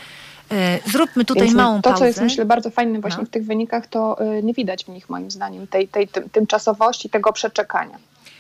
Zróbmy 0.85 1.25
tutaj 1.25 1.43
Więc 1.43 1.55
małą 1.55 1.81
to, 1.81 1.81
pauzę. 1.81 1.95
To, 1.95 1.99
co 1.99 2.05
jest 2.05 2.21
myślę 2.21 2.45
bardzo 2.45 2.69
fajne 2.69 2.99
właśnie 2.99 3.21
no. 3.21 3.27
w 3.27 3.29
tych 3.29 3.45
wynikach, 3.45 3.87
to 3.87 4.19
e, 4.19 4.43
nie 4.43 4.53
widać 4.53 4.85
w 4.85 4.87
nich 4.87 5.09
moim 5.09 5.31
zdaniem 5.31 5.67
tej, 5.67 5.87
tej 5.87 6.07
tymczasowości, 6.07 7.09
tego 7.09 7.33
przeczekania. 7.33 7.97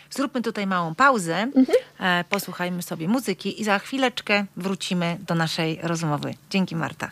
Zróbmy 0.09 0.41
tutaj 0.41 0.67
małą 0.67 0.95
pauzę, 0.95 1.35
mhm. 1.35 1.77
E, 1.99 2.23
posłuchajmy 2.29 2.81
sobie 2.81 3.07
muzyki 3.07 3.61
i 3.61 3.63
za 3.63 3.79
chwileczkę 3.79 4.45
wrócimy 4.57 5.17
do 5.27 5.35
naszej 5.35 5.79
rozmowy. 5.83 6.33
Dzięki 6.49 6.75
Marta. 6.75 7.11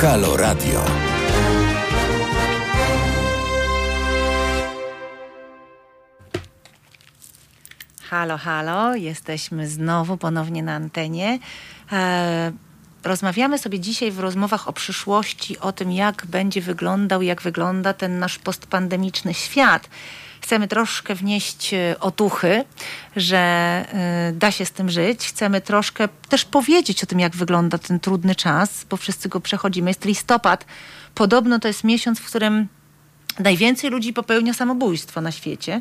Halo 0.00 0.36
Radio. 0.36 0.91
Halo, 8.12 8.38
halo, 8.38 8.94
jesteśmy 8.94 9.68
znowu 9.68 10.16
ponownie 10.16 10.62
na 10.62 10.74
antenie. 10.74 11.38
E, 11.92 12.52
rozmawiamy 13.04 13.58
sobie 13.58 13.80
dzisiaj 13.80 14.10
w 14.10 14.18
rozmowach 14.18 14.68
o 14.68 14.72
przyszłości, 14.72 15.58
o 15.58 15.72
tym, 15.72 15.92
jak 15.92 16.26
będzie 16.26 16.60
wyglądał, 16.60 17.22
jak 17.22 17.42
wygląda 17.42 17.92
ten 17.92 18.18
nasz 18.18 18.38
postpandemiczny 18.38 19.34
świat. 19.34 19.88
Chcemy 20.40 20.68
troszkę 20.68 21.14
wnieść 21.14 21.74
e, 21.74 21.96
otuchy, 22.00 22.64
że 23.16 23.38
e, 23.38 24.32
da 24.32 24.50
się 24.50 24.64
z 24.64 24.70
tym 24.70 24.90
żyć. 24.90 25.26
Chcemy 25.26 25.60
troszkę 25.60 26.08
też 26.28 26.44
powiedzieć 26.44 27.04
o 27.04 27.06
tym, 27.06 27.20
jak 27.20 27.36
wygląda 27.36 27.78
ten 27.78 28.00
trudny 28.00 28.34
czas, 28.34 28.84
bo 28.90 28.96
wszyscy 28.96 29.28
go 29.28 29.40
przechodzimy. 29.40 29.90
Jest 29.90 30.04
listopad. 30.04 30.64
Podobno 31.14 31.58
to 31.58 31.68
jest 31.68 31.84
miesiąc, 31.84 32.20
w 32.20 32.26
którym 32.26 32.68
najwięcej 33.38 33.90
ludzi 33.90 34.12
popełnia 34.12 34.54
samobójstwo 34.54 35.20
na 35.20 35.32
świecie. 35.32 35.80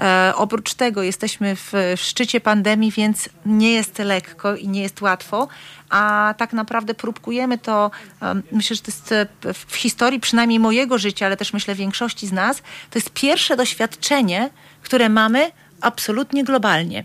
E, 0.00 0.32
oprócz 0.36 0.74
tego 0.74 1.02
jesteśmy 1.02 1.56
w, 1.56 1.72
w 1.96 2.00
szczycie 2.00 2.40
pandemii, 2.40 2.90
więc 2.90 3.28
nie 3.46 3.72
jest 3.72 3.98
lekko 3.98 4.56
i 4.56 4.68
nie 4.68 4.82
jest 4.82 5.00
łatwo, 5.02 5.48
a 5.90 6.34
tak 6.38 6.52
naprawdę 6.52 6.94
próbkujemy 6.94 7.58
to, 7.58 7.90
um, 8.22 8.42
myślę, 8.52 8.76
że 8.76 8.82
to 8.82 8.90
jest 8.90 9.12
e, 9.12 9.26
w 9.54 9.76
historii 9.76 10.20
przynajmniej 10.20 10.60
mojego 10.60 10.98
życia, 10.98 11.26
ale 11.26 11.36
też 11.36 11.52
myślę 11.52 11.74
większości 11.74 12.26
z 12.26 12.32
nas, 12.32 12.56
to 12.90 12.98
jest 12.98 13.10
pierwsze 13.10 13.56
doświadczenie, 13.56 14.50
które 14.82 15.08
mamy 15.08 15.52
absolutnie 15.80 16.44
globalnie. 16.44 17.04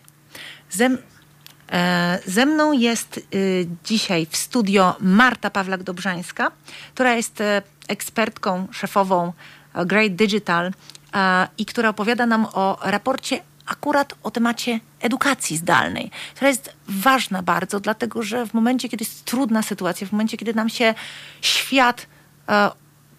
E, 1.71 2.19
ze 2.25 2.45
mną 2.45 2.71
jest 2.71 3.17
y, 3.35 3.67
dzisiaj 3.83 4.27
w 4.29 4.37
studio 4.37 4.95
Marta 4.99 5.49
Pawlak-Dobrzańska, 5.49 6.51
która 6.93 7.13
jest 7.13 7.41
e, 7.41 7.61
ekspertką 7.87 8.67
szefową 8.71 9.33
e, 9.73 9.85
Great 9.85 10.15
Digital 10.15 10.65
e, 10.67 10.71
i 11.57 11.65
która 11.65 11.89
opowiada 11.89 12.25
nam 12.25 12.47
o 12.53 12.77
raporcie 12.81 13.41
akurat 13.65 14.13
o 14.23 14.31
temacie 14.31 14.79
edukacji 15.01 15.57
zdalnej, 15.57 16.11
która 16.35 16.49
jest 16.49 16.73
ważna 16.87 17.43
bardzo, 17.43 17.79
dlatego 17.79 18.23
że 18.23 18.45
w 18.45 18.53
momencie, 18.53 18.89
kiedy 18.89 19.03
jest 19.03 19.25
trudna 19.25 19.61
sytuacja, 19.61 20.07
w 20.07 20.11
momencie, 20.11 20.37
kiedy 20.37 20.53
nam 20.53 20.69
się 20.69 20.93
świat 21.41 22.07
e, 22.49 22.71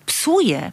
psuje 0.07 0.73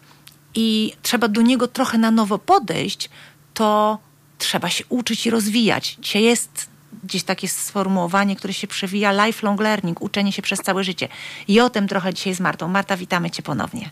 i 0.56 0.94
trzeba 1.02 1.28
do 1.28 1.42
niego 1.42 1.68
trochę 1.68 1.98
na 1.98 2.12
nowo 2.12 2.40
podejść, 2.40 3.10
to 3.54 3.98
trzeba 4.38 4.70
się 4.70 4.84
uczyć 4.90 5.26
i 5.26 5.30
rozwijać. 5.30 5.98
Dzisiaj 6.00 6.24
jest 6.24 6.70
gdzieś 7.04 7.24
takie 7.24 7.48
sformułowanie, 7.48 8.36
które 8.36 8.54
się 8.54 8.68
przewija 8.68 9.26
lifelong 9.26 9.62
learning, 9.62 10.02
uczenie 10.02 10.32
się 10.32 10.42
przez 10.42 10.60
całe 10.60 10.84
życie. 10.84 11.08
I 11.48 11.60
o 11.60 11.70
tym 11.70 11.88
trochę 11.88 12.14
dzisiaj 12.14 12.34
z 12.34 12.40
Martą. 12.40 12.68
Marta, 12.68 12.98
witamy 12.98 13.32
Cię 13.32 13.44
ponownie. 13.44 13.90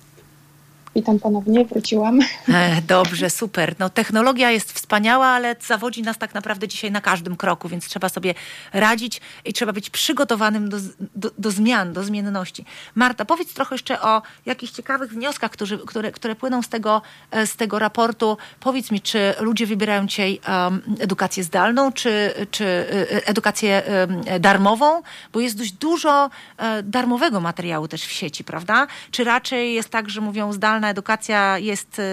Witam 0.96 1.20
ponownie, 1.20 1.66
wróciłam. 1.66 2.20
E, 2.50 2.82
dobrze, 2.82 3.30
super. 3.30 3.76
No, 3.80 3.90
technologia 3.90 4.52
jest 4.52 4.72
wspaniała, 4.72 5.28
ale 5.28 5.56
zawodzi 5.68 6.02
nas 6.02 6.18
tak 6.18 6.34
naprawdę 6.34 6.68
dzisiaj 6.68 6.92
na 6.92 7.02
każdym 7.02 7.38
kroku, 7.38 7.70
więc 7.70 7.86
trzeba 7.86 8.10
sobie 8.10 8.34
radzić 8.74 9.22
i 9.46 9.54
trzeba 9.54 9.74
być 9.74 9.90
przygotowanym 9.90 10.70
do, 10.70 10.78
do, 11.16 11.32
do 11.38 11.52
zmian, 11.52 11.94
do 11.94 12.04
zmienności. 12.04 12.66
Marta, 12.96 13.26
powiedz 13.26 13.54
trochę 13.54 13.76
jeszcze 13.76 14.02
o 14.02 14.22
jakichś 14.46 14.74
ciekawych 14.74 15.12
wnioskach, 15.12 15.52
którzy, 15.52 15.78
które, 15.78 16.12
które 16.12 16.36
płyną 16.36 16.62
z 16.62 16.70
tego, 16.70 17.02
e, 17.32 17.48
z 17.48 17.56
tego 17.56 17.80
raportu. 17.80 18.38
Powiedz 18.60 18.92
mi, 18.92 19.02
czy 19.02 19.34
ludzie 19.40 19.66
wybierają 19.66 20.08
dzisiaj 20.08 20.40
um, 20.48 20.82
edukację 21.00 21.44
zdalną, 21.44 21.92
czy, 21.92 22.34
czy 22.52 22.66
e, 22.66 23.28
edukację 23.28 23.84
um, 24.10 24.42
darmową? 24.42 25.02
Bo 25.34 25.40
jest 25.40 25.58
dość 25.58 25.72
dużo 25.72 26.30
um, 26.60 26.92
darmowego 26.92 27.40
materiału 27.40 27.88
też 27.88 28.06
w 28.06 28.12
sieci, 28.12 28.44
prawda? 28.44 28.88
Czy 29.12 29.24
raczej 29.24 29.74
jest 29.74 29.90
tak, 29.90 30.10
że 30.10 30.22
mówią 30.22 30.54
zdalną, 30.82 30.88
edukacja 30.88 31.58
jest, 31.58 32.00
y, 32.00 32.02
y, 32.02 32.06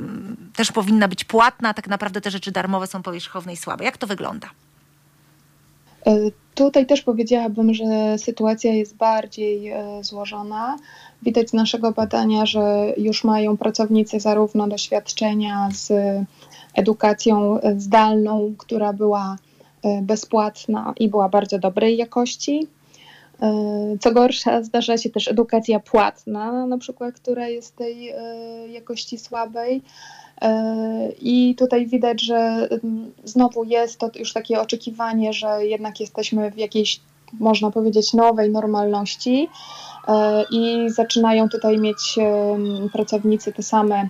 y, 0.00 0.56
też 0.56 0.72
powinna 0.72 1.08
być 1.08 1.24
płatna, 1.24 1.74
tak 1.74 1.88
naprawdę 1.88 2.20
te 2.20 2.30
rzeczy 2.30 2.52
darmowe 2.52 2.86
są 2.86 3.02
powierzchowne 3.02 3.52
i 3.52 3.56
słabe. 3.56 3.84
Jak 3.84 3.96
to 3.96 4.06
wygląda? 4.06 4.50
Tutaj 6.54 6.86
też 6.86 7.02
powiedziałabym, 7.02 7.74
że 7.74 8.18
sytuacja 8.18 8.72
jest 8.72 8.96
bardziej 8.96 9.72
złożona. 10.00 10.76
Widać 11.22 11.50
z 11.50 11.52
naszego 11.52 11.92
badania, 11.92 12.46
że 12.46 12.94
już 12.96 13.24
mają 13.24 13.56
pracownicy 13.56 14.20
zarówno 14.20 14.68
doświadczenia 14.68 15.68
z 15.72 15.92
edukacją 16.74 17.58
zdalną, 17.76 18.54
która 18.58 18.92
była 18.92 19.36
bezpłatna 20.02 20.94
i 21.00 21.08
była 21.08 21.28
bardzo 21.28 21.58
dobrej 21.58 21.96
jakości, 21.96 22.68
E, 22.68 22.77
co 24.00 24.12
gorsza, 24.12 24.62
zdarza 24.62 24.98
się 24.98 25.10
też 25.10 25.28
edukacja 25.28 25.80
płatna, 25.80 26.66
na 26.66 26.78
przykład, 26.78 27.14
która 27.14 27.48
jest 27.48 27.76
tej 27.76 28.08
e, 28.08 28.68
jakości 28.68 29.18
słabej. 29.18 29.82
E, 30.42 31.12
I 31.20 31.54
tutaj 31.58 31.86
widać, 31.86 32.22
że 32.22 32.36
mm, 32.70 33.12
znowu 33.24 33.64
jest 33.64 33.98
to 33.98 34.10
już 34.18 34.32
takie 34.32 34.60
oczekiwanie, 34.60 35.32
że 35.32 35.66
jednak 35.66 36.00
jesteśmy 36.00 36.50
w 36.50 36.58
jakiejś, 36.58 37.00
można 37.32 37.70
powiedzieć, 37.70 38.14
nowej 38.14 38.50
normalności 38.50 39.48
i 40.50 40.90
zaczynają 40.90 41.48
tutaj 41.48 41.78
mieć 41.78 42.18
pracownicy 42.92 43.52
te 43.52 43.62
same 43.62 44.08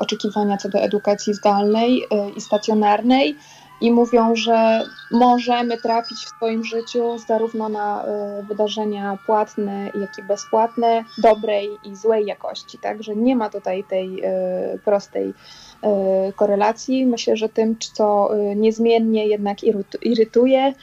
oczekiwania 0.00 0.56
co 0.56 0.68
do 0.68 0.78
edukacji 0.78 1.34
zdalnej 1.34 2.02
i 2.36 2.40
stacjonarnej 2.40 3.36
i 3.80 3.92
mówią, 3.92 4.36
że 4.36 4.84
możemy 5.10 5.78
trafić 5.78 6.18
w 6.18 6.28
swoim 6.28 6.64
życiu 6.64 7.18
zarówno 7.18 7.68
na 7.68 8.04
y, 8.04 8.42
wydarzenia 8.42 9.18
płatne, 9.26 9.90
jak 10.00 10.18
i 10.18 10.22
bezpłatne, 10.22 11.04
dobrej 11.18 11.70
i 11.84 11.96
złej 11.96 12.26
jakości. 12.26 12.78
Także 12.78 13.16
nie 13.16 13.36
ma 13.36 13.50
tutaj 13.50 13.84
tej 13.84 14.24
y, 14.24 14.78
prostej 14.84 15.28
y, 15.28 15.34
korelacji. 16.32 17.06
Myślę, 17.06 17.36
że 17.36 17.48
tym, 17.48 17.76
co 17.94 18.30
niezmiennie 18.56 19.26
jednak 19.26 19.58
irytuje, 20.02 20.74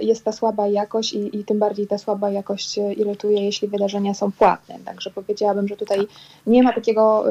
jest 0.00 0.24
ta 0.24 0.32
słaba 0.32 0.68
jakość 0.68 1.12
i, 1.12 1.38
i 1.38 1.44
tym 1.44 1.58
bardziej 1.58 1.86
ta 1.86 1.98
słaba 1.98 2.30
jakość 2.30 2.78
irytuje, 2.96 3.44
jeśli 3.44 3.68
wydarzenia 3.68 4.14
są 4.14 4.32
płatne. 4.32 4.78
Także 4.84 5.10
powiedziałabym, 5.10 5.68
że 5.68 5.76
tutaj 5.76 5.98
nie 6.46 6.62
ma 6.62 6.72
takiego 6.72 7.24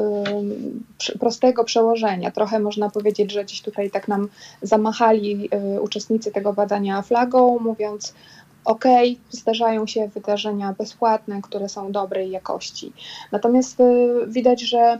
prostego 1.20 1.64
przełożenia. 1.64 2.30
Trochę 2.30 2.60
można 2.60 2.90
powiedzieć, 2.90 3.32
że 3.32 3.44
gdzieś 3.44 3.62
tutaj 3.62 3.90
tak 3.90 4.08
nam 4.08 4.28
zamachali 4.62 5.50
uczestnicy 5.80 6.32
tego 6.32 6.52
badania 6.52 7.02
flagą, 7.02 7.58
mówiąc, 7.58 8.14
OK, 8.64 8.84
zdarzają 9.30 9.86
się 9.86 10.08
wydarzenia 10.08 10.74
bezpłatne, 10.78 11.42
które 11.42 11.68
są 11.68 11.92
dobrej 11.92 12.30
jakości. 12.30 12.92
Natomiast 13.32 13.80
y, 13.80 14.10
widać, 14.26 14.60
że 14.60 14.98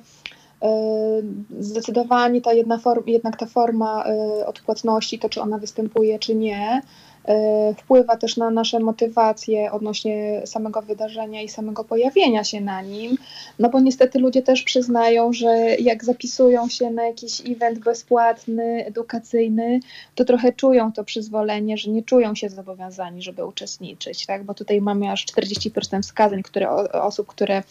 zdecydowanie 1.61 2.41
ta 2.41 2.53
jedna 2.53 2.79
form, 2.79 3.03
jednak 3.07 3.37
ta 3.37 3.47
forma 3.47 4.05
odpłatności, 4.47 5.19
to 5.19 5.29
czy 5.29 5.41
ona 5.41 5.59
występuje, 5.59 6.19
czy 6.19 6.35
nie, 6.35 6.83
E, 6.83 7.14
wpływa 7.79 8.17
też 8.17 8.37
na 8.37 8.51
nasze 8.51 8.81
motywacje 8.81 9.73
odnośnie 9.73 10.43
samego 10.45 10.83
wydarzenia 10.83 11.43
i 11.43 11.49
samego 11.49 11.85
pojawienia 11.85 12.45
się 12.45 12.61
na 12.61 12.83
nim, 12.83 13.17
no 13.59 13.71
bo 13.71 13.81
niestety 13.81 14.19
ludzie 14.19 14.43
też 14.43 14.63
przyznają, 14.63 15.33
że 15.33 15.77
jak 15.79 16.05
zapisują 16.05 16.69
się 16.69 16.91
na 16.91 17.07
jakiś 17.07 17.41
event 17.51 17.79
bezpłatny, 17.79 18.85
edukacyjny, 18.87 19.81
to 20.15 20.25
trochę 20.25 20.53
czują 20.53 20.93
to 20.93 21.05
przyzwolenie, 21.05 21.79
że 21.79 21.91
nie 21.91 22.03
czują 22.03 22.35
się 22.35 22.49
zobowiązani, 22.49 23.23
żeby 23.23 23.45
uczestniczyć, 23.45 24.27
tak? 24.27 24.45
bo 24.45 24.55
tutaj 24.55 24.81
mamy 24.81 25.11
aż 25.11 25.27
40% 25.27 26.03
wskazań 26.03 26.43
które, 26.43 26.71
osób, 26.93 27.27
które 27.27 27.63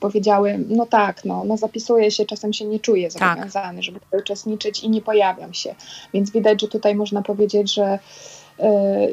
powiedziały, 0.00 0.64
no 0.68 0.86
tak, 0.86 1.24
no, 1.24 1.44
no 1.44 1.56
zapisuję 1.56 2.10
się, 2.10 2.24
czasem 2.26 2.52
się 2.52 2.64
nie 2.64 2.80
czuję 2.80 3.10
zobowiązany, 3.10 3.74
tak. 3.78 3.82
żeby 3.82 4.00
uczestniczyć 4.18 4.84
i 4.84 4.90
nie 4.90 5.00
pojawiam 5.00 5.54
się, 5.54 5.74
więc 6.14 6.30
widać, 6.30 6.60
że 6.60 6.68
tutaj 6.68 6.94
można 6.94 7.22
powiedzieć, 7.22 7.74
że 7.74 7.98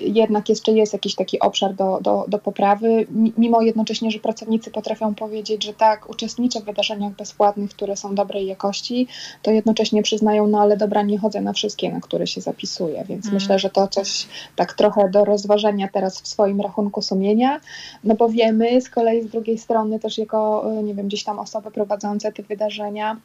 jednak 0.02 0.50
jeszcze 0.50 0.72
jest 0.72 0.94
jakiś 0.94 1.16
taki 1.16 1.40
obszar 1.40 1.74
do, 1.74 2.00
do, 2.02 2.26
do 2.28 2.40
poprawy, 2.40 3.08
mimo 3.38 3.62
jednocześnie, 3.62 4.12
że 4.12 4.20
pracownicy 4.20 4.72
potrafią 4.72 5.16
powiedzieć, 5.16 5.64
że 5.64 5.74
tak, 5.74 6.10
uczestniczę 6.10 6.62
w 6.62 6.66
wydarzeniach 6.66 7.14
bezpłatnych, 7.14 7.70
które 7.70 7.98
są 7.98 8.16
dobrej 8.16 8.48
jakości, 8.48 9.08
to 9.42 9.52
jednocześnie 9.52 10.04
przyznają, 10.04 10.48
no 10.48 10.62
ale 10.62 10.78
dobra, 10.78 11.02
nie 11.02 11.20
chodzę 11.20 11.42
na 11.42 11.54
wszystkie, 11.54 11.92
na 11.92 12.00
które 12.00 12.28
się 12.28 12.42
zapisuję, 12.42 13.04
więc 13.10 13.26
mm. 13.26 13.34
myślę, 13.34 13.60
że 13.60 13.70
to 13.70 13.88
coś 13.88 14.28
tak 14.56 14.74
trochę 14.74 15.10
do 15.10 15.26
rozważenia 15.26 15.88
teraz 15.94 16.22
w 16.22 16.28
swoim 16.28 16.62
rachunku 16.62 17.02
sumienia, 17.02 17.60
no 18.04 18.16
bo 18.16 18.30
wiemy 18.30 18.82
z 18.82 18.90
kolei 18.90 19.24
z 19.24 19.30
drugiej 19.30 19.58
strony 19.58 20.00
też 20.00 20.18
jako, 20.18 20.72
y, 20.80 20.84
nie 20.84 20.94
wiem, 20.94 21.08
gdzieś 21.08 21.24
tam 21.24 21.40
osoby 21.40 21.72
prowadzące 21.72 22.32
te 22.32 22.44
wydarzenia, 22.44 23.18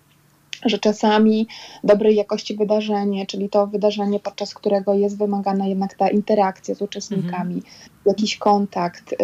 że 0.66 0.78
czasami 0.78 1.46
dobrej 1.84 2.16
jakości 2.16 2.56
wydarzenie, 2.56 3.26
czyli 3.26 3.48
to 3.48 3.66
wydarzenie, 3.66 4.20
podczas 4.20 4.54
którego 4.54 4.94
jest 4.94 5.18
wymagana 5.18 5.66
jednak 5.66 5.94
ta 5.94 6.08
interakcja 6.08 6.74
z 6.74 6.82
uczestnikami, 6.82 7.54
mhm. 7.54 7.74
jakiś 8.06 8.36
kontakt, 8.36 9.12
y, 9.12 9.16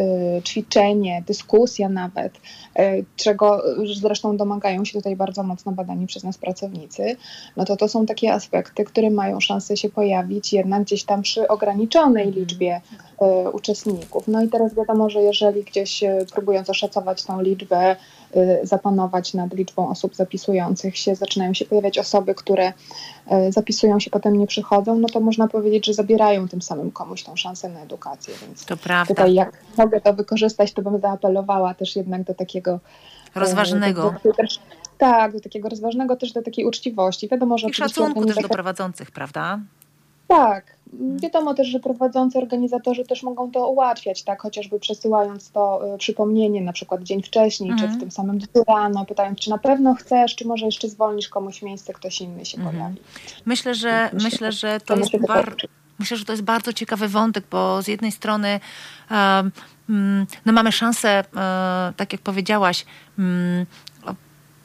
ćwiczenie, 0.43 1.23
dyskusja 1.27 1.89
nawet, 1.89 2.33
y, 2.79 3.05
czego 3.17 3.63
zresztą 4.01 4.37
domagają 4.37 4.85
się 4.85 4.93
tutaj 4.93 5.17
bardzo 5.17 5.43
mocno 5.43 5.73
badani 5.73 6.07
przez 6.07 6.25
nas 6.25 6.39
pracownicy, 6.39 7.17
no 7.57 7.65
to 7.65 7.77
to 7.77 7.89
są 7.89 8.07
takie 8.07 8.33
aspekty, 8.33 8.85
które 8.85 9.11
mają 9.11 9.41
szansę 9.41 9.77
się 9.77 9.89
pojawić 9.89 10.53
jednak 10.53 10.83
gdzieś 10.83 11.05
tam 11.05 11.23
przy 11.23 11.49
ograniczonej 11.49 12.27
mhm. 12.27 12.41
liczbie 12.41 12.81
y, 13.47 13.51
uczestników. 13.51 14.29
No 14.29 14.45
i 14.45 14.49
teraz 14.49 14.75
wiadomo, 14.75 15.11
że 15.11 15.23
jeżeli 15.23 15.65
gdzieś 15.65 16.05
próbując 16.33 16.71
oszacować 16.71 17.25
tą 17.25 17.41
liczbę, 17.41 17.97
zapanować 18.63 19.35
nad 19.35 19.55
liczbą 19.55 19.89
osób 19.89 20.15
zapisujących 20.15 20.99
się, 20.99 21.15
zaczynają 21.15 21.55
się 21.55 21.65
pojawiać 21.65 21.99
osoby, 21.99 22.35
które 22.35 22.73
e, 23.27 23.53
zapisują 23.53 24.01
się, 24.01 24.11
potem 24.11 24.37
nie 24.37 24.47
przychodzą, 24.47 24.99
no 24.99 25.09
to 25.09 25.21
można 25.21 25.49
powiedzieć, 25.49 25.87
że 25.87 25.95
zabierają 25.95 26.49
tym 26.49 26.63
samym 26.63 26.91
komuś 26.91 27.23
tą 27.23 27.37
szansę 27.37 27.69
na 27.69 27.81
edukację. 27.81 28.35
Więc 28.43 28.65
to 28.65 28.77
prawda. 28.77 29.15
Tutaj 29.15 29.35
jak 29.35 29.63
mogę 29.79 30.01
to 30.01 30.15
wykorzystać, 30.15 30.73
to 30.73 30.83
bym 30.83 31.01
zaapelowała 31.01 31.75
też 31.75 31.97
jednak 31.97 32.23
do 32.23 32.35
takiego 32.35 32.81
e, 33.37 33.41
rozważnego. 33.41 34.03
Do, 34.03 34.31
do, 34.31 34.37
do, 34.37 34.49
tak, 34.99 35.33
do 35.33 35.41
takiego 35.41 35.69
rozważnego, 35.69 36.17
też 36.17 36.33
do 36.33 36.43
takiej 36.43 36.65
uczciwości. 36.65 37.29
Wiadomo, 37.29 37.59
że 37.59 37.69
I 37.69 37.75
szacunku 37.75 38.27
też 38.27 38.37
do 38.37 38.49
prowadzących, 38.49 39.11
prawda? 39.11 39.61
Tak, 40.29 40.76
Wiadomo 41.23 41.55
też, 41.55 41.69
że 41.69 41.81
prowadzący 41.81 42.39
organizatorzy 42.39 43.05
też 43.05 43.23
mogą 43.23 43.51
to 43.51 43.69
ułatwiać, 43.71 44.23
tak, 44.23 44.43
chociażby 44.43 44.81
przesyłając 44.81 45.51
to 45.51 45.95
y, 45.95 45.99
przypomnienie 45.99 46.61
na 46.61 46.73
przykład 46.73 47.03
dzień 47.03 47.23
wcześniej, 47.23 47.71
czy 47.71 47.77
w 47.81 47.83
Mhm. 47.83 48.01
tym 48.01 48.11
samym 48.11 48.39
dniu 48.39 48.65
rano, 48.69 49.05
pytając, 49.05 49.39
czy 49.39 49.51
na 49.51 49.59
pewno 49.59 49.95
chcesz, 49.95 50.37
czy 50.37 50.47
może 50.47 50.67
jeszcze 50.67 50.89
zwolnisz 50.89 51.29
komuś 51.29 51.63
miejsce, 51.63 51.93
ktoś 51.93 52.21
inny 52.21 52.45
się 52.45 52.59
pojawi. 52.59 52.97
Myślę, 53.47 53.75
że 53.75 54.11
Myślę, 54.13 54.29
myślę, 54.31 54.53
że 54.53 54.81
to 54.81 54.87
to 54.87 54.97
jest 54.97 55.13
myślę, 55.13 55.27
że 55.29 55.35
bar... 55.35 55.57
tak. 55.57 55.71
Myślę, 55.99 56.17
że 56.17 56.25
to 56.25 56.33
jest 56.33 56.43
bardzo 56.45 56.73
ciekawy 56.73 57.09
wątek, 57.09 57.45
bo 57.51 57.83
z 57.83 57.89
jednej 57.89 58.13
strony 58.13 58.61
um, 59.11 59.53
mm, 59.91 60.27
no 60.47 60.53
mamy 60.53 60.73
szansę, 60.73 61.09
e, 61.37 61.93
tak 61.97 62.13
jak 62.13 62.21
powiedziałaś, 62.23 62.85
mm, 63.19 63.67
o- 64.07 64.15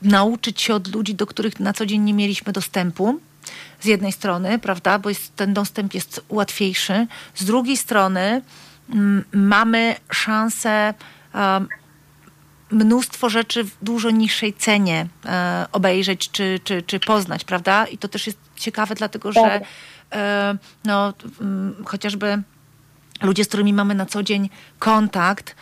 nauczyć 0.02 0.62
się 0.62 0.76
od 0.76 0.96
ludzi, 0.96 1.16
do 1.16 1.28
których 1.28 1.60
na 1.60 1.74
co 1.74 1.86
dzień 1.86 2.02
nie 2.02 2.14
mieliśmy 2.14 2.54
dostępu. 2.54 3.20
Z 3.80 3.86
jednej 3.86 4.12
strony, 4.12 4.60
prawda, 4.60 5.00
bo 5.00 5.10
jest, 5.10 5.36
ten 5.36 5.54
dostęp 5.54 5.94
jest 5.94 6.26
łatwiejszy. 6.30 7.08
Z 7.36 7.46
drugiej 7.46 7.78
strony 7.78 8.42
mm, 8.90 9.24
mamy 9.34 9.96
szansę 10.12 10.94
em, 11.34 11.68
mnóstwo 12.72 13.30
rzeczy 13.30 13.64
w 13.64 13.78
dużo 13.82 14.10
niższej 14.10 14.54
cenie 14.54 15.08
e, 15.26 15.66
obejrzeć 15.72 16.32
czy, 16.32 16.60
czy, 16.64 16.82
czy 16.82 17.00
poznać, 17.00 17.44
prawda? 17.44 17.86
I 17.86 17.98
to 17.98 18.08
też 18.08 18.28
jest 18.28 18.40
ciekawe, 18.56 18.96
dlatego 18.96 19.32
że 19.32 19.42
Prawda. 19.42 19.68
e, 20.12 20.58
no, 20.86 21.14
mm, 21.42 21.76
chociażby 21.86 22.42
ludzie, 23.22 23.44
z 23.44 23.48
którymi 23.48 23.74
mamy 23.74 23.96
na 23.96 24.06
co 24.06 24.24
dzień 24.24 24.50
kontakt, 24.80 25.56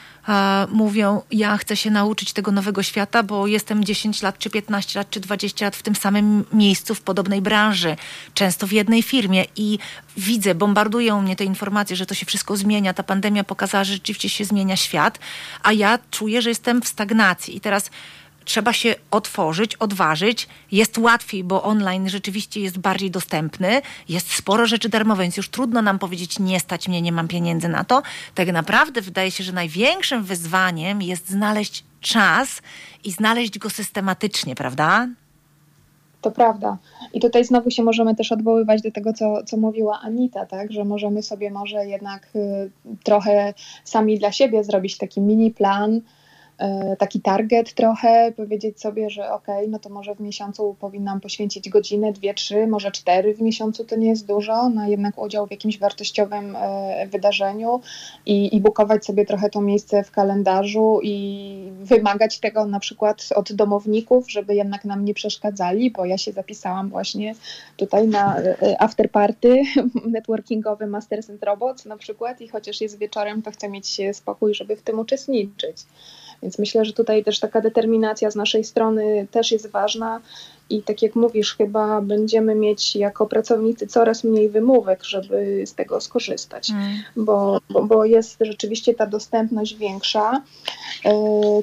mówią, 0.72 1.22
ja 1.32 1.58
chcę 1.58 1.76
się 1.76 1.92
nauczyć 1.92 2.34
tego 2.34 2.52
nowego 2.52 2.84
świata, 2.84 3.24
bo 3.24 3.48
jestem 3.48 3.84
10 3.84 4.22
lat, 4.22 4.38
czy 4.38 4.50
15 4.50 5.00
lat, 5.00 5.10
czy 5.10 5.20
20 5.20 5.66
lat 5.66 5.76
w 5.76 5.84
tym 5.84 5.96
samym 5.96 6.46
miejscu, 6.54 6.96
w 6.96 7.02
podobnej 7.02 7.42
branży, 7.42 7.96
często 8.34 8.68
w 8.68 8.72
jednej 8.72 9.04
firmie. 9.04 9.46
I 9.56 9.80
widzę, 10.18 10.56
bombardują 10.56 11.22
mnie 11.22 11.36
te 11.36 11.44
informacje, 11.44 11.96
że 11.96 12.06
to 12.06 12.16
się 12.16 12.26
wszystko 12.26 12.58
zmienia, 12.58 12.94
ta 12.94 13.04
pandemia 13.04 13.44
pokazała, 13.44 13.84
że 13.84 13.94
rzeczywiście 13.94 14.30
się 14.30 14.46
zmienia 14.46 14.76
świat, 14.76 15.20
a 15.64 15.74
ja 15.74 16.00
czuję, 16.12 16.42
że 16.42 16.50
jestem 16.50 16.82
w 16.82 16.88
stagnacji. 16.88 17.58
I 17.58 17.62
teraz 17.62 17.90
trzeba 18.50 18.74
się 18.74 18.96
otworzyć, 19.12 19.76
odważyć. 19.76 20.48
Jest 20.72 20.98
łatwiej, 20.98 21.44
bo 21.44 21.64
online 21.64 22.10
rzeczywiście 22.10 22.62
jest 22.62 22.78
bardziej 22.78 23.12
dostępny. 23.12 23.82
Jest 24.10 24.32
sporo 24.32 24.66
rzeczy 24.66 24.90
darmowych, 24.90 25.22
więc 25.22 25.38
już 25.38 25.50
trudno 25.50 25.82
nam 25.82 26.00
powiedzieć, 26.00 26.40
nie 26.40 26.60
stać 26.60 26.88
mnie, 26.88 27.02
nie 27.02 27.12
mam 27.12 27.28
pieniędzy 27.28 27.68
na 27.68 27.84
to. 27.84 28.02
Tak 28.36 28.52
naprawdę 28.52 29.02
wydaje 29.02 29.32
się, 29.32 29.44
że 29.44 29.52
największym 29.52 30.24
wyzwaniem 30.24 31.02
jest 31.02 31.30
znaleźć 31.30 31.84
czas 32.02 32.62
i 33.04 33.12
znaleźć 33.12 33.60
go 33.60 33.70
systematycznie, 33.70 34.56
prawda? 34.56 35.08
To 36.22 36.32
prawda. 36.32 36.78
I 37.14 37.20
tutaj 37.20 37.46
znowu 37.46 37.72
się 37.72 37.84
możemy 37.84 38.16
też 38.16 38.32
odwoływać 38.32 38.82
do 38.82 38.92
tego, 38.92 39.14
co, 39.14 39.44
co 39.44 39.58
mówiła 39.58 40.00
Anita, 40.02 40.46
tak? 40.46 40.72
że 40.72 40.86
możemy 40.86 41.24
sobie 41.24 41.52
może 41.52 41.88
jednak 41.88 42.28
y, 42.36 42.72
trochę 43.04 43.54
sami 43.84 44.20
dla 44.20 44.32
siebie 44.32 44.64
zrobić 44.64 44.98
taki 44.98 45.22
mini 45.22 45.52
plan, 45.52 46.02
taki 47.00 47.22
target 47.22 47.74
trochę, 47.74 48.32
powiedzieć 48.38 48.82
sobie, 48.82 49.10
że 49.10 49.32
okej, 49.32 49.70
no 49.70 49.80
to 49.80 49.90
może 49.90 50.16
w 50.16 50.20
miesiącu 50.20 50.76
powinnam 50.80 51.20
poświęcić 51.22 51.70
godzinę, 51.70 52.14
dwie, 52.14 52.34
trzy, 52.34 52.68
może 52.68 52.92
cztery 52.92 53.34
w 53.34 53.42
miesiącu 53.42 53.86
to 53.86 53.96
nie 53.96 54.10
jest 54.10 54.28
dużo, 54.28 54.70
na 54.70 54.88
jednak 54.88 55.22
udział 55.22 55.48
w 55.48 55.52
jakimś 55.52 55.80
wartościowym 55.80 56.56
y, 56.56 56.60
wydarzeniu 57.08 57.82
i, 58.26 58.56
i 58.56 58.62
bukować 58.62 59.06
sobie 59.06 59.26
trochę 59.26 59.50
to 59.50 59.62
miejsce 59.62 60.04
w 60.04 60.12
kalendarzu 60.12 61.00
i 61.04 61.72
wymagać 61.80 62.40
tego 62.40 62.66
na 62.66 62.80
przykład 62.80 63.30
od 63.36 63.54
domowników, 63.54 64.32
żeby 64.32 64.56
jednak 64.56 64.86
nam 64.86 65.06
nie 65.06 65.14
przeszkadzali, 65.14 65.92
bo 65.92 66.06
ja 66.06 66.18
się 66.18 66.32
zapisałam 66.32 66.90
właśnie 66.90 67.36
tutaj 67.78 68.08
na 68.08 68.38
e, 68.40 68.82
afterparty 68.82 69.62
networkingowy 70.16 70.88
Masters 70.88 71.30
and 71.30 71.44
Robots 71.44 71.86
na 71.86 71.98
przykład 71.98 72.42
i 72.42 72.48
chociaż 72.48 72.82
jest 72.82 72.98
wieczorem, 72.98 73.42
to 73.42 73.52
chcę 73.52 73.70
mieć 73.70 74.02
spokój, 74.14 74.54
żeby 74.54 74.76
w 74.76 74.82
tym 74.82 75.00
uczestniczyć. 75.00 75.78
Więc 76.44 76.60
myślę, 76.60 76.86
że 76.86 76.94
tutaj 76.94 77.24
też 77.24 77.40
taka 77.40 77.62
determinacja 77.62 78.32
z 78.32 78.36
naszej 78.36 78.64
strony 78.64 79.28
też 79.32 79.52
jest 79.52 79.68
ważna. 79.68 80.22
I 80.70 80.82
tak 80.82 81.02
jak 81.02 81.16
mówisz, 81.16 81.56
chyba 81.56 82.02
będziemy 82.02 82.56
mieć 82.56 82.96
jako 82.96 83.26
pracownicy 83.26 83.88
coraz 83.88 84.24
mniej 84.24 84.50
wymówek, 84.50 85.04
żeby 85.04 85.64
z 85.66 85.74
tego 85.74 86.02
skorzystać. 86.02 86.72
Bo, 87.16 87.60
bo, 87.70 87.84
bo 87.84 88.06
jest 88.06 88.38
rzeczywiście 88.42 88.94
ta 88.94 89.06
dostępność 89.06 89.76
większa. 89.76 90.42
E, 91.06 91.12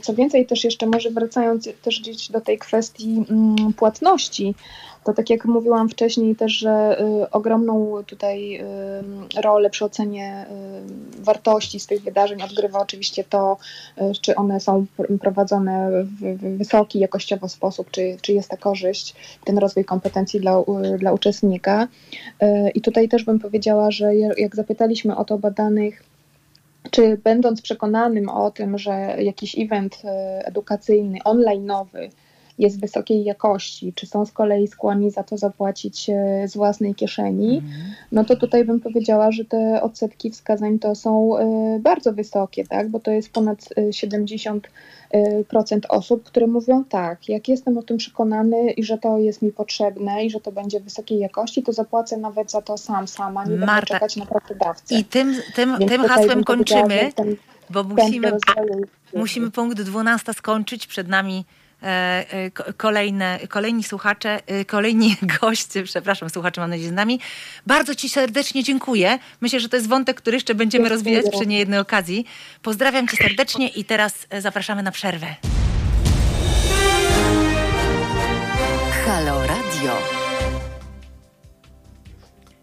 Co 0.02 0.14
więcej, 0.14 0.46
też 0.46 0.64
jeszcze 0.64 0.86
może 0.86 1.10
wracając 1.10 1.68
też 1.82 2.00
gdzieś 2.00 2.28
do 2.28 2.40
tej 2.40 2.58
kwestii 2.58 3.24
mm, 3.30 3.72
płatności, 3.72 4.54
to 5.06 5.14
tak 5.14 5.30
jak 5.30 5.44
mówiłam 5.44 5.88
wcześniej 5.88 6.36
też, 6.36 6.52
że 6.52 7.00
y, 7.00 7.30
ogromną 7.30 8.02
tutaj 8.06 8.60
y, 9.36 9.42
rolę 9.42 9.70
przy 9.70 9.84
ocenie 9.84 10.46
y, 11.20 11.22
wartości 11.22 11.80
z 11.80 11.86
tych 11.86 12.02
wydarzeń 12.02 12.42
odgrywa 12.42 12.80
oczywiście 12.80 13.24
to, 13.24 13.56
y, 13.98 14.02
czy 14.20 14.34
one 14.34 14.60
są 14.60 14.86
pr- 14.98 15.18
prowadzone 15.18 15.90
w, 16.04 16.38
w 16.38 16.58
wysoki 16.58 16.98
jakościowo 16.98 17.48
sposób, 17.48 17.90
czy, 17.90 18.16
czy 18.22 18.32
jest 18.32 18.50
ta 18.50 18.56
korzyść, 18.56 19.14
ten 19.44 19.58
rozwój 19.58 19.84
kompetencji 19.84 20.40
dla, 20.40 20.62
dla 20.98 21.12
uczestnika. 21.12 21.88
Y, 22.42 22.70
I 22.74 22.80
tutaj 22.80 23.08
też 23.08 23.24
bym 23.24 23.38
powiedziała, 23.38 23.90
że 23.90 24.16
jak 24.16 24.56
zapytaliśmy 24.56 25.16
o 25.16 25.24
to 25.24 25.38
badanych, 25.38 26.02
czy 26.90 27.20
będąc 27.24 27.62
przekonanym 27.62 28.28
o 28.28 28.50
tym, 28.50 28.78
że 28.78 28.92
jakiś 29.18 29.58
event 29.58 29.94
y, 29.94 30.08
edukacyjny, 30.46 31.18
online 31.24 31.66
nowy 31.66 32.10
jest 32.58 32.80
wysokiej 32.80 33.24
jakości, 33.24 33.92
czy 33.92 34.06
są 34.06 34.26
z 34.26 34.32
kolei 34.32 34.68
skłonni 34.68 35.10
za 35.10 35.22
to 35.22 35.36
zapłacić 35.36 36.10
y, 36.10 36.48
z 36.48 36.56
własnej 36.56 36.94
kieszeni, 36.94 37.62
no 38.12 38.24
to 38.24 38.36
tutaj 38.36 38.64
bym 38.64 38.80
powiedziała, 38.80 39.32
że 39.32 39.44
te 39.44 39.82
odsetki 39.82 40.30
wskazań 40.30 40.78
to 40.78 40.94
są 40.94 41.38
y, 41.76 41.80
bardzo 41.80 42.12
wysokie, 42.12 42.64
tak? 42.66 42.88
bo 42.88 43.00
to 43.00 43.10
jest 43.10 43.32
ponad 43.32 43.68
y, 43.78 43.90
70% 43.90 44.60
y, 45.14 45.44
procent 45.48 45.86
osób, 45.88 46.24
które 46.24 46.46
mówią 46.46 46.84
tak, 46.84 47.28
jak 47.28 47.48
jestem 47.48 47.78
o 47.78 47.82
tym 47.82 47.96
przekonany 47.96 48.70
i 48.70 48.84
że 48.84 48.98
to 48.98 49.18
jest 49.18 49.42
mi 49.42 49.52
potrzebne 49.52 50.24
i 50.24 50.30
że 50.30 50.40
to 50.40 50.52
będzie 50.52 50.80
wysokiej 50.80 51.18
jakości, 51.18 51.62
to 51.62 51.72
zapłacę 51.72 52.16
nawet 52.16 52.50
za 52.50 52.62
to 52.62 52.78
sam, 52.78 53.08
sama, 53.08 53.44
nie 53.44 53.50
będę 53.50 53.66
Marta, 53.66 53.94
czekać 53.94 54.16
na 54.16 54.26
pracodawcę. 54.26 54.94
I 54.94 55.04
tym, 55.04 55.34
tym, 55.54 55.76
Więc 55.78 55.90
tym 55.90 56.02
hasłem 56.02 56.44
kończymy, 56.44 57.12
ten 57.16 57.36
bo 57.70 57.84
musimy, 57.84 58.32
musimy 59.14 59.50
punkt 59.50 59.82
12 59.82 60.32
skończyć. 60.32 60.86
Przed 60.86 61.08
nami 61.08 61.36
e, 61.36 61.40
e, 61.40 61.65
kolejne, 62.76 63.38
kolejni 63.48 63.84
słuchacze, 63.84 64.40
e, 64.46 64.64
kolejni 64.64 65.16
goście, 65.40 65.82
przepraszam, 65.82 66.30
słuchacze 66.30 66.60
mam 66.60 66.70
nadzieję 66.70 66.88
z 66.88 66.92
nami. 66.92 67.20
Bardzo 67.66 67.94
Ci 67.94 68.08
serdecznie 68.08 68.64
dziękuję. 68.64 69.18
Myślę, 69.40 69.60
że 69.60 69.68
to 69.68 69.76
jest 69.76 69.88
wątek, 69.88 70.16
który 70.16 70.36
jeszcze 70.36 70.54
będziemy 70.54 70.82
Dziękuję 70.82 70.96
rozwijać 70.96 71.26
przy 71.36 71.46
niejednej 71.46 71.78
okazji. 71.78 72.26
Pozdrawiam 72.62 73.08
Cię 73.08 73.16
serdecznie 73.16 73.68
i 73.68 73.84
teraz 73.84 74.26
e, 74.30 74.40
zapraszamy 74.40 74.82
na 74.82 74.90
przerwę. 74.90 75.26
Halo 79.06 79.46
Radio. 79.46 79.98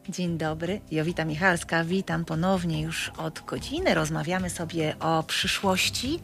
Dzień 0.09 0.37
dobry, 0.37 0.81
Jowita 0.91 1.25
Michalska. 1.25 1.83
Witam 1.83 2.25
ponownie 2.25 2.81
już 2.81 3.11
od 3.17 3.39
godziny. 3.39 3.93
Rozmawiamy 3.93 4.49
sobie 4.49 4.95
o 4.99 5.23
przyszłości. 5.23 6.19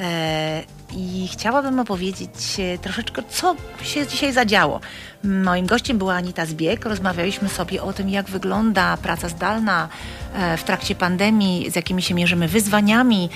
E, 0.00 0.62
I 0.96 1.28
chciałabym 1.32 1.80
opowiedzieć 1.80 2.30
e, 2.58 2.78
troszeczkę, 2.78 3.22
co 3.30 3.56
się 3.82 4.06
dzisiaj 4.06 4.32
zadziało. 4.32 4.80
Moim 5.24 5.66
gościem 5.66 5.98
była 5.98 6.14
Anita 6.14 6.46
Zbieg. 6.46 6.84
Rozmawialiśmy 6.84 7.48
sobie 7.48 7.82
o 7.82 7.92
tym, 7.92 8.08
jak 8.08 8.26
wygląda 8.26 8.96
praca 8.96 9.28
zdalna 9.28 9.88
e, 10.34 10.56
w 10.56 10.64
trakcie 10.64 10.94
pandemii, 10.94 11.70
z 11.70 11.76
jakimi 11.76 12.02
się 12.02 12.14
mierzymy 12.14 12.48
wyzwaniami. 12.48 13.30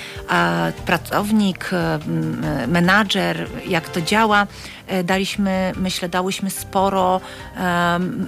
Pracownik, 0.87 1.70
menadżer, 2.69 3.49
jak 3.69 3.89
to 3.89 4.01
działa. 4.01 4.47
Daliśmy, 5.05 5.73
myślę, 5.77 6.09
dałyśmy 6.09 6.51
sporo 6.51 7.20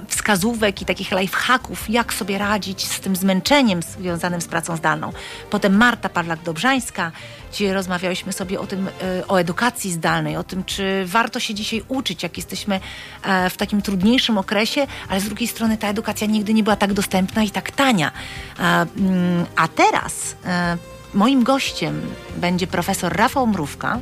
wskazówek 0.08 0.82
i 0.82 0.84
takich 0.84 1.10
lifehacków, 1.12 1.90
jak 1.90 2.14
sobie 2.14 2.38
radzić 2.38 2.86
z 2.86 3.00
tym 3.00 3.16
zmęczeniem 3.16 3.82
związanym 3.82 4.40
z 4.40 4.46
pracą 4.46 4.76
zdalną. 4.76 5.12
Potem 5.50 5.76
Marta 5.76 6.08
Parlak-Dobrzańska, 6.08 7.10
gdzie 7.52 7.74
rozmawiałyśmy 7.74 8.32
sobie 8.32 8.60
o 8.60 8.66
tym, 8.66 8.88
e, 8.88 9.28
o 9.28 9.40
edukacji 9.40 9.92
zdalnej, 9.92 10.36
o 10.36 10.44
tym, 10.44 10.64
czy 10.64 11.04
warto 11.06 11.40
się 11.40 11.54
dzisiaj 11.54 11.82
uczyć, 11.88 12.22
jak 12.22 12.36
jesteśmy 12.36 12.80
e, 13.22 13.50
w 13.50 13.56
takim 13.56 13.82
trudniejszym 13.82 14.38
okresie, 14.38 14.86
ale 15.08 15.20
z 15.20 15.24
drugiej 15.24 15.48
strony 15.48 15.76
ta 15.76 15.88
edukacja 15.88 16.26
nigdy 16.26 16.54
nie 16.54 16.62
była 16.62 16.76
tak 16.76 16.92
dostępna 16.92 17.42
i 17.42 17.50
tak 17.50 17.70
tania. 17.70 18.12
E, 18.58 18.62
mm, 18.62 19.46
A 19.56 19.68
teraz 19.68 20.36
moim 21.14 21.44
gościem 21.44 22.00
będzie 22.36 22.66
profesor 22.66 23.12
Rafał 23.16 23.46
Mrówka, 23.46 24.00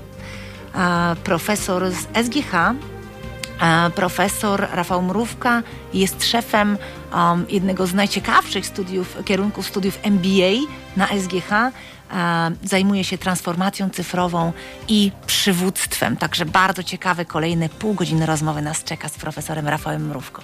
profesor 1.25 1.91
z 1.91 2.27
SGH, 2.27 2.75
Profesor 3.95 4.69
Rafał 4.73 5.03
Mrówka 5.03 5.63
jest 5.95 6.25
szefem 6.25 6.79
um, 7.15 7.47
jednego 7.49 7.87
z 7.87 7.95
najciekawszych 7.95 8.67
studiów, 8.67 9.17
kierunków 9.25 9.67
studiów 9.67 9.99
MBA 10.03 10.53
na 10.97 11.07
SGH 11.07 11.51
zajmuje 12.65 13.05
się 13.05 13.19
transformacją 13.19 13.91
cyfrową 13.91 14.53
i 14.89 15.13
przywództwem. 15.27 16.17
Także 16.17 16.45
bardzo 16.45 16.83
ciekawe 16.83 17.25
kolejne 17.25 17.69
pół 17.69 17.95
godziny 17.95 18.27
rozmowy 18.27 18.63
nas 18.63 18.85
czeka 18.85 19.09
z 19.09 19.19
profesorem 19.19 19.69
Rafałem 19.69 20.09
Mrówką. 20.09 20.43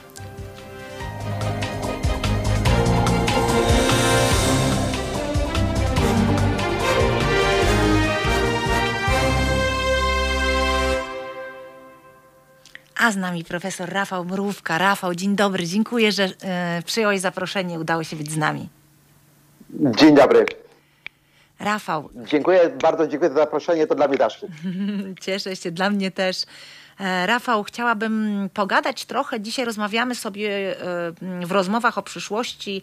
A 13.03 13.13
z 13.13 13.17
nami 13.17 13.45
profesor 13.45 13.89
Rafał 13.89 14.25
Mrówka. 14.25 14.79
Rafał, 14.79 15.15
dzień 15.15 15.37
dobry. 15.37 15.67
Dziękuję, 15.67 16.13
że 16.13 16.25
y, 16.25 16.83
przyjąłeś 16.87 17.21
zaproszenie. 17.21 17.81
Udało 17.81 18.05
się 18.05 18.17
być 18.17 18.31
z 18.31 18.37
nami. 18.37 18.69
Dzień 19.71 20.15
dobry. 20.15 20.62
Rafał. 21.63 22.11
Dziękuję, 22.15 22.71
bardzo 22.83 23.07
dziękuję 23.07 23.31
za 23.31 23.37
zaproszenie, 23.37 23.87
to 23.87 23.95
dla 23.95 24.09
mnie 24.09 24.17
zaszczyt. 24.17 24.51
Cieszę 25.25 25.57
się, 25.57 25.71
dla 25.71 25.91
mnie 25.91 26.11
też. 26.11 26.47
E, 27.01 27.27
Rafał, 27.27 27.65
chciałabym 27.65 28.49
pogadać 28.55 29.05
trochę. 29.05 29.41
Dzisiaj 29.41 29.65
rozmawiamy 29.65 30.15
sobie 30.15 30.81
e, 30.81 31.47
w 31.47 31.53
rozmowach 31.53 31.99
o 31.99 32.03
przyszłości 32.03 32.83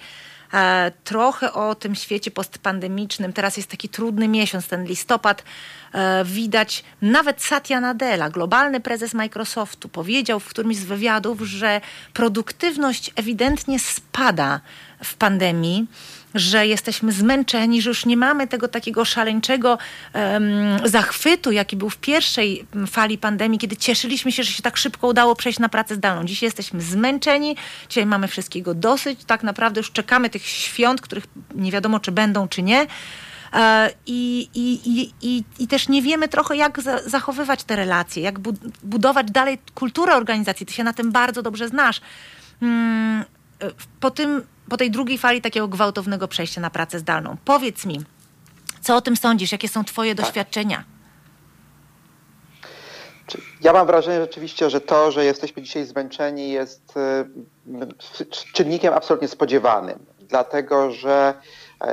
e, 0.53 0.91
trochę 1.03 1.53
o 1.53 1.75
tym 1.75 1.95
świecie 1.95 2.31
postpandemicznym. 2.31 3.33
Teraz 3.33 3.57
jest 3.57 3.69
taki 3.69 3.89
trudny 3.89 4.27
miesiąc, 4.27 4.67
ten 4.67 4.85
listopad. 4.85 5.43
Widać 6.25 6.83
nawet 7.01 7.43
Satya 7.43 7.79
Nadella, 7.81 8.29
globalny 8.29 8.79
prezes 8.79 9.13
Microsoftu, 9.13 9.89
powiedział 9.89 10.39
w 10.39 10.47
którymś 10.47 10.75
z 10.75 10.83
wywiadów, 10.83 11.41
że 11.41 11.81
produktywność 12.13 13.11
ewidentnie 13.15 13.79
spada 13.79 14.59
w 15.03 15.15
pandemii 15.15 15.87
że 16.35 16.67
jesteśmy 16.67 17.11
zmęczeni, 17.11 17.81
że 17.81 17.89
już 17.89 18.05
nie 18.05 18.17
mamy 18.17 18.47
tego 18.47 18.67
takiego 18.67 19.05
szaleńczego 19.05 19.77
um, 20.13 20.43
zachwytu, 20.83 21.51
jaki 21.51 21.77
był 21.77 21.89
w 21.89 21.97
pierwszej 21.97 22.65
fali 22.87 23.17
pandemii, 23.17 23.59
kiedy 23.59 23.77
cieszyliśmy 23.77 24.31
się, 24.31 24.43
że 24.43 24.51
się 24.51 24.63
tak 24.63 24.77
szybko 24.77 25.07
udało 25.07 25.35
przejść 25.35 25.59
na 25.59 25.69
pracę 25.69 25.95
zdalną. 25.95 26.25
Dzisiaj 26.25 26.47
jesteśmy 26.47 26.81
zmęczeni, 26.81 27.55
dzisiaj 27.89 28.05
mamy 28.05 28.27
wszystkiego 28.27 28.73
dosyć, 28.73 29.23
tak 29.25 29.43
naprawdę 29.43 29.79
już 29.79 29.91
czekamy 29.91 30.29
tych 30.29 30.45
świąt, 30.45 31.01
których 31.01 31.25
nie 31.55 31.71
wiadomo, 31.71 31.99
czy 31.99 32.11
będą, 32.11 32.47
czy 32.47 32.61
nie. 32.61 32.87
E, 33.53 33.91
I, 34.05 34.49
i, 34.53 35.11
i, 35.21 35.43
i, 35.59 35.67
też 35.67 35.89
nie 35.89 36.01
wiemy 36.01 36.27
trochę, 36.27 36.55
jak 36.55 36.81
zachowywać 37.05 37.63
te 37.63 37.75
relacje, 37.75 38.23
jak 38.23 38.39
budować 38.83 39.31
dalej 39.31 39.57
kulturę 39.75 40.15
organizacji. 40.15 40.65
Ty 40.65 40.73
się 40.73 40.83
na 40.83 40.93
tym 40.93 41.11
bardzo 41.11 41.41
dobrze 41.41 41.67
znasz. 41.67 42.01
Mm, 42.61 43.25
e, 43.61 43.71
po 43.99 44.11
tym 44.11 44.41
po 44.69 44.77
tej 44.77 44.91
drugiej 44.91 45.17
fali 45.17 45.41
takiego 45.41 45.67
gwałtownego 45.67 46.27
przejścia 46.27 46.61
na 46.61 46.69
pracę 46.69 46.99
zdalną. 46.99 47.37
Powiedz 47.45 47.85
mi, 47.85 48.05
co 48.81 48.95
o 48.95 49.01
tym 49.01 49.17
sądzisz? 49.17 49.51
Jakie 49.51 49.67
są 49.67 49.83
Twoje 49.83 50.15
tak. 50.15 50.25
doświadczenia? 50.25 50.83
Ja 53.61 53.73
mam 53.73 53.87
wrażenie 53.87 54.21
rzeczywiście, 54.21 54.69
że 54.69 54.81
to, 54.81 55.11
że 55.11 55.25
jesteśmy 55.25 55.61
dzisiaj 55.61 55.85
zmęczeni, 55.85 56.49
jest 56.49 56.93
y, 58.19 58.25
czynnikiem 58.53 58.93
absolutnie 58.93 59.27
spodziewanym, 59.27 60.05
dlatego 60.19 60.91
że 60.91 61.33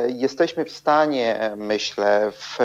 jesteśmy 0.08 0.64
w 0.64 0.70
stanie, 0.70 1.52
myślę, 1.56 2.32
w 2.32 2.58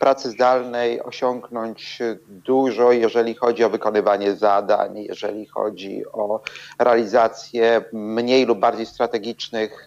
pracy 0.00 0.30
zdalnej 0.30 1.02
osiągnąć 1.02 1.98
dużo, 2.28 2.92
jeżeli 2.92 3.34
chodzi 3.34 3.64
o 3.64 3.70
wykonywanie 3.70 4.34
zadań, 4.34 4.98
jeżeli 4.98 5.46
chodzi 5.46 6.02
o 6.12 6.40
realizację 6.78 7.84
mniej 7.92 8.46
lub 8.46 8.58
bardziej 8.58 8.86
strategicznych 8.86 9.86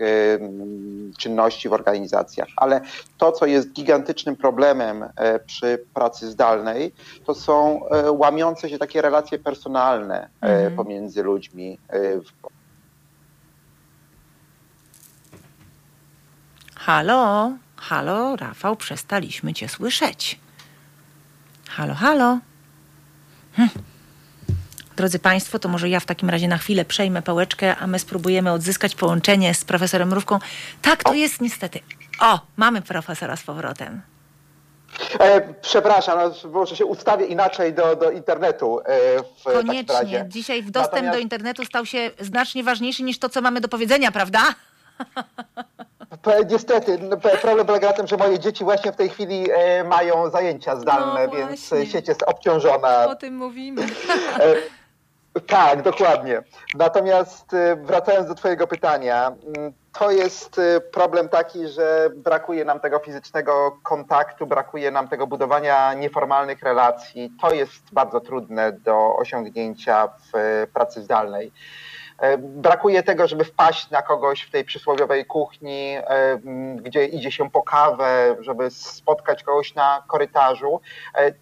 czynności 1.18 1.70
w 1.70 1.74
organizacjach. 1.74 2.48
Ale 2.56 2.82
to, 3.18 3.32
co 3.32 3.46
jest 3.46 3.74
gigantycznym 3.74 4.36
problemem 4.36 5.04
e, 5.16 5.40
przy 5.40 5.86
pracy 5.94 6.28
zdalnej, 6.28 6.92
to 7.26 7.36
są 7.36 7.86
e, 7.90 8.12
łamiące 8.12 8.70
się 8.70 8.78
takie 8.78 9.02
relacje 9.02 9.40
personalne 9.40 10.30
mm. 10.42 10.76
pomiędzy 10.76 11.24
ludźmi 11.24 11.80
Halo, 16.90 17.52
halo, 17.78 18.36
Rafał, 18.36 18.76
przestaliśmy 18.76 19.54
cię 19.54 19.70
słyszeć. 19.70 20.40
Halo, 21.70 21.94
halo. 21.94 22.40
Hm. 23.56 23.70
Drodzy 24.96 25.20
Państwo, 25.20 25.60
to 25.60 25.70
może 25.70 25.90
ja 25.90 26.00
w 26.00 26.06
takim 26.06 26.30
razie 26.30 26.48
na 26.48 26.58
chwilę 26.58 26.86
przejmę 26.86 27.22
pałeczkę, 27.22 27.76
a 27.76 27.88
my 27.88 28.00
spróbujemy 28.00 28.52
odzyskać 28.52 28.96
połączenie 28.96 29.54
z 29.54 29.66
profesorem 29.66 30.10
Mrówką. 30.10 30.40
Tak 30.82 31.04
to 31.04 31.14
jest 31.14 31.42
niestety. 31.42 31.80
O, 32.20 32.40
mamy 32.58 32.82
profesora 32.82 33.36
z 33.36 33.44
powrotem. 33.44 34.02
E, 35.20 35.54
przepraszam, 35.54 36.20
no, 36.20 36.50
może 36.50 36.76
się 36.76 36.86
ustawię 36.86 37.26
inaczej 37.26 37.74
do, 37.74 37.96
do 37.96 38.12
internetu. 38.12 38.80
E, 38.80 38.84
w 39.24 39.44
Koniecznie. 39.44 40.26
Dzisiaj 40.28 40.64
dostęp 40.64 40.94
Natomiast... 40.94 41.18
do 41.18 41.22
internetu 41.22 41.66
stał 41.66 41.86
się 41.86 42.12
znacznie 42.20 42.64
ważniejszy 42.64 43.04
niż 43.04 43.20
to, 43.20 43.30
co 43.30 43.42
mamy 43.42 43.62
do 43.62 43.68
powiedzenia, 43.68 44.12
prawda? 44.12 44.42
Niestety, 46.50 47.00
problem 47.42 47.68
polega 47.68 47.88
na 47.88 47.94
tym, 47.94 48.08
że 48.08 48.18
moje 48.18 48.40
dzieci 48.40 48.64
właśnie 48.64 48.92
w 48.92 48.96
tej 48.96 49.10
chwili 49.10 49.48
e, 49.52 49.84
mają 49.84 50.30
zajęcia 50.30 50.76
zdalne, 50.76 51.28
no 51.28 51.36
więc 51.36 51.74
sieć 51.92 52.08
jest 52.08 52.24
obciążona. 52.24 53.08
O 53.08 53.16
tym 53.16 53.36
mówimy. 53.38 53.82
E, 55.36 55.42
tak, 55.48 55.82
dokładnie. 55.82 56.42
Natomiast 56.76 57.54
e, 57.54 57.76
wracając 57.76 58.28
do 58.28 58.36
Twojego 58.36 58.68
pytania, 58.68 59.32
mm, 59.58 59.74
to 60.00 60.12
jest 60.12 60.62
problem 60.92 61.30
taki, 61.30 61.68
że 61.68 62.10
brakuje 62.16 62.66
nam 62.66 62.80
tego 62.80 63.00
fizycznego 63.00 63.78
kontaktu, 63.84 64.48
brakuje 64.48 64.92
nam 64.92 65.08
tego 65.08 65.28
budowania 65.28 65.94
nieformalnych 65.94 66.64
relacji. 66.64 67.32
To 67.42 67.54
jest 67.54 67.84
bardzo 67.92 68.20
trudne 68.20 68.72
do 68.72 69.16
osiągnięcia 69.16 70.08
w 70.08 70.68
pracy 70.74 71.02
zdalnej. 71.02 71.52
E, 72.20 72.38
brakuje 72.38 73.04
tego, 73.04 73.28
żeby 73.28 73.46
wpaść 73.46 73.90
na 73.90 74.02
kogoś 74.02 74.42
w 74.42 74.52
tej 74.52 74.66
przysłowiowej 74.66 75.26
kuchni, 75.26 75.96
e, 75.98 76.40
gdzie 76.76 77.06
idzie 77.06 77.32
się 77.32 77.50
po 77.50 77.62
kawę, 77.62 78.36
żeby 78.40 78.72
spotkać 78.72 79.44
kogoś 79.44 79.76
na 79.76 80.04
korytarzu. 80.08 80.82
E, 81.16 81.34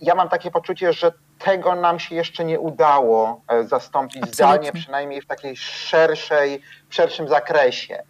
ja 0.00 0.14
mam 0.14 0.28
takie 0.28 0.50
poczucie, 0.50 0.92
że 0.92 1.12
tego 1.38 1.74
nam 1.74 1.98
się 1.98 2.14
jeszcze 2.14 2.44
nie 2.44 2.60
udało 2.60 3.40
zastąpić 3.64 4.16
Absolutnie. 4.16 4.34
zdalnie, 4.34 4.72
przynajmniej 4.72 5.22
w 5.22 5.26
takiej 5.26 5.56
szerszej, 5.56 6.62
w 6.88 6.94
szerszym 6.94 7.28
zakresie. 7.28 8.02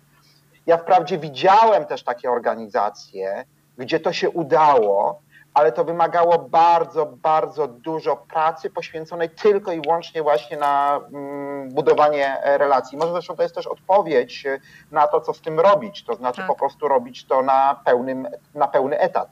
Ja 0.67 0.77
wprawdzie 0.77 1.19
widziałem 1.19 1.85
też 1.85 2.03
takie 2.03 2.31
organizacje, 2.31 3.45
gdzie 3.79 4.01
to 4.01 4.13
się 4.13 4.31
udało, 4.31 5.21
ale 5.59 5.73
to 5.73 5.85
wymagało 5.85 6.39
bardzo, 6.39 7.07
bardzo 7.07 7.69
dużo 7.69 8.17
pracy 8.17 8.71
poświęconej 8.71 9.31
tylko 9.31 9.73
i 9.73 9.81
wyłącznie 9.81 10.23
właśnie 10.23 10.57
na 10.57 11.01
mm, 11.13 11.69
budowanie 11.71 12.37
relacji. 12.45 12.99
Może 12.99 13.13
zresztą 13.13 13.37
to 13.37 13.43
jest 13.43 13.55
też 13.55 13.67
odpowiedź 13.67 14.47
na 14.91 15.07
to, 15.07 15.21
co 15.21 15.35
z 15.35 15.41
tym 15.41 15.61
robić, 15.61 16.05
to 16.05 16.15
znaczy 16.15 16.37
tak. 16.37 16.47
po 16.47 16.55
prostu 16.55 16.89
robić 16.89 17.27
to 17.27 17.43
na, 17.43 17.81
pełnym, 17.85 18.29
na 18.55 18.69
pełny 18.69 18.99
etat. 18.99 19.29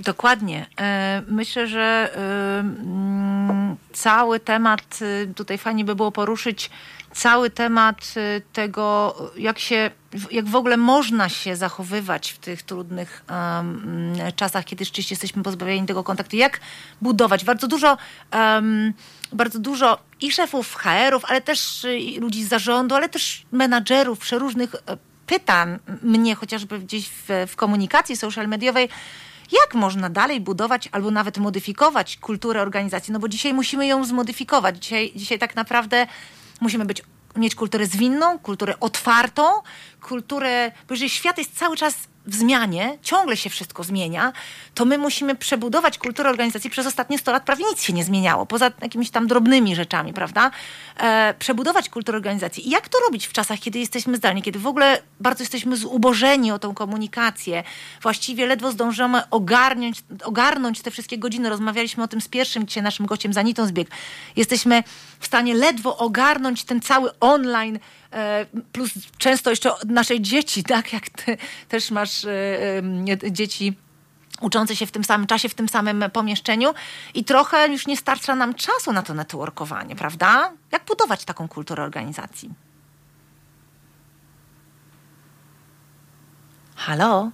Dokładnie. 0.00 0.66
E, 0.80 1.22
myślę, 1.28 1.66
że 1.66 2.10
e, 2.16 2.60
mm, 2.60 3.76
cały 3.92 4.40
temat, 4.40 4.98
e, 5.22 5.34
tutaj 5.34 5.58
fajnie 5.58 5.84
by 5.84 5.94
było 5.94 6.12
poruszyć 6.12 6.70
cały 7.14 7.50
temat 7.50 8.14
tego, 8.52 9.14
jak 9.36 9.58
się, 9.58 9.90
jak 10.30 10.46
w 10.46 10.56
ogóle 10.56 10.76
można 10.76 11.28
się 11.28 11.56
zachowywać 11.56 12.30
w 12.30 12.38
tych 12.38 12.62
trudnych 12.62 13.24
um, 13.30 14.14
czasach, 14.36 14.64
kiedy 14.64 14.84
rzeczywiście 14.84 15.12
jesteśmy 15.12 15.42
pozbawieni 15.42 15.86
tego 15.86 16.04
kontaktu. 16.04 16.36
Jak 16.36 16.60
budować? 17.00 17.44
Bardzo 17.44 17.68
dużo, 17.68 17.96
um, 18.32 18.92
bardzo 19.32 19.58
dużo 19.58 19.98
i 20.20 20.32
szefów 20.32 20.74
HR-ów, 20.74 21.24
ale 21.24 21.40
też 21.40 21.86
i 21.98 22.20
ludzi 22.20 22.44
z 22.44 22.48
zarządu, 22.48 22.94
ale 22.94 23.08
też 23.08 23.42
menadżerów 23.52 24.18
przeróżnych 24.18 24.74
pyta 25.26 25.66
mnie 26.02 26.34
chociażby 26.34 26.78
gdzieś 26.78 27.08
w, 27.08 27.46
w 27.48 27.56
komunikacji 27.56 28.16
social 28.16 28.48
mediowej, 28.48 28.88
jak 29.52 29.74
można 29.74 30.10
dalej 30.10 30.40
budować 30.40 30.88
albo 30.92 31.10
nawet 31.10 31.38
modyfikować 31.38 32.16
kulturę 32.16 32.62
organizacji? 32.62 33.12
No 33.12 33.18
bo 33.18 33.28
dzisiaj 33.28 33.54
musimy 33.54 33.86
ją 33.86 34.04
zmodyfikować. 34.04 34.84
Dzisiaj, 34.84 35.12
dzisiaj 35.16 35.38
tak 35.38 35.56
naprawdę 35.56 36.06
musimy 36.62 36.84
być 36.84 37.02
mieć 37.36 37.54
kulturę 37.54 37.86
zwinną, 37.86 38.38
kulturę 38.38 38.74
otwartą, 38.80 39.42
kulturę, 40.00 40.72
bo 40.88 40.94
jeżeli 40.94 41.10
świat 41.10 41.38
jest 41.38 41.58
cały 41.58 41.76
czas 41.76 41.94
w 42.26 42.34
zmianie, 42.34 42.98
ciągle 43.02 43.36
się 43.36 43.50
wszystko 43.50 43.84
zmienia, 43.84 44.32
to 44.74 44.84
my 44.84 44.98
musimy 44.98 45.34
przebudować 45.34 45.98
kulturę 45.98 46.30
organizacji. 46.30 46.70
Przez 46.70 46.86
ostatnie 46.86 47.18
100 47.18 47.32
lat 47.32 47.44
prawie 47.44 47.64
nic 47.70 47.82
się 47.82 47.92
nie 47.92 48.04
zmieniało, 48.04 48.46
poza 48.46 48.70
jakimiś 48.82 49.10
tam 49.10 49.26
drobnymi 49.26 49.76
rzeczami, 49.76 50.12
prawda? 50.12 50.50
E, 50.96 51.34
przebudować 51.38 51.88
kulturę 51.88 52.16
organizacji. 52.16 52.68
I 52.68 52.70
jak 52.70 52.88
to 52.88 52.98
robić 52.98 53.26
w 53.26 53.32
czasach, 53.32 53.58
kiedy 53.58 53.78
jesteśmy 53.78 54.16
zdalni, 54.16 54.42
kiedy 54.42 54.58
w 54.58 54.66
ogóle 54.66 55.02
bardzo 55.20 55.42
jesteśmy 55.42 55.76
zubożeni 55.76 56.52
o 56.52 56.58
tą 56.58 56.74
komunikację, 56.74 57.64
właściwie 58.02 58.46
ledwo 58.46 58.72
zdążymy 58.72 59.30
ogarnąć, 59.30 60.02
ogarnąć 60.24 60.82
te 60.82 60.90
wszystkie 60.90 61.18
godziny. 61.18 61.48
Rozmawialiśmy 61.48 62.02
o 62.02 62.08
tym 62.08 62.20
z 62.20 62.28
pierwszym 62.28 62.66
dzisiaj 62.66 62.82
naszym 62.82 63.06
gościem, 63.06 63.32
Zanitą 63.32 63.66
Zbieg. 63.66 63.88
Jesteśmy 64.36 64.82
w 65.20 65.26
stanie 65.26 65.54
ledwo 65.54 65.96
ogarnąć 65.96 66.64
ten 66.64 66.80
cały 66.80 67.18
online, 67.20 67.78
plus 68.72 68.90
często 69.18 69.50
jeszcze 69.50 69.72
naszej 69.86 70.20
dzieci, 70.20 70.64
tak? 70.74 70.92
Jak 70.92 71.08
ty 71.08 71.36
też 71.68 71.90
masz 71.90 72.24
e, 72.24 73.30
dzieci 73.30 73.76
uczące 74.40 74.76
się 74.76 74.86
w 74.86 74.92
tym 74.92 75.04
samym 75.04 75.26
czasie, 75.26 75.48
w 75.48 75.54
tym 75.54 75.68
samym 75.68 76.04
pomieszczeniu 76.12 76.74
i 77.14 77.24
trochę 77.24 77.68
już 77.68 77.86
nie 77.86 77.96
starcza 77.96 78.34
nam 78.34 78.54
czasu 78.54 78.92
na 78.92 79.02
to 79.02 79.14
networkowanie, 79.14 79.96
prawda? 79.96 80.52
Jak 80.72 80.84
budować 80.84 81.24
taką 81.24 81.48
kulturę 81.48 81.82
organizacji? 81.82 82.50
Halo? 86.76 87.30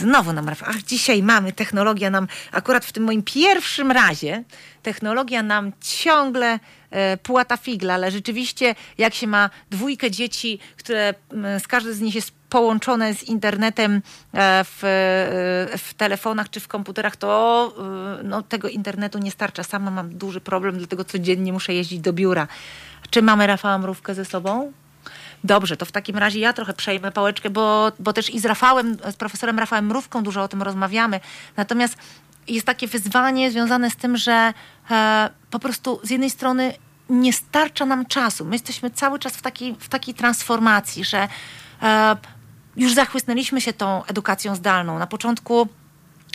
Znowu 0.00 0.32
nam. 0.32 0.48
Ach, 0.66 0.82
dzisiaj 0.82 1.22
mamy, 1.22 1.52
technologia 1.52 2.10
nam, 2.10 2.28
akurat 2.52 2.84
w 2.84 2.92
tym 2.92 3.04
moim 3.04 3.22
pierwszym 3.22 3.90
razie, 3.90 4.44
technologia 4.82 5.42
nam 5.42 5.72
ciągle 5.80 6.58
e, 6.90 7.16
płata 7.16 7.56
figla, 7.56 7.94
ale 7.94 8.10
rzeczywiście 8.10 8.74
jak 8.98 9.14
się 9.14 9.26
ma 9.26 9.50
dwójkę 9.70 10.10
dzieci, 10.10 10.58
które 10.76 11.14
z 11.58 11.66
każde 11.66 11.94
z 11.94 12.00
nich 12.00 12.14
jest 12.14 12.32
połączone 12.48 13.14
z 13.14 13.22
internetem 13.22 13.92
e, 14.34 14.64
w, 14.64 14.84
e, 14.84 15.78
w 15.78 15.94
telefonach 15.96 16.50
czy 16.50 16.60
w 16.60 16.68
komputerach, 16.68 17.16
to 17.16 17.72
e, 18.20 18.22
no, 18.22 18.42
tego 18.42 18.68
internetu 18.68 19.18
nie 19.18 19.30
starcza. 19.30 19.62
Sama 19.62 19.90
mam 19.90 20.18
duży 20.18 20.40
problem, 20.40 20.78
dlatego 20.78 21.04
codziennie 21.04 21.52
muszę 21.52 21.74
jeździć 21.74 22.00
do 22.00 22.12
biura. 22.12 22.48
Czy 23.10 23.22
mamy 23.22 23.46
Rafała 23.46 23.78
Mrówkę 23.78 24.14
ze 24.14 24.24
sobą? 24.24 24.72
Dobrze, 25.44 25.76
to 25.76 25.86
w 25.86 25.92
takim 25.92 26.18
razie 26.18 26.40
ja 26.40 26.52
trochę 26.52 26.72
przejmę 26.72 27.12
pałeczkę, 27.12 27.50
bo, 27.50 27.92
bo 27.98 28.12
też 28.12 28.30
i 28.30 28.40
z 28.40 28.44
Rafałem, 28.44 28.96
z 29.12 29.16
profesorem 29.16 29.58
Rafałem 29.58 29.86
Mrówką 29.86 30.22
dużo 30.22 30.42
o 30.42 30.48
tym 30.48 30.62
rozmawiamy. 30.62 31.20
Natomiast 31.56 31.96
jest 32.48 32.66
takie 32.66 32.86
wyzwanie 32.86 33.50
związane 33.50 33.90
z 33.90 33.96
tym, 33.96 34.16
że 34.16 34.54
e, 34.90 35.30
po 35.50 35.58
prostu 35.58 36.00
z 36.02 36.10
jednej 36.10 36.30
strony 36.30 36.74
nie 37.08 37.32
starcza 37.32 37.86
nam 37.86 38.06
czasu. 38.06 38.44
My 38.44 38.54
jesteśmy 38.54 38.90
cały 38.90 39.18
czas 39.18 39.32
w 39.32 39.42
takiej, 39.42 39.76
w 39.78 39.88
takiej 39.88 40.14
transformacji, 40.14 41.04
że 41.04 41.28
e, 41.82 42.16
już 42.76 42.94
zachłysnęliśmy 42.94 43.60
się 43.60 43.72
tą 43.72 44.04
edukacją 44.04 44.54
zdalną. 44.54 44.98
Na 44.98 45.06
początku 45.06 45.68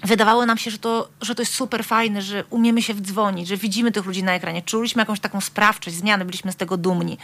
wydawało 0.03 0.45
nam 0.45 0.57
się, 0.57 0.71
że 0.71 0.77
to, 0.77 1.09
że 1.21 1.35
to 1.35 1.41
jest 1.41 1.53
super 1.53 1.85
fajne, 1.85 2.21
że 2.21 2.43
umiemy 2.49 2.81
się 2.81 2.93
wdzwonić, 2.93 3.47
że 3.47 3.57
widzimy 3.57 3.91
tych 3.91 4.05
ludzi 4.05 4.23
na 4.23 4.33
ekranie, 4.33 4.61
czuliśmy 4.61 5.01
jakąś 5.01 5.19
taką 5.19 5.41
sprawczość, 5.41 5.95
zmiany, 5.95 6.25
byliśmy 6.25 6.51
z 6.51 6.55
tego 6.55 6.77
dumni. 6.77 7.17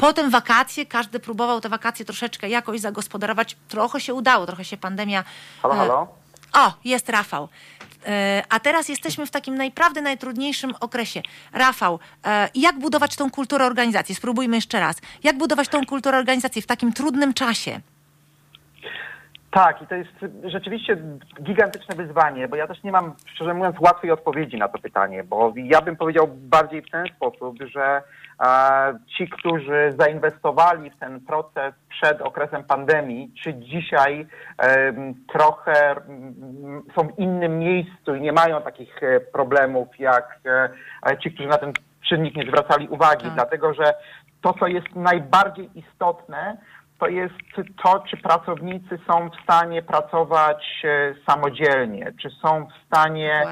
Potem 0.00 0.30
wakacje, 0.30 0.86
każdy 0.86 1.20
próbował 1.20 1.60
te 1.60 1.68
wakacje 1.68 2.04
troszeczkę 2.04 2.48
jakoś 2.48 2.80
zagospodarować. 2.80 3.56
Trochę 3.68 4.00
się 4.00 4.14
udało, 4.14 4.46
trochę 4.46 4.64
się 4.64 4.76
pandemia. 4.76 5.24
Halo, 5.62 5.74
halo. 5.74 6.08
O, 6.52 6.72
jest 6.84 7.08
Rafał. 7.08 7.48
E, 8.06 8.42
A 8.48 8.60
teraz 8.60 8.88
jesteśmy 8.88 9.26
w 9.26 9.30
takim 9.30 9.54
naprawdę 9.54 10.02
najtrudniejszym 10.02 10.74
okresie. 10.80 11.22
Rafał, 11.52 11.98
e, 12.26 12.48
jak 12.54 12.78
budować 12.78 13.16
tą 13.16 13.30
kulturę 13.30 13.66
organizacji? 13.66 14.14
Spróbujmy 14.14 14.56
jeszcze 14.56 14.80
raz. 14.80 15.00
Jak 15.22 15.38
budować 15.38 15.68
tą 15.68 15.86
kulturę 15.86 16.18
organizacji 16.18 16.62
w 16.62 16.66
takim 16.66 16.92
trudnym 16.92 17.34
czasie? 17.34 17.80
Tak, 19.50 19.82
i 19.82 19.86
to 19.86 19.94
jest 19.94 20.10
rzeczywiście 20.44 20.96
gigantyczne 21.42 21.94
wyzwanie, 21.94 22.48
bo 22.48 22.56
ja 22.56 22.66
też 22.66 22.82
nie 22.82 22.92
mam, 22.92 23.14
szczerze 23.34 23.54
mówiąc, 23.54 23.76
łatwej 23.80 24.10
odpowiedzi 24.10 24.56
na 24.56 24.68
to 24.68 24.78
pytanie, 24.78 25.24
bo 25.24 25.52
ja 25.56 25.80
bym 25.82 25.96
powiedział 25.96 26.28
bardziej 26.28 26.82
w 26.82 26.90
ten 26.90 27.06
sposób, 27.16 27.56
że 27.74 27.82
e, 27.82 28.02
ci, 29.16 29.28
którzy 29.28 29.92
zainwestowali 29.98 30.90
w 30.90 30.98
ten 30.98 31.20
proces 31.20 31.74
przed 31.88 32.22
okresem 32.22 32.64
pandemii, 32.64 33.32
czy 33.42 33.54
dzisiaj 33.54 34.26
e, 34.62 34.92
trochę 35.32 35.90
m, 35.90 36.82
są 36.96 37.08
w 37.08 37.18
innym 37.18 37.58
miejscu 37.58 38.14
i 38.14 38.20
nie 38.20 38.32
mają 38.32 38.62
takich 38.62 39.02
e, 39.02 39.20
problemów 39.20 39.88
jak 39.98 40.40
e, 40.46 41.18
ci, 41.18 41.32
którzy 41.32 41.48
na 41.48 41.58
ten 41.58 41.72
czynnik 42.08 42.36
nie 42.36 42.46
zwracali 42.46 42.88
uwagi, 42.88 43.24
Tak. 43.24 43.34
dlatego 43.34 43.74
że 43.74 43.94
to, 44.40 44.52
co 44.52 44.66
jest 44.66 44.96
najbardziej 44.96 45.70
istotne, 45.74 46.56
to 47.00 47.08
jest 47.08 47.34
to, 47.82 48.04
czy 48.10 48.16
pracownicy 48.16 48.98
są 49.10 49.30
w 49.30 49.42
stanie 49.42 49.82
pracować 49.82 50.82
e, 50.84 51.14
samodzielnie, 51.30 52.12
czy 52.22 52.30
są 52.30 52.66
w 52.66 52.86
stanie 52.86 53.42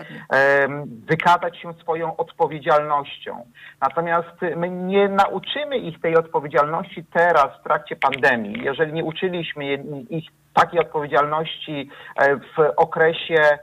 wykazać 1.08 1.58
się 1.58 1.72
swoją 1.72 2.16
odpowiedzialnością. 2.16 3.46
Natomiast 3.80 4.36
my 4.56 4.70
nie 4.70 5.08
nauczymy 5.08 5.78
ich 5.78 6.00
tej 6.00 6.16
odpowiedzialności 6.16 7.04
teraz 7.04 7.48
w 7.60 7.64
trakcie 7.64 7.96
pandemii. 7.96 8.64
Jeżeli 8.64 8.92
nie 8.92 9.04
uczyliśmy 9.04 9.64
ich 10.10 10.24
takiej 10.54 10.80
odpowiedzialności 10.80 11.90
e, 12.16 12.36
w 12.36 12.72
okresie 12.76 13.58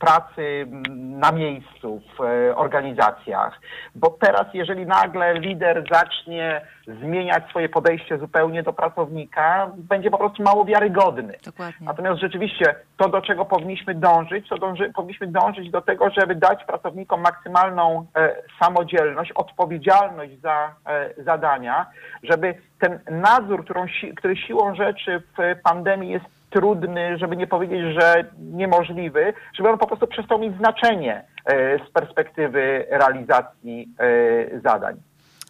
pracy 0.00 0.66
na 0.94 1.32
miejscu 1.32 2.00
w 2.18 2.20
e, 2.20 2.56
organizacjach. 2.56 3.60
Bo 3.94 4.10
teraz, 4.10 4.46
jeżeli 4.54 4.86
nagle 4.86 5.34
lider 5.34 5.84
zacznie 5.92 6.60
zmieniać 6.86 7.44
swoje 7.48 7.68
podejście 7.68 8.18
zupełnie 8.18 8.62
do 8.62 8.72
pracownika, 8.72 9.70
będzie 9.76 10.10
po 10.10 10.18
prostu 10.18 10.42
mało 10.42 10.64
wiarygodny. 10.64 11.34
Dokładnie. 11.44 11.86
Natomiast 11.86 12.20
rzeczywiście 12.20 12.74
to, 12.96 13.08
do 13.08 13.22
czego 13.22 13.44
powinniśmy 13.44 13.94
dążyć, 13.94 14.48
to 14.48 14.58
dąży, 14.58 14.92
powinniśmy 14.94 15.26
dążyć 15.26 15.70
do 15.70 15.80
tego, 15.80 16.10
żeby 16.10 16.34
dać 16.34 16.64
pracownikom 16.64 17.20
maksymalną 17.20 18.06
e, 18.16 18.36
samodzielność, 18.60 19.32
odpowiedzialność 19.32 20.40
za 20.40 20.74
e, 20.86 21.22
zadania, 21.22 21.86
żeby 22.22 22.54
ten 22.78 23.00
nadzór, 23.10 23.64
którą, 23.64 23.86
si- 23.88 24.14
który 24.14 24.36
siłą 24.36 24.74
rzeczy 24.74 25.22
w 25.38 25.62
pandemii 25.62 26.10
jest 26.10 26.24
trudny, 26.54 27.18
żeby 27.18 27.36
nie 27.36 27.46
powiedzieć, 27.46 27.80
że 28.00 28.24
niemożliwy, 28.38 29.34
żeby 29.54 29.68
on 29.68 29.78
po 29.78 29.86
prostu 29.86 30.06
przestał 30.06 30.38
mieć 30.38 30.56
znaczenie 30.56 31.24
e, 31.44 31.78
z 31.78 31.90
perspektywy 31.90 32.86
realizacji 32.90 33.88
e, 33.98 34.60
zadań. 34.60 34.96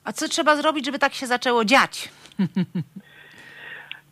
A 0.05 0.13
co 0.13 0.29
trzeba 0.29 0.57
zrobić, 0.57 0.87
żeby 0.87 0.99
tak 0.99 1.15
się 1.15 1.27
zaczęło 1.27 1.65
dziać? 1.65 2.09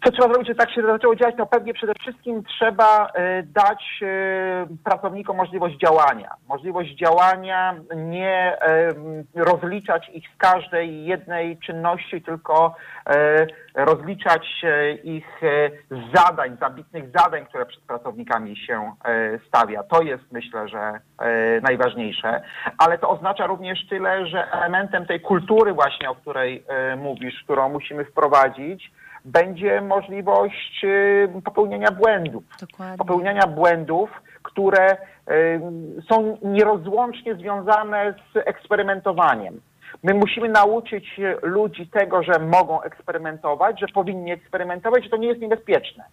Co 0.04 0.10
trzeba 0.10 0.28
zrobić, 0.28 0.46
żeby 0.48 0.58
tak 0.58 0.70
się 0.70 0.82
zaczęło 0.82 1.16
dziać? 1.16 1.34
No 1.38 1.46
pewnie 1.46 1.74
przede 1.74 1.92
wszystkim 2.00 2.44
trzeba 2.44 3.08
e, 3.14 3.42
dać 3.42 4.00
e, 4.02 4.66
pracownikom 4.84 5.36
możliwość 5.36 5.76
działania. 5.76 6.34
Możliwość 6.48 6.94
działania, 6.94 7.74
nie 7.96 8.58
m, 8.60 9.24
rozliczać 9.34 10.08
ich 10.08 10.24
z 10.34 10.38
każdej 10.38 11.04
jednej 11.04 11.58
czynności, 11.58 12.22
tylko 12.22 12.74
rozliczać 13.74 14.64
ich 15.04 15.40
z 15.90 16.16
zadań, 16.16 16.56
z 16.60 16.62
ambitnych 16.62 17.04
zadań, 17.10 17.46
które 17.46 17.66
przed 17.66 17.82
pracownikami 17.82 18.56
się 18.56 18.92
stawia. 19.48 19.82
To 19.82 20.02
jest 20.02 20.32
myślę, 20.32 20.68
że 20.68 21.00
najważniejsze. 21.62 22.42
Ale 22.78 22.98
to 22.98 23.08
oznacza 23.10 23.46
również 23.46 23.86
tyle, 23.88 24.26
że 24.26 24.52
elementem 24.52 25.06
tej 25.06 25.20
kultury 25.20 25.72
właśnie, 25.72 26.10
o 26.10 26.14
której 26.14 26.64
mówisz, 26.96 27.42
którą 27.44 27.68
musimy 27.68 28.04
wprowadzić, 28.04 28.90
będzie 29.24 29.80
możliwość 29.80 30.84
y, 30.84 31.42
popełniania 31.44 31.90
błędów. 31.90 32.44
Dokładnie. 32.60 32.98
Popełniania 32.98 33.46
błędów, 33.46 34.10
które 34.42 34.92
y, 34.92 35.60
są 36.08 36.38
nierozłącznie 36.42 37.34
związane 37.34 38.14
z 38.34 38.36
eksperymentowaniem. 38.36 39.60
My 40.02 40.14
musimy 40.14 40.48
nauczyć 40.48 41.20
ludzi 41.42 41.86
tego, 41.86 42.22
że 42.22 42.32
mogą 42.38 42.82
eksperymentować, 42.82 43.80
że 43.80 43.86
powinni 43.94 44.32
eksperymentować, 44.32 45.04
że 45.04 45.10
to 45.10 45.16
nie 45.16 45.28
jest 45.28 45.40
niebezpieczne. 45.40 46.04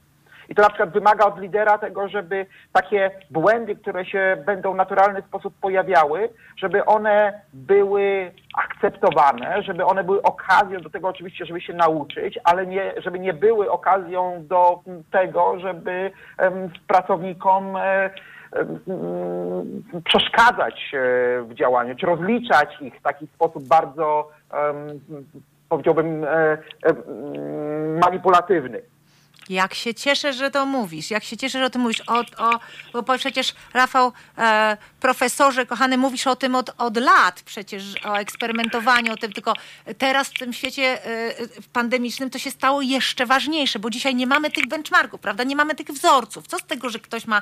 I 0.49 0.55
to 0.55 0.61
na 0.61 0.69
przykład 0.69 0.89
wymaga 0.89 1.25
od 1.25 1.39
lidera 1.39 1.77
tego, 1.77 2.07
żeby 2.07 2.45
takie 2.73 3.11
błędy, 3.29 3.75
które 3.75 4.05
się 4.05 4.43
będą 4.45 4.73
w 4.73 4.75
naturalny 4.75 5.21
sposób 5.21 5.53
pojawiały, 5.61 6.29
żeby 6.57 6.85
one 6.85 7.41
były 7.53 8.31
akceptowane, 8.57 9.63
żeby 9.63 9.85
one 9.85 10.03
były 10.03 10.21
okazją 10.21 10.79
do 10.79 10.89
tego 10.89 11.07
oczywiście, 11.07 11.45
żeby 11.45 11.61
się 11.61 11.73
nauczyć, 11.73 12.39
ale 12.43 12.67
nie, 12.67 12.93
żeby 12.97 13.19
nie 13.19 13.33
były 13.33 13.71
okazją 13.71 14.43
do 14.47 14.79
tego, 15.11 15.59
żeby 15.59 16.11
pracownikom 16.87 17.75
e, 17.75 18.09
przeszkadzać 20.03 20.91
w 21.43 21.53
działaniu, 21.53 21.95
czy 21.95 22.05
rozliczać 22.05 22.81
ich 22.81 22.95
w 22.95 23.01
taki 23.01 23.27
sposób 23.27 23.67
bardzo, 23.67 24.31
powiedziałbym, 25.69 26.23
e, 26.23 26.27
e, 26.27 26.57
manipulatywny. 28.05 28.81
Jak 29.49 29.73
się 29.73 29.93
cieszę, 29.93 30.33
że 30.33 30.51
to 30.51 30.65
mówisz. 30.65 31.11
Jak 31.11 31.23
się 31.23 31.37
cieszę, 31.37 31.59
że 31.59 31.65
o 31.65 31.69
tym 31.69 31.81
mówisz. 31.81 32.01
O, 32.07 32.23
o, 32.37 32.59
bo 32.93 33.17
przecież, 33.17 33.53
Rafał, 33.73 34.13
e, 34.37 34.77
profesorze, 34.99 35.65
kochany, 35.65 35.97
mówisz 35.97 36.27
o 36.27 36.35
tym 36.35 36.55
od, 36.55 36.71
od 36.77 36.97
lat 36.97 37.41
przecież, 37.41 37.83
o 38.05 38.15
eksperymentowaniu, 38.15 39.13
o 39.13 39.17
tym, 39.17 39.33
tylko 39.33 39.53
teraz 39.97 40.27
w 40.27 40.33
tym 40.33 40.53
świecie 40.53 41.05
e, 41.05 41.33
pandemicznym 41.73 42.29
to 42.29 42.39
się 42.39 42.51
stało 42.51 42.81
jeszcze 42.81 43.25
ważniejsze, 43.25 43.79
bo 43.79 43.89
dzisiaj 43.89 44.15
nie 44.15 44.27
mamy 44.27 44.51
tych 44.51 44.67
benchmarków, 44.67 45.19
prawda? 45.19 45.43
Nie 45.43 45.55
mamy 45.55 45.75
tych 45.75 45.87
wzorców. 45.87 46.47
Co 46.47 46.59
z 46.59 46.63
tego, 46.63 46.89
że 46.89 46.99
ktoś 46.99 47.27
ma, 47.27 47.41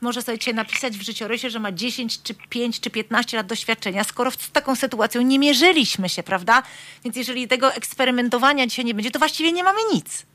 może 0.00 0.22
sobie 0.22 0.38
dzisiaj 0.38 0.54
napisać 0.54 0.98
w 0.98 1.02
życiorysie, 1.02 1.50
że 1.50 1.58
ma 1.58 1.72
10 1.72 2.22
czy 2.22 2.34
5 2.34 2.80
czy 2.80 2.90
15 2.90 3.36
lat 3.36 3.46
doświadczenia, 3.46 4.04
skoro 4.04 4.30
z 4.30 4.50
taką 4.50 4.76
sytuacją 4.76 5.22
nie 5.22 5.38
mierzyliśmy 5.38 6.08
się, 6.08 6.22
prawda? 6.22 6.62
Więc 7.04 7.16
jeżeli 7.16 7.48
tego 7.48 7.74
eksperymentowania 7.74 8.66
dzisiaj 8.66 8.84
nie 8.84 8.94
będzie, 8.94 9.10
to 9.10 9.18
właściwie 9.18 9.52
nie 9.52 9.64
mamy 9.64 9.78
nic. 9.94 10.26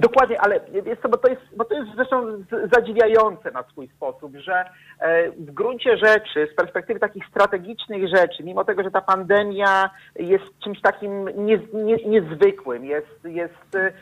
Dokładnie, 0.00 0.40
ale 0.40 0.60
wiesz 0.84 0.98
co, 1.02 1.08
bo 1.08 1.16
to 1.16 1.28
jest, 1.28 1.42
bo 1.56 1.64
to 1.64 1.74
jest 1.74 1.90
zresztą 1.94 2.44
zadziwiające 2.72 3.50
na 3.50 3.62
swój 3.62 3.88
sposób, 3.88 4.36
że 4.36 4.64
e, 5.00 5.30
w 5.30 5.50
gruncie 5.50 5.96
rzeczy, 5.96 6.48
z 6.52 6.54
perspektywy 6.54 7.00
takich 7.00 7.26
strategicznych 7.26 8.08
rzeczy, 8.08 8.44
mimo 8.44 8.64
tego, 8.64 8.82
że 8.82 8.90
ta 8.90 9.00
pandemia 9.00 9.90
jest 10.16 10.58
czymś 10.64 10.80
takim 10.80 11.30
nie, 11.46 11.60
nie, 11.74 11.96
niezwykłym, 11.96 12.84
jest, 12.84 13.24
jest 13.24 13.74
e, 13.74 13.92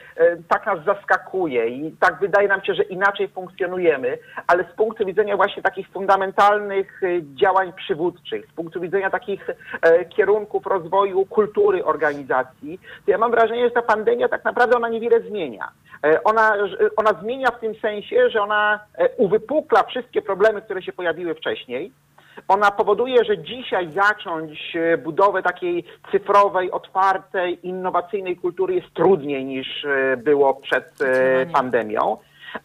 tak 0.48 0.66
nas 0.66 0.85
zaskakuje 0.85 1.69
i 1.69 1.93
tak 2.01 2.19
wydaje 2.20 2.48
nam 2.48 2.65
się, 2.65 2.74
że 2.74 2.82
inaczej 2.82 3.28
funkcjonujemy, 3.28 4.19
ale 4.47 4.65
z 4.65 4.77
punktu 4.77 5.07
widzenia 5.07 5.36
właśnie 5.36 5.62
takich 5.62 5.89
fundamentalnych 5.89 7.03
e, 7.03 7.07
działań 7.35 7.73
przywódczych, 7.73 8.47
z 8.47 8.53
punktu 8.53 8.81
widzenia 8.81 9.11
takich 9.11 9.47
kierunków 10.09 10.66
rozwoju 10.66 11.27
kultury 11.27 11.85
organizacji, 11.85 12.81
to 13.05 13.11
ja 13.11 13.19
mam 13.19 13.31
wrażenie, 13.31 13.65
że 13.65 13.70
ta 13.70 13.82
pandemia 13.82 14.28
tak 14.28 14.44
naprawdę 14.44 14.77
ona 14.77 14.89
niewiele 14.89 15.20
zmienia. 15.20 15.65
Zmiana. 15.66 16.20
Ona, 16.24 16.55
ona 16.97 17.20
zmienia 17.22 17.51
w 17.51 17.60
tym 17.60 17.74
sensie, 17.74 18.30
że 18.30 18.43
ona 18.43 18.80
uwypukla 19.16 19.82
wszystkie 19.82 20.22
problemy, 20.22 20.62
które 20.62 20.82
się 20.82 20.93
pojawiły 20.93 21.34
wcześniej. 21.34 21.93
Ona 22.48 22.70
powoduje, 22.70 23.24
że 23.24 23.38
dzisiaj 23.38 23.88
zacząć 23.94 24.76
budowę 25.05 25.43
takiej 25.43 25.84
cyfrowej, 26.10 26.70
otwartej, 26.70 27.66
innowacyjnej 27.66 28.36
kultury 28.36 28.74
jest 28.74 28.94
trudniej 28.94 29.44
niż 29.44 29.86
było 30.16 30.55
przed 30.55 30.98
pandemią 31.52 32.16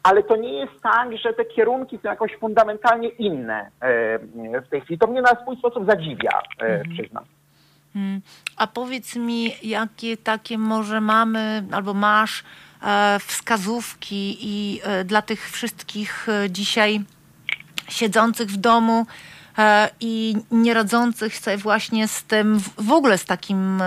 ale 0.03 0.23
to 0.23 0.35
nie 0.35 0.53
jest 0.53 0.81
tak, 0.83 1.17
że 1.17 1.33
te 1.33 1.45
kierunki 1.45 1.99
są 2.03 2.09
jakoś 2.09 2.37
fundamentalnie 2.39 3.09
inne 3.09 3.69
w 4.65 4.69
tej 4.69 4.81
chwili. 4.81 4.99
To 4.99 5.07
mnie 5.07 5.21
na 5.21 5.41
swój 5.41 5.57
sposób 5.57 5.85
zadziwia, 5.85 6.41
mhm. 6.59 6.89
przyznam. 6.89 7.23
Hmm. 7.93 8.21
A 8.57 8.67
powiedz 8.67 9.15
mi, 9.15 9.51
jakie 9.63 10.17
takie 10.17 10.57
może 10.57 11.01
mamy 11.01 11.63
albo 11.71 11.93
masz 11.93 12.43
e, 12.43 12.45
wskazówki 13.27 14.37
i 14.41 14.81
e, 14.83 15.03
dla 15.03 15.21
tych 15.21 15.51
wszystkich 15.51 16.29
e, 16.29 16.49
dzisiaj 16.49 17.01
siedzących 17.89 18.49
w 18.49 18.57
domu 18.57 19.05
i 19.99 20.35
nie 20.51 20.73
radzących 20.73 21.37
sobie 21.37 21.57
właśnie 21.57 22.07
z 22.07 22.23
tym, 22.23 22.59
w 22.77 22.91
ogóle 22.91 23.17
z 23.17 23.25
takim 23.25 23.83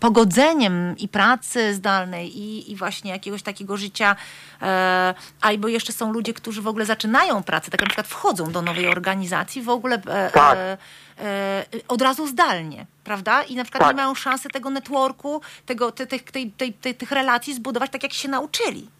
pogodzeniem 0.00 0.94
i 0.98 1.08
pracy 1.08 1.74
zdalnej 1.74 2.38
i, 2.38 2.72
i 2.72 2.76
właśnie 2.76 3.10
jakiegoś 3.10 3.42
takiego 3.42 3.76
życia, 3.76 4.16
e, 4.62 5.14
albo 5.40 5.68
jeszcze 5.68 5.92
są 5.92 6.12
ludzie, 6.12 6.34
którzy 6.34 6.62
w 6.62 6.68
ogóle 6.68 6.84
zaczynają 6.84 7.42
pracę, 7.42 7.70
tak 7.70 7.80
na 7.80 7.86
przykład 7.86 8.06
wchodzą 8.06 8.52
do 8.52 8.62
nowej 8.62 8.88
organizacji 8.88 9.62
w 9.62 9.68
ogóle 9.68 9.94
e, 10.06 10.30
tak. 10.30 10.58
e, 10.58 10.76
e 11.18 11.64
od 11.88 12.02
razu 12.02 12.26
zdalnie, 12.26 12.86
prawda? 13.04 13.42
I 13.42 13.56
na 13.56 13.64
przykład 13.64 13.82
tak. 13.82 13.96
nie 13.96 14.02
mają 14.02 14.14
szansy 14.14 14.48
tego 14.48 14.70
networku, 14.70 15.40
tego, 15.66 15.92
te, 15.92 16.06
te, 16.06 16.18
tej, 16.18 16.50
tej, 16.50 16.72
tej, 16.72 16.94
tych 16.94 17.12
relacji 17.12 17.54
zbudować 17.54 17.90
tak, 17.90 18.02
jak 18.02 18.12
się 18.12 18.28
nauczyli. 18.28 18.90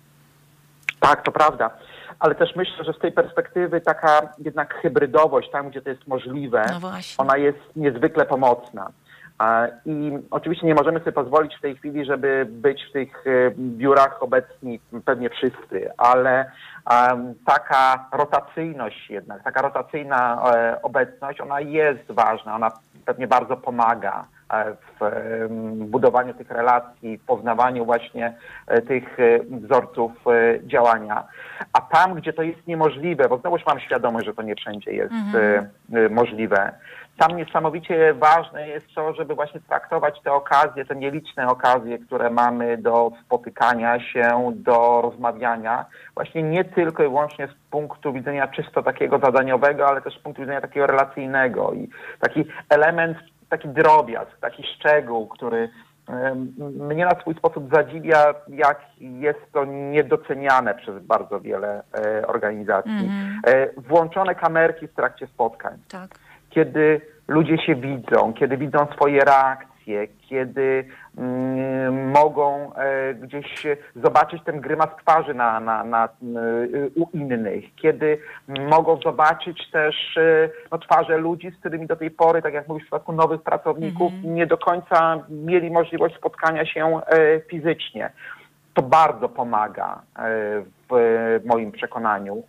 Tak, 1.00 1.24
to 1.24 1.32
prawda 1.32 1.70
ale 2.20 2.34
też 2.34 2.56
myślę, 2.56 2.84
że 2.84 2.92
z 2.92 2.98
tej 2.98 3.12
perspektywy 3.12 3.80
taka 3.80 4.32
jednak 4.38 4.74
hybrydowość, 4.74 5.50
tam 5.50 5.70
gdzie 5.70 5.82
to 5.82 5.90
jest 5.90 6.06
możliwe, 6.06 6.64
no 6.82 6.90
ona 7.18 7.36
jest 7.36 7.58
niezwykle 7.76 8.26
pomocna. 8.26 8.90
I 9.86 10.18
oczywiście 10.30 10.66
nie 10.66 10.74
możemy 10.74 10.98
sobie 10.98 11.12
pozwolić 11.12 11.56
w 11.56 11.60
tej 11.60 11.76
chwili, 11.76 12.04
żeby 12.04 12.46
być 12.50 12.84
w 12.84 12.92
tych 12.92 13.26
e, 13.26 13.50
biurach 13.58 14.22
obecni 14.22 14.80
pewnie 15.04 15.30
wszyscy, 15.30 15.90
ale 15.96 16.50
taka 17.46 18.08
rotacyjność 18.12 19.10
jednak, 19.10 19.42
taka 19.42 19.62
rotacyjna 19.62 20.42
e, 20.54 20.82
obecność, 20.82 21.40
ona 21.40 21.60
jest 21.60 22.12
ważna, 22.12 22.54
ona 22.54 22.70
pewnie 23.06 23.26
bardzo 23.26 23.56
pomaga 23.56 24.24
e, 24.52 24.76
w 25.00 25.48
budowaniu 25.90 26.34
tych 26.34 26.50
relacji, 26.50 27.18
w 27.18 27.24
poznawaniu 27.24 27.84
właśnie 27.84 28.34
tych 28.88 29.16
wzorców 29.50 30.12
działania. 30.66 31.24
A 31.72 31.80
tam, 31.80 32.14
gdzie 32.14 32.32
to 32.32 32.42
jest 32.42 32.66
niemożliwe, 32.66 33.28
bo 33.28 33.38
znowuż 33.38 33.66
mam 33.66 33.80
świadomość, 33.80 34.26
że 34.26 34.34
to 34.34 34.42
nie 34.42 34.54
wszędzie 34.54 34.92
jest 34.92 35.12
mhm. 35.12 35.66
możliwe, 36.10 36.72
tam 37.20 37.36
niesamowicie 37.36 38.14
ważne 38.14 38.68
jest 38.68 38.86
to, 38.94 39.14
żeby 39.14 39.34
właśnie 39.34 39.60
traktować 39.60 40.20
te 40.22 40.32
okazje, 40.32 40.84
te 40.84 40.96
nieliczne 40.96 41.46
okazje, 41.46 41.98
które 41.98 42.30
mamy 42.30 42.78
do 42.78 43.10
spotykania 43.24 44.00
się, 44.00 44.52
do 44.54 45.00
rozmawiania, 45.02 45.86
właśnie 46.14 46.42
nie 46.42 46.64
tylko 46.64 47.02
i 47.02 47.08
wyłącznie 47.08 47.48
z 47.48 47.70
punktu 47.70 48.12
widzenia 48.12 48.48
czysto 48.48 48.82
takiego 48.82 49.18
zadaniowego, 49.18 49.88
ale 49.88 50.02
też 50.02 50.14
z 50.14 50.22
punktu 50.22 50.42
widzenia 50.42 50.60
takiego 50.60 50.86
relacyjnego 50.86 51.72
i 51.72 51.88
taki 52.20 52.44
element, 52.68 53.18
taki 53.48 53.68
drobiazg, 53.68 54.38
taki 54.40 54.62
szczegół, 54.62 55.28
który 55.28 55.68
mnie 56.58 57.04
na 57.04 57.20
swój 57.20 57.34
sposób 57.34 57.74
zadziwia, 57.74 58.34
jak 58.48 58.80
jest 58.98 59.52
to 59.52 59.64
niedoceniane 59.64 60.74
przez 60.74 61.02
bardzo 61.02 61.40
wiele 61.40 61.82
e, 61.94 62.26
organizacji. 62.26 62.92
Mm 62.92 63.08
-hmm. 63.08 63.68
Włączone 63.76 64.34
kamerki 64.34 64.88
w 64.88 64.94
trakcie 64.94 65.26
spotkań. 65.26 65.78
Tak 65.88 66.29
kiedy 66.50 67.00
ludzie 67.28 67.58
się 67.58 67.74
widzą, 67.74 68.32
kiedy 68.32 68.56
widzą 68.56 68.86
swoje 68.94 69.20
reakcje, 69.20 70.06
kiedy 70.28 70.84
mm, 71.18 72.10
mogą 72.10 72.74
e, 72.74 73.14
gdzieś 73.14 73.66
zobaczyć 73.96 74.44
ten 74.44 74.60
grymas 74.60 74.88
twarzy 75.02 75.34
na, 75.34 75.60
na, 75.60 75.84
na, 75.84 76.08
y, 76.74 76.90
u 76.96 77.16
innych, 77.16 77.64
kiedy 77.74 78.18
mogą 78.48 78.96
zobaczyć 79.04 79.70
też 79.70 80.16
e, 80.16 80.48
no, 80.72 80.78
twarze 80.78 81.18
ludzi, 81.18 81.50
z 81.50 81.60
którymi 81.60 81.86
do 81.86 81.96
tej 81.96 82.10
pory, 82.10 82.42
tak 82.42 82.54
jak 82.54 82.68
mówisz 82.68 82.82
w 82.82 82.86
przypadku 82.86 83.12
nowych 83.12 83.42
pracowników, 83.42 84.12
mm 84.12 84.24
-hmm. 84.24 84.34
nie 84.34 84.46
do 84.46 84.58
końca 84.58 85.24
mieli 85.28 85.70
możliwość 85.70 86.16
spotkania 86.16 86.66
się 86.66 87.00
e, 87.06 87.40
fizycznie. 87.40 88.10
To 88.74 88.82
bardzo 88.82 89.28
pomaga 89.28 90.02
w 90.90 91.40
moim 91.44 91.72
przekonaniu. 91.72 92.42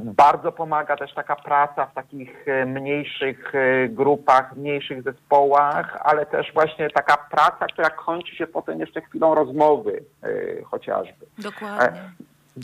Bardzo 0.00 0.52
pomaga 0.52 0.96
też 0.96 1.14
taka 1.14 1.36
praca 1.36 1.86
w 1.86 1.94
takich 1.94 2.48
e, 2.48 2.66
mniejszych 2.66 3.54
e, 3.54 3.88
grupach, 3.88 4.56
mniejszych 4.56 5.02
zespołach, 5.02 5.98
ale 6.04 6.26
też 6.26 6.52
właśnie 6.54 6.90
taka 6.90 7.16
praca, 7.16 7.66
która 7.66 7.90
kończy 7.90 8.36
się 8.36 8.46
potem 8.46 8.80
jeszcze 8.80 9.00
chwilą 9.00 9.34
rozmowy 9.34 10.04
e, 10.22 10.28
chociażby. 10.62 11.26
Dokładnie. 11.38 12.00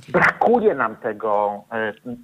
Brakuje 0.09 0.75
nam 0.75 0.97
tego 0.97 1.65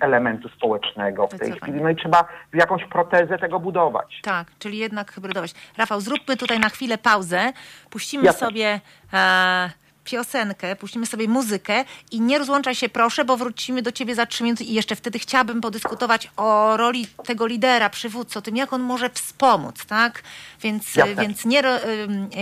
elementu 0.01 0.49
społecznego 0.49 1.27
w 1.27 1.39
tej 1.39 1.53
chwili, 1.53 1.81
no 1.83 1.91
i 1.91 1.97
trzeba 1.97 2.25
jakąś 2.55 2.85
protezę 2.85 3.39
tego 3.39 3.61
budować. 3.61 4.21
Tak, 4.23 4.47
czyli 4.59 4.79
jednak 4.79 5.13
hybrydować. 5.13 5.55
Rafał, 5.79 6.01
zróbmy 6.01 6.37
tutaj 6.37 6.61
na 6.61 6.69
chwilę 6.69 6.99
pauzę, 6.99 7.53
puścimy 7.91 8.25
Jasne. 8.25 8.47
sobie... 8.47 8.81
E 9.13 9.88
piosenkę, 10.11 10.77
puścimy 10.77 11.07
sobie 11.07 11.29
muzykę 11.29 11.85
i 12.11 12.21
nie 12.21 12.39
rozłączaj 12.39 12.75
się 12.75 12.89
proszę, 12.89 13.25
bo 13.25 13.37
wrócimy 13.37 13.83
do 13.83 13.93
ciebie 13.93 14.15
za 14.15 14.27
trzy 14.27 14.45
minuty 14.45 14.65
i 14.65 14.75
jeszcze 14.75 14.97
wtedy 14.97 15.19
chciałabym 15.19 15.61
podyskutować 15.61 16.31
o 16.37 16.77
roli 16.77 17.07
tego 17.25 17.47
lidera, 17.47 17.91
przywódcy, 17.91 18.39
o 18.39 18.43
tym, 18.43 18.57
jak 18.57 18.73
on 18.73 18.83
może 18.83 19.11
wspomóc, 19.11 19.87
tak? 19.87 20.23
Więc, 20.63 20.85
więc 21.19 21.45
nie, 21.45 21.63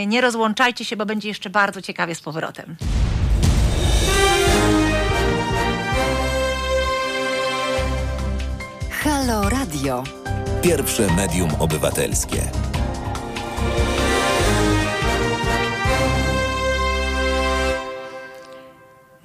nie 0.07 0.21
rozłączajcie 0.21 0.85
się, 0.85 0.97
bo 0.97 1.07
będzie 1.07 1.29
jeszcze 1.29 1.51
bardzo 1.51 1.83
ciekawie 1.83 2.15
z 2.15 2.21
powrotem. 2.21 2.77
Halo 8.91 9.49
Radio. 9.49 10.05
Pierwsze 10.63 11.07
medium 11.17 11.51
obywatelskie. 11.59 12.51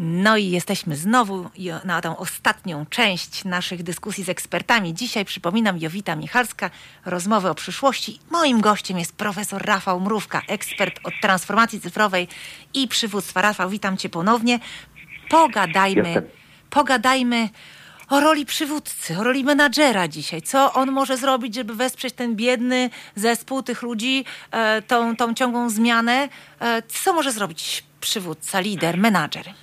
No 0.03 0.37
i 0.37 0.49
jesteśmy 0.49 0.95
znowu 0.95 1.49
na 1.83 2.01
tą 2.01 2.17
ostatnią 2.17 2.85
część 2.85 3.45
naszych 3.45 3.83
dyskusji 3.83 4.23
z 4.23 4.29
ekspertami. 4.29 4.93
Dzisiaj 4.93 5.25
przypominam 5.25 5.77
Jowita 5.77 6.15
Michalska, 6.15 6.69
rozmowy 7.05 7.49
o 7.49 7.55
przyszłości. 7.55 8.19
Moim 8.29 8.61
gościem 8.61 8.99
jest 8.99 9.15
profesor 9.15 9.65
Rafał 9.65 9.99
Mrówka, 9.99 10.41
ekspert 10.47 10.99
od 11.03 11.13
transformacji 11.21 11.81
cyfrowej 11.81 12.27
i 12.73 12.87
przywództwa. 12.87 13.41
Rafał, 13.41 13.69
witam 13.69 13.97
cię 13.97 14.09
ponownie. 14.09 14.59
Pogadajmy, 15.29 16.09
Jestem. 16.09 16.23
pogadajmy 16.69 17.49
o 18.09 18.19
roli 18.19 18.45
przywódcy, 18.45 19.17
o 19.17 19.23
roli 19.23 19.43
menadżera 19.43 20.07
dzisiaj. 20.07 20.41
Co 20.41 20.73
on 20.73 20.91
może 20.91 21.17
zrobić, 21.17 21.55
żeby 21.55 21.75
wesprzeć 21.75 22.13
ten 22.13 22.35
biedny 22.35 22.89
zespół 23.15 23.63
tych 23.63 23.81
ludzi, 23.81 24.25
e, 24.51 24.81
tą, 24.81 25.15
tą 25.15 25.33
ciągłą 25.33 25.69
zmianę? 25.69 26.29
E, 26.59 26.81
co 26.81 27.13
może 27.13 27.31
zrobić 27.31 27.83
przywódca, 27.99 28.59
lider, 28.59 28.97
menadżer? 28.97 29.53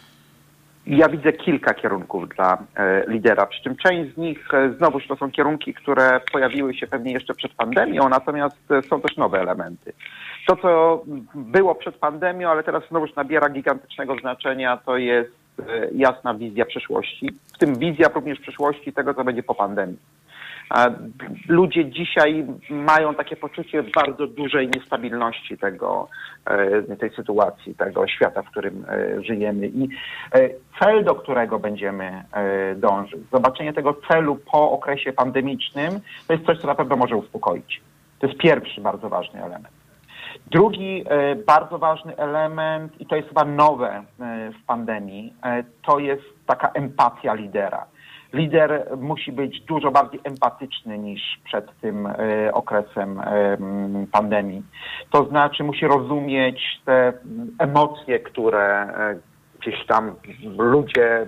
Ja 0.89 1.09
widzę 1.09 1.33
kilka 1.33 1.75
kierunków 1.75 2.29
dla 2.29 2.59
e, 2.77 3.05
lidera, 3.09 3.47
przy 3.47 3.63
czym 3.63 3.77
część 3.77 4.15
z 4.15 4.17
nich 4.17 4.55
e, 4.55 4.73
znowuż 4.73 5.07
to 5.07 5.17
są 5.17 5.31
kierunki, 5.31 5.75
które 5.75 6.21
pojawiły 6.33 6.75
się 6.75 6.87
pewnie 6.87 7.13
jeszcze 7.13 7.35
przed 7.35 7.53
pandemią, 7.53 8.09
natomiast 8.09 8.57
e, 8.71 8.83
są 8.83 9.01
też 9.01 9.17
nowe 9.17 9.41
elementy. 9.41 9.93
To, 10.47 10.57
co 10.57 11.03
było 11.35 11.75
przed 11.75 11.97
pandemią, 11.97 12.51
ale 12.51 12.63
teraz 12.63 12.83
znowuż 12.91 13.17
nabiera 13.17 13.49
gigantycznego 13.49 14.17
znaczenia, 14.21 14.77
to 14.77 14.97
jest 14.97 15.31
jasna 15.93 16.35
wizja 16.35 16.65
przyszłości, 16.65 17.31
w 17.55 17.59
tym 17.59 17.79
wizja 17.79 18.09
również 18.15 18.41
przyszłości 18.41 18.93
tego, 18.93 19.15
co 19.15 19.25
będzie 19.25 19.43
po 19.43 19.55
pandemii. 19.55 19.99
Ludzie 21.49 21.91
dzisiaj 21.91 22.47
mają 22.71 23.15
takie 23.15 23.37
poczucie 23.37 23.83
bardzo 23.83 24.27
dużej 24.27 24.69
niestabilności 24.69 25.59
tego, 25.59 26.09
e, 26.45 26.97
tej 26.97 27.11
sytuacji, 27.11 27.75
tego 27.75 28.09
świata, 28.09 28.43
w 28.43 28.51
którym 28.51 28.85
e, 28.89 29.23
żyjemy 29.23 29.67
i 29.67 29.89
e, 30.33 30.51
cel, 30.81 31.05
do 31.05 31.15
którego 31.15 31.59
będziemy 31.59 32.25
dążyć, 32.77 33.21
zobaczenie 33.33 33.73
tego 33.73 33.95
celu 34.09 34.39
po 34.53 34.71
okresie 34.71 35.13
pandemicznym, 35.13 36.01
to 36.27 36.33
jest 36.33 36.47
coś, 36.47 36.59
co 36.59 36.67
na 36.67 36.75
pewno 36.75 36.97
może 36.97 37.17
uspokoić. 37.17 37.81
To 38.19 38.27
jest 38.27 38.39
pierwszy 38.39 38.81
bardzo 38.81 39.09
ważny 39.09 39.45
element. 39.45 39.75
Drugi 40.47 41.05
bardzo 41.47 41.79
ważny 41.79 42.17
element, 42.17 43.01
i 43.01 43.07
to 43.07 43.17
jest 43.17 43.29
chyba 43.29 43.45
nowe 43.45 44.03
w 44.63 44.67
pandemii, 44.67 45.35
to 45.83 45.99
jest 45.99 46.25
taka 46.47 46.69
empatia 46.69 47.35
lidera 47.35 47.87
lider 48.33 48.87
musi 48.97 49.33
być 49.33 49.61
dużo 49.61 49.91
bardziej 49.91 50.21
empatyczny 50.25 50.99
niż 50.99 51.23
przed 51.45 51.81
tym 51.81 52.07
e, 52.07 52.15
okresem 52.53 53.21
pandemii. 54.13 54.63
To 55.11 55.25
znaczy 55.25 55.65
musi 55.65 55.87
rozumieć 55.87 56.61
te 56.85 57.13
emocje, 57.59 58.19
które 58.19 58.83
e, 58.83 59.19
gdzieś 59.61 59.87
tam 59.87 60.15
ludzie 60.59 61.27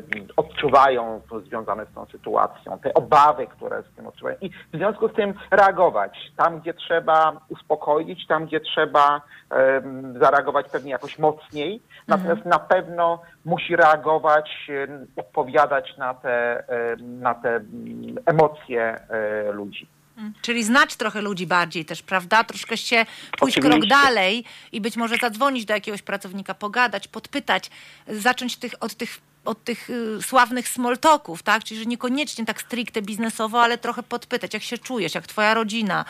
odczuwają 0.61 1.21
związane 1.47 1.87
z 1.87 1.95
tą 1.95 2.07
sytuacją, 2.07 2.79
te 2.79 2.95
obawy, 2.95 3.47
które 3.47 3.83
z 3.83 3.97
tym 3.97 4.07
odczuwają 4.07 4.37
i 4.41 4.51
w 4.51 4.77
związku 4.77 5.09
z 5.09 5.13
tym 5.13 5.35
reagować 5.51 6.19
tam, 6.37 6.61
gdzie 6.61 6.75
trzeba 6.75 7.41
uspokoić, 7.49 8.27
tam, 8.27 8.47
gdzie 8.47 8.61
trzeba 8.61 9.21
um, 9.51 10.19
zareagować 10.21 10.67
pewnie 10.73 10.91
jakoś 10.91 11.19
mocniej, 11.19 11.83
natomiast 12.09 12.45
na 12.45 12.59
pewno 12.59 13.23
musi 13.45 13.77
reagować, 13.77 14.71
odpowiadać 15.17 15.97
na 15.99 16.15
te, 16.15 16.65
na 16.99 17.35
te 17.35 17.61
emocje 18.27 18.83
e, 18.83 19.53
ludzi. 19.53 19.87
Czyli 20.43 20.65
znać 20.65 20.97
trochę 20.97 21.23
ludzi 21.23 21.47
bardziej 21.47 21.85
też, 21.85 22.03
prawda? 22.03 22.45
Troszkę 22.45 22.77
się 22.77 23.07
pójść 23.39 23.59
Oczywiście. 23.59 23.81
krok 23.81 23.91
dalej 24.03 24.45
i 24.73 24.81
być 24.81 24.97
może 24.97 25.17
zadzwonić 25.17 25.65
do 25.65 25.75
jakiegoś 25.75 26.03
pracownika, 26.03 26.55
pogadać, 26.55 27.09
podpytać, 27.09 27.71
zacząć 28.09 28.57
tych, 28.57 28.73
od 28.81 28.95
tych 28.95 29.21
od 29.45 29.65
tych 29.65 29.91
y, 29.91 30.23
sławnych 30.23 30.69
smoltoków, 30.69 31.43
tak? 31.43 31.65
Czyli, 31.65 31.81
że 31.81 31.87
niekoniecznie 31.87 32.47
tak 32.47 32.61
stricte 32.61 33.03
biznesowo, 33.03 33.63
ale 33.63 33.79
trochę 33.79 34.03
podpytać, 34.03 34.55
jak 34.55 34.63
się 34.63 34.79
czujesz, 34.79 35.15
jak 35.15 35.27
twoja 35.27 35.55
rodzina, 35.55 36.05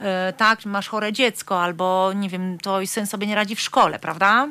y, 0.00 0.04
tak? 0.32 0.66
Masz 0.66 0.88
chore 0.88 1.12
dziecko 1.12 1.62
albo, 1.62 2.12
nie 2.12 2.28
wiem, 2.28 2.58
twój 2.58 2.86
syn 2.86 3.06
sobie 3.06 3.26
nie 3.26 3.34
radzi 3.34 3.56
w 3.56 3.60
szkole, 3.60 3.98
prawda? 3.98 4.48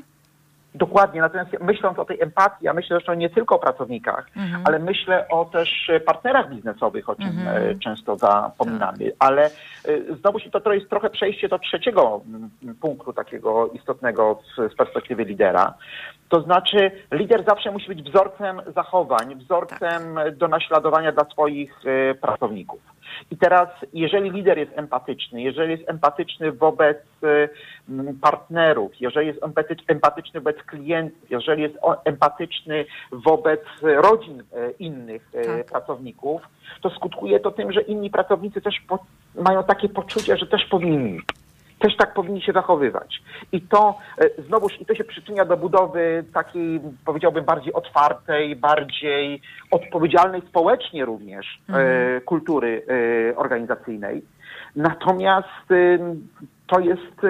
Dokładnie, 0.76 1.22
natomiast 1.22 1.51
myśląc 1.60 1.99
o 1.99 2.05
tej 2.05 2.22
empatii, 2.22 2.65
ja 2.65 2.73
myślę 2.73 2.95
zresztą 2.95 3.14
nie 3.14 3.30
tylko 3.30 3.55
o 3.55 3.60
pracownikach, 3.60 4.27
ale 4.64 4.80
myślę 4.80 5.27
o 5.27 5.45
też 5.45 5.91
partnerach 6.05 6.49
biznesowych, 6.49 7.10
o 7.10 7.15
czym 7.15 7.47
e, 7.47 7.76
często 7.76 8.15
zapominamy. 8.15 9.11
Ale 9.19 9.45
e, 9.45 9.49
znowu 10.19 10.39
się 10.39 10.49
to, 10.49 10.61
to 10.61 10.73
jest 10.73 10.89
trochę 10.89 11.10
przejście 11.10 11.49
do 11.49 11.60
trzeciego 11.60 12.22
punktu 12.81 13.14
takiego 13.14 13.68
istotnego 13.68 14.41
z 14.57 14.76
perspektywy 14.76 15.23
lidera. 15.23 15.73
To 16.34 16.41
znaczy 16.41 16.91
lider 17.11 17.43
zawsze 17.45 17.72
musi 17.72 17.88
być 17.88 18.03
wzorcem 18.03 18.61
zachowań, 18.76 19.35
wzorcem 19.35 20.19
do 20.38 20.47
naśladowania 20.47 21.11
dla 21.11 21.26
swoich 21.26 21.73
e, 21.85 22.15
pracowników. 22.15 22.81
I 23.31 23.38
teraz, 23.38 23.69
jeżeli 23.93 24.31
lider 24.31 24.57
jest 24.57 24.72
empatyczny, 24.76 25.41
jeżeli 25.41 25.72
jest 25.72 25.89
empatyczny 25.89 26.51
wobec 26.51 26.97
e, 27.23 27.49
partnerów, 28.22 29.01
jeżeli 29.01 29.27
jest 29.27 29.41
empaty- 29.41 29.84
empatyczny 29.88 30.39
wobec 30.39 30.57
klientów, 30.64 31.31
jeżeli 31.31 31.61
jest 31.61 31.76
empatyczny 32.05 32.85
wobec 33.11 33.61
rodzin 33.81 34.39
e, 34.39 34.72
innych 34.72 35.31
Tak. 35.31 35.65
pracowników, 35.65 36.41
to 36.81 36.89
skutkuje 36.89 37.39
to 37.39 37.51
tym, 37.51 37.72
że 37.72 37.81
inni 37.81 38.10
pracownicy 38.10 38.61
też 38.61 38.76
mają 39.35 39.64
takie 39.64 39.89
poczucie, 39.89 40.38
że 40.38 40.47
też 40.47 40.65
powinni 40.65 41.19
też 41.84 41.97
tak 41.97 42.14
powinni 42.14 42.41
się 42.41 42.51
zachowywać. 42.51 43.22
I 43.51 43.61
to 43.61 43.97
e, 44.18 44.41
znowuż, 44.47 44.81
i 44.81 44.85
to 44.85 44.95
się 44.95 45.03
przyczynia 45.03 45.45
do 45.45 45.57
budowy 45.57 46.23
takiej, 46.34 46.81
powiedziałbym, 47.05 47.45
bardziej 47.45 47.73
otwartej, 47.73 48.55
bardziej 48.55 49.41
odpowiedzialnej 49.72 50.41
społecznie 50.49 51.05
również 51.05 51.45
e, 51.69 52.22
kultury 52.22 52.85
e, 53.31 53.35
organizacyjnej. 53.35 54.22
Natomiast 54.76 55.68
to 56.68 56.80
jest 56.80 57.22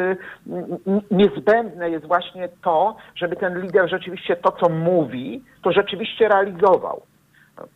niezbędne 1.12 1.90
jest 1.90 2.08
właśnie 2.08 2.50
to, 2.64 2.96
żeby 3.16 3.36
ten 3.36 3.62
lider 3.62 3.90
rzeczywiście 3.90 4.36
to, 4.36 4.52
co 4.52 4.70
mówi, 4.70 5.44
to 5.64 5.72
rzeczywiście 5.72 6.28
realizował. 6.28 7.02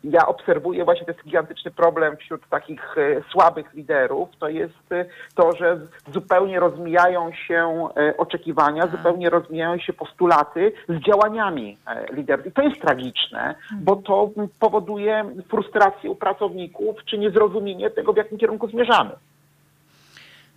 Ja 0.04 0.28
obserwuję 0.28 0.86
właśnie 0.86 1.06
ten 1.06 1.16
gigantyczny 1.26 1.72
problem 1.72 2.18
wśród 2.18 2.50
takich 2.50 2.98
e, 2.98 3.22
słabych 3.32 3.74
liderów, 3.74 4.30
to 4.40 4.50
jest 4.50 4.92
e, 4.92 5.06
to, 5.36 5.56
że 5.56 5.80
zupełnie 6.14 6.60
rozmijają 6.60 7.32
się 7.34 7.90
e, 7.98 8.18
oczekiwania, 8.18 8.88
zupełnie 8.88 9.30
rozmijają 9.30 9.78
się 9.78 9.94
postulaty 9.94 10.72
z 10.90 11.06
działaniami 11.06 11.78
liderów. 12.12 12.48
I 12.48 12.52
to 12.52 12.62
jest 12.62 12.82
tragiczne, 12.82 13.56
bo 13.82 13.96
to 13.96 14.30
powoduje 14.60 15.26
frustrację 15.50 16.12
u 16.12 16.16
pracowników, 16.16 17.06
czy 17.06 17.18
niezrozumienie 17.18 17.90
tego, 17.90 18.14
w 18.14 18.18
jakim 18.18 18.38
kierunku 18.38 18.68
zmierzamy. 18.68 19.12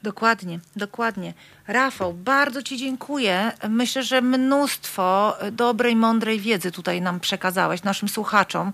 Dokładnie, 0.02 0.60
dokładnie. 0.76 1.34
Rafał, 1.66 2.12
bardzo 2.12 2.62
Ci 2.62 2.76
dziękuję. 2.76 3.52
Myślę, 3.68 4.02
że 4.02 4.20
mnóstwo 4.20 5.36
dobrej, 5.52 5.96
mądrej 5.96 6.40
wiedzy 6.40 6.70
tutaj 6.70 7.00
nam 7.00 7.20
przekazałeś, 7.20 7.82
naszym 7.82 8.08
słuchaczom. 8.08 8.72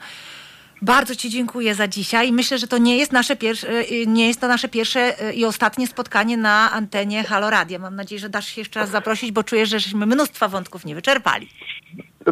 Bardzo 0.82 1.16
Ci 1.16 1.31
dziękuję 1.31 1.74
za 1.74 1.89
dzisiaj. 1.89 2.32
Myślę, 2.32 2.59
że 2.59 2.66
to 2.66 2.78
nie 2.78 2.97
jest, 2.98 3.12
nasze 3.12 3.36
pierwsze, 3.36 3.69
nie 4.07 4.28
jest 4.28 4.40
to 4.40 4.48
nasze 4.48 4.69
pierwsze 4.69 5.16
i 5.35 5.44
ostatnie 5.44 5.86
spotkanie 5.86 6.36
na 6.36 6.70
antenie 6.73 7.24
Halo 7.24 7.51
Radia. 7.51 7.78
Mam 7.78 7.97
nadzieję, 7.97 8.19
że 8.19 8.28
dasz 8.28 8.47
się 8.48 8.61
jeszcze 8.61 8.81
raz 8.81 8.90
zaprosić, 8.90 9.32
bo 9.32 9.44
czuję, 9.44 9.66
że 9.66 9.81
żeśmy 9.81 10.07
mnóstwa 10.07 10.48
wątków 10.48 10.85
nie 10.85 10.94
wyczerpali. 10.94 11.48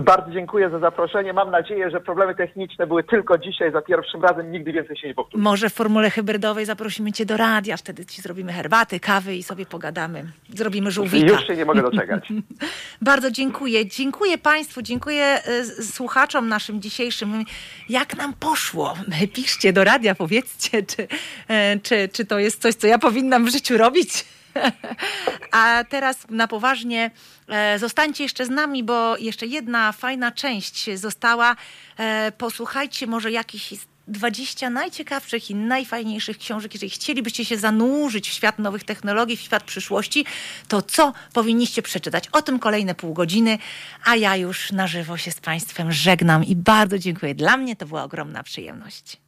Bardzo 0.00 0.30
dziękuję 0.30 0.70
za 0.70 0.78
zaproszenie. 0.78 1.32
Mam 1.32 1.50
nadzieję, 1.50 1.90
że 1.90 2.00
problemy 2.00 2.34
techniczne 2.34 2.86
były 2.86 3.04
tylko 3.04 3.38
dzisiaj, 3.38 3.72
za 3.72 3.82
pierwszym 3.82 4.22
razem, 4.22 4.52
nigdy 4.52 4.72
więcej 4.72 4.96
się 4.96 5.08
nie 5.08 5.14
powtórzy. 5.14 5.42
Może 5.42 5.70
w 5.70 5.74
formule 5.74 6.10
hybrydowej 6.10 6.64
zaprosimy 6.66 7.12
Cię 7.12 7.26
do 7.26 7.36
radia, 7.36 7.76
wtedy 7.76 8.06
Ci 8.06 8.22
zrobimy 8.22 8.52
herbaty, 8.52 9.00
kawy 9.00 9.36
i 9.36 9.42
sobie 9.42 9.66
pogadamy. 9.66 10.24
Zrobimy 10.54 10.90
żółwika. 10.90 11.32
Już 11.32 11.46
się 11.46 11.56
nie 11.56 11.64
mogę 11.64 11.82
doczekać. 11.82 12.28
Bardzo 13.02 13.30
dziękuję. 13.30 13.86
Dziękuję 13.86 14.38
Państwu, 14.38 14.82
dziękuję 14.82 15.24
s- 15.44 15.94
słuchaczom 15.94 16.48
naszym 16.48 16.80
dzisiejszym. 16.82 17.44
Jak 17.88 18.16
nam 18.16 18.32
poszło? 18.32 18.94
Piszcie 19.32 19.72
do 19.72 19.84
radia, 19.84 20.14
powiedzcie, 20.14 20.82
czy, 20.82 21.08
e, 21.48 21.78
czy, 21.78 22.08
czy 22.12 22.24
to 22.24 22.38
jest 22.38 22.62
coś, 22.62 22.74
co 22.74 22.86
ja 22.86 22.98
powinnam 22.98 23.44
w 23.44 23.48
życiu 23.52 23.78
robić. 23.78 24.24
A 25.50 25.84
teraz 25.88 26.18
na 26.30 26.48
poważnie 26.48 27.10
e, 27.48 27.78
zostańcie 27.78 28.22
jeszcze 28.22 28.46
z 28.46 28.50
nami, 28.50 28.84
bo 28.84 29.16
jeszcze 29.16 29.46
jedna 29.46 29.92
fajna 29.92 30.32
część 30.32 30.98
została. 30.98 31.56
E, 31.98 32.32
Posłuchajcie 32.32 33.06
może 33.06 33.30
jakichś 33.30 33.74
20 34.08 34.70
najciekawszych 34.70 35.50
i 35.50 35.54
najfajniejszych 35.54 36.38
książek. 36.38 36.74
Jeżeli 36.74 36.90
chcielibyście 36.90 37.44
się 37.44 37.58
zanurzyć 37.58 38.30
w 38.30 38.32
świat 38.32 38.58
nowych 38.58 38.84
technologii, 38.84 39.36
w 39.36 39.40
świat 39.40 39.62
przyszłości, 39.62 40.24
to 40.68 40.82
co 40.82 41.12
powinniście 41.32 41.82
przeczytać? 41.82 42.28
O 42.28 42.42
tym 42.42 42.58
kolejne 42.58 42.94
pół 42.94 43.14
godziny, 43.14 43.58
a 44.04 44.16
ja 44.16 44.36
już 44.36 44.72
na 44.72 44.86
żywo 44.86 45.16
się 45.16 45.30
z 45.30 45.40
Państwem 45.40 45.92
żegnam 45.92 46.44
i 46.44 46.56
bardzo 46.56 46.98
dziękuję. 46.98 47.34
Dla 47.34 47.56
mnie 47.56 47.76
to 47.76 47.86
była 47.86 48.04
ogromna 48.04 48.42
przyjemność. 48.42 49.23